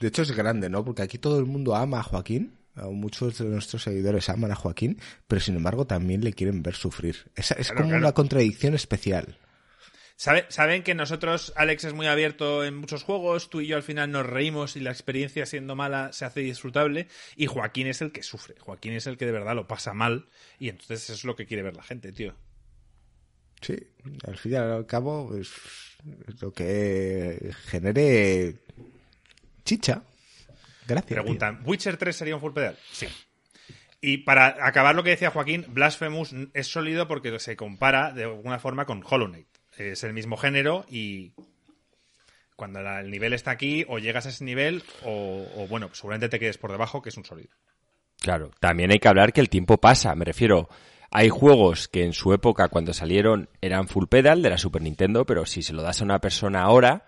de 0.00 0.08
hecho 0.08 0.22
es 0.22 0.32
grande, 0.32 0.68
¿no? 0.68 0.84
Porque 0.84 1.02
aquí 1.02 1.16
todo 1.18 1.38
el 1.38 1.46
mundo 1.46 1.74
ama 1.76 2.00
a 2.00 2.02
Joaquín. 2.02 2.56
Muchos 2.76 3.38
de 3.38 3.44
nuestros 3.44 3.82
seguidores 3.82 4.28
aman 4.30 4.52
a 4.52 4.54
Joaquín, 4.54 4.98
pero 5.28 5.40
sin 5.40 5.56
embargo 5.56 5.86
también 5.86 6.24
le 6.24 6.32
quieren 6.32 6.62
ver 6.62 6.74
sufrir. 6.74 7.30
Es, 7.34 7.50
es 7.50 7.66
Claro, 7.68 7.76
como 7.76 7.88
claro. 7.90 8.04
una 8.04 8.12
contradicción 8.12 8.74
especial. 8.74 9.38
¿Sabe- 10.20 10.44
Saben 10.50 10.82
que 10.82 10.94
nosotros, 10.94 11.50
Alex 11.56 11.84
es 11.84 11.94
muy 11.94 12.06
abierto 12.06 12.62
en 12.62 12.76
muchos 12.76 13.04
juegos, 13.04 13.48
tú 13.48 13.62
y 13.62 13.68
yo 13.68 13.76
al 13.76 13.82
final 13.82 14.10
nos 14.12 14.26
reímos 14.26 14.76
y 14.76 14.80
la 14.80 14.90
experiencia 14.90 15.46
siendo 15.46 15.76
mala 15.76 16.12
se 16.12 16.26
hace 16.26 16.40
disfrutable 16.40 17.08
y 17.36 17.46
Joaquín 17.46 17.86
es 17.86 18.02
el 18.02 18.12
que 18.12 18.22
sufre, 18.22 18.54
Joaquín 18.58 18.92
es 18.92 19.06
el 19.06 19.16
que 19.16 19.24
de 19.24 19.32
verdad 19.32 19.54
lo 19.54 19.66
pasa 19.66 19.94
mal 19.94 20.28
y 20.58 20.68
entonces 20.68 21.04
eso 21.04 21.14
es 21.14 21.24
lo 21.24 21.36
que 21.36 21.46
quiere 21.46 21.62
ver 21.62 21.74
la 21.74 21.82
gente, 21.82 22.12
tío. 22.12 22.34
Sí, 23.62 23.78
al 24.26 24.36
fin 24.36 24.52
y 24.52 24.54
al 24.56 24.84
cabo 24.84 25.34
es, 25.38 25.50
es 26.28 26.42
lo 26.42 26.52
que 26.52 27.54
genere 27.68 28.56
chicha. 29.64 30.02
Gracias. 30.86 31.14
Preguntan, 31.18 31.62
¿Witcher 31.64 31.96
3 31.96 32.14
sería 32.14 32.34
un 32.34 32.42
full 32.42 32.52
pedal? 32.52 32.76
Sí. 32.92 33.06
Y 34.02 34.18
para 34.18 34.66
acabar 34.66 34.94
lo 34.94 35.02
que 35.02 35.10
decía 35.10 35.30
Joaquín, 35.30 35.64
Blasphemous 35.68 36.34
es 36.52 36.66
sólido 36.66 37.08
porque 37.08 37.38
se 37.38 37.56
compara 37.56 38.12
de 38.12 38.24
alguna 38.24 38.58
forma 38.58 38.84
con 38.84 39.02
Hollow 39.02 39.28
Knight. 39.28 39.48
Es 39.80 40.04
el 40.04 40.12
mismo 40.12 40.36
género 40.36 40.84
y 40.88 41.32
cuando 42.54 42.80
el 42.80 43.10
nivel 43.10 43.32
está 43.32 43.52
aquí, 43.52 43.86
o 43.88 43.98
llegas 43.98 44.26
a 44.26 44.28
ese 44.28 44.44
nivel, 44.44 44.82
o, 45.04 45.46
o, 45.56 45.66
bueno, 45.66 45.88
seguramente 45.94 46.28
te 46.28 46.38
quedes 46.38 46.58
por 46.58 46.70
debajo, 46.70 47.00
que 47.00 47.08
es 47.08 47.16
un 47.16 47.24
sólido. 47.24 47.48
Claro, 48.20 48.50
también 48.60 48.90
hay 48.90 48.98
que 48.98 49.08
hablar 49.08 49.32
que 49.32 49.40
el 49.40 49.48
tiempo 49.48 49.78
pasa, 49.78 50.14
me 50.14 50.26
refiero. 50.26 50.68
Hay 51.10 51.30
juegos 51.30 51.88
que 51.88 52.04
en 52.04 52.12
su 52.12 52.34
época, 52.34 52.68
cuando 52.68 52.92
salieron, 52.92 53.48
eran 53.62 53.88
full 53.88 54.06
pedal 54.06 54.42
de 54.42 54.50
la 54.50 54.58
Super 54.58 54.82
Nintendo, 54.82 55.24
pero 55.24 55.46
si 55.46 55.62
se 55.62 55.72
lo 55.72 55.80
das 55.80 56.02
a 56.02 56.04
una 56.04 56.20
persona 56.20 56.60
ahora, 56.60 57.06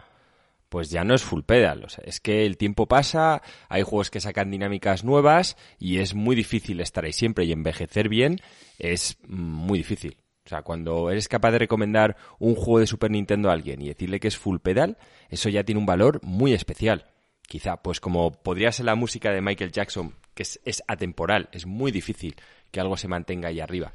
pues 0.70 0.89
ya 0.89 1.05
no 1.05 1.15
es 1.15 1.23
full 1.23 1.43
pedal. 1.43 1.85
O 1.85 1.90
sea, 1.90 2.03
es 2.07 2.19
que 2.19 2.47
el 2.47 2.57
tiempo 2.57 2.89
pasa, 2.89 3.43
hay 3.69 3.82
juegos 3.82 4.11
que 4.11 4.20
sacan 4.20 4.51
dinámicas 4.51 5.05
nuevas 5.05 5.59
y 5.78 5.99
es 5.99 6.15
muy 6.15 6.35
difícil 6.35 6.81
estar 6.81 7.05
ahí 7.05 7.12
siempre 7.12 7.44
y 7.44 7.53
envejecer 7.53 8.09
bien 8.09 8.40
es 8.78 9.19
muy 9.28 9.78
difícil. 9.78 10.16
O 10.44 10.48
sea, 10.48 10.62
cuando 10.62 11.10
eres 11.10 11.28
capaz 11.28 11.52
de 11.52 11.60
recomendar 11.60 12.16
un 12.39 12.55
juego 12.55 12.81
de 12.81 12.86
Super 12.86 13.10
Nintendo 13.10 13.48
a 13.48 13.52
alguien 13.52 13.81
y 13.81 13.89
decirle 13.89 14.19
que 14.19 14.28
es 14.28 14.36
full 14.36 14.59
pedal, 14.59 14.98
eso 15.28 15.48
ya 15.48 15.64
tiene 15.64 15.78
un 15.78 15.86
valor 15.86 16.20
muy 16.23 16.52
especial. 16.52 17.06
Quizá, 17.43 17.77
pues 17.77 18.01
como 18.01 18.32
podría 18.32 18.73
ser 18.73 18.86
la 18.86 18.94
música 18.94 19.31
de 19.31 19.40
Michael 19.40 19.73
Jackson, 19.73 20.14
que 20.35 20.43
es, 20.43 20.82
atemporal, 20.89 21.48
es 21.52 21.66
muy 21.66 21.93
difícil 21.93 22.35
que 22.70 22.81
algo 22.81 22.97
se 22.97 23.09
mantenga 23.09 23.48
ahí 23.48 23.60
arriba. 23.60 23.93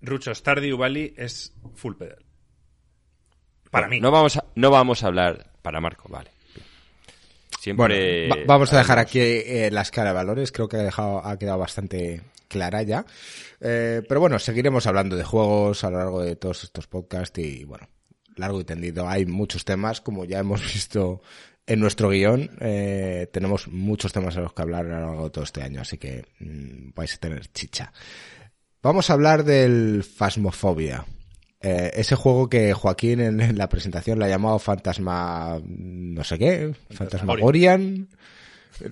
Rucho, 0.00 0.34
Stardew 0.34 0.78
Valley 0.78 1.14
es 1.16 1.54
full 1.74 1.94
pedal. 1.94 2.24
Para 3.70 3.88
mí. 3.88 4.00
No 4.00 4.10
vamos, 4.10 4.36
a, 4.36 4.44
no 4.54 4.70
vamos 4.70 5.02
a 5.02 5.08
hablar 5.08 5.50
para 5.62 5.80
Marco, 5.80 6.08
vale. 6.08 6.30
Siempre. 7.60 8.44
vamos 8.46 8.72
a 8.72 8.78
dejar 8.78 8.98
aquí 8.98 9.18
eh, 9.20 9.68
la 9.72 9.82
escala 9.82 10.10
de 10.10 10.14
valores. 10.14 10.52
Creo 10.52 10.68
que 10.68 10.76
ha, 10.76 10.82
dejado, 10.82 11.26
ha 11.26 11.36
quedado 11.36 11.58
bastante 11.58 12.22
clara 12.48 12.82
ya. 12.82 13.06
Eh, 13.60 14.02
pero 14.08 14.20
bueno, 14.20 14.38
seguiremos 14.38 14.86
hablando 14.86 15.16
de 15.16 15.24
juegos 15.24 15.84
a 15.84 15.90
lo 15.90 15.98
largo 15.98 16.22
de 16.22 16.36
todos 16.36 16.64
estos 16.64 16.86
podcasts 16.86 17.38
y 17.38 17.64
bueno, 17.64 17.88
largo 18.36 18.60
y 18.60 18.64
tendido. 18.64 19.08
Hay 19.08 19.26
muchos 19.26 19.64
temas, 19.64 20.00
como 20.00 20.24
ya 20.24 20.38
hemos 20.38 20.62
visto 20.74 21.22
en 21.66 21.80
nuestro 21.80 22.10
guion. 22.10 22.50
Eh, 22.60 23.28
tenemos 23.32 23.68
muchos 23.68 24.12
temas 24.12 24.36
a 24.36 24.40
los 24.40 24.52
que 24.52 24.62
hablar 24.62 24.86
a 24.86 25.00
lo 25.00 25.06
largo 25.06 25.24
de 25.24 25.30
todo 25.30 25.44
este 25.44 25.62
año, 25.62 25.80
así 25.80 25.98
que 25.98 26.24
mm, 26.38 26.90
vais 26.94 27.14
a 27.14 27.18
tener 27.18 27.46
chicha. 27.52 27.92
Vamos 28.82 29.10
a 29.10 29.14
hablar 29.14 29.44
del 29.44 30.04
Phasmophobia. 30.04 31.04
Eh, 31.60 31.90
ese 31.94 32.14
juego 32.14 32.48
que 32.48 32.72
Joaquín 32.74 33.20
en, 33.20 33.58
la 33.58 33.68
presentación 33.68 34.18
le 34.18 34.26
ha 34.26 34.28
llamado 34.28 34.58
Fantasma 34.58 35.58
no 35.64 36.22
sé 36.22 36.38
qué, 36.38 36.74
Fantasmagorian, 36.90 38.08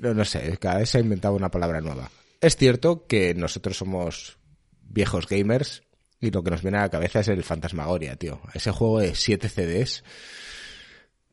no, 0.01 0.15
no 0.15 0.25
sé, 0.25 0.57
cada 0.59 0.79
vez 0.79 0.89
se 0.91 0.99
ha 0.99 1.01
inventado 1.03 1.35
una 1.35 1.51
palabra 1.51 1.81
nueva. 1.81 2.11
Es 2.45 2.57
cierto 2.57 3.07
que 3.07 3.33
nosotros 3.33 3.79
somos 3.79 4.37
viejos 4.83 5.27
gamers 5.27 5.83
y 6.21 6.31
lo 6.31 6.45
que 6.45 6.51
nos 6.51 6.61
viene 6.61 6.77
a 6.77 6.83
la 6.83 6.91
cabeza 6.91 7.21
es 7.21 7.29
el 7.29 7.43
Fantasmagoria, 7.43 8.17
tío. 8.17 8.39
Ese 8.53 8.71
juego 8.71 9.01
de 9.01 9.15
7 9.15 9.49
CDs 9.49 10.05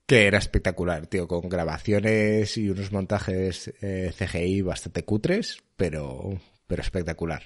que 0.06 0.28
era 0.28 0.38
espectacular, 0.38 1.08
tío, 1.08 1.28
con 1.28 1.50
grabaciones 1.50 2.56
y 2.56 2.70
unos 2.70 2.94
montajes 2.94 3.74
eh, 3.82 4.14
CGI 4.18 4.62
bastante 4.62 5.04
cutres, 5.04 5.62
pero, 5.76 6.40
pero 6.66 6.82
espectacular. 6.82 7.44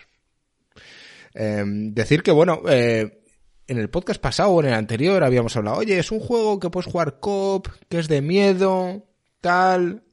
Em, 1.33 1.91
decir 1.91 2.21
que, 2.21 2.31
bueno, 2.31 2.61
eh, 2.69 3.23
en 3.65 3.79
el 3.79 3.89
podcast 3.89 4.21
pasado 4.21 4.51
o 4.51 4.59
en 4.61 4.67
el 4.67 4.73
anterior 4.75 5.23
habíamos 5.23 5.57
hablado, 5.57 5.77
oye, 5.77 5.97
es 5.97 6.11
un 6.11 6.19
juego 6.19 6.59
que 6.59 6.69
puedes 6.69 6.91
jugar 6.91 7.19
cop, 7.19 7.67
que 7.89 7.97
es 7.97 8.07
de 8.09 8.21
miedo, 8.21 9.07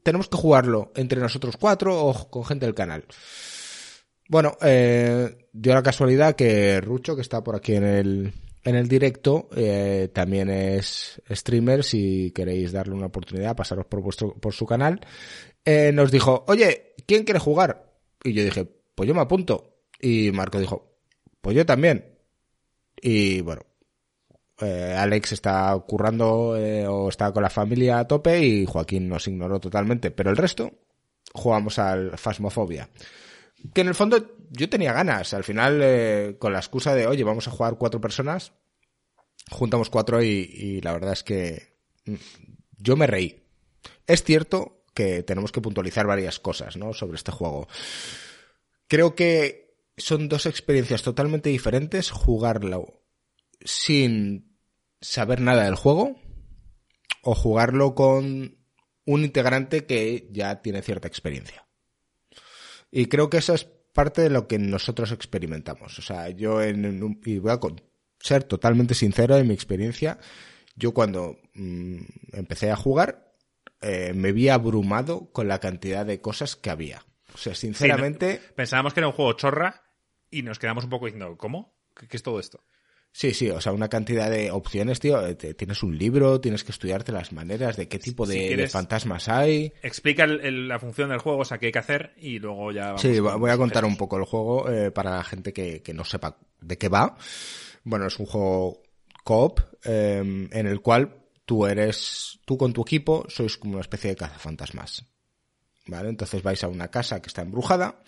tenemos 0.03 0.29
que 0.29 0.37
jugarlo 0.37 0.93
entre 0.97 1.21
nosotros 1.21 1.57
cuatro 1.57 2.05
o 2.05 2.31
con 2.31 2.45
gente 2.45 2.67
del 2.67 2.75
canal. 2.75 3.05
Bueno, 4.29 4.57
eh, 4.63 5.49
dio 5.53 5.75
la 5.75 5.83
casualidad 5.83 6.35
que 6.35 6.81
Rucho, 6.81 7.15
que 7.15 7.23
está 7.23 7.43
por 7.43 7.57
aquí 7.57 7.75
en 7.75 7.85
el, 7.85 8.33
en 8.65 8.75
el 8.77 8.89
directo, 8.89 9.49
eh, 9.55 10.09
también 10.13 10.49
es 10.49 11.21
streamer, 11.31 11.85
si 11.85 12.31
queréis 12.31 12.73
darle 12.73 12.95
una 12.95 13.07
oportunidad, 13.07 13.57
pasaros 13.57 13.87
por 13.87 14.01
vuestro, 14.01 14.35
por 14.35 14.55
su 14.55 14.65
canal, 14.65 15.01
eh, 15.65 15.91
nos 15.93 16.11
dijo, 16.11 16.45
oye, 16.49 16.95
¿quién 17.07 17.25
quiere 17.25 17.41
jugar? 17.41 17.93
Y 18.25 18.33
yo 18.33 18.45
dije, 18.45 18.67
pues 18.95 19.09
yo 19.09 19.15
me 19.15 19.21
apunto. 19.21 19.81
Y 20.01 20.31
Marco 20.33 20.59
dijo, 20.59 20.97
pues 21.41 21.57
yo 21.57 21.67
también. 21.67 22.19
Y 23.01 23.41
bueno, 23.41 23.63
eh, 24.62 24.94
Alex 24.97 25.32
está 25.32 25.76
currando 25.86 26.56
eh, 26.56 26.86
o 26.86 27.09
está 27.09 27.32
con 27.32 27.43
la 27.43 27.51
familia 27.51 27.98
a 27.98 28.06
tope 28.06 28.40
y 28.40 28.66
Joaquín 28.66 29.09
nos 29.09 29.26
ignoró 29.26 29.60
totalmente. 29.60 30.10
Pero 30.10 30.30
el 30.30 30.36
resto 30.36 30.72
jugamos 31.32 31.78
al 31.78 32.16
Phasmophobia. 32.18 32.89
Que 33.74 33.80
en 33.80 33.89
el 33.89 33.94
fondo 33.94 34.36
yo 34.51 34.68
tenía 34.68 34.93
ganas. 34.93 35.34
Al 35.34 35.44
final, 35.44 35.80
eh, 35.82 36.36
con 36.39 36.52
la 36.52 36.59
excusa 36.59 36.94
de, 36.94 37.06
oye, 37.06 37.24
vamos 37.24 37.48
a 37.48 37.51
jugar 37.51 37.76
cuatro 37.78 38.01
personas, 38.01 38.52
juntamos 39.51 39.90
cuatro 39.90 40.22
y, 40.22 40.51
y 40.52 40.80
la 40.80 40.93
verdad 40.93 41.12
es 41.12 41.22
que 41.22 41.76
mm, 42.06 42.14
yo 42.78 42.97
me 42.97 43.06
reí. 43.06 43.43
Es 44.06 44.22
cierto 44.22 44.84
que 44.94 45.22
tenemos 45.22 45.52
que 45.52 45.60
puntualizar 45.60 46.06
varias 46.06 46.39
cosas, 46.39 46.76
¿no? 46.76 46.93
Sobre 46.93 47.16
este 47.16 47.32
juego. 47.32 47.68
Creo 48.89 49.14
que 49.14 49.74
son 49.97 50.28
dos 50.28 50.47
experiencias 50.47 51.02
totalmente 51.02 51.51
diferentes 51.51 52.10
jugarlo 52.10 53.02
sin 53.64 54.52
saber 55.03 55.41
nada 55.41 55.65
del 55.65 55.74
juego 55.74 56.16
o 57.23 57.35
jugarlo 57.35 57.95
con 57.95 58.59
un 59.05 59.24
integrante 59.24 59.85
que 59.85 60.29
ya 60.33 60.62
tiene 60.62 60.81
cierta 60.83 61.09
experiencia. 61.09 61.66
Y 62.91 63.07
creo 63.07 63.29
que 63.29 63.39
eso 63.39 63.55
es 63.55 63.65
parte 63.65 64.23
de 64.23 64.31
lo 64.31 64.49
que 64.49 64.59
nosotros 64.59 65.12
experimentamos. 65.12 65.99
O 65.99 66.03
sea, 66.03 66.31
yo 66.31 66.62
en, 66.62 67.20
y 67.24 67.39
voy 67.39 67.53
a 67.53 67.61
ser 68.19 68.45
totalmente 68.45 68.95
sincero 68.95 69.37
en 69.37 69.49
mi 69.49 69.55
experiencia, 69.55 70.19
yo 70.77 70.95
cuando 70.95 71.37
mm, 71.55 72.01
empecé 72.33 72.70
a 72.70 72.77
jugar 72.77 73.33
eh, 73.83 74.12
me 74.15 74.31
vi 74.31 74.49
abrumado 74.49 75.33
con 75.33 75.49
la 75.49 75.59
cantidad 75.59 76.07
de 76.07 76.20
cosas 76.20 76.55
que 76.55 76.70
había. 76.70 77.05
O 77.35 77.39
sea, 77.39 77.55
sinceramente. 77.55 78.41
pensábamos 78.55 78.95
que 78.95 79.01
era 79.01 79.09
un 79.09 79.12
juego 79.12 79.33
chorra 79.33 79.83
y 80.31 80.43
nos 80.43 80.61
quedamos 80.61 80.85
un 80.85 80.91
poco 80.91 81.07
diciendo, 81.07 81.37
¿cómo? 81.37 81.77
¿Qué, 81.97 82.16
es 82.16 82.23
todo 82.23 82.39
esto? 82.39 82.65
Sí, 83.14 83.34
sí, 83.34 83.51
o 83.51 83.60
sea, 83.60 83.72
una 83.72 83.89
cantidad 83.89 84.30
de 84.30 84.51
opciones, 84.51 84.98
tío. 84.98 85.24
Eh, 85.26 85.34
tienes 85.34 85.82
un 85.82 85.98
libro, 85.98 86.40
tienes 86.40 86.64
que 86.64 86.72
estudiarte 86.72 87.12
las 87.12 87.30
maneras 87.32 87.76
de 87.76 87.86
qué 87.86 87.98
tipo 87.98 88.26
de, 88.26 88.66
fantasmas 88.68 89.28
hay. 89.28 89.70
Explica 89.82 90.26
la 90.26 90.78
función 90.78 91.10
del 91.10 91.18
juego, 91.18 91.40
o 91.40 91.44
sea, 91.44 91.59
qué 91.59 91.66
hay 91.66 91.72
que 91.72 91.78
hacer 91.78 92.14
y 92.16 92.39
luego 92.39 92.72
ya. 92.72 92.97
sí, 92.97 93.20
voy 93.20 93.51
a 93.51 93.59
contar 93.59 93.84
un 93.84 93.98
poco 93.98 94.16
el 94.16 94.24
juego 94.24 94.70
eh, 94.70 94.90
para 94.90 95.16
la 95.16 95.24
gente 95.24 95.52
que, 95.52 95.82
no 95.93 96.05
sepa 96.05 96.39
de 96.62 96.78
qué 96.78 96.89
va. 96.89 97.16
Bueno, 97.84 98.06
es 98.06 98.18
un 98.18 98.24
juego 98.24 98.82
coop 99.24 99.60
em, 99.84 100.48
en 100.51 100.66
el 100.66 100.80
cual 100.80 101.14
tú 101.44 101.66
eres, 101.66 102.40
tú 102.47 102.56
con 102.56 102.72
tu 102.72 102.80
equipo 102.80 103.26
sois 103.28 103.59
como 103.59 103.74
una 103.74 103.82
especie 103.82 104.10
de 104.10 104.16
cazafantasmas. 104.16 105.05
¿Vale? 105.86 106.09
Entonces 106.09 106.43
vais 106.43 106.62
a 106.64 106.68
una 106.68 106.89
casa 106.89 107.20
que 107.20 107.26
está 107.26 107.43
embrujada, 107.43 108.02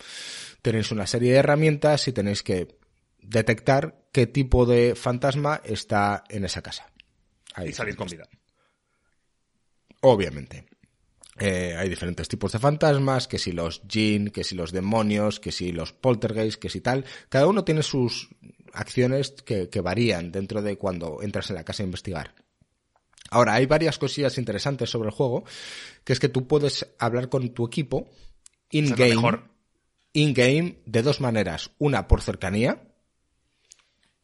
tenéis 0.61 0.91
una 0.91 1.05
serie 1.05 1.33
de 1.33 1.39
herramientas 1.39 2.07
y 2.07 2.13
tenéis 2.13 2.41
que 2.41 2.79
detectar 3.19 4.04
qué 4.15 4.27
tipo 4.27 4.65
de 4.65 4.95
fantasma 4.95 5.59
está 5.65 6.23
en 6.29 6.45
esa 6.45 6.61
casa. 6.61 6.89
y 7.65 7.73
salir 7.73 7.97
con 7.97 8.07
vida. 8.07 8.25
Obviamente. 9.99 10.67
Eh, 11.37 11.75
hay 11.77 11.89
diferentes 11.89 12.29
tipos 12.29 12.53
de 12.53 12.59
fantasmas, 12.59 13.27
que 13.27 13.37
si 13.37 13.51
los 13.51 13.81
jinn, 13.89 14.29
que 14.29 14.45
si 14.45 14.55
los 14.55 14.71
demonios, 14.71 15.41
que 15.41 15.51
si 15.51 15.73
los 15.73 15.91
poltergeist, 15.91 16.61
que 16.61 16.69
si 16.69 16.79
tal. 16.79 17.03
Cada 17.27 17.45
uno 17.47 17.65
tiene 17.65 17.83
sus 17.83 18.29
acciones 18.71 19.31
que, 19.31 19.67
que 19.67 19.81
varían 19.81 20.31
dentro 20.31 20.61
de 20.61 20.77
cuando 20.77 21.21
entras 21.21 21.49
en 21.49 21.57
la 21.57 21.65
casa 21.65 21.83
a 21.83 21.87
investigar. 21.87 22.35
Ahora, 23.31 23.55
hay 23.55 23.65
varias 23.65 23.97
cosillas 23.97 24.37
interesantes 24.37 24.89
sobre 24.89 25.09
el 25.09 25.13
juego, 25.13 25.43
que 26.05 26.13
es 26.13 26.21
que 26.21 26.29
tú 26.29 26.47
puedes 26.47 26.87
hablar 26.99 27.27
con 27.27 27.49
tu 27.49 27.65
equipo 27.65 28.09
in-game, 28.69 29.41
in-game 30.13 30.77
de 30.85 31.01
dos 31.01 31.19
maneras. 31.19 31.71
Una 31.79 32.07
por 32.07 32.21
cercanía, 32.21 32.94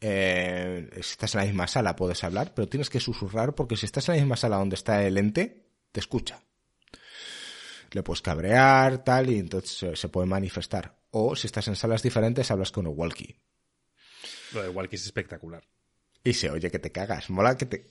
eh, 0.01 0.89
si 0.95 1.11
estás 1.11 1.35
en 1.35 1.41
la 1.41 1.45
misma 1.45 1.67
sala 1.67 1.95
puedes 1.95 2.23
hablar, 2.23 2.53
pero 2.55 2.67
tienes 2.67 2.89
que 2.89 2.99
susurrar 2.99 3.53
porque 3.53 3.77
si 3.77 3.85
estás 3.85 4.09
en 4.09 4.15
la 4.15 4.21
misma 4.21 4.35
sala 4.35 4.57
donde 4.57 4.75
está 4.75 5.05
el 5.05 5.17
ente, 5.17 5.67
te 5.91 5.99
escucha. 5.99 6.41
Le 7.91 8.01
puedes 8.01 8.21
cabrear, 8.21 9.03
tal, 9.03 9.29
y 9.29 9.37
entonces 9.37 9.99
se 9.99 10.09
puede 10.09 10.25
manifestar. 10.25 10.97
O 11.11 11.35
si 11.35 11.47
estás 11.47 11.67
en 11.67 11.75
salas 11.75 12.01
diferentes, 12.01 12.49
hablas 12.49 12.71
con 12.71 12.87
un 12.87 12.97
walkie. 12.97 13.35
Lo 14.53 14.63
de 14.63 14.69
walkie 14.69 14.95
es 14.95 15.05
espectacular. 15.05 15.63
Y 16.23 16.33
se 16.33 16.51
oye 16.51 16.69
que 16.69 16.77
te 16.77 16.91
cagas. 16.91 17.31
Mola 17.31 17.57
que 17.57 17.65
te. 17.65 17.87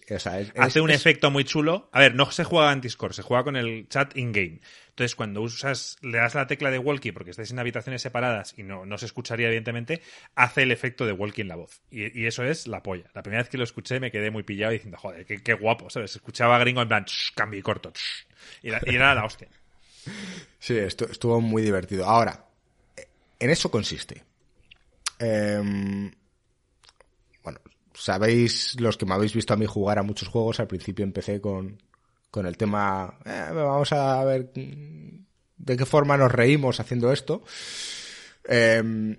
Hace 0.57 0.81
un 0.81 0.91
efecto 0.91 1.33
muy 1.33 1.45
chulo. 1.45 1.89
A 1.93 1.99
ver, 1.99 2.15
no 2.15 2.31
se 2.31 2.45
juega 2.45 2.73
en 2.73 2.81
Discord, 2.81 3.13
se 3.13 3.23
juega 3.23 3.43
con 3.43 3.57
el 3.57 3.89
chat 3.89 4.17
in-game. 4.17 4.61
Entonces, 4.91 5.17
cuando 5.17 5.41
usas, 5.43 5.97
le 6.03 6.19
das 6.19 6.37
la 6.37 6.47
tecla 6.47 6.71
de 6.71 6.79
walkie 6.79 7.11
porque 7.11 7.31
estáis 7.31 7.51
en 7.51 7.59
habitaciones 7.59 8.03
separadas 8.03 8.55
y 8.57 8.63
no, 8.63 8.87
no 8.87 8.99
se 8.99 9.07
escucharía, 9.07 9.49
evidentemente, 9.49 10.01
hace 10.37 10.63
el 10.63 10.71
efecto 10.71 11.07
de 11.07 11.13
walkie 11.13 11.41
en 11.41 11.49
la 11.49 11.57
voz. 11.57 11.81
Y, 11.91 12.27
eso 12.27 12.45
es 12.45 12.69
la 12.69 12.83
polla. 12.83 13.11
La 13.15 13.23
primera 13.23 13.43
vez 13.43 13.49
que 13.49 13.59
lo 13.59 13.65
escuché 13.65 13.99
me 13.99 14.13
quedé 14.13 14.31
muy 14.31 14.45
pillado 14.45 14.73
diciendo, 14.73 14.99
joder, 14.99 15.27
qué, 15.27 15.55
guapo, 15.55 15.91
¿sabes? 15.91 16.15
Escuchaba 16.15 16.55
a 16.55 16.59
gringo 16.61 16.83
en 16.83 16.89
plan, 16.89 17.07
cambio 17.35 17.59
y 17.59 17.63
corto. 17.63 17.93
y, 18.63 18.69
era 18.69 19.15
la 19.15 19.25
hostia. 19.25 19.49
Sí, 20.59 20.77
esto, 20.77 21.07
estuvo 21.11 21.41
muy 21.41 21.63
divertido. 21.63 22.05
Ahora, 22.05 22.45
en 23.39 23.49
eso 23.49 23.71
consiste. 23.71 24.23
Eh, 25.19 26.11
sabéis, 28.01 28.81
los 28.81 28.97
que 28.97 29.07
me 29.07 29.15
habéis 29.15 29.35
visto 29.35 29.55
a 29.55 29.57
mí 29.57 29.67
jugar 29.67 29.99
a 29.99 30.03
muchos 30.03 30.29
juegos, 30.29 30.59
al 30.61 30.67
principio 30.67 31.05
empecé 31.05 31.41
con, 31.41 31.83
con 32.31 32.47
el 32.47 32.57
tema, 32.57 33.19
eh, 33.25 33.49
vamos 33.53 33.93
a 33.93 34.25
ver 34.25 34.51
de 34.53 35.77
qué 35.77 35.85
forma 35.87 36.17
nos 36.17 36.33
reímos 36.33 36.81
haciendo 36.81 37.13
esto. 37.13 37.43
Em, 38.45 39.17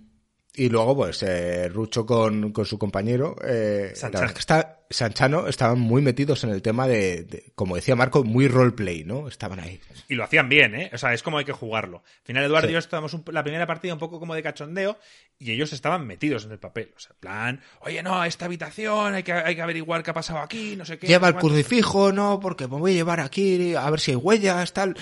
Y 0.53 0.67
luego, 0.67 0.95
pues, 0.97 1.23
eh, 1.23 1.69
Rucho 1.69 2.05
con, 2.05 2.51
con 2.51 2.65
su 2.65 2.77
compañero, 2.77 3.35
eh, 3.41 3.93
la 4.01 4.09
verdad 4.09 4.25
es 4.25 4.33
que 4.33 4.39
está, 4.39 4.80
Sanchano, 4.91 5.47
estaban 5.47 5.79
muy 5.79 6.01
metidos 6.01 6.43
en 6.43 6.49
el 6.51 6.61
tema 6.61 6.87
de, 6.87 7.23
de, 7.23 7.51
como 7.55 7.75
decía 7.75 7.95
Marco, 7.95 8.23
muy 8.23 8.47
roleplay, 8.47 9.03
¿no? 9.03 9.27
Estaban 9.27 9.59
ahí. 9.59 9.79
Y 10.09 10.15
lo 10.15 10.23
hacían 10.23 10.49
bien, 10.49 10.75
¿eh? 10.75 10.89
O 10.93 10.97
sea, 10.97 11.13
es 11.13 11.23
como 11.23 11.37
hay 11.37 11.45
que 11.45 11.51
jugarlo. 11.53 11.97
Al 12.05 12.25
final, 12.25 12.43
Eduardo 12.43 12.67
Sí. 12.67 12.71
y 12.71 12.73
yo 12.73 12.79
estábamos 12.79 13.13
un- 13.13 13.23
la 13.31 13.43
primera 13.43 13.65
partida 13.67 13.93
un 13.93 13.99
poco 13.99 14.19
como 14.19 14.35
de 14.35 14.43
cachondeo 14.43 14.97
y 15.39 15.51
ellos 15.51 15.73
estaban 15.73 16.05
metidos 16.05 16.45
en 16.45 16.51
el 16.51 16.59
papel. 16.59 16.91
O 16.95 16.99
sea, 16.99 17.11
en 17.13 17.19
plan, 17.19 17.61
oye, 17.81 18.03
no, 18.03 18.23
esta 18.23 18.45
habitación, 18.45 19.15
hay 19.15 19.23
que, 19.23 19.33
hay 19.33 19.55
que 19.55 19.61
averiguar 19.61 20.03
qué 20.03 20.11
ha 20.11 20.13
pasado 20.13 20.39
aquí, 20.39 20.75
no 20.75 20.85
sé 20.85 20.99
qué. 20.99 21.07
Lleva 21.07 21.27
el 21.29 21.33
cuánto. 21.33 21.47
crucifijo, 21.49 22.11
no, 22.11 22.39
porque 22.39 22.67
me 22.67 22.77
voy 22.77 22.91
a 22.91 22.95
llevar 22.95 23.19
aquí 23.19 23.73
a 23.75 23.89
ver 23.89 23.99
si 23.99 24.11
hay 24.11 24.17
huellas, 24.17 24.73
tal. 24.73 24.95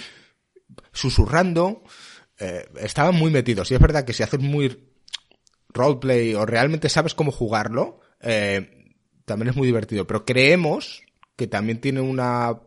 Susurrando. 0.91 1.83
Eh, 2.39 2.65
estaban 2.79 3.15
muy 3.15 3.31
metidos. 3.31 3.69
Y 3.71 3.73
es 3.75 3.79
verdad 3.81 4.05
que 4.05 4.13
si 4.13 4.23
haces 4.23 4.39
muy 4.39 4.85
roleplay 5.73 6.33
o 6.35 6.45
realmente 6.45 6.89
sabes 6.89 7.13
cómo 7.13 7.31
jugarlo, 7.31 7.99
eh, 8.21 8.78
también 9.29 9.49
es 9.49 9.55
muy 9.55 9.67
divertido. 9.67 10.07
Pero 10.07 10.25
creemos 10.25 11.03
que 11.35 11.47
también 11.47 11.79
tiene 11.79 12.01
una 12.01 12.59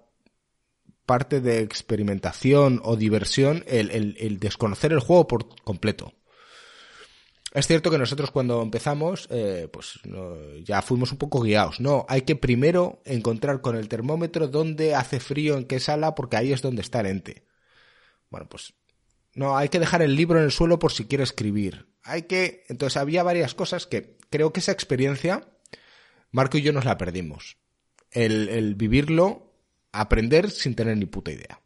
parte 1.05 1.40
de 1.40 1.60
experimentación 1.60 2.80
o 2.84 2.97
diversión 2.97 3.64
el, 3.66 4.39
desconocer 4.39 4.93
el 4.93 5.01
juego 5.01 5.26
por 5.26 5.60
completo. 5.62 6.14
Es 7.52 7.66
cierto 7.66 7.90
que 7.90 7.98
nosotros 7.98 8.30
cuando 8.30 8.62
empezamos, 8.62 9.28
eh, 9.30 9.68
pues 9.70 10.01
ya 10.64 10.80
fuimos 10.80 11.12
un 11.12 11.18
poco 11.18 11.40
guiados. 11.40 11.80
No, 11.80 12.06
hay 12.09 12.22
que 12.22 12.36
primero 12.36 13.02
encontrar 13.05 13.60
con 13.60 13.76
el 13.76 13.89
termómetro 13.89 14.47
dónde 14.47 14.94
hace 14.94 15.20
frío, 15.20 15.59
en 15.59 15.66
qué 15.66 15.80
sala, 15.80 16.14
porque 16.14 16.36
ahí 16.36 16.52
es 16.52 16.62
donde 16.62 16.80
está 16.80 17.01
el 17.01 17.06
ente. 17.06 17.44
Bueno, 18.30 18.48
pues 18.48 18.72
no, 19.34 19.56
hay 19.56 19.68
que 19.68 19.80
dejar 19.80 20.01
el 20.01 20.14
libro 20.14 20.39
en 20.39 20.44
el 20.44 20.52
suelo 20.52 20.78
por 20.78 20.93
si 20.93 21.06
quiere 21.06 21.24
escribir. 21.24 21.89
Hay 22.05 22.22
que, 22.22 22.64
entonces 22.68 22.97
había 22.97 23.22
varias 23.22 23.55
cosas 23.55 23.86
que 23.86 24.16
creo 24.30 24.52
que 24.52 24.60
esa 24.60 24.72
experiencia, 24.72 25.51
Marco 26.32 26.59
y 26.59 26.62
yo 26.62 26.72
nos 26.72 26.84
la 26.84 26.98
perdimos. 26.98 27.56
El, 28.10 28.74
vivirlo, 28.74 29.52
aprender 29.92 30.50
sin 30.50 30.74
tener 30.74 30.96
ni 30.96 31.06
puta 31.06 31.30
idea. 31.30 31.60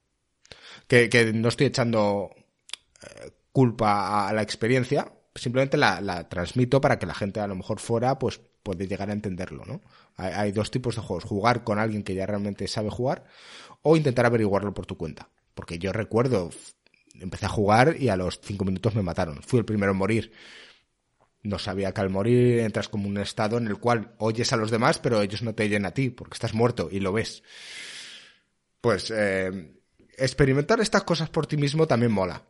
Que, 0.87 1.09
que 1.09 1.33
no 1.33 1.49
estoy 1.49 1.67
echando 1.67 2.31
eh, 3.03 3.31
culpa 3.51 4.29
a 4.29 4.33
la 4.33 4.43
experiencia, 4.43 5.13
simplemente 5.35 5.77
la, 5.77 6.29
transmito 6.29 6.81
para 6.81 6.99
que 6.99 7.07
la 7.07 7.15
gente 7.15 7.41
a 7.41 7.47
lo 7.47 7.57
mejor 7.57 7.81
fuera 7.81 8.19
pues 8.19 8.41
puede 8.63 8.87
llegar 8.87 9.11
a 9.11 9.13
entenderlo, 9.13 9.65
¿no? 9.65 9.81
Hay, 10.17 10.33
hay 10.33 10.53
dos 10.53 10.71
tipos 10.71 10.97
de 10.97 11.03
juegos, 11.03 11.25
jugar 11.25 11.65
con 11.65 11.79
alguien 11.79 12.03
que 12.03 12.15
ya 12.15 12.27
realmente 12.27 12.69
sabe 12.69 12.91
jugar 12.91 13.25
o 13.83 13.97
intentar 13.97 14.27
averiguarlo 14.27 14.75
por 14.75 14.87
tu 14.87 14.97
cuenta. 14.97 15.31
Porque 15.55 15.79
yo 15.79 15.93
recuerdo, 15.93 16.51
empecé 17.15 17.47
a 17.47 17.51
jugar 17.51 17.97
y 17.99 18.09
a 18.09 18.17
los 18.17 18.41
cinco 18.43 18.65
minutos 18.65 18.95
me 18.95 19.03
mataron. 19.03 19.43
Fui 19.43 19.59
el 19.59 19.65
primero 19.65 19.93
en 19.93 19.99
morir. 19.99 20.33
No 21.47 21.59
sabía 21.59 21.93
que 21.93 22.01
al 22.01 22.11
morir 22.11 22.59
entras 22.61 22.89
como 22.89 23.09
un 23.09 23.19
estado 23.19 23.59
en 23.59 23.69
el 23.69 23.79
cual 23.79 24.15
oyes 24.19 24.53
a 24.53 24.57
los 24.57 24.71
demás, 24.71 24.99
pero 24.99 25.23
ellos 25.23 25.43
no 25.43 25.55
te 25.55 25.63
oyen 25.63 25.87
a 25.87 25.93
ti, 25.93 26.11
porque 26.11 26.35
estás 26.35 26.55
muerto 26.55 26.89
y 26.91 26.99
lo 26.99 27.13
ves. 27.13 27.43
Pues 28.81 29.13
eh, 29.15 29.73
experimentar 30.19 30.81
estas 30.81 31.05
cosas 31.05 31.31
por 31.31 31.47
ti 31.47 31.57
mismo 31.57 31.87
también 31.87 32.13
mola. 32.13 32.43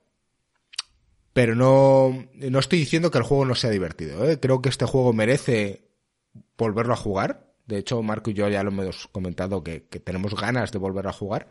Pero 1.32 1.54
no, 1.54 2.26
no 2.32 2.58
estoy 2.58 2.78
diciendo 2.78 3.10
que 3.10 3.18
el 3.18 3.24
juego 3.24 3.44
no 3.44 3.54
sea 3.54 3.70
divertido. 3.70 4.28
¿eh? 4.28 4.40
Creo 4.40 4.62
que 4.62 4.70
este 4.70 4.86
juego 4.86 5.12
merece 5.12 5.90
volverlo 6.56 6.94
a 6.94 6.96
jugar. 6.96 7.52
De 7.66 7.76
hecho, 7.76 8.02
Marco 8.02 8.30
y 8.30 8.34
yo 8.34 8.48
ya 8.48 8.62
lo 8.62 8.70
hemos 8.70 9.08
comentado 9.08 9.62
que, 9.62 9.84
que 9.84 10.00
tenemos 10.00 10.34
ganas 10.34 10.72
de 10.72 10.78
volver 10.78 11.06
a 11.06 11.12
jugar 11.12 11.48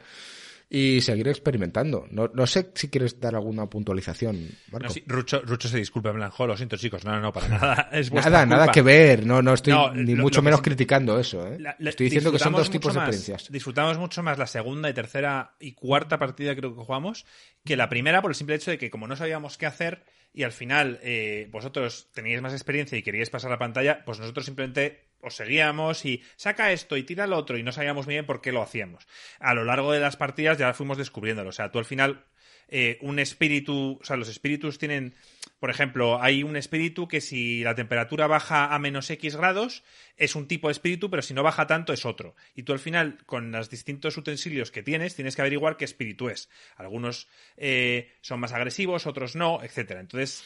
y 0.69 1.01
seguir 1.01 1.27
experimentando. 1.27 2.07
No, 2.09 2.29
no 2.33 2.47
sé 2.47 2.71
si 2.73 2.89
quieres 2.89 3.19
dar 3.19 3.35
alguna 3.35 3.67
puntualización, 3.69 4.49
Marco. 4.71 4.87
No, 4.87 4.93
sí, 4.93 5.03
Rucho, 5.05 5.41
Rucho 5.41 5.67
se 5.69 5.77
disculpa 5.77 6.09
en 6.09 6.15
plan, 6.15 6.29
"Jo, 6.31 6.47
lo 6.47 6.57
siento 6.57 6.75
chicos, 6.77 7.05
no, 7.05 7.19
no, 7.19 7.31
para 7.31 7.47
nada. 7.47 7.89
Es 7.93 8.11
Nada, 8.11 8.45
nada 8.45 8.63
culpa". 8.65 8.71
que 8.73 8.81
ver. 8.81 9.25
No, 9.25 9.41
no 9.41 9.53
estoy 9.53 9.73
No, 9.73 9.93
ni 9.93 10.15
lo- 10.15 10.23
mucho 10.23 10.39
lo 10.39 10.43
menos 10.45 10.61
criticando 10.61 11.19
eso. 11.19 11.45
¿eh? 11.47 11.57
La- 11.59 11.75
la- 11.79 11.89
estoy 11.91 12.05
diciendo 12.05 12.31
que 12.31 12.39
son 12.39 12.53
dos 12.53 12.69
tipos 12.69 12.93
de 12.93 12.99
experiencias. 12.99 13.51
Disfrutamos 13.51 13.97
mucho 13.97 14.23
más 14.23 14.37
la 14.37 14.47
segunda 14.47 14.89
y 14.89 14.93
tercera 14.93 15.55
y 15.59 15.73
cuarta 15.73 16.17
partida 16.17 16.55
creo 16.55 16.75
que 16.75 16.81
jugamos 16.83 17.25
que 17.63 17.77
la 17.77 17.87
primera 17.89 18.21
por 18.21 18.31
el 18.31 18.35
simple 18.35 18.55
hecho 18.55 18.71
de 18.71 18.77
que 18.77 18.89
como 18.89 19.07
no 19.07 19.15
sabíamos 19.15 19.57
qué 19.57 19.65
hacer 19.67 20.03
y 20.33 20.43
al 20.43 20.51
final 20.51 20.99
eh, 21.03 21.47
vosotros 21.51 22.09
teníais 22.13 22.41
más 22.41 22.51
experiencia 22.53 22.97
y 22.97 23.03
queríais 23.03 23.29
pasar 23.29 23.49
la 23.51 23.57
pantalla, 23.57 24.03
pues 24.05 24.19
nosotros 24.19 24.45
simplemente 24.45 25.04
os 25.25 25.35
seguíamos 25.35 26.05
y 26.05 26.23
saca 26.35 26.71
esto 26.71 26.97
y 26.97 27.03
tira 27.03 27.27
lo 27.27 27.37
otro 27.37 27.57
y 27.57 27.63
no 27.63 27.71
sabíamos 27.71 28.05
muy 28.05 28.15
bien 28.15 28.25
por 28.25 28.41
qué 28.41 28.51
lo 28.51 28.61
hacíamos. 28.61 29.07
A 29.39 29.53
lo 29.53 29.65
largo 29.65 29.91
de 29.91 29.99
las 29.99 30.17
partidas 30.17 30.57
ya 30.57 30.73
fuimos 30.73 30.97
descubriéndolo. 30.97 31.49
O 31.49 31.53
sea, 31.53 31.71
tú 31.71 31.79
al 31.79 31.85
final 31.85 32.25
eh, 32.67 32.97
un 33.01 33.19
espíritu, 33.19 33.99
o 34.01 34.05
sea, 34.05 34.17
los 34.17 34.27
espíritus 34.27 34.79
tienen, 34.79 35.13
por 35.59 35.69
ejemplo, 35.69 36.21
hay 36.21 36.43
un 36.43 36.55
espíritu 36.55 37.07
que 37.07 37.21
si 37.21 37.63
la 37.63 37.75
temperatura 37.75 38.27
baja 38.27 38.73
a 38.73 38.79
menos 38.79 39.09
X 39.09 39.35
grados 39.35 39.83
es 40.17 40.35
un 40.35 40.47
tipo 40.47 40.67
de 40.67 40.73
espíritu, 40.73 41.09
pero 41.09 41.21
si 41.21 41.33
no 41.33 41.43
baja 41.43 41.67
tanto 41.67 41.93
es 41.93 42.05
otro. 42.05 42.35
Y 42.55 42.63
tú 42.63 42.73
al 42.73 42.79
final, 42.79 43.17
con 43.25 43.51
los 43.51 43.69
distintos 43.69 44.17
utensilios 44.17 44.71
que 44.71 44.83
tienes, 44.83 45.15
tienes 45.15 45.35
que 45.35 45.41
averiguar 45.41 45.77
qué 45.77 45.85
espíritu 45.85 46.29
es. 46.29 46.49
Algunos 46.75 47.27
eh, 47.57 48.13
son 48.21 48.39
más 48.39 48.53
agresivos, 48.53 49.05
otros 49.05 49.35
no, 49.35 49.61
etcétera. 49.63 49.99
Entonces, 49.99 50.43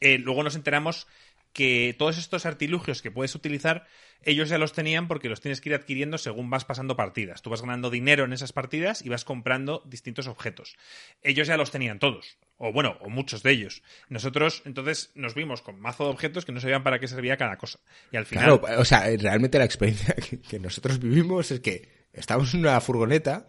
eh, 0.00 0.18
luego 0.18 0.42
nos 0.42 0.56
enteramos 0.56 1.06
que 1.52 1.94
todos 1.98 2.18
estos 2.18 2.46
artilugios 2.46 3.02
que 3.02 3.10
puedes 3.10 3.34
utilizar, 3.34 3.86
ellos 4.22 4.48
ya 4.48 4.58
los 4.58 4.72
tenían 4.72 5.08
porque 5.08 5.28
los 5.28 5.40
tienes 5.40 5.60
que 5.60 5.70
ir 5.70 5.74
adquiriendo 5.74 6.18
según 6.18 6.50
vas 6.50 6.64
pasando 6.64 6.96
partidas. 6.96 7.42
Tú 7.42 7.50
vas 7.50 7.62
ganando 7.62 7.90
dinero 7.90 8.24
en 8.24 8.32
esas 8.32 8.52
partidas 8.52 9.04
y 9.04 9.08
vas 9.08 9.24
comprando 9.24 9.82
distintos 9.86 10.26
objetos. 10.26 10.76
Ellos 11.22 11.46
ya 11.48 11.56
los 11.56 11.70
tenían 11.70 11.98
todos, 11.98 12.38
o 12.56 12.72
bueno, 12.72 12.96
o 13.00 13.08
muchos 13.08 13.42
de 13.42 13.52
ellos. 13.52 13.82
Nosotros 14.08 14.62
entonces 14.64 15.10
nos 15.14 15.34
vimos 15.34 15.62
con 15.62 15.80
mazo 15.80 16.04
de 16.04 16.10
objetos 16.10 16.44
que 16.44 16.52
no 16.52 16.60
sabían 16.60 16.82
para 16.82 16.98
qué 16.98 17.08
servía 17.08 17.36
cada 17.36 17.56
cosa. 17.56 17.78
Y 18.12 18.16
al 18.16 18.26
final... 18.26 18.60
Claro, 18.60 18.80
o 18.80 18.84
sea, 18.84 19.04
realmente 19.16 19.58
la 19.58 19.64
experiencia 19.64 20.14
que, 20.48 20.58
nosotros 20.58 20.98
vivimos 20.98 21.50
es 21.50 21.60
que 21.60 22.06
estábamos 22.12 22.52
en 22.54 22.60
una 22.60 22.80
furgoneta 22.80 23.46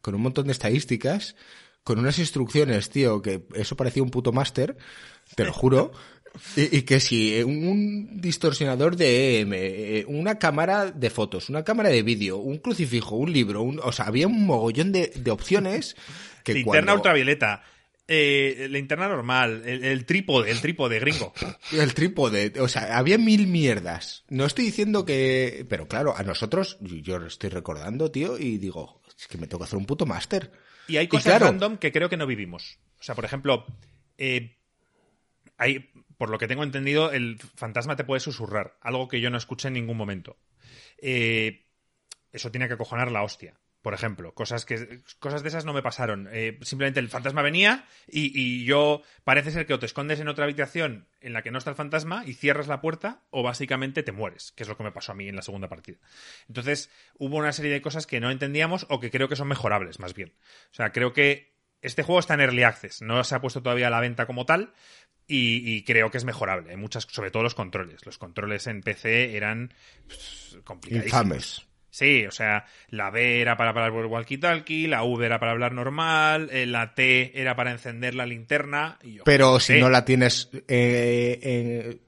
con 0.00 0.14
un 0.14 0.22
montón 0.22 0.46
de 0.46 0.52
estadísticas, 0.52 1.36
con 1.84 1.98
unas 1.98 2.18
instrucciones, 2.18 2.90
tío, 2.90 3.22
que 3.22 3.44
eso 3.54 3.76
parecía 3.76 4.02
un 4.02 4.10
puto 4.10 4.32
máster, 4.32 4.76
te 5.34 5.44
lo 5.44 5.52
juro. 5.52 5.92
Y, 6.56 6.78
y 6.78 6.82
que 6.82 6.98
si 7.00 7.42
un 7.42 8.20
distorsionador 8.20 8.96
de 8.96 9.40
EM, 9.40 10.04
una 10.08 10.38
cámara 10.38 10.90
de 10.90 11.10
fotos, 11.10 11.48
una 11.50 11.62
cámara 11.64 11.88
de 11.90 12.02
vídeo, 12.02 12.38
un 12.38 12.58
crucifijo, 12.58 13.16
un 13.16 13.32
libro, 13.32 13.62
un, 13.62 13.80
o 13.82 13.92
sea, 13.92 14.06
había 14.06 14.26
un 14.26 14.46
mogollón 14.46 14.92
de, 14.92 15.12
de 15.14 15.30
opciones 15.30 15.94
que 16.44 16.54
linterna 16.54 16.80
cuando- 16.80 16.94
ultravioleta. 16.94 17.62
Eh, 18.08 18.66
linterna 18.68 19.08
normal, 19.08 19.62
el, 19.64 19.84
el 19.84 20.04
trípode, 20.04 20.50
el 20.50 20.60
trípode 20.60 20.98
gringo. 20.98 21.32
El 21.70 21.94
trípode, 21.94 22.52
o 22.60 22.68
sea, 22.68 22.98
había 22.98 23.16
mil 23.16 23.46
mierdas. 23.46 24.24
No 24.28 24.44
estoy 24.44 24.64
diciendo 24.66 25.04
que... 25.06 25.64
Pero 25.70 25.86
claro, 25.88 26.14
a 26.14 26.22
nosotros, 26.22 26.76
yo 26.80 27.18
lo 27.18 27.28
estoy 27.28 27.48
recordando, 27.50 28.10
tío, 28.10 28.38
y 28.38 28.58
digo, 28.58 29.00
es 29.18 29.28
que 29.28 29.38
me 29.38 29.46
tengo 29.46 29.60
que 29.60 29.64
hacer 29.66 29.78
un 29.78 29.86
puto 29.86 30.04
máster. 30.04 30.50
Y 30.88 30.96
hay 30.96 31.04
Y 31.04 31.08
cosas 31.08 31.24
claro- 31.24 31.46
random 31.46 31.78
que 31.78 31.92
creo 31.92 32.10
que 32.10 32.16
no 32.18 32.26
vivimos. 32.26 32.76
O 33.00 33.02
sea, 33.02 33.14
por 33.14 33.24
ejemplo, 33.24 33.64
eh, 34.18 34.56
hay, 35.56 35.90
por 36.22 36.30
lo 36.30 36.38
que 36.38 36.46
tengo 36.46 36.62
entendido, 36.62 37.10
el 37.10 37.36
fantasma 37.56 37.96
te 37.96 38.04
puede 38.04 38.20
susurrar, 38.20 38.76
algo 38.80 39.08
que 39.08 39.20
yo 39.20 39.28
no 39.28 39.36
escuché 39.36 39.66
en 39.66 39.74
ningún 39.74 39.96
momento. 39.96 40.38
Eh, 40.98 41.66
eso 42.30 42.52
tiene 42.52 42.68
que 42.68 42.74
acojonar 42.74 43.10
la 43.10 43.24
hostia. 43.24 43.58
Por 43.80 43.92
ejemplo, 43.92 44.32
cosas 44.32 44.64
que 44.64 45.02
cosas 45.18 45.42
de 45.42 45.48
esas 45.48 45.64
no 45.64 45.72
me 45.72 45.82
pasaron. 45.82 46.28
Eh, 46.30 46.60
simplemente 46.62 47.00
el 47.00 47.08
fantasma 47.08 47.42
venía 47.42 47.88
y, 48.06 48.30
y 48.40 48.64
yo 48.64 49.02
parece 49.24 49.50
ser 49.50 49.66
que 49.66 49.74
o 49.74 49.80
te 49.80 49.86
escondes 49.86 50.20
en 50.20 50.28
otra 50.28 50.44
habitación 50.44 51.08
en 51.20 51.32
la 51.32 51.42
que 51.42 51.50
no 51.50 51.58
está 51.58 51.70
el 51.70 51.76
fantasma 51.76 52.22
y 52.24 52.34
cierras 52.34 52.68
la 52.68 52.80
puerta 52.80 53.24
o 53.30 53.42
básicamente 53.42 54.04
te 54.04 54.12
mueres, 54.12 54.52
que 54.52 54.62
es 54.62 54.68
lo 54.68 54.76
que 54.76 54.84
me 54.84 54.92
pasó 54.92 55.10
a 55.10 55.16
mí 55.16 55.28
en 55.28 55.34
la 55.34 55.42
segunda 55.42 55.68
partida. 55.68 55.98
Entonces 56.46 56.88
hubo 57.18 57.36
una 57.36 57.50
serie 57.50 57.72
de 57.72 57.82
cosas 57.82 58.06
que 58.06 58.20
no 58.20 58.30
entendíamos 58.30 58.86
o 58.90 59.00
que 59.00 59.10
creo 59.10 59.28
que 59.28 59.34
son 59.34 59.48
mejorables, 59.48 59.98
más 59.98 60.14
bien. 60.14 60.34
O 60.70 60.74
sea, 60.74 60.92
creo 60.92 61.12
que 61.12 61.50
este 61.80 62.04
juego 62.04 62.20
está 62.20 62.34
en 62.34 62.42
Early 62.42 62.62
Access, 62.62 63.02
no 63.02 63.24
se 63.24 63.34
ha 63.34 63.40
puesto 63.40 63.60
todavía 63.60 63.88
a 63.88 63.90
la 63.90 63.98
venta 63.98 64.24
como 64.24 64.46
tal 64.46 64.72
y, 65.32 65.74
y 65.76 65.82
creo 65.84 66.10
que 66.10 66.18
es 66.18 66.24
mejorable. 66.24 66.70
Hay 66.70 66.76
muchas, 66.76 67.06
sobre 67.10 67.30
todo 67.30 67.42
los 67.42 67.54
controles. 67.54 68.04
Los 68.04 68.18
controles 68.18 68.66
en 68.66 68.82
PC 68.82 69.36
eran 69.36 69.72
pues, 70.06 70.58
complicadísimos. 70.64 71.22
Infames. 71.22 71.66
Sí, 71.90 72.24
o 72.24 72.30
sea, 72.30 72.64
la 72.88 73.10
B 73.10 73.42
era 73.42 73.56
para 73.58 73.70
hablar 73.70 73.92
por 73.92 74.06
walkie-talkie, 74.06 74.88
la 74.88 75.02
V 75.04 75.26
era 75.26 75.38
para 75.38 75.52
hablar 75.52 75.72
normal, 75.74 76.48
eh, 76.50 76.64
la 76.64 76.94
T 76.94 77.38
era 77.38 77.54
para 77.54 77.70
encender 77.70 78.14
la 78.14 78.24
linterna. 78.24 78.98
Y 79.02 79.14
yo, 79.14 79.24
Pero 79.24 79.60
si 79.60 79.78
no 79.78 79.90
la 79.90 80.02
tienes 80.04 80.48
eh, 80.54 81.38
eh, 81.42 82.00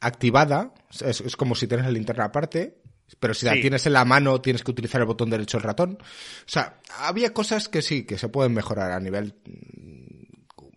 activada, 0.00 0.72
es, 1.04 1.20
es 1.20 1.36
como 1.36 1.56
si 1.56 1.66
tienes 1.66 1.86
la 1.86 1.92
linterna 1.92 2.26
aparte, 2.26 2.76
pero 3.18 3.34
si 3.34 3.44
la 3.46 3.54
Sí. 3.54 3.60
tienes 3.62 3.84
en 3.86 3.94
la 3.94 4.04
mano 4.04 4.40
tienes 4.40 4.62
que 4.62 4.70
utilizar 4.70 5.00
el 5.00 5.08
botón 5.08 5.28
derecho 5.28 5.58
del 5.58 5.64
ratón. 5.64 5.98
O 6.00 6.48
sea, 6.48 6.78
había 7.00 7.32
cosas 7.34 7.68
que 7.68 7.82
sí, 7.82 8.04
que 8.04 8.18
se 8.18 8.28
pueden 8.28 8.54
mejorar 8.54 8.92
a 8.92 9.00
nivel... 9.00 9.34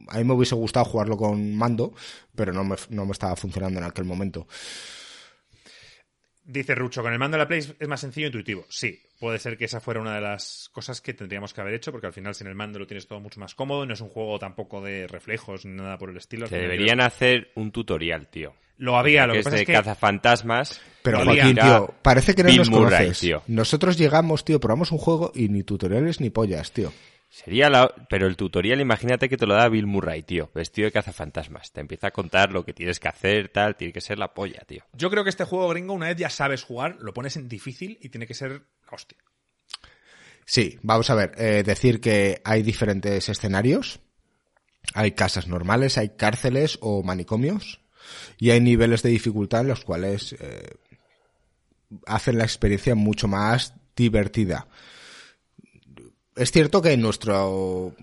A 0.10 0.18
mí 0.18 0.24
me 0.24 0.34
hubiese 0.34 0.56
gustado 0.56 0.86
jugarlo 0.86 1.18
con 1.18 1.56
mando, 1.56 1.94
pero 2.36 2.54
no 2.54 2.64
me, 2.64 2.76
no 2.90 3.06
me 3.06 3.12
estaba 3.12 3.36
funcionando 3.36 3.80
en 3.80 3.86
aquel 3.86 4.06
momento. 4.06 4.48
Dice 6.48 6.76
Rucho, 6.76 7.02
con 7.02 7.12
el 7.12 7.18
mando 7.18 7.38
de 7.38 7.44
la 7.44 7.48
Play 7.48 7.60
es 7.80 7.88
más 7.88 8.00
sencillo 8.00 8.28
e 8.28 8.30
intuitivo. 8.30 8.66
Sí, 8.70 9.02
puede 9.20 9.40
ser 9.40 9.58
que 9.58 9.66
esa 9.66 9.80
fuera 9.80 10.00
una 10.00 10.14
de 10.14 10.22
las 10.22 10.70
cosas 10.72 11.02
que 11.02 11.16
tendríamos 11.16 11.56
que 11.56 11.62
haber 11.62 11.74
hecho, 11.74 11.92
porque 11.92 12.06
al 12.06 12.14
final 12.14 12.36
sin 12.36 12.46
el 12.46 12.54
mando 12.54 12.78
lo 12.78 12.86
tienes 12.86 13.08
todo 13.08 13.20
mucho 13.20 13.40
más 13.40 13.56
cómodo, 13.56 13.84
no 13.84 13.94
es 13.94 14.02
un 14.02 14.10
juego 14.10 14.38
tampoco 14.38 14.80
de 14.80 15.08
reflejos 15.08 15.66
ni 15.66 15.74
nada 15.74 15.98
por 15.98 16.12
el 16.12 16.18
estilo. 16.18 16.48
Que 16.48 16.58
deberían 16.58 17.02
hacer 17.02 17.52
un 17.56 17.72
tutorial, 17.72 18.28
tío. 18.28 18.54
Lo 18.78 18.96
había, 18.98 19.26
lo 19.26 19.34
que, 19.34 19.40
es 19.40 19.46
pasa 19.46 19.56
de 19.56 19.62
es 19.64 19.68
que... 19.68 19.74
cazafantasmas. 19.74 20.82
Pero. 21.02 21.24
Joaquín, 21.24 21.56
tío, 21.56 21.96
parece 22.04 22.36
que 22.36 22.44
no 22.44 22.50
Bill 22.50 22.58
nos 22.60 22.70
Murray, 22.70 22.90
conoces. 23.00 23.20
tío. 23.20 23.42
Nosotros 23.48 23.98
llegamos, 23.98 24.46
tío, 24.46 24.60
probamos 24.60 24.92
un 24.92 25.00
juego 25.00 25.32
y 25.34 25.50
ni 25.50 25.64
tutoriales 25.64 26.22
ni 26.22 26.30
pollas, 26.30 26.72
tío. 26.72 26.94
Sería 27.30 27.70
la... 27.70 27.94
Pero 28.10 28.28
el 28.28 28.38
tutorial, 28.38 28.80
imagínate 28.80 29.28
que 29.28 29.38
te 29.38 29.46
lo 29.46 29.56
da 29.56 29.68
Bill 29.68 29.88
Murray, 29.88 30.24
tío, 30.24 30.50
vestido 30.54 30.86
de 30.86 30.92
cazafantasmas. 30.92 31.72
Te 31.72 31.82
empieza 31.82 32.08
a 32.08 32.12
contar 32.12 32.52
lo 32.52 32.64
que 32.64 32.74
tienes 32.74 33.00
que 33.00 33.08
hacer, 33.08 33.50
tal, 33.50 33.76
tiene 33.76 33.92
que 33.92 34.02
ser 34.02 34.18
la 34.18 34.34
polla, 34.34 34.62
tío. 34.66 34.84
Yo 34.94 35.10
creo 35.10 35.24
que 35.24 35.30
este 35.30 35.44
juego 35.44 35.68
gringo, 35.70 35.94
una 35.94 36.08
vez 36.08 36.18
ya 36.18 36.30
sabes 36.30 36.64
jugar, 36.64 36.98
lo 37.02 37.14
pones 37.14 37.36
en 37.36 37.50
difícil 37.50 37.98
y 38.02 38.10
tiene 38.10 38.26
que 38.26 38.34
ser 38.34 38.52
la 38.52 38.92
hostia. 38.92 39.18
Sí, 40.46 40.80
vamos 40.84 41.10
a 41.10 41.16
ver, 41.16 41.34
eh, 41.38 41.64
decir 41.66 42.00
que 42.00 42.42
hay 42.46 42.62
diferentes 42.62 43.28
escenarios. 43.28 44.00
Hay 44.94 45.12
casas 45.12 45.48
normales, 45.48 45.98
hay 45.98 46.10
cárceles 46.10 46.78
o 46.82 47.04
manicomios. 47.04 47.82
Y 48.38 48.52
hay 48.52 48.62
niveles 48.62 49.02
de 49.02 49.10
dificultad 49.10 49.62
en 49.62 49.70
los 49.70 49.84
cuales 49.84 50.34
eh, 50.40 50.76
hacen 52.06 52.38
la 52.38 52.44
experiencia 52.44 52.96
mucho 52.96 53.28
más 53.28 53.74
divertida. 53.96 54.68
Es 56.36 56.52
cierto 56.52 56.82
que 56.82 56.98
nuestro 56.98 57.96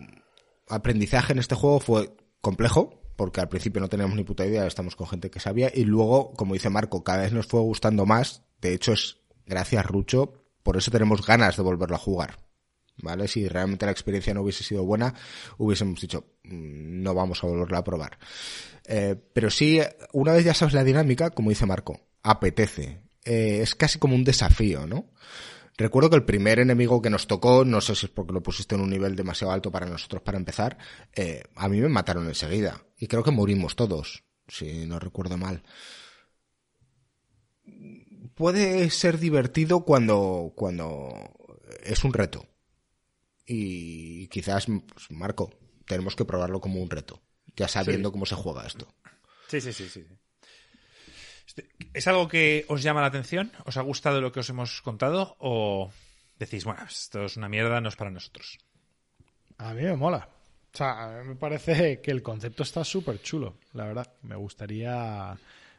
aprendizaje 0.69 1.35
en 1.35 1.39
este 1.39 1.55
juego 1.55 1.81
fue 1.81 2.17
complejo, 2.41 3.03
porque 3.17 3.41
al 3.43 3.51
principio 3.51 3.81
no 3.81 3.89
teníamos 3.89 4.17
ni 4.17 4.25
puta 4.25 4.47
idea, 4.47 4.67
estamos 4.67 4.97
con 4.97 5.07
gente 5.07 5.31
que 5.31 5.39
sabía, 5.39 5.71
y 5.73 5.85
luego, 5.85 6.33
como 6.33 6.55
dice 6.55 6.71
Marco, 6.71 7.05
cada 7.05 7.23
vez 7.23 7.33
nos 7.33 7.47
fue 7.47 7.61
gustando 7.61 8.07
más. 8.07 8.43
De 8.61 8.73
hecho, 8.73 8.95
es 8.95 9.19
gracias 9.45 9.85
Rucho, 9.85 10.33
por 10.63 10.79
eso 10.79 10.91
tenemos 10.91 11.27
ganas 11.27 11.57
de 11.59 11.63
volverlo 11.63 11.97
a 11.97 11.99
jugar. 11.99 12.39
¿Vale? 13.03 13.27
Si 13.27 13.49
realmente 13.49 13.87
la 13.87 13.93
experiencia 13.93 14.35
no 14.35 14.43
hubiese 14.43 14.65
sido 14.65 14.85
buena, 14.85 15.15
hubiésemos 15.59 16.01
dicho, 16.01 16.25
"Mm, 16.45 17.03
no 17.03 17.15
vamos 17.15 17.43
a 17.43 17.47
volverla 17.47 17.79
a 17.79 17.85
probar. 17.85 18.19
Eh, 18.87 19.17
pero 19.33 19.51
sí, 19.51 19.81
una 20.13 20.33
vez 20.33 20.45
ya 20.45 20.55
sabes 20.55 20.75
la 20.75 20.85
dinámica, 20.85 21.31
como 21.31 21.51
dice 21.51 21.67
Marco, 21.67 22.01
apetece. 22.23 23.01
Eh, 23.25 23.61
es 23.63 23.75
casi 23.75 23.99
como 23.99 24.15
un 24.15 24.25
desafío, 24.25 24.87
¿no? 24.87 25.07
Recuerdo 25.77 26.11
que 26.11 26.17
el 26.17 26.25
primer 26.25 26.59
enemigo 26.59 27.01
que 27.01 27.11
nos 27.11 27.27
tocó, 27.27 27.65
no 27.65 27.81
sé 27.81 27.95
si 27.95 28.07
es 28.07 28.13
porque 28.13 28.33
lo 28.33 28.43
pusiste 28.43 28.75
en 28.75 28.83
un 28.83 28.91
nivel 28.91 29.17
demasiado 29.17 29.53
alto 29.53 29.71
para 29.71 29.87
nosotros 29.87 30.23
para 30.23 30.39
empezar, 30.39 30.77
eh, 31.15 31.45
a 31.55 31.69
mí 31.69 31.81
me 31.81 31.89
mataron 31.89 32.27
enseguida. 32.29 32.85
Y 32.99 33.07
creo 33.07 33.23
que 33.23 33.31
morimos 33.31 33.75
todos, 33.75 34.25
si 34.49 34.87
no 34.87 34.99
recuerdo 34.99 35.39
mal. 35.39 35.63
Puede 38.35 38.91
ser 38.91 39.19
divertido 39.19 39.85
cuando, 39.85 40.53
cuando 40.55 41.13
es 41.83 42.05
un 42.05 42.13
reto. 42.13 42.47
Y 43.47 44.29
quizás, 44.29 44.67
pues, 44.67 45.11
Marco, 45.11 45.51
tenemos 45.87 46.17
que 46.17 46.25
probarlo 46.25 46.61
como 46.61 46.81
un 46.81 46.91
reto, 46.91 47.23
ya 47.57 47.67
sabiendo 47.67 48.13
cómo 48.13 48.27
se 48.27 48.35
juega 48.35 48.67
esto. 48.67 48.89
Sí, 49.49 49.61
sí, 49.61 49.73
sí, 49.73 49.89
sí. 49.89 50.07
¿Es 51.95 52.07
algo 52.07 52.29
que 52.29 52.65
os 52.69 52.83
llama 52.83 53.01
la 53.01 53.09
atención? 53.09 53.53
¿Os 53.65 53.77
ha 53.77 53.83
gustado 53.83 54.21
lo 54.21 54.33
que 54.33 54.41
os 54.41 54.49
hemos 54.51 54.81
contado? 54.83 55.37
¿O 55.39 55.91
decís, 56.39 56.65
bueno, 56.65 56.83
esto 56.89 57.25
es 57.25 57.37
una 57.37 57.49
mierda, 57.49 57.81
no 57.81 57.89
es 57.89 57.97
para 57.97 58.11
nosotros? 58.11 58.59
A 59.59 59.75
mí 59.75 59.83
me 59.83 59.97
mola. 59.97 60.29
O 60.73 60.77
sea, 60.77 61.19
a 61.19 61.23
mí 61.23 61.29
me 61.29 61.35
parece 61.37 62.01
que 62.01 62.11
el 62.11 62.23
concepto 62.23 62.63
está 62.63 62.83
súper 62.85 63.21
chulo, 63.21 63.59
la 63.75 63.85
verdad. 63.85 64.13
Me 64.23 64.37
gustaría, 64.37 65.37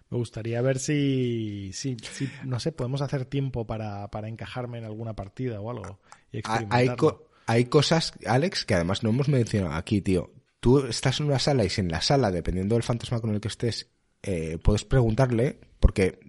me 0.10 0.18
gustaría 0.18 0.62
ver 0.62 0.78
si, 0.80 1.72
si, 1.74 1.98
si, 2.00 2.30
no 2.44 2.60
sé, 2.60 2.72
podemos 2.72 3.02
hacer 3.02 3.26
tiempo 3.26 3.66
para, 3.66 4.08
para 4.10 4.28
encajarme 4.28 4.78
en 4.78 4.86
alguna 4.86 5.16
partida 5.16 5.60
o 5.60 5.72
algo 5.72 6.00
y 6.32 6.42
Hay, 6.70 6.88
co- 6.96 7.28
hay 7.48 7.66
cosas, 7.66 8.14
Alex, 8.26 8.66
que 8.66 8.76
además 8.76 9.02
no 9.04 9.10
hemos 9.10 9.28
mencionado 9.30 9.74
aquí, 9.74 10.02
tío. 10.02 10.32
Tú 10.60 10.86
estás 10.86 11.20
en 11.20 11.26
una 11.26 11.40
sala 11.40 11.66
y 11.66 11.70
si 11.70 11.82
en 11.82 11.90
la 11.90 12.00
sala, 12.02 12.32
dependiendo 12.32 12.76
del 12.76 12.84
fantasma 12.84 13.20
con 13.20 13.34
el 13.34 13.42
que 13.42 13.50
estés, 13.50 13.90
eh, 14.24 14.58
puedes 14.64 14.84
preguntarle, 14.86 15.60
porque 15.80 16.20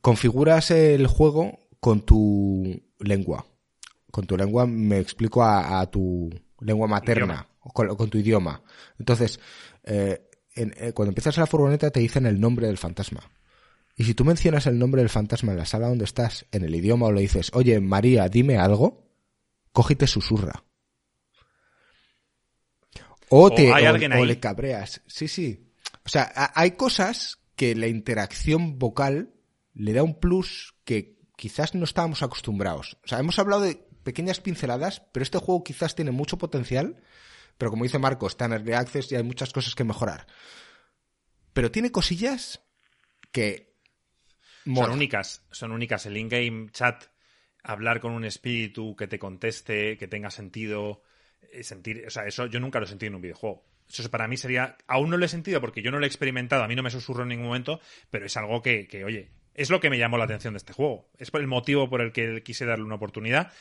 configuras 0.00 0.70
el 0.70 1.06
juego 1.06 1.58
con 1.80 2.00
tu 2.02 2.82
lengua. 2.98 3.46
Con 4.10 4.26
tu 4.26 4.36
lengua 4.36 4.66
me 4.66 4.98
explico 4.98 5.42
a, 5.42 5.80
a 5.80 5.90
tu 5.90 6.30
lengua 6.60 6.88
materna, 6.88 7.46
o 7.60 7.70
con, 7.72 7.94
con 7.96 8.10
tu 8.10 8.18
idioma. 8.18 8.62
Entonces, 8.98 9.38
eh, 9.84 10.28
en- 10.54 10.74
eh, 10.78 10.92
cuando 10.92 11.10
empiezas 11.10 11.36
la 11.38 11.46
furgoneta 11.46 11.90
te 11.90 12.00
dicen 12.00 12.26
el 12.26 12.40
nombre 12.40 12.66
del 12.66 12.78
fantasma. 12.78 13.20
Y 13.96 14.04
si 14.04 14.14
tú 14.14 14.24
mencionas 14.24 14.66
el 14.66 14.78
nombre 14.78 15.02
del 15.02 15.10
fantasma 15.10 15.52
en 15.52 15.58
la 15.58 15.66
sala 15.66 15.88
donde 15.88 16.04
estás, 16.04 16.46
en 16.52 16.64
el 16.64 16.74
idioma, 16.74 17.06
o 17.06 17.12
le 17.12 17.20
dices, 17.20 17.50
oye, 17.54 17.80
María, 17.80 18.28
dime 18.28 18.56
algo, 18.58 19.06
coge 19.72 19.92
y 19.92 19.96
te 19.96 20.06
susurra. 20.06 20.64
O, 23.28 23.44
O 23.46 23.54
te, 23.54 23.72
hay 23.72 23.84
o- 23.84 23.90
alguien 23.90 24.12
o 24.12 24.16
ahí. 24.16 24.26
le 24.26 24.40
cabreas. 24.40 25.02
Sí, 25.06 25.28
sí. 25.28 25.69
O 26.10 26.12
sea, 26.12 26.32
ha- 26.34 26.52
hay 26.60 26.72
cosas 26.72 27.38
que 27.54 27.76
la 27.76 27.86
interacción 27.86 28.80
vocal 28.80 29.32
le 29.74 29.92
da 29.92 30.02
un 30.02 30.18
plus 30.18 30.74
que 30.84 31.20
quizás 31.36 31.76
no 31.76 31.84
estábamos 31.84 32.24
acostumbrados. 32.24 32.98
O 33.04 33.06
sea, 33.06 33.20
hemos 33.20 33.38
hablado 33.38 33.62
de 33.62 33.76
pequeñas 34.02 34.40
pinceladas, 34.40 35.02
pero 35.12 35.22
este 35.22 35.38
juego 35.38 35.62
quizás 35.62 35.94
tiene 35.94 36.10
mucho 36.10 36.36
potencial, 36.36 37.00
pero 37.58 37.70
como 37.70 37.84
dice 37.84 38.00
Marco, 38.00 38.26
está 38.26 38.46
en 38.46 38.54
Early 38.54 38.72
Access 38.72 39.12
y 39.12 39.14
hay 39.14 39.22
muchas 39.22 39.52
cosas 39.52 39.76
que 39.76 39.84
mejorar. 39.84 40.26
Pero 41.52 41.70
tiene 41.70 41.92
cosillas 41.92 42.60
que... 43.30 43.76
Son 44.64 44.90
únicas, 44.90 45.46
son 45.52 45.70
únicas. 45.70 46.06
El 46.06 46.16
in-game 46.16 46.72
chat, 46.72 47.04
hablar 47.62 48.00
con 48.00 48.10
un 48.14 48.24
espíritu 48.24 48.96
que 48.96 49.06
te 49.06 49.20
conteste, 49.20 49.96
que 49.96 50.08
tenga 50.08 50.32
sentido, 50.32 51.04
eh, 51.52 51.62
sentir, 51.62 52.04
o 52.04 52.10
sea, 52.10 52.26
eso 52.26 52.46
yo 52.46 52.58
nunca 52.58 52.80
lo 52.80 52.86
sentido 52.86 53.10
en 53.10 53.14
un 53.14 53.22
videojuego. 53.22 53.69
Eso 53.98 54.10
para 54.10 54.28
mí 54.28 54.36
sería, 54.36 54.76
aún 54.86 55.10
no 55.10 55.16
lo 55.16 55.24
he 55.24 55.28
sentido 55.28 55.60
porque 55.60 55.82
yo 55.82 55.90
no 55.90 55.98
lo 55.98 56.04
he 56.04 56.08
experimentado, 56.08 56.62
a 56.62 56.68
mí 56.68 56.76
no 56.76 56.82
me 56.82 56.90
susurró 56.90 57.24
en 57.24 57.30
ningún 57.30 57.46
momento, 57.46 57.80
pero 58.10 58.26
es 58.26 58.36
algo 58.36 58.62
que, 58.62 58.86
que, 58.86 59.04
oye, 59.04 59.28
es 59.54 59.68
lo 59.68 59.80
que 59.80 59.90
me 59.90 59.98
llamó 59.98 60.16
la 60.16 60.24
atención 60.24 60.54
de 60.54 60.58
este 60.58 60.72
juego. 60.72 61.08
Es 61.18 61.30
el 61.34 61.46
motivo 61.46 61.90
por 61.90 62.00
el 62.00 62.12
que 62.12 62.42
quise 62.42 62.64
darle 62.64 62.84
una 62.84 62.94
oportunidad. 62.94 63.52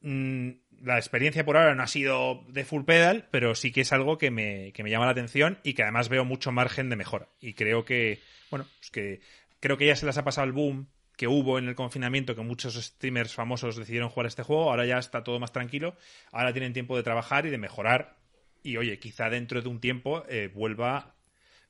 Mm, 0.00 0.50
la 0.82 0.96
experiencia 0.96 1.44
por 1.44 1.56
ahora 1.56 1.74
no 1.74 1.82
ha 1.82 1.88
sido 1.88 2.44
de 2.48 2.64
full 2.64 2.84
pedal, 2.84 3.26
pero 3.30 3.54
sí 3.54 3.72
que 3.72 3.80
es 3.80 3.92
algo 3.92 4.18
que 4.18 4.30
me, 4.30 4.72
que 4.72 4.82
me 4.82 4.90
llama 4.90 5.06
la 5.06 5.12
atención 5.12 5.58
y 5.64 5.74
que 5.74 5.82
además 5.82 6.08
veo 6.08 6.24
mucho 6.24 6.52
margen 6.52 6.90
de 6.90 6.96
mejora. 6.96 7.28
Y 7.40 7.54
creo 7.54 7.84
que, 7.84 8.20
bueno, 8.50 8.66
pues 8.78 8.90
que 8.90 9.20
creo 9.60 9.76
que 9.76 9.86
ya 9.86 9.96
se 9.96 10.06
les 10.06 10.18
ha 10.18 10.24
pasado 10.24 10.46
el 10.46 10.52
boom 10.52 10.88
que 11.16 11.26
hubo 11.26 11.58
en 11.58 11.66
el 11.66 11.74
confinamiento, 11.74 12.36
que 12.36 12.42
muchos 12.42 12.74
streamers 12.74 13.34
famosos 13.34 13.76
decidieron 13.76 14.08
jugar 14.08 14.26
este 14.26 14.44
juego, 14.44 14.70
ahora 14.70 14.86
ya 14.86 14.98
está 14.98 15.24
todo 15.24 15.40
más 15.40 15.50
tranquilo, 15.50 15.96
ahora 16.30 16.52
tienen 16.52 16.72
tiempo 16.72 16.96
de 16.96 17.02
trabajar 17.02 17.44
y 17.44 17.50
de 17.50 17.58
mejorar. 17.58 18.16
Y 18.62 18.76
oye, 18.76 18.98
quizá 18.98 19.30
dentro 19.30 19.62
de 19.62 19.68
un 19.68 19.80
tiempo 19.80 20.24
eh, 20.28 20.50
vuelva, 20.52 21.14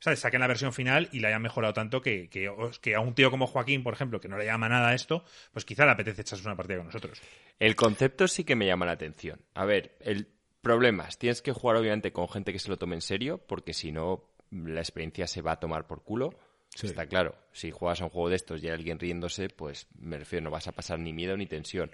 ¿sabes? 0.00 0.20
Saquen 0.20 0.40
la 0.40 0.46
versión 0.46 0.72
final 0.72 1.08
y 1.12 1.20
la 1.20 1.28
hayan 1.28 1.42
mejorado 1.42 1.74
tanto 1.74 2.00
que, 2.00 2.28
que, 2.28 2.50
que 2.80 2.94
a 2.94 3.00
un 3.00 3.14
tío 3.14 3.30
como 3.30 3.46
Joaquín, 3.46 3.82
por 3.82 3.94
ejemplo, 3.94 4.20
que 4.20 4.28
no 4.28 4.38
le 4.38 4.46
llama 4.46 4.68
nada 4.68 4.88
a 4.88 4.94
esto, 4.94 5.24
pues 5.52 5.64
quizá 5.64 5.84
le 5.84 5.92
apetece 5.92 6.22
echarse 6.22 6.44
una 6.44 6.56
partida 6.56 6.78
con 6.78 6.86
nosotros. 6.86 7.20
El 7.58 7.74
concepto 7.76 8.28
sí 8.28 8.44
que 8.44 8.56
me 8.56 8.66
llama 8.66 8.86
la 8.86 8.92
atención. 8.92 9.40
A 9.54 9.64
ver, 9.64 9.96
el 10.00 10.28
problema 10.60 11.08
es, 11.08 11.18
tienes 11.18 11.42
que 11.42 11.52
jugar 11.52 11.76
obviamente 11.76 12.12
con 12.12 12.28
gente 12.28 12.52
que 12.52 12.58
se 12.58 12.68
lo 12.68 12.76
tome 12.76 12.94
en 12.94 13.02
serio, 13.02 13.38
porque 13.38 13.72
si 13.72 13.92
no, 13.92 14.24
la 14.50 14.80
experiencia 14.80 15.26
se 15.26 15.42
va 15.42 15.52
a 15.52 15.60
tomar 15.60 15.86
por 15.86 16.02
culo. 16.02 16.38
Sí. 16.74 16.86
Está 16.86 17.06
claro, 17.06 17.34
si 17.52 17.70
juegas 17.70 18.00
a 18.00 18.04
un 18.04 18.10
juego 18.10 18.28
de 18.28 18.36
estos 18.36 18.62
y 18.62 18.66
hay 18.66 18.74
alguien 18.74 18.98
riéndose, 18.98 19.48
pues 19.48 19.88
me 19.98 20.18
refiero, 20.18 20.44
no 20.44 20.50
vas 20.50 20.68
a 20.68 20.72
pasar 20.72 20.98
ni 20.98 21.12
miedo 21.12 21.36
ni 21.36 21.46
tensión. 21.46 21.90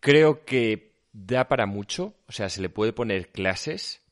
Creo 0.00 0.44
que 0.44 0.95
da 1.16 1.48
para 1.48 1.66
mucho, 1.66 2.14
o 2.26 2.32
sea, 2.32 2.50
se 2.50 2.60
le 2.60 2.68
puede 2.68 2.92
poner 2.92 3.28
clases 3.28 4.02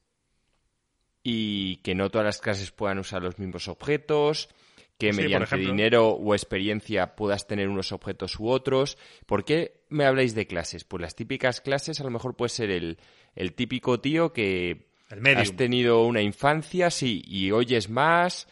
y 1.23 1.77
que 1.79 1.95
no 1.95 2.11
todas 2.11 2.25
las 2.25 2.39
clases 2.41 2.71
puedan 2.71 2.99
usar 2.99 3.23
los 3.23 3.39
mismos 3.39 3.69
objetos, 3.69 4.49
que 4.97 5.13
Sí, 5.13 5.21
mediante 5.23 5.57
dinero 5.57 6.11
o 6.11 6.35
experiencia 6.35 7.15
puedas 7.15 7.47
tener 7.47 7.69
unos 7.69 7.93
objetos 7.93 8.39
u 8.39 8.49
otros. 8.49 8.97
¿Por 9.27 9.45
qué 9.45 9.83
me 9.91 10.07
habláis 10.07 10.35
de 10.35 10.47
clases? 10.47 10.85
Pues 10.85 11.03
las 11.03 11.15
típicas 11.15 11.61
clases 11.61 12.01
a 12.01 12.05
lo 12.05 12.11
mejor 12.11 12.37
puede 12.37 12.51
ser 12.51 12.71
el, 12.71 12.99
el 13.35 13.53
típico 13.53 14.01
tío 14.01 14.33
que 14.33 14.89
El 15.11 15.37
has 15.37 15.57
tenido 15.57 16.07
una 16.07 16.23
infancia, 16.23 16.91
sí, 16.91 17.23
y 17.27 17.51
oyes 17.51 17.91
más 17.91 18.49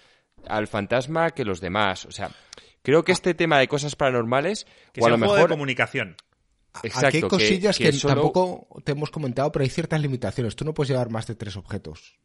al 0.47 0.67
fantasma 0.67 1.31
que 1.31 1.45
los 1.45 1.61
demás. 1.61 2.05
O 2.05 2.11
sea, 2.11 2.31
creo 2.83 3.03
que 3.05 3.13
este 3.13 3.33
tema 3.33 3.59
de 3.59 3.69
cosas 3.69 3.97
paranormales, 3.97 4.67
Que 4.93 5.01
o 5.01 5.07
a 5.07 5.11
lo 5.11 5.15
un 5.15 5.21
juego 5.21 5.35
mejor... 5.35 5.49
de 5.49 5.55
comunicación. 5.55 6.17
Exacto, 6.83 7.07
Aquí 7.09 7.17
hay 7.19 7.23
cosillas 7.23 7.79
que, 7.79 7.93
solo- 7.93 8.15
tampoco 8.15 8.67
te 8.85 8.93
hemos 8.93 9.11
comentado, 9.11 9.53
pero 9.53 9.63
hay 9.63 9.69
ciertas 9.71 10.01
limitaciones. 10.01 10.57
Tú 10.57 10.65
no 10.65 10.73
puedes 10.75 10.89
llevar 10.91 11.11
más 11.11 11.27
de 11.27 11.35
tres 11.35 11.57
objetos. 11.57 12.19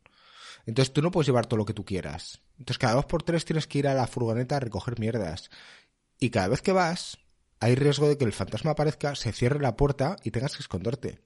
Entonces 0.65 0.93
tú 0.93 1.01
no 1.01 1.11
puedes 1.11 1.27
llevar 1.27 1.45
todo 1.45 1.57
lo 1.57 1.65
que 1.65 1.73
tú 1.73 1.85
quieras. 1.85 2.41
Entonces 2.59 2.77
cada 2.77 2.95
dos 2.95 3.05
por 3.05 3.23
tres 3.23 3.45
tienes 3.45 3.67
que 3.67 3.79
ir 3.79 3.87
a 3.87 3.93
la 3.93 4.07
furgoneta 4.07 4.57
a 4.57 4.59
recoger 4.59 4.99
mierdas. 4.99 5.49
Y 6.19 6.29
cada 6.29 6.47
vez 6.49 6.61
que 6.61 6.71
vas, 6.71 7.17
hay 7.59 7.75
riesgo 7.75 8.07
de 8.09 8.17
que 8.17 8.25
el 8.25 8.33
fantasma 8.33 8.71
aparezca, 8.71 9.15
se 9.15 9.31
cierre 9.31 9.59
la 9.59 9.75
puerta 9.75 10.17
y 10.23 10.31
tengas 10.31 10.55
que 10.55 10.63
esconderte. 10.63 11.19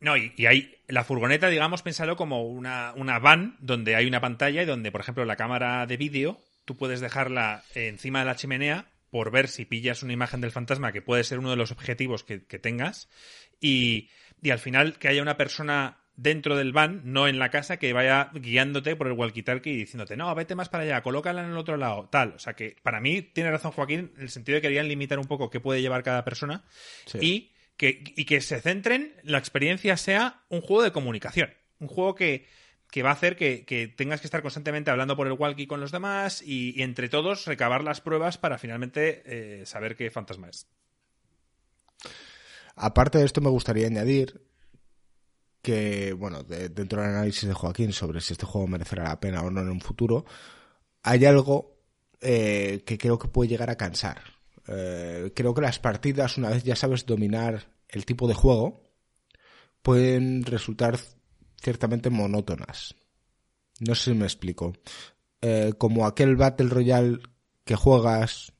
No, 0.00 0.16
y, 0.16 0.32
y 0.36 0.46
hay 0.46 0.76
la 0.86 1.04
furgoneta, 1.04 1.48
digamos, 1.48 1.82
pensarlo 1.82 2.16
como 2.16 2.42
una, 2.44 2.92
una 2.96 3.18
van 3.18 3.56
donde 3.60 3.96
hay 3.96 4.06
una 4.06 4.20
pantalla 4.20 4.62
y 4.62 4.66
donde, 4.66 4.92
por 4.92 5.00
ejemplo, 5.00 5.24
la 5.24 5.36
cámara 5.36 5.86
de 5.86 5.96
vídeo 5.96 6.38
tú 6.64 6.76
puedes 6.76 7.00
dejarla 7.00 7.64
encima 7.74 8.20
de 8.20 8.24
la 8.26 8.36
chimenea 8.36 8.86
por 9.14 9.30
ver 9.30 9.46
si 9.46 9.64
pillas 9.64 10.02
una 10.02 10.12
imagen 10.12 10.40
del 10.40 10.50
fantasma, 10.50 10.90
que 10.90 11.00
puede 11.00 11.22
ser 11.22 11.38
uno 11.38 11.50
de 11.50 11.54
los 11.54 11.70
objetivos 11.70 12.24
que, 12.24 12.44
que 12.46 12.58
tengas, 12.58 13.08
y, 13.60 14.08
y 14.42 14.50
al 14.50 14.58
final 14.58 14.98
que 14.98 15.06
haya 15.06 15.22
una 15.22 15.36
persona 15.36 15.98
dentro 16.16 16.56
del 16.56 16.72
van, 16.72 17.02
no 17.04 17.28
en 17.28 17.38
la 17.38 17.48
casa, 17.48 17.76
que 17.76 17.92
vaya 17.92 18.32
guiándote 18.34 18.96
por 18.96 19.06
el 19.06 19.12
walkie-talkie 19.12 19.68
y 19.68 19.76
diciéndote, 19.76 20.16
no, 20.16 20.34
vete 20.34 20.56
más 20.56 20.68
para 20.68 20.82
allá, 20.82 21.00
colócala 21.04 21.44
en 21.44 21.52
el 21.52 21.56
otro 21.56 21.76
lado, 21.76 22.08
tal. 22.10 22.32
O 22.32 22.40
sea 22.40 22.54
que 22.54 22.74
para 22.82 22.98
mí 23.00 23.22
tiene 23.22 23.52
razón 23.52 23.70
Joaquín 23.70 24.10
en 24.16 24.22
el 24.22 24.30
sentido 24.30 24.56
de 24.56 24.62
que 24.62 24.66
querían 24.66 24.88
limitar 24.88 25.20
un 25.20 25.26
poco 25.26 25.48
qué 25.48 25.60
puede 25.60 25.80
llevar 25.80 26.02
cada 26.02 26.24
persona 26.24 26.64
Sí. 27.06 27.18
y, 27.22 27.52
que, 27.76 28.02
y 28.16 28.24
que 28.24 28.40
se 28.40 28.60
centren, 28.60 29.14
la 29.22 29.38
experiencia 29.38 29.96
sea 29.96 30.42
un 30.48 30.60
juego 30.60 30.82
de 30.82 30.90
comunicación. 30.90 31.54
Un 31.78 31.86
juego 31.86 32.16
que, 32.16 32.48
que 32.94 33.02
va 33.02 33.10
a 33.10 33.14
hacer 33.14 33.34
que, 33.34 33.92
tengas 33.96 34.20
que 34.20 34.28
estar 34.28 34.40
constantemente 34.40 34.88
hablando 34.88 35.16
por 35.16 35.26
el 35.26 35.32
walkie 35.32 35.66
con 35.66 35.80
los 35.80 35.90
demás 35.90 36.40
y, 36.46 36.80
entre 36.80 37.08
todos 37.08 37.44
recabar 37.44 37.82
las 37.82 38.00
pruebas 38.00 38.38
para 38.38 38.56
finalmente 38.56 39.24
eh, 39.26 39.66
saber 39.66 39.96
qué 39.96 40.12
fantasma 40.12 40.48
es. 40.48 40.68
Aparte 42.76 43.18
de 43.18 43.24
esto, 43.24 43.40
me 43.40 43.50
gustaría 43.50 43.88
añadir 43.88 44.46
que, 45.60 46.12
bueno, 46.12 46.44
de- 46.44 46.68
dentro 46.68 47.00
del 47.02 47.10
análisis 47.10 47.48
de 47.48 47.54
Joaquín 47.54 47.92
sobre 47.92 48.20
si 48.20 48.32
este 48.32 48.46
juego 48.46 48.68
merecerá 48.68 49.02
la 49.02 49.18
pena 49.18 49.42
o 49.42 49.50
no 49.50 49.62
en 49.62 49.70
un 49.70 49.80
futuro, 49.80 50.24
hay 51.02 51.24
algo 51.24 51.76
eh, 52.20 52.84
que 52.86 52.96
creo 52.96 53.18
que 53.18 53.26
puede 53.26 53.48
llegar 53.48 53.70
a 53.70 53.76
cansar. 53.76 54.22
Eh, 54.68 55.32
creo 55.34 55.52
que 55.52 55.62
las 55.62 55.80
partidas, 55.80 56.38
una 56.38 56.50
vez 56.50 56.62
ya 56.62 56.76
sabes 56.76 57.06
dominar 57.06 57.72
el 57.88 58.06
tipo 58.06 58.28
de 58.28 58.34
juego, 58.34 58.88
pueden 59.82 60.44
resultar 60.44 61.00
ciertamente 61.64 62.10
monótonas. 62.10 62.94
No 63.80 63.94
sé 63.96 64.12
si 64.12 64.16
me 64.16 64.26
explico. 64.26 64.74
Eh, 65.40 65.72
como 65.78 66.06
aquel 66.06 66.36
Battle 66.36 66.68
Royale 66.68 67.18
que 67.64 67.74
juegas, 67.74 68.52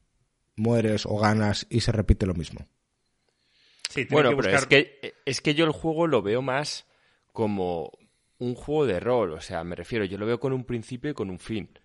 mueres 0.57 1.07
o 1.07 1.17
ganas 1.19 1.67
y 1.71 1.81
se 1.81 1.93
repite 1.93 2.27
lo 2.27 2.35
mismo. 2.35 2.67
Sí, 3.89 4.07
tiene 4.07 4.11
Bueno, 4.11 4.31
que 4.31 4.37
pero 4.37 4.49
buscar- 4.49 4.55
es 4.61 4.67
que, 4.67 5.15
es 5.25 5.41
que 5.41 5.55
yo 5.55 5.65
el 5.67 5.71
juego 5.73 6.07
lo 6.07 6.23
veo 6.23 6.43
más 6.43 6.87
como 7.33 7.93
un 8.39 8.55
juego 8.55 8.87
de 8.87 8.99
rol. 9.01 9.33
O 9.33 9.41
sea, 9.41 9.63
me 9.63 9.77
refiero, 9.77 10.05
yo 10.05 10.19
lo 10.19 10.27
veo 10.27 10.41
con 10.41 10.53
un 10.53 10.65
principio 10.65 11.11
y 11.11 11.15
con 11.15 11.31
un 11.31 11.39
fin. 11.39 11.79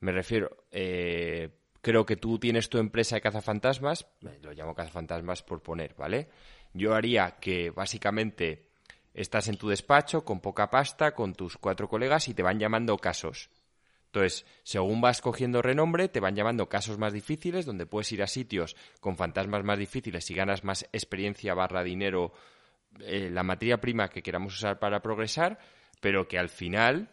Me 0.00 0.10
refiero, 0.10 0.64
eh, 0.72 1.50
creo 1.80 2.04
que 2.04 2.16
tú 2.16 2.38
tienes 2.38 2.68
tu 2.68 2.78
empresa 2.78 3.14
de 3.14 3.20
cazafantasmas, 3.20 4.06
lo 4.42 4.52
llamo 4.52 4.74
cazafantasmas 4.74 5.42
por 5.44 5.62
poner, 5.62 5.94
¿vale? 5.94 6.28
Yo 6.74 6.94
haría 6.94 7.36
que 7.40 7.70
básicamente 7.70 8.71
estás 9.14 9.48
en 9.48 9.56
tu 9.56 9.68
despacho 9.68 10.24
con 10.24 10.40
poca 10.40 10.70
pasta, 10.70 11.14
con 11.14 11.34
tus 11.34 11.56
cuatro 11.56 11.88
colegas 11.88 12.28
y 12.28 12.34
te 12.34 12.42
van 12.42 12.58
llamando 12.58 12.96
casos. 12.98 13.50
Entonces, 14.06 14.44
según 14.62 15.00
vas 15.00 15.22
cogiendo 15.22 15.62
renombre, 15.62 16.08
te 16.08 16.20
van 16.20 16.36
llamando 16.36 16.68
casos 16.68 16.98
más 16.98 17.14
difíciles, 17.14 17.64
donde 17.64 17.86
puedes 17.86 18.12
ir 18.12 18.22
a 18.22 18.26
sitios 18.26 18.76
con 19.00 19.16
fantasmas 19.16 19.64
más 19.64 19.78
difíciles 19.78 20.30
y 20.30 20.34
ganas 20.34 20.64
más 20.64 20.86
experiencia 20.92 21.54
barra 21.54 21.82
dinero, 21.82 22.34
eh, 23.00 23.30
la 23.30 23.42
materia 23.42 23.80
prima 23.80 24.08
que 24.08 24.22
queramos 24.22 24.54
usar 24.54 24.78
para 24.78 25.00
progresar, 25.00 25.58
pero 26.02 26.28
que 26.28 26.38
al 26.38 26.50
final 26.50 27.08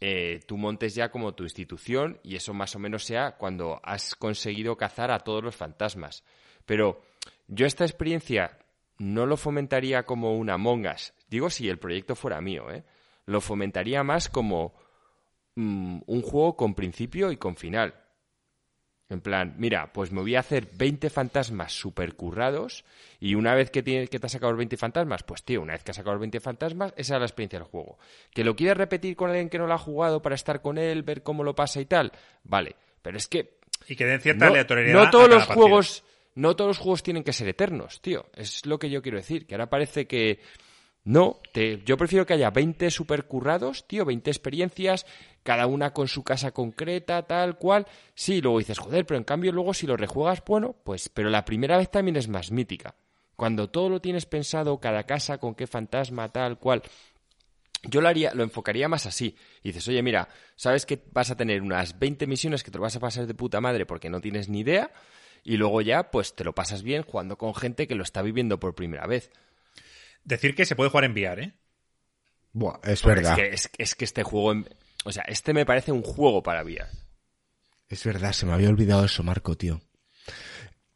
eh, 0.00 0.38
tú 0.46 0.56
montes 0.56 0.94
ya 0.94 1.10
como 1.10 1.34
tu 1.34 1.42
institución 1.42 2.20
y 2.22 2.36
eso 2.36 2.54
más 2.54 2.76
o 2.76 2.78
menos 2.78 3.04
sea 3.04 3.32
cuando 3.32 3.80
has 3.82 4.14
conseguido 4.14 4.76
cazar 4.76 5.10
a 5.10 5.18
todos 5.18 5.42
los 5.42 5.56
fantasmas. 5.56 6.22
Pero 6.64 7.02
yo 7.48 7.66
esta 7.66 7.84
experiencia 7.84 8.56
no 9.00 9.24
lo 9.24 9.38
fomentaría 9.38 10.02
como 10.04 10.36
una 10.36 10.58
mongas. 10.58 11.14
Digo 11.28 11.48
si 11.48 11.70
el 11.70 11.78
proyecto 11.78 12.14
fuera 12.14 12.40
mío, 12.42 12.70
¿eh? 12.70 12.84
Lo 13.24 13.40
fomentaría 13.40 14.04
más 14.04 14.28
como 14.28 14.74
mm, 15.54 16.00
un 16.06 16.22
juego 16.22 16.54
con 16.54 16.74
principio 16.74 17.32
y 17.32 17.38
con 17.38 17.56
final. 17.56 17.94
En 19.08 19.22
plan, 19.22 19.54
mira, 19.56 19.90
pues 19.92 20.12
me 20.12 20.20
voy 20.20 20.36
a 20.36 20.40
hacer 20.40 20.68
20 20.74 21.08
fantasmas 21.08 21.72
super 21.72 22.14
currados 22.14 22.84
y 23.18 23.34
una 23.34 23.54
vez 23.54 23.70
que, 23.70 23.82
tienes, 23.82 24.10
que 24.10 24.20
te 24.20 24.26
has 24.26 24.32
sacado 24.32 24.52
los 24.52 24.58
20 24.58 24.76
fantasmas, 24.76 25.22
pues 25.22 25.42
tío, 25.44 25.62
una 25.62 25.72
vez 25.72 25.82
que 25.82 25.92
has 25.92 25.96
sacado 25.96 26.14
los 26.14 26.20
20 26.20 26.38
fantasmas, 26.40 26.92
esa 26.96 27.14
es 27.14 27.20
la 27.20 27.26
experiencia 27.26 27.58
del 27.58 27.68
juego. 27.68 27.98
¿Que 28.34 28.44
lo 28.44 28.54
quieres 28.54 28.76
repetir 28.76 29.16
con 29.16 29.30
alguien 29.30 29.48
que 29.48 29.58
no 29.58 29.66
lo 29.66 29.72
ha 29.72 29.78
jugado 29.78 30.20
para 30.20 30.34
estar 30.34 30.60
con 30.60 30.76
él, 30.76 31.02
ver 31.04 31.22
cómo 31.22 31.42
lo 31.42 31.54
pasa 31.54 31.80
y 31.80 31.86
tal? 31.86 32.12
Vale, 32.44 32.76
pero 33.00 33.16
es 33.16 33.26
que 33.28 33.58
y 33.88 33.96
que 33.96 34.04
den 34.04 34.20
cierta 34.20 34.44
no, 34.44 34.50
aleatoriedad. 34.52 34.94
no 34.94 35.02
a 35.06 35.10
todos 35.10 35.24
cada 35.24 35.36
los 35.36 35.46
partida. 35.46 35.62
juegos 35.64 36.04
no 36.34 36.56
todos 36.56 36.68
los 36.68 36.78
juegos 36.78 37.02
tienen 37.02 37.24
que 37.24 37.32
ser 37.32 37.48
eternos, 37.48 38.00
tío. 38.00 38.26
Es 38.34 38.66
lo 38.66 38.78
que 38.78 38.90
yo 38.90 39.02
quiero 39.02 39.18
decir. 39.18 39.46
Que 39.46 39.54
ahora 39.54 39.70
parece 39.70 40.06
que 40.06 40.40
no. 41.04 41.40
Te, 41.52 41.82
yo 41.84 41.96
prefiero 41.96 42.26
que 42.26 42.34
haya 42.34 42.50
20 42.50 42.90
super 42.90 43.26
currados, 43.26 43.86
tío, 43.86 44.04
20 44.04 44.30
experiencias, 44.30 45.06
cada 45.42 45.66
una 45.66 45.92
con 45.92 46.08
su 46.08 46.22
casa 46.22 46.52
concreta, 46.52 47.26
tal 47.26 47.56
cual. 47.56 47.86
Sí, 48.14 48.40
luego 48.40 48.58
dices, 48.58 48.78
joder, 48.78 49.06
pero 49.06 49.18
en 49.18 49.24
cambio 49.24 49.52
luego 49.52 49.74
si 49.74 49.86
lo 49.86 49.96
rejuegas, 49.96 50.42
bueno, 50.44 50.76
pues, 50.84 51.08
pero 51.08 51.30
la 51.30 51.44
primera 51.44 51.78
vez 51.78 51.90
también 51.90 52.16
es 52.16 52.28
más 52.28 52.50
mítica. 52.50 52.94
Cuando 53.36 53.70
todo 53.70 53.88
lo 53.88 54.00
tienes 54.00 54.26
pensado, 54.26 54.78
cada 54.78 55.04
casa 55.04 55.38
con 55.38 55.54
qué 55.54 55.66
fantasma, 55.66 56.28
tal 56.28 56.58
cual. 56.58 56.82
Yo 57.84 58.02
lo 58.02 58.08
haría, 58.08 58.34
lo 58.34 58.42
enfocaría 58.42 58.88
más 58.88 59.06
así. 59.06 59.34
Y 59.62 59.70
dices, 59.70 59.88
oye, 59.88 60.02
mira, 60.02 60.28
sabes 60.54 60.84
que 60.84 61.02
vas 61.12 61.30
a 61.30 61.36
tener 61.36 61.62
unas 61.62 61.98
20 61.98 62.26
misiones 62.26 62.62
que 62.62 62.70
te 62.70 62.76
lo 62.76 62.82
vas 62.82 62.96
a 62.96 63.00
pasar 63.00 63.26
de 63.26 63.32
puta 63.32 63.62
madre 63.62 63.86
porque 63.86 64.10
no 64.10 64.20
tienes 64.20 64.50
ni 64.50 64.60
idea. 64.60 64.90
Y 65.42 65.56
luego 65.56 65.80
ya, 65.80 66.10
pues 66.10 66.34
te 66.34 66.44
lo 66.44 66.54
pasas 66.54 66.82
bien 66.82 67.02
jugando 67.02 67.38
con 67.38 67.54
gente 67.54 67.86
que 67.86 67.94
lo 67.94 68.02
está 68.02 68.22
viviendo 68.22 68.60
por 68.60 68.74
primera 68.74 69.06
vez. 69.06 69.30
Decir 70.24 70.54
que 70.54 70.64
se 70.66 70.76
puede 70.76 70.90
jugar 70.90 71.04
en 71.04 71.12
VR, 71.12 71.42
¿eh? 71.42 71.52
Buah, 72.52 72.80
es 72.84 73.02
Pero 73.02 73.14
verdad. 73.16 73.38
Es 73.38 73.38
que, 73.38 73.54
es, 73.54 73.70
es 73.78 73.94
que 73.94 74.04
este 74.04 74.22
juego, 74.22 74.52
en- 74.52 74.68
o 75.04 75.12
sea, 75.12 75.22
este 75.24 75.54
me 75.54 75.64
parece 75.64 75.92
un 75.92 76.02
juego 76.02 76.42
para 76.42 76.62
VR. 76.62 76.86
Es 77.88 78.04
verdad, 78.04 78.32
se 78.32 78.46
me 78.46 78.52
había 78.52 78.68
olvidado 78.68 79.04
eso, 79.04 79.22
Marco, 79.22 79.56
tío. 79.56 79.80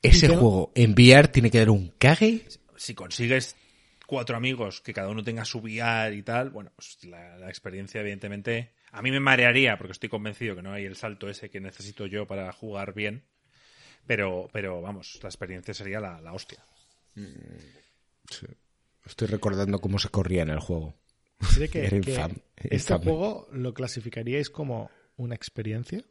Ese 0.03 0.29
juego 0.29 0.71
en 0.75 0.93
VR 0.93 1.29
tiene 1.29 1.51
que 1.51 1.59
dar 1.59 1.71
un 1.71 1.89
cague. 1.99 2.47
Si 2.77 2.95
consigues 2.95 3.57
cuatro 4.07 4.37
amigos 4.37 4.83
que 4.83 4.93
cada 4.93 5.09
uno 5.09 5.25
tenga 5.25 5.45
su 5.47 5.61
VR 5.61 6.15
y 6.15 6.23
tal, 6.23 6.51
bueno, 6.51 6.71
pues 6.77 7.03
la, 7.05 7.39
la 7.39 7.49
experiencia, 7.49 8.03
evidentemente, 8.03 8.75
a 8.93 9.01
mí 9.01 9.11
me 9.11 9.21
marearía 9.21 9.79
porque 9.79 9.93
estoy 9.93 10.11
convencido 10.11 10.55
que 10.57 10.62
no 10.62 10.73
hay 10.73 10.85
el 10.85 10.97
salto 10.97 11.29
ese 11.31 11.49
que 11.51 11.61
necesito 11.61 12.05
yo 12.07 12.27
para 12.27 12.53
jugar 12.53 12.93
bien. 12.93 13.25
Pero, 14.06 14.48
pero 14.52 14.81
vamos, 14.82 15.18
la 15.22 15.28
experiencia 15.28 15.72
sería 15.74 16.01
la, 16.01 16.20
la 16.20 16.32
hostia. 16.32 16.64
Estoy 19.05 19.28
recordando 19.28 19.81
cómo 19.81 19.98
se 19.98 20.09
corría 20.09 20.43
en 20.43 20.51
el 20.51 20.60
juego. 20.60 20.94
¿Cree 21.55 21.68
que, 21.68 21.81
Era 21.86 22.01
que 22.01 22.10
infame, 22.10 22.35
este 22.56 22.94
infame. 22.94 23.05
juego 23.05 23.48
lo 23.52 23.74
clasificaríais 23.74 24.51
como 24.51 24.90
una 25.16 25.35
experiencia? 25.35 26.02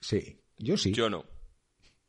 Sí, 0.00 0.40
yo 0.58 0.76
sí. 0.76 0.92
Yo 0.92 1.08
no. 1.08 1.24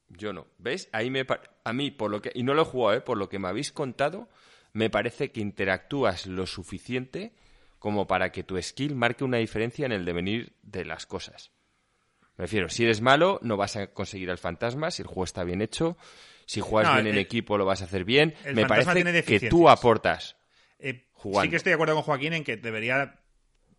Yo 0.09 0.33
no. 0.33 0.47
¿Ves? 0.57 0.89
Ahí 0.91 1.09
me 1.09 1.25
a 1.63 1.73
mí 1.73 1.91
por 1.91 2.11
lo 2.11 2.21
que 2.21 2.31
y 2.35 2.43
no 2.43 2.53
lo 2.53 2.61
he 2.63 2.65
jugado, 2.65 2.97
¿eh? 2.97 3.01
por 3.01 3.17
lo 3.17 3.29
que 3.29 3.39
me 3.39 3.47
habéis 3.47 3.71
contado, 3.71 4.29
me 4.73 4.89
parece 4.89 5.31
que 5.31 5.41
interactúas 5.41 6.27
lo 6.27 6.45
suficiente 6.45 7.33
como 7.79 8.07
para 8.07 8.31
que 8.31 8.43
tu 8.43 8.61
skill 8.61 8.95
marque 8.95 9.23
una 9.23 9.37
diferencia 9.37 9.85
en 9.85 9.91
el 9.91 10.05
devenir 10.05 10.53
de 10.63 10.85
las 10.85 11.05
cosas. 11.05 11.51
Me 12.37 12.43
refiero, 12.43 12.69
si 12.69 12.83
eres 12.83 13.01
malo, 13.01 13.39
no 13.43 13.57
vas 13.57 13.75
a 13.77 13.87
conseguir 13.87 14.29
al 14.29 14.37
fantasma, 14.37 14.91
si 14.91 15.01
el 15.01 15.07
juego 15.07 15.23
está 15.23 15.43
bien 15.43 15.61
hecho, 15.61 15.97
si 16.45 16.59
juegas 16.61 16.89
No, 16.89 16.95
bien 16.95 17.07
en 17.07 17.13
el- 17.13 17.19
equipo 17.19 17.57
lo 17.57 17.65
vas 17.65 17.81
a 17.81 17.85
hacer 17.85 18.03
bien. 18.03 18.33
el 18.43 18.55
Me 18.55 18.65
parece 18.65 19.23
que 19.23 19.49
tú 19.49 19.69
aportas. 19.69 20.35
Eh, 20.79 21.07
Jugando. 21.13 21.45
sí 21.45 21.49
que 21.49 21.55
estoy 21.55 21.71
de 21.71 21.75
acuerdo 21.75 21.95
con 21.95 22.03
Joaquín 22.03 22.33
en 22.33 22.43
que 22.43 22.57
debería 22.57 23.21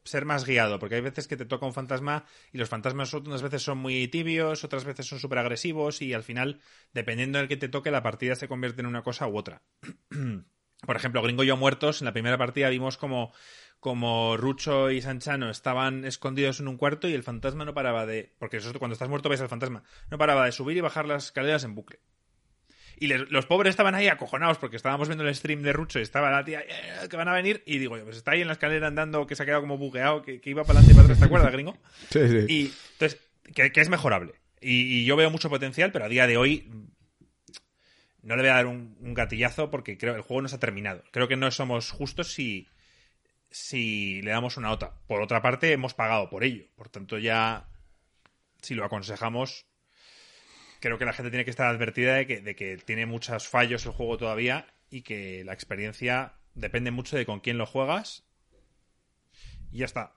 ser 0.05 0.25
más 0.25 0.45
guiado, 0.47 0.79
porque 0.79 0.95
hay 0.95 1.01
veces 1.01 1.27
que 1.29 1.37
te 1.37 1.45
toca 1.45 1.67
un 1.67 1.75
fantasma 1.75 2.25
y 2.53 2.59
los 2.59 2.69
fantasmas 2.69 3.13
unas 3.13 3.43
veces 3.43 3.63
son 3.63 3.79
muy 3.79 4.07
tibios, 4.09 4.63
otras 4.65 4.85
veces 4.85 5.05
son 5.07 5.19
súper 5.19 5.39
agresivos 5.39 6.01
y 6.01 6.15
al 6.15 6.23
final, 6.23 6.61
dependiendo 6.93 7.39
del 7.39 7.49
que 7.49 7.57
te 7.57 7.69
toque, 7.69 7.91
la 7.91 8.03
partida 8.03 8.37
se 8.37 8.49
convierte 8.49 8.81
en 8.81 8.87
una 8.87 9.03
cosa 9.03 9.27
u 9.27 9.37
otra. 9.37 9.63
Por 10.87 10.95
ejemplo, 10.97 11.23
Gringo 11.23 11.43
y 11.43 11.47
yo 11.49 11.57
muertos, 11.57 12.01
en 12.01 12.05
la 12.05 12.13
primera 12.13 12.39
partida 12.39 12.69
vimos 12.69 12.97
como, 12.99 13.33
como 13.81 14.37
Rucho 14.37 14.91
y 14.91 15.01
Sanchano 15.01 15.51
estaban 15.51 16.05
escondidos 16.05 16.61
en 16.61 16.69
un 16.69 16.77
cuarto 16.77 17.09
y 17.09 17.13
el 17.15 17.23
fantasma 17.23 17.65
no 17.65 17.75
paraba 17.75 18.05
de... 18.07 18.33
Porque 18.39 18.57
eso, 18.57 18.73
cuando 18.79 18.95
estás 18.95 19.09
muerto 19.09 19.29
ves 19.29 19.41
al 19.41 19.49
fantasma. 19.49 19.85
No 20.11 20.19
paraba 20.19 20.45
de 20.45 20.53
subir 20.53 20.77
y 20.77 20.81
bajar 20.81 21.07
las 21.07 21.27
escaleras 21.27 21.63
en 21.65 21.75
bucle. 21.75 22.01
Y 22.99 23.07
les- 23.09 23.31
los 23.31 23.45
pobres 23.47 23.71
estaban 23.71 23.95
ahí 23.95 24.09
acojonados 24.09 24.59
porque 24.59 24.77
estábamos 24.77 25.09
viendo 25.09 25.29
el 25.29 25.35
stream 25.35 25.63
de 25.63 25.73
Rucho 25.73 25.99
y 25.99 26.03
estaba 26.03 26.31
la 26.31 26.45
tía 26.45 26.61
"Eh, 26.63 27.09
que 27.11 27.17
van 27.17 27.29
a 27.29 27.33
venir 27.35 27.63
y 27.67 27.79
digo 27.79 27.97
yo, 27.99 28.05
pues 28.05 28.17
está 28.17 28.31
ahí 28.33 28.41
en 28.41 28.47
la 28.47 28.55
escalera 28.55 28.87
andando 28.89 29.27
que 29.27 29.37
se 29.37 29.43
ha 29.43 29.47
quedado 29.47 29.61
como 29.61 29.77
bugueado, 29.79 30.23
que, 30.23 30.41
que 30.41 30.51
iba 30.51 30.65
para 30.65 30.79
adelante 30.79 30.93
y 30.93 30.95
para 30.95 31.05
atrás, 31.05 31.19
¿te 31.21 31.25
acuerdas, 31.27 31.53
gringo? 31.53 31.77
Sí, 32.11 32.21
sí. 32.29 32.47
Y 32.49 32.73
entonces, 32.95 33.21
que, 33.55 33.71
que 33.71 33.81
es 33.83 33.89
mejorable. 33.91 34.33
Y, 34.63 35.01
y 35.03 35.05
yo 35.05 35.15
veo 35.17 35.31
mucho 35.31 35.51
potencial, 35.51 35.93
pero 35.93 36.07
a 36.07 36.09
día 36.09 36.27
de 36.27 36.39
hoy 36.39 36.71
no 38.23 38.35
le 38.35 38.43
voy 38.43 38.51
a 38.51 38.55
dar 38.55 38.67
un, 38.67 38.97
un 39.01 39.15
gatillazo 39.15 39.71
porque 39.71 39.99
creo 39.99 40.15
que 40.15 40.19
el 40.21 40.25
juego 40.25 40.43
no 40.43 40.49
se 40.49 40.57
ha 40.57 40.61
terminado. 40.61 41.05
Creo 41.13 41.29
que 41.29 41.37
no 41.37 41.51
somos 41.51 41.91
justos 41.91 42.33
si, 42.33 42.67
si 43.51 44.21
le 44.23 44.31
damos 44.31 44.57
una 44.57 44.69
nota. 44.69 45.01
Por 45.07 45.23
otra 45.23 45.43
parte, 45.43 45.73
hemos 45.73 45.95
pagado 45.95 46.29
por 46.29 46.45
ello. 46.45 46.65
Por 46.75 46.89
tanto, 46.89 47.19
ya 47.19 47.69
si 48.63 48.75
lo 48.75 48.85
aconsejamos, 48.85 49.67
creo 50.81 50.99
que 50.99 51.05
la 51.05 51.13
gente 51.13 51.31
tiene 51.31 51.45
que 51.45 51.51
estar 51.51 51.67
advertida 51.67 52.15
de 52.15 52.27
que, 52.27 52.41
de 52.41 52.55
que 52.57 52.77
tiene 52.79 53.07
muchos 53.07 53.49
fallos 53.49 53.87
el 53.87 53.93
juego 53.93 54.19
todavía 54.19 54.67
y 54.91 55.03
que 55.03 55.45
la 55.45 55.53
experiencia 55.53 56.35
depende 56.55 56.91
mucho 56.91 57.17
de 57.17 57.27
con 57.27 57.41
quién 57.41 57.59
lo 57.59 57.67
juegas. 57.67 58.25
Y 59.71 59.79
ya 59.79 59.85
está. 59.87 60.17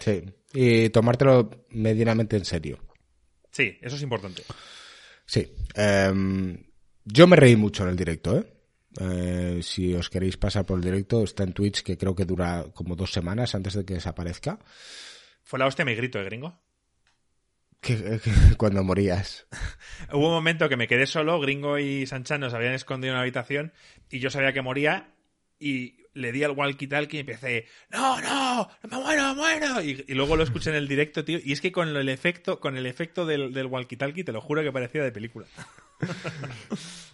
Sí. 0.00 0.24
Y 0.52 0.90
tomártelo 0.90 1.66
medianamente 1.70 2.36
en 2.36 2.44
serio. 2.44 2.78
Sí, 3.50 3.78
eso 3.80 3.96
es 3.96 4.02
importante. 4.02 4.42
Sí. 5.26 5.54
Em, 5.74 6.58
yo 7.04 7.26
me 7.26 7.36
reí 7.36 7.56
mucho 7.56 7.84
en 7.84 7.90
el 7.90 7.96
directo, 7.96 8.38
¿eh? 8.38 8.53
Eh, 9.00 9.60
si 9.62 9.94
os 9.94 10.08
queréis 10.10 10.36
pasar 10.36 10.64
por 10.66 10.78
el 10.78 10.84
directo, 10.84 11.22
está 11.24 11.42
en 11.44 11.52
Twitch, 11.52 11.82
que 11.82 11.98
creo 11.98 12.14
que 12.14 12.24
dura 12.24 12.66
como 12.74 12.94
dos 12.96 13.12
semanas 13.12 13.54
antes 13.54 13.74
de 13.74 13.84
que 13.84 13.94
desaparezca. 13.94 14.58
Fue 15.42 15.58
la 15.58 15.66
hostia 15.66 15.84
mi 15.84 15.94
grito, 15.94 16.18
¿eh, 16.20 16.24
gringo? 16.24 16.60
Que, 17.80 17.96
que- 18.20 18.30
cuando 18.56 18.82
morías. 18.84 19.46
Hubo 20.12 20.28
un 20.28 20.34
momento 20.34 20.68
que 20.68 20.76
me 20.76 20.86
quedé 20.88 21.06
solo, 21.06 21.40
Gringo 21.40 21.78
y 21.78 22.06
Sanchan 22.06 22.40
nos 22.40 22.54
habían 22.54 22.72
escondido 22.74 23.10
en 23.12 23.16
una 23.16 23.22
habitación 23.22 23.72
y 24.10 24.20
yo 24.20 24.30
sabía 24.30 24.52
que 24.52 24.62
moría 24.62 25.14
y 25.58 25.98
le 26.14 26.30
di 26.30 26.44
al 26.44 26.52
walkie-talkie 26.52 27.14
y 27.16 27.18
empecé, 27.20 27.66
no, 27.90 28.20
no, 28.20 28.68
me 28.88 28.96
muero, 28.98 29.28
me 29.28 29.34
muero. 29.34 29.82
Y, 29.82 30.04
y 30.06 30.14
luego 30.14 30.36
lo 30.36 30.44
escuché 30.44 30.70
en 30.70 30.76
el 30.76 30.86
directo, 30.88 31.24
tío, 31.24 31.38
y 31.42 31.52
es 31.52 31.60
que 31.60 31.72
con 31.72 31.88
el 31.96 32.08
efecto, 32.08 32.60
con 32.60 32.76
el 32.76 32.86
efecto 32.86 33.26
del, 33.26 33.52
del 33.52 33.66
walkie-talkie, 33.66 34.24
te 34.24 34.32
lo 34.32 34.40
juro 34.40 34.62
que 34.62 34.70
parecía 34.72 35.02
de 35.02 35.10
película. 35.12 35.46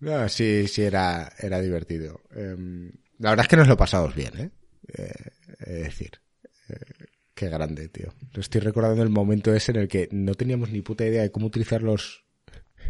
No, 0.00 0.28
sí, 0.28 0.66
sí, 0.68 0.82
era, 0.82 1.32
era 1.38 1.60
divertido. 1.60 2.20
Em, 2.34 2.92
la 3.18 3.30
verdad 3.30 3.44
es 3.44 3.48
que 3.48 3.56
nos 3.56 3.68
lo 3.68 3.76
pasamos 3.76 4.14
bien, 4.14 4.38
¿eh? 4.38 4.50
Eh, 4.88 5.12
es 5.60 5.82
decir, 5.84 6.20
eh, 6.68 7.06
qué 7.34 7.48
grande, 7.48 7.88
tío. 7.88 8.12
Lo 8.34 8.40
estoy 8.40 8.60
recordando 8.60 9.02
el 9.02 9.08
momento 9.08 9.54
ese 9.54 9.72
en 9.72 9.78
el 9.78 9.88
que 9.88 10.08
no 10.12 10.34
teníamos 10.34 10.70
ni 10.70 10.82
puta 10.82 11.06
idea 11.06 11.22
de 11.22 11.30
cómo 11.30 11.46
utilizar 11.46 11.82
los, 11.82 12.24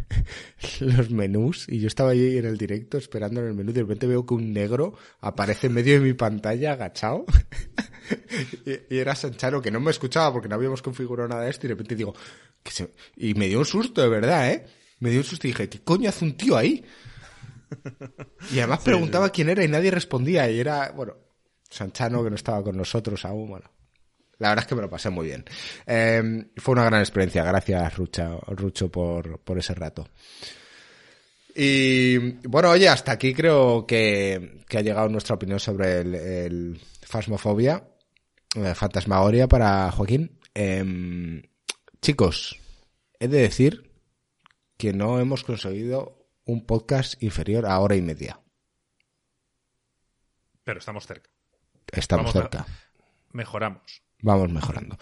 los 0.81 1.09
menús 1.11 1.65
y 1.69 1.79
yo 1.79 1.87
estaba 1.87 2.11
ahí 2.11 2.37
en 2.37 2.45
el 2.45 2.57
directo 2.57 2.97
esperando 2.97 3.41
en 3.41 3.47
el 3.47 3.53
menú 3.53 3.71
y 3.71 3.73
de 3.73 3.81
repente 3.81 4.07
veo 4.07 4.25
que 4.25 4.33
un 4.33 4.53
negro 4.53 4.93
aparece 5.21 5.67
en 5.67 5.73
medio 5.73 5.93
de 5.95 5.99
mi 6.01 6.13
pantalla 6.13 6.73
agachado 6.73 7.25
y, 8.65 8.97
era 8.97 9.15
Sancharo 9.15 9.61
que 9.61 9.71
no 9.71 9.79
me 9.79 9.91
escuchaba 9.91 10.31
porque 10.33 10.47
no 10.49 10.55
habíamos 10.55 10.81
configurado 10.81 11.27
nada 11.29 11.43
de 11.43 11.49
esto 11.51 11.65
y 11.65 11.69
de 11.69 11.73
repente 11.75 11.95
digo 11.95 12.13
que 12.63 12.71
se- 12.71 12.93
y 13.15 13.33
me 13.33 13.47
dio 13.47 13.59
un 13.59 13.65
susto 13.65 14.01
de 14.01 14.09
verdad 14.09 14.51
eh 14.51 14.65
me 14.99 15.09
dio 15.09 15.19
un 15.19 15.25
susto 15.25 15.47
y 15.47 15.51
dije 15.51 15.69
¿qué 15.69 15.79
coño 15.81 16.09
hace 16.09 16.25
un 16.25 16.37
tío 16.37 16.57
ahí? 16.57 16.83
y 18.51 18.59
además 18.59 18.79
preguntaba 18.79 19.29
quién 19.29 19.49
era 19.49 19.63
y 19.63 19.67
nadie 19.67 19.91
respondía 19.91 20.49
y 20.49 20.59
era 20.59 20.91
bueno 20.91 21.15
Sanchano 21.69 22.23
que 22.23 22.29
no 22.29 22.35
estaba 22.35 22.63
con 22.63 22.77
nosotros 22.77 23.25
aún 23.25 23.49
bueno 23.49 23.69
la 24.39 24.49
verdad 24.49 24.63
es 24.63 24.67
que 24.67 24.75
me 24.75 24.81
lo 24.81 24.89
pasé 24.89 25.09
muy 25.09 25.27
bien. 25.27 25.45
Eh, 25.85 26.45
fue 26.57 26.73
una 26.73 26.85
gran 26.85 26.99
experiencia. 27.01 27.43
Gracias, 27.43 27.97
Rucha, 27.97 28.37
Rucho, 28.47 28.91
por, 28.91 29.39
por 29.39 29.57
ese 29.57 29.73
rato. 29.73 30.07
Y 31.55 32.17
bueno, 32.47 32.69
oye, 32.69 32.87
hasta 32.87 33.13
aquí 33.13 33.33
creo 33.33 33.87
que, 33.87 34.61
que 34.67 34.77
ha 34.77 34.81
llegado 34.81 35.09
nuestra 35.09 35.35
opinión 35.35 35.59
sobre 35.59 36.01
el, 36.01 36.13
el 36.13 36.81
Fasmofobia, 37.01 37.83
eh, 38.55 38.75
Fantasmagoria 38.75 39.47
para 39.47 39.91
Joaquín. 39.91 40.39
Em, 40.53 41.41
chicos, 41.99 42.59
he 43.19 43.27
de 43.27 43.39
decir 43.39 43.86
que 44.77 44.93
no 44.93 45.19
hemos 45.19 45.43
conseguido 45.43 46.27
un 46.45 46.65
podcast 46.65 47.21
inferior 47.21 47.65
a 47.65 47.79
hora 47.79 47.95
y 47.95 48.01
media. 48.01 48.39
Pero 50.63 50.79
estamos 50.79 51.05
cerca. 51.05 51.29
Estamos 51.91 52.33
Vamos 52.33 52.51
cerca. 52.51 52.65
Mejoramos. 53.31 54.01
vamos 54.21 54.51
mejorando. 54.51 54.97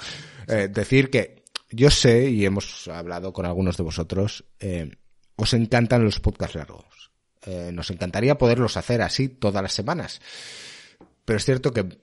Eh, 0.47 0.67
decir 0.69 1.09
que 1.09 1.43
yo 1.69 1.89
sé, 1.89 2.29
y 2.29 2.45
hemos 2.45 2.87
hablado 2.87 3.33
con 3.33 3.45
algunos 3.45 3.77
de 3.77 3.83
vosotros, 3.83 4.45
eh, 4.59 4.91
os 5.35 5.53
encantan 5.53 6.03
los 6.03 6.19
podcasts 6.19 6.55
largos. 6.55 7.11
Eh, 7.45 7.71
nos 7.73 7.91
encantaría 7.91 8.37
poderlos 8.37 8.77
hacer 8.77 9.01
así 9.01 9.29
todas 9.29 9.61
las 9.61 9.73
semanas. 9.73 10.21
Pero 11.25 11.37
es 11.37 11.45
cierto 11.45 11.71
que 11.71 11.97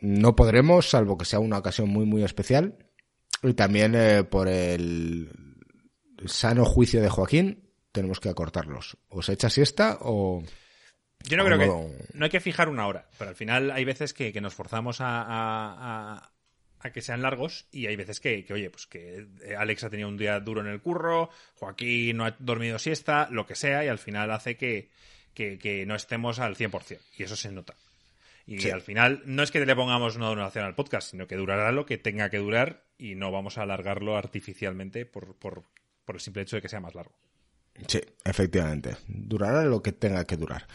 no 0.00 0.36
podremos, 0.36 0.90
salvo 0.90 1.16
que 1.16 1.24
sea 1.24 1.38
una 1.38 1.58
ocasión 1.58 1.88
muy, 1.88 2.04
muy 2.04 2.22
especial. 2.24 2.76
Y 3.42 3.54
también 3.54 3.96
por 4.30 4.48
el 4.48 5.51
sano 6.26 6.64
juicio 6.64 7.00
de 7.00 7.08
Joaquín, 7.08 7.68
tenemos 7.92 8.20
que 8.20 8.28
acortarlos. 8.28 8.96
O 9.08 9.22
se 9.22 9.32
echa 9.34 9.50
siesta 9.50 9.98
o... 10.00 10.42
Yo 11.24 11.36
no 11.36 11.44
creo 11.44 11.58
que. 11.58 11.66
No. 11.66 12.24
Hay 12.24 12.30
que 12.30 12.40
fijar 12.40 12.68
una 12.68 12.86
hora, 12.88 13.08
pero 13.16 13.30
al 13.30 13.36
final 13.36 13.70
hay 13.70 13.84
veces 13.84 14.12
que, 14.12 14.32
que 14.32 14.40
nos 14.40 14.54
forzamos 14.54 15.00
a, 15.00 15.22
a- 15.22 16.14
a- 16.16 16.32
a 16.84 16.90
que 16.90 17.00
sean 17.00 17.22
largos 17.22 17.66
y 17.70 17.86
hay 17.86 17.94
veces 17.94 18.18
que, 18.18 18.44
que, 18.44 18.52
oye, 18.54 18.68
pues 18.68 18.88
que 18.88 19.28
eh, 19.44 19.54
Alex 19.56 19.84
ha 19.84 19.90
tenido 19.90 20.08
un 20.08 20.16
día 20.16 20.40
duro 20.40 20.62
en 20.62 20.66
el 20.66 20.80
curro, 20.80 21.30
Joaquín 21.54 22.16
no 22.16 22.24
ha 22.26 22.34
dormido 22.40 22.80
siesta, 22.80 23.28
lo 23.30 23.46
que 23.46 23.54
sea, 23.54 23.84
y 23.84 23.88
al 23.88 24.00
final 24.00 24.32
hace 24.32 24.56
que, 24.56 24.90
que, 25.32 25.58
que 25.60 25.86
no 25.86 25.94
estemos 25.94 26.40
al 26.40 26.56
100%. 26.56 26.98
Y 27.18 27.22
eso 27.22 27.36
se 27.36 27.52
nota. 27.52 27.74
Y 28.48 28.58
Sí. 28.58 28.70
al 28.70 28.80
final 28.80 29.22
no 29.26 29.44
es 29.44 29.52
que 29.52 29.64
le 29.64 29.76
pongamos 29.76 30.16
una 30.16 30.26
donación 30.26 30.64
al 30.64 30.74
podcast, 30.74 31.08
sino 31.12 31.28
que 31.28 31.36
durará 31.36 31.70
lo 31.70 31.86
que 31.86 31.98
tenga 31.98 32.30
que 32.30 32.38
durar 32.38 32.82
y 32.98 33.14
no 33.14 33.30
vamos 33.30 33.58
a 33.58 33.62
alargarlo 33.62 34.16
artificialmente 34.16 35.06
por, 35.06 35.36
por, 35.36 35.62
por 36.04 36.16
el 36.16 36.20
simple 36.20 36.42
hecho 36.42 36.56
de 36.56 36.62
que 36.62 36.68
sea 36.68 36.80
más 36.80 36.94
largo. 36.94 37.12
Sí, 37.86 38.00
efectivamente. 38.24 38.96
Durará 39.06 39.64
lo 39.64 39.82
que 39.82 39.92
tenga 39.92 40.24
que 40.24 40.36
durar. 40.36 40.66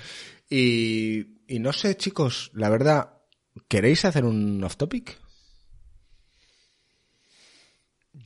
Y, 0.49 1.43
y 1.47 1.59
no 1.59 1.73
sé, 1.73 1.95
chicos, 1.95 2.51
la 2.53 2.69
verdad, 2.69 3.21
¿queréis 3.67 4.05
hacer 4.05 4.25
un 4.25 4.63
off 4.63 4.77
topic? 4.77 5.17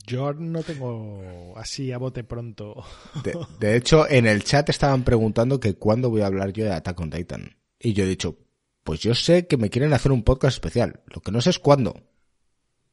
Yo 0.06 0.32
no 0.32 0.62
tengo 0.62 1.54
así 1.56 1.92
a 1.92 1.98
bote 1.98 2.24
pronto. 2.24 2.84
De, 3.22 3.38
de 3.60 3.76
hecho, 3.76 4.08
en 4.08 4.26
el 4.26 4.42
chat 4.42 4.68
estaban 4.68 5.04
preguntando 5.04 5.60
que 5.60 5.74
cuándo 5.74 6.10
voy 6.10 6.22
a 6.22 6.26
hablar 6.26 6.52
yo 6.52 6.64
de 6.64 6.72
Attack 6.72 7.00
on 7.00 7.10
Titan. 7.10 7.56
Y 7.78 7.92
yo 7.92 8.04
he 8.04 8.08
dicho, 8.08 8.38
pues 8.84 9.00
yo 9.00 9.14
sé 9.14 9.46
que 9.46 9.56
me 9.56 9.70
quieren 9.70 9.92
hacer 9.92 10.12
un 10.12 10.22
podcast 10.22 10.54
especial. 10.54 11.02
Lo 11.06 11.20
que 11.20 11.32
no 11.32 11.40
sé 11.40 11.50
es 11.50 11.58
cuándo. 11.58 12.02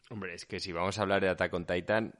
Hombre, 0.09 0.33
es 0.33 0.45
que 0.45 0.59
si 0.59 0.71
vamos 0.71 0.97
a 0.97 1.03
hablar 1.03 1.21
de 1.21 1.29
Attack 1.29 1.53
on 1.53 1.65
Titan, 1.65 2.13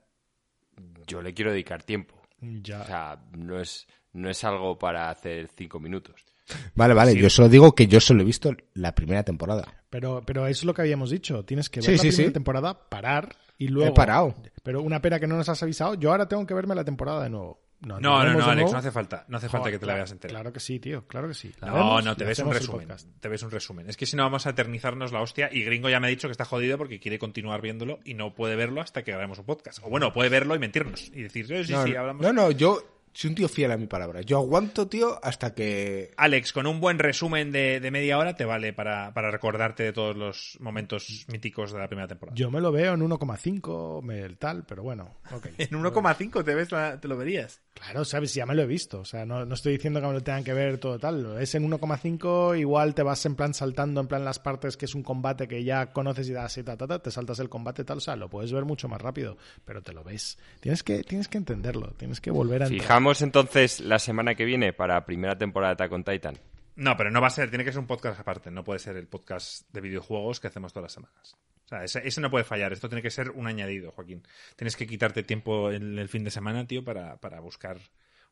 yo 1.07 1.21
le 1.21 1.33
quiero 1.33 1.51
dedicar 1.51 1.83
tiempo. 1.83 2.15
Ya. 2.41 2.81
O 2.81 2.85
sea, 2.85 3.21
no 3.37 3.59
es, 3.59 3.87
no 4.13 4.29
es 4.29 4.43
algo 4.43 4.77
para 4.79 5.09
hacer 5.09 5.49
cinco 5.55 5.79
minutos. 5.79 6.25
Vale, 6.73 6.93
vale, 6.95 7.11
Sí. 7.11 7.19
yo 7.19 7.29
solo 7.29 7.47
digo 7.49 7.73
que 7.75 7.87
yo 7.87 7.99
solo 7.99 8.21
he 8.23 8.25
visto 8.25 8.55
la 8.73 8.95
primera 8.95 9.23
temporada. 9.23 9.65
Pero, 9.89 10.23
pero 10.25 10.47
eso 10.47 10.61
es 10.61 10.65
lo 10.65 10.73
que 10.73 10.81
habíamos 10.81 11.11
dicho. 11.11 11.45
Tienes 11.45 11.69
que 11.69 11.79
ver 11.79 11.85
Sí, 11.85 11.91
la 11.91 11.97
sí, 11.97 12.07
primera 12.09 12.29
sí. 12.29 12.33
temporada, 12.33 12.89
parar 12.89 13.35
y 13.57 13.67
luego. 13.67 13.91
He 13.91 13.93
parado. 13.93 14.35
Pero 14.63 14.81
una 14.81 15.01
pena 15.01 15.19
que 15.19 15.27
no 15.27 15.35
nos 15.37 15.47
has 15.49 15.61
avisado. 15.61 15.93
Yo 15.95 16.11
ahora 16.11 16.27
tengo 16.27 16.45
que 16.47 16.53
verme 16.55 16.73
la 16.75 16.83
temporada 16.83 17.23
de 17.23 17.29
nuevo. 17.29 17.61
No, 17.81 17.99
no, 17.99 18.23
no, 18.33 18.45
Alex, 18.45 18.71
no 18.71 18.77
hace 18.77 18.91
falta. 18.91 19.25
No 19.29 19.37
hace 19.37 19.47
falta 19.47 19.71
que 19.71 19.79
te 19.79 19.85
la 19.85 19.95
veas 19.95 20.11
entera. 20.11 20.33
Claro 20.33 20.51
que 20.51 20.59
sí, 20.59 20.79
tío. 20.79 21.07
Claro 21.07 21.29
que 21.29 21.33
sí. 21.33 21.51
La 21.61 21.69
No, 21.69 21.73
vemos 21.75 22.05
no, 22.05 22.15
te 22.15 22.25
ves 22.25 22.39
un 22.39 22.51
resumen. 22.51 22.87
Te 23.21 23.29
ves 23.29 23.43
un 23.43 23.51
resumen. 23.51 23.89
Es 23.89 23.95
que 23.95 24.05
si 24.05 24.17
no 24.17 24.23
vamos 24.23 24.45
a 24.47 24.49
eternizarnos 24.49 25.13
la 25.13 25.21
hostia 25.21 25.49
y 25.51 25.63
Gringo 25.63 25.89
ya 25.89 25.99
me 25.99 26.07
ha 26.07 26.09
dicho 26.09 26.27
que 26.27 26.33
está 26.33 26.45
jodido 26.45 26.77
porque 26.77 26.99
quiere 26.99 27.19
continuar 27.19 27.61
viéndolo 27.61 27.99
y 28.03 28.15
no 28.15 28.35
puede 28.35 28.55
verlo 28.57 28.81
hasta 28.81 29.03
que 29.03 29.11
grabemos 29.11 29.39
un 29.39 29.45
podcast. 29.45 29.79
O 29.83 29.89
bueno, 29.89 30.11
puede 30.11 30.29
verlo 30.29 30.55
y 30.55 30.59
mentirnos 30.59 31.07
y 31.13 31.23
decir, 31.23 31.47
sí, 31.47 31.63
sí, 31.63 31.71
no, 31.71 31.85
sí, 31.85 31.95
hablamos. 31.95 32.21
no, 32.21 32.33
no, 32.33 32.51
yo 32.51 32.98
soy 33.19 33.31
un 33.31 33.35
tío 33.35 33.49
fiel 33.49 33.69
a 33.71 33.75
mi 33.75 33.85
palabra. 33.85 34.21
Yo 34.21 34.37
aguanto, 34.37 34.87
tío, 34.87 35.19
hasta 35.21 35.53
que... 35.53 36.11
Alex, 36.15 36.53
con 36.53 36.65
un 36.67 36.79
buen 36.79 36.99
resumen 36.99 37.51
de, 37.51 37.81
de 37.81 37.91
media 37.91 38.17
hora 38.17 38.37
te 38.37 38.45
vale 38.45 38.71
para, 38.71 39.13
para 39.13 39.29
recordarte 39.29 39.83
de 39.83 39.91
todos 39.91 40.15
los 40.15 40.57
momentos 40.61 41.25
míticos 41.27 41.73
de 41.73 41.79
la 41.79 41.87
primera 41.89 42.07
temporada. 42.07 42.33
Yo 42.37 42.49
me 42.49 42.61
lo 42.61 42.71
veo 42.71 42.93
en 42.93 43.01
1,5, 43.01 44.01
me- 44.03 44.21
el 44.21 44.37
tal, 44.37 44.63
pero 44.65 44.83
bueno. 44.83 45.15
ok. 45.33 45.47
En 45.57 45.71
1,5 45.71 46.45
te 46.45 46.55
ves 46.55 46.71
la- 46.71 46.97
te 47.01 47.09
lo 47.09 47.17
verías. 47.17 47.59
Claro, 47.73 48.05
sabes, 48.05 48.33
ya 48.33 48.45
me 48.45 48.55
lo 48.55 48.61
he 48.61 48.65
visto. 48.67 48.99
O 49.01 49.05
sea, 49.05 49.25
no, 49.25 49.45
no 49.45 49.53
estoy 49.53 49.73
diciendo 49.73 49.99
que 49.99 50.07
me 50.07 50.13
lo 50.13 50.23
tengan 50.23 50.43
que 50.45 50.53
ver 50.53 50.77
todo 50.77 50.97
tal. 50.97 51.41
Es 51.41 51.55
en 51.55 51.69
1,5, 51.69 52.57
igual 52.57 52.93
te 52.95 53.03
vas 53.03 53.25
en 53.25 53.35
plan 53.35 53.53
saltando, 53.53 53.99
en 54.01 54.07
plan 54.07 54.23
las 54.23 54.39
partes 54.39 54.77
que 54.77 54.85
es 54.85 54.95
un 54.95 55.03
combate 55.03 55.47
que 55.49 55.63
ya 55.65 55.91
conoces 55.91 56.29
y 56.29 56.31
das 56.33 56.57
y 56.57 56.63
ta, 56.63 56.77
ta, 56.77 56.87
ta, 56.87 56.99
te 56.99 57.11
saltas 57.11 57.39
el 57.39 57.49
combate 57.49 57.83
tal. 57.83 57.97
O 57.97 58.01
sea, 58.01 58.15
lo 58.15 58.29
puedes 58.29 58.51
ver 58.53 58.63
mucho 58.63 58.87
más 58.87 59.01
rápido, 59.01 59.37
pero 59.65 59.81
te 59.81 59.91
lo 59.93 60.03
ves. 60.05 60.37
Tienes 60.61 60.83
que, 60.83 61.03
tienes 61.03 61.27
que 61.27 61.37
entenderlo, 61.37 61.93
tienes 61.97 62.21
que 62.21 62.31
volver 62.31 62.63
a 62.63 62.67
entrar. 62.67 62.81
Fijamos 62.81 63.08
entonces 63.21 63.79
la 63.79 63.99
semana 63.99 64.35
que 64.35 64.45
viene 64.45 64.73
para 64.73 65.05
primera 65.05 65.37
temporada 65.37 65.71
de 65.75 65.83
Attack 65.83 65.91
on 65.93 66.03
Titan. 66.03 66.37
No, 66.75 66.95
pero 66.95 67.11
no 67.11 67.19
va 67.21 67.27
a 67.27 67.31
ser, 67.31 67.49
tiene 67.49 67.65
que 67.65 67.71
ser 67.71 67.79
un 67.79 67.87
podcast 67.87 68.19
aparte, 68.19 68.51
no 68.51 68.63
puede 68.63 68.79
ser 68.79 68.95
el 68.95 69.07
podcast 69.07 69.67
de 69.73 69.81
videojuegos 69.81 70.39
que 70.39 70.47
hacemos 70.47 70.71
todas 70.71 70.85
las 70.85 70.93
semanas. 70.93 71.37
O 71.65 71.67
sea, 71.67 71.83
ese, 71.83 72.07
ese 72.07 72.21
no 72.21 72.31
puede 72.31 72.45
fallar, 72.45 72.71
esto 72.73 72.87
tiene 72.89 73.01
que 73.01 73.11
ser 73.11 73.29
un 73.31 73.45
añadido, 73.47 73.91
Joaquín. 73.91 74.23
Tienes 74.55 74.75
que 74.75 74.87
quitarte 74.87 75.23
tiempo 75.23 75.71
en 75.71 75.99
el 75.99 76.07
fin 76.09 76.23
de 76.23 76.31
semana, 76.31 76.65
tío, 76.65 76.83
para, 76.83 77.17
para 77.17 77.39
buscar 77.41 77.77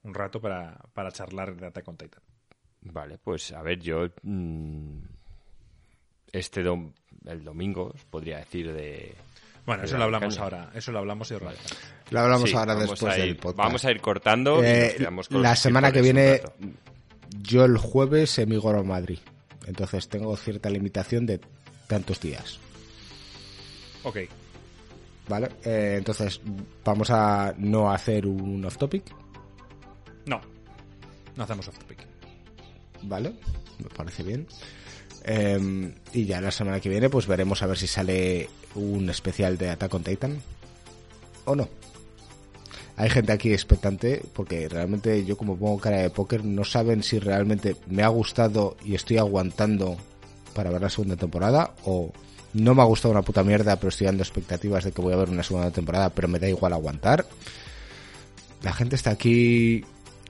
un 0.03 0.13
rato 0.13 0.39
para, 0.41 0.77
para 0.93 1.11
charlar 1.11 1.55
de 1.55 1.67
Attack 1.67 1.87
on 1.87 1.97
Titan. 1.97 2.23
Vale, 2.81 3.17
pues 3.17 3.51
a 3.51 3.61
ver, 3.61 3.79
yo 3.79 4.07
mm, 4.23 4.99
este 6.31 6.63
dom- 6.63 6.93
el 7.25 7.43
domingo 7.43 7.91
os 7.93 8.05
podría 8.05 8.37
decir 8.37 8.71
de 8.73 9.13
Bueno, 9.67 9.83
eso 9.83 9.93
lo 9.93 9.99
la 9.99 10.05
hablamos 10.05 10.33
caña. 10.33 10.43
ahora, 10.43 10.71
eso 10.73 10.91
lo 10.91 10.97
hablamos 10.99 11.29
y 11.29 11.33
os 11.35 11.41
lo 12.09 12.19
hablamos 12.19 12.49
Sí, 12.49 12.55
ahora 12.55 12.73
después 12.75 13.13
a 13.13 13.17
del 13.17 13.29
ir- 13.35 13.39
podcast. 13.39 13.57
Vamos 13.57 13.85
a 13.85 13.91
ir 13.91 14.01
cortando. 14.01 14.63
y 14.63 14.65
Eh, 14.65 14.83
nos 14.87 14.93
quedamos 14.95 15.27
con 15.29 15.41
la 15.43 15.55
semana 15.55 15.91
que 15.91 16.01
viene, 16.01 16.41
yo 17.43 17.65
el 17.65 17.77
jueves 17.77 18.39
emigro 18.39 18.79
a 18.79 18.83
Madrid. 18.83 19.19
Entonces 19.67 20.07
tengo 20.07 20.35
cierta 20.37 20.69
limitación 20.69 21.25
de 21.27 21.39
tantos 21.87 22.19
días. 22.21 22.57
Ok, 24.03 24.17
¿Vale? 25.27 25.49
Eh, 25.65 25.95
entonces 25.97 26.39
vamos 26.85 27.09
a 27.11 27.53
no 27.57 27.91
hacer 27.91 28.25
un 28.25 28.63
off 28.63 28.77
topic. 28.77 29.03
no, 30.25 30.39
no 31.35 31.43
hacemos 31.43 31.67
off 31.67 31.77
topic. 31.79 31.99
¿Vale? 33.03 33.33
Me 33.79 33.89
parece 33.89 34.23
bien. 34.23 34.47
Em, 35.29 35.91
y 36.13 36.23
ya 36.23 36.39
la 36.39 36.51
semana 36.51 36.79
que 36.79 36.87
viene, 36.87 37.09
pues 37.09 37.27
veremos 37.27 37.61
a 37.61 37.67
ver 37.67 37.77
si 37.77 37.85
sale 37.85 38.49
un 38.75 39.09
especial 39.09 39.57
de 39.57 39.69
Attack 39.69 39.93
on 39.93 40.03
Titan 40.03 40.41
o 41.43 41.53
no. 41.53 41.67
Hay 42.95 43.09
gente 43.09 43.33
aquí 43.33 43.51
expectante 43.51 44.23
porque 44.33 44.69
realmente 44.69 45.25
yo 45.25 45.35
como 45.35 45.57
pongo 45.57 45.79
cara 45.79 45.97
de 45.97 46.09
póker 46.09 46.45
no 46.45 46.63
saben 46.63 47.03
si 47.03 47.19
realmente 47.19 47.75
me 47.87 48.03
ha 48.03 48.07
gustado 48.07 48.77
y 48.85 48.95
estoy 48.95 49.17
aguantando 49.17 49.97
para 50.55 50.71
ver 50.71 50.81
la 50.81 50.89
segunda 50.89 51.17
temporada 51.17 51.73
o 51.83 52.11
no 52.53 52.73
me 52.73 52.81
ha 52.81 52.85
gustado 52.85 53.11
una 53.11 53.21
puta 53.21 53.43
mierda 53.43 53.75
pero 53.75 53.89
estoy 53.89 54.07
dando 54.07 54.23
expectativas 54.23 54.85
de 54.85 54.93
que 54.93 55.01
voy 55.01 55.13
a 55.13 55.17
ver 55.17 55.29
una 55.29 55.43
segunda 55.43 55.71
temporada 55.71 56.09
pero 56.09 56.29
me 56.29 56.39
da 56.39 56.47
igual 56.47 56.71
aguantar. 56.71 57.25
La 58.63 58.71
gente 58.71 58.95
está 58.95 59.11
aquí 59.11 59.83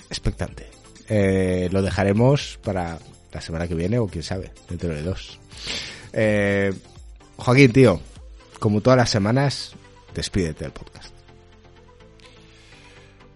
expectante. 0.10 0.68
Eh, 1.08 1.70
lo 1.72 1.84
dejaremos 1.84 2.60
para 2.64 2.98
la 3.38 3.42
semana 3.42 3.68
que 3.68 3.76
viene 3.76 4.00
o 4.00 4.08
quién 4.08 4.24
sabe, 4.24 4.52
dentro 4.68 4.90
de 4.90 5.04
dos. 5.04 5.40
Eh, 6.12 6.74
Joaquín, 7.38 7.72
tío, 7.72 8.02
como 8.60 8.82
todas 8.82 8.98
las 8.98 9.12
semanas, 9.12 9.76
despídete 10.16 10.64
del 10.64 10.74
podcast. 10.74 11.14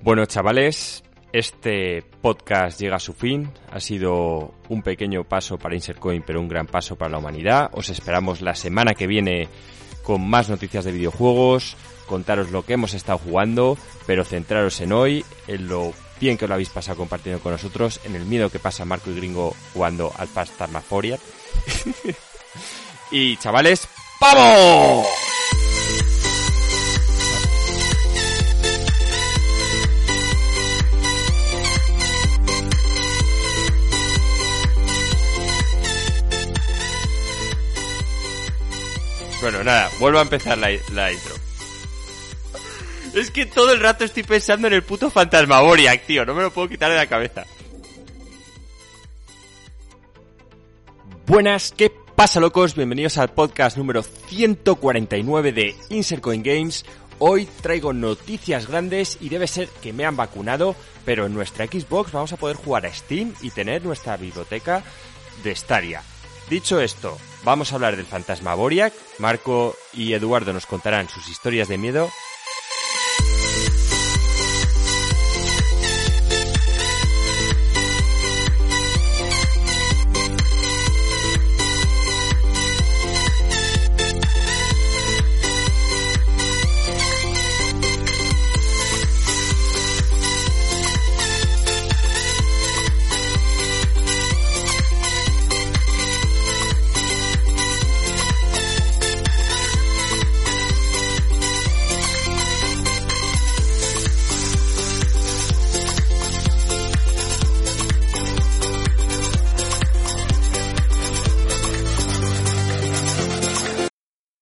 Bueno, 0.01 0.25
chavales, 0.25 1.03
este 1.31 2.03
podcast 2.21 2.81
llega 2.81 2.95
a 2.95 2.99
su 2.99 3.13
fin. 3.13 3.51
Ha 3.71 3.79
sido 3.79 4.55
un 4.69 4.81
pequeño 4.81 5.23
paso 5.23 5.59
para 5.59 5.75
Insercoin, 5.75 6.23
pero 6.25 6.41
un 6.41 6.47
gran 6.47 6.65
paso 6.65 6.95
para 6.95 7.11
la 7.11 7.19
humanidad. 7.19 7.69
Os 7.73 7.89
esperamos 7.89 8.41
la 8.41 8.55
semana 8.55 8.95
que 8.95 9.05
viene 9.05 9.47
con 10.01 10.27
más 10.27 10.49
noticias 10.49 10.83
de 10.83 10.93
videojuegos, 10.93 11.77
contaros 12.07 12.49
lo 12.49 12.65
que 12.65 12.73
hemos 12.73 12.95
estado 12.95 13.19
jugando, 13.19 13.77
pero 14.07 14.25
centraros 14.25 14.81
en 14.81 14.93
hoy, 14.93 15.23
en 15.47 15.67
lo 15.67 15.93
bien 16.21 16.37
que 16.37 16.45
os 16.45 16.49
lo 16.49 16.53
habéis 16.53 16.69
pasado 16.69 16.97
compartiendo 16.97 17.41
con 17.41 17.51
nosotros, 17.51 17.99
en 18.05 18.15
el 18.15 18.25
miedo 18.25 18.49
que 18.49 18.59
pasa 18.59 18.85
Marco 18.85 19.09
y 19.09 19.15
Gringo 19.15 19.55
jugando 19.73 20.13
al 20.15 20.27
Pastarmaforia. 20.27 21.17
y 23.11 23.35
chavales, 23.37 23.87
¡vamos! 24.21 25.07
Bueno, 39.41 39.63
nada, 39.63 39.89
vuelvo 39.99 40.19
a 40.19 40.21
empezar 40.21 40.55
la, 40.59 40.69
la 40.93 41.11
intro. 41.11 41.40
Es 43.13 43.29
que 43.29 43.45
todo 43.45 43.73
el 43.73 43.81
rato 43.81 44.05
estoy 44.05 44.23
pensando 44.23 44.67
en 44.67 44.73
el 44.73 44.83
puto 44.83 45.09
Fantasmagoriac, 45.09 46.05
tío. 46.05 46.25
No 46.25 46.33
me 46.33 46.43
lo 46.43 46.51
puedo 46.51 46.69
quitar 46.69 46.89
de 46.89 46.95
la 46.95 47.07
cabeza. 47.07 47.45
Buenas, 51.27 51.73
¿qué 51.75 51.91
pasa, 52.15 52.39
locos? 52.39 52.75
Bienvenidos 52.75 53.17
al 53.17 53.33
podcast 53.33 53.77
número 53.77 54.01
149 54.03 55.51
de 55.51 55.75
Insert 55.89 56.21
Coin 56.21 56.41
Games. 56.41 56.85
Hoy 57.19 57.47
traigo 57.61 57.93
noticias 57.93 58.67
grandes 58.67 59.17
y 59.19 59.29
debe 59.29 59.47
ser 59.47 59.67
que 59.81 59.93
me 59.93 60.05
han 60.05 60.15
vacunado, 60.15 60.75
pero 61.05 61.25
en 61.25 61.33
nuestra 61.33 61.67
Xbox 61.67 62.13
vamos 62.13 62.31
a 62.31 62.37
poder 62.37 62.55
jugar 62.55 62.85
a 62.85 62.93
Steam 62.93 63.33
y 63.41 63.51
tener 63.51 63.83
nuestra 63.83 64.17
biblioteca 64.17 64.83
de 65.43 65.55
Stadia. 65.55 66.01
Dicho 66.49 66.79
esto, 66.81 67.17
vamos 67.43 67.71
a 67.71 67.75
hablar 67.75 67.95
del 67.95 68.05
fantasma. 68.05 68.55
Marco 69.19 69.75
y 69.93 70.13
Eduardo 70.13 70.53
nos 70.53 70.65
contarán 70.65 71.09
sus 71.09 71.27
historias 71.29 71.67
de 71.67 71.77
miedo. 71.77 72.09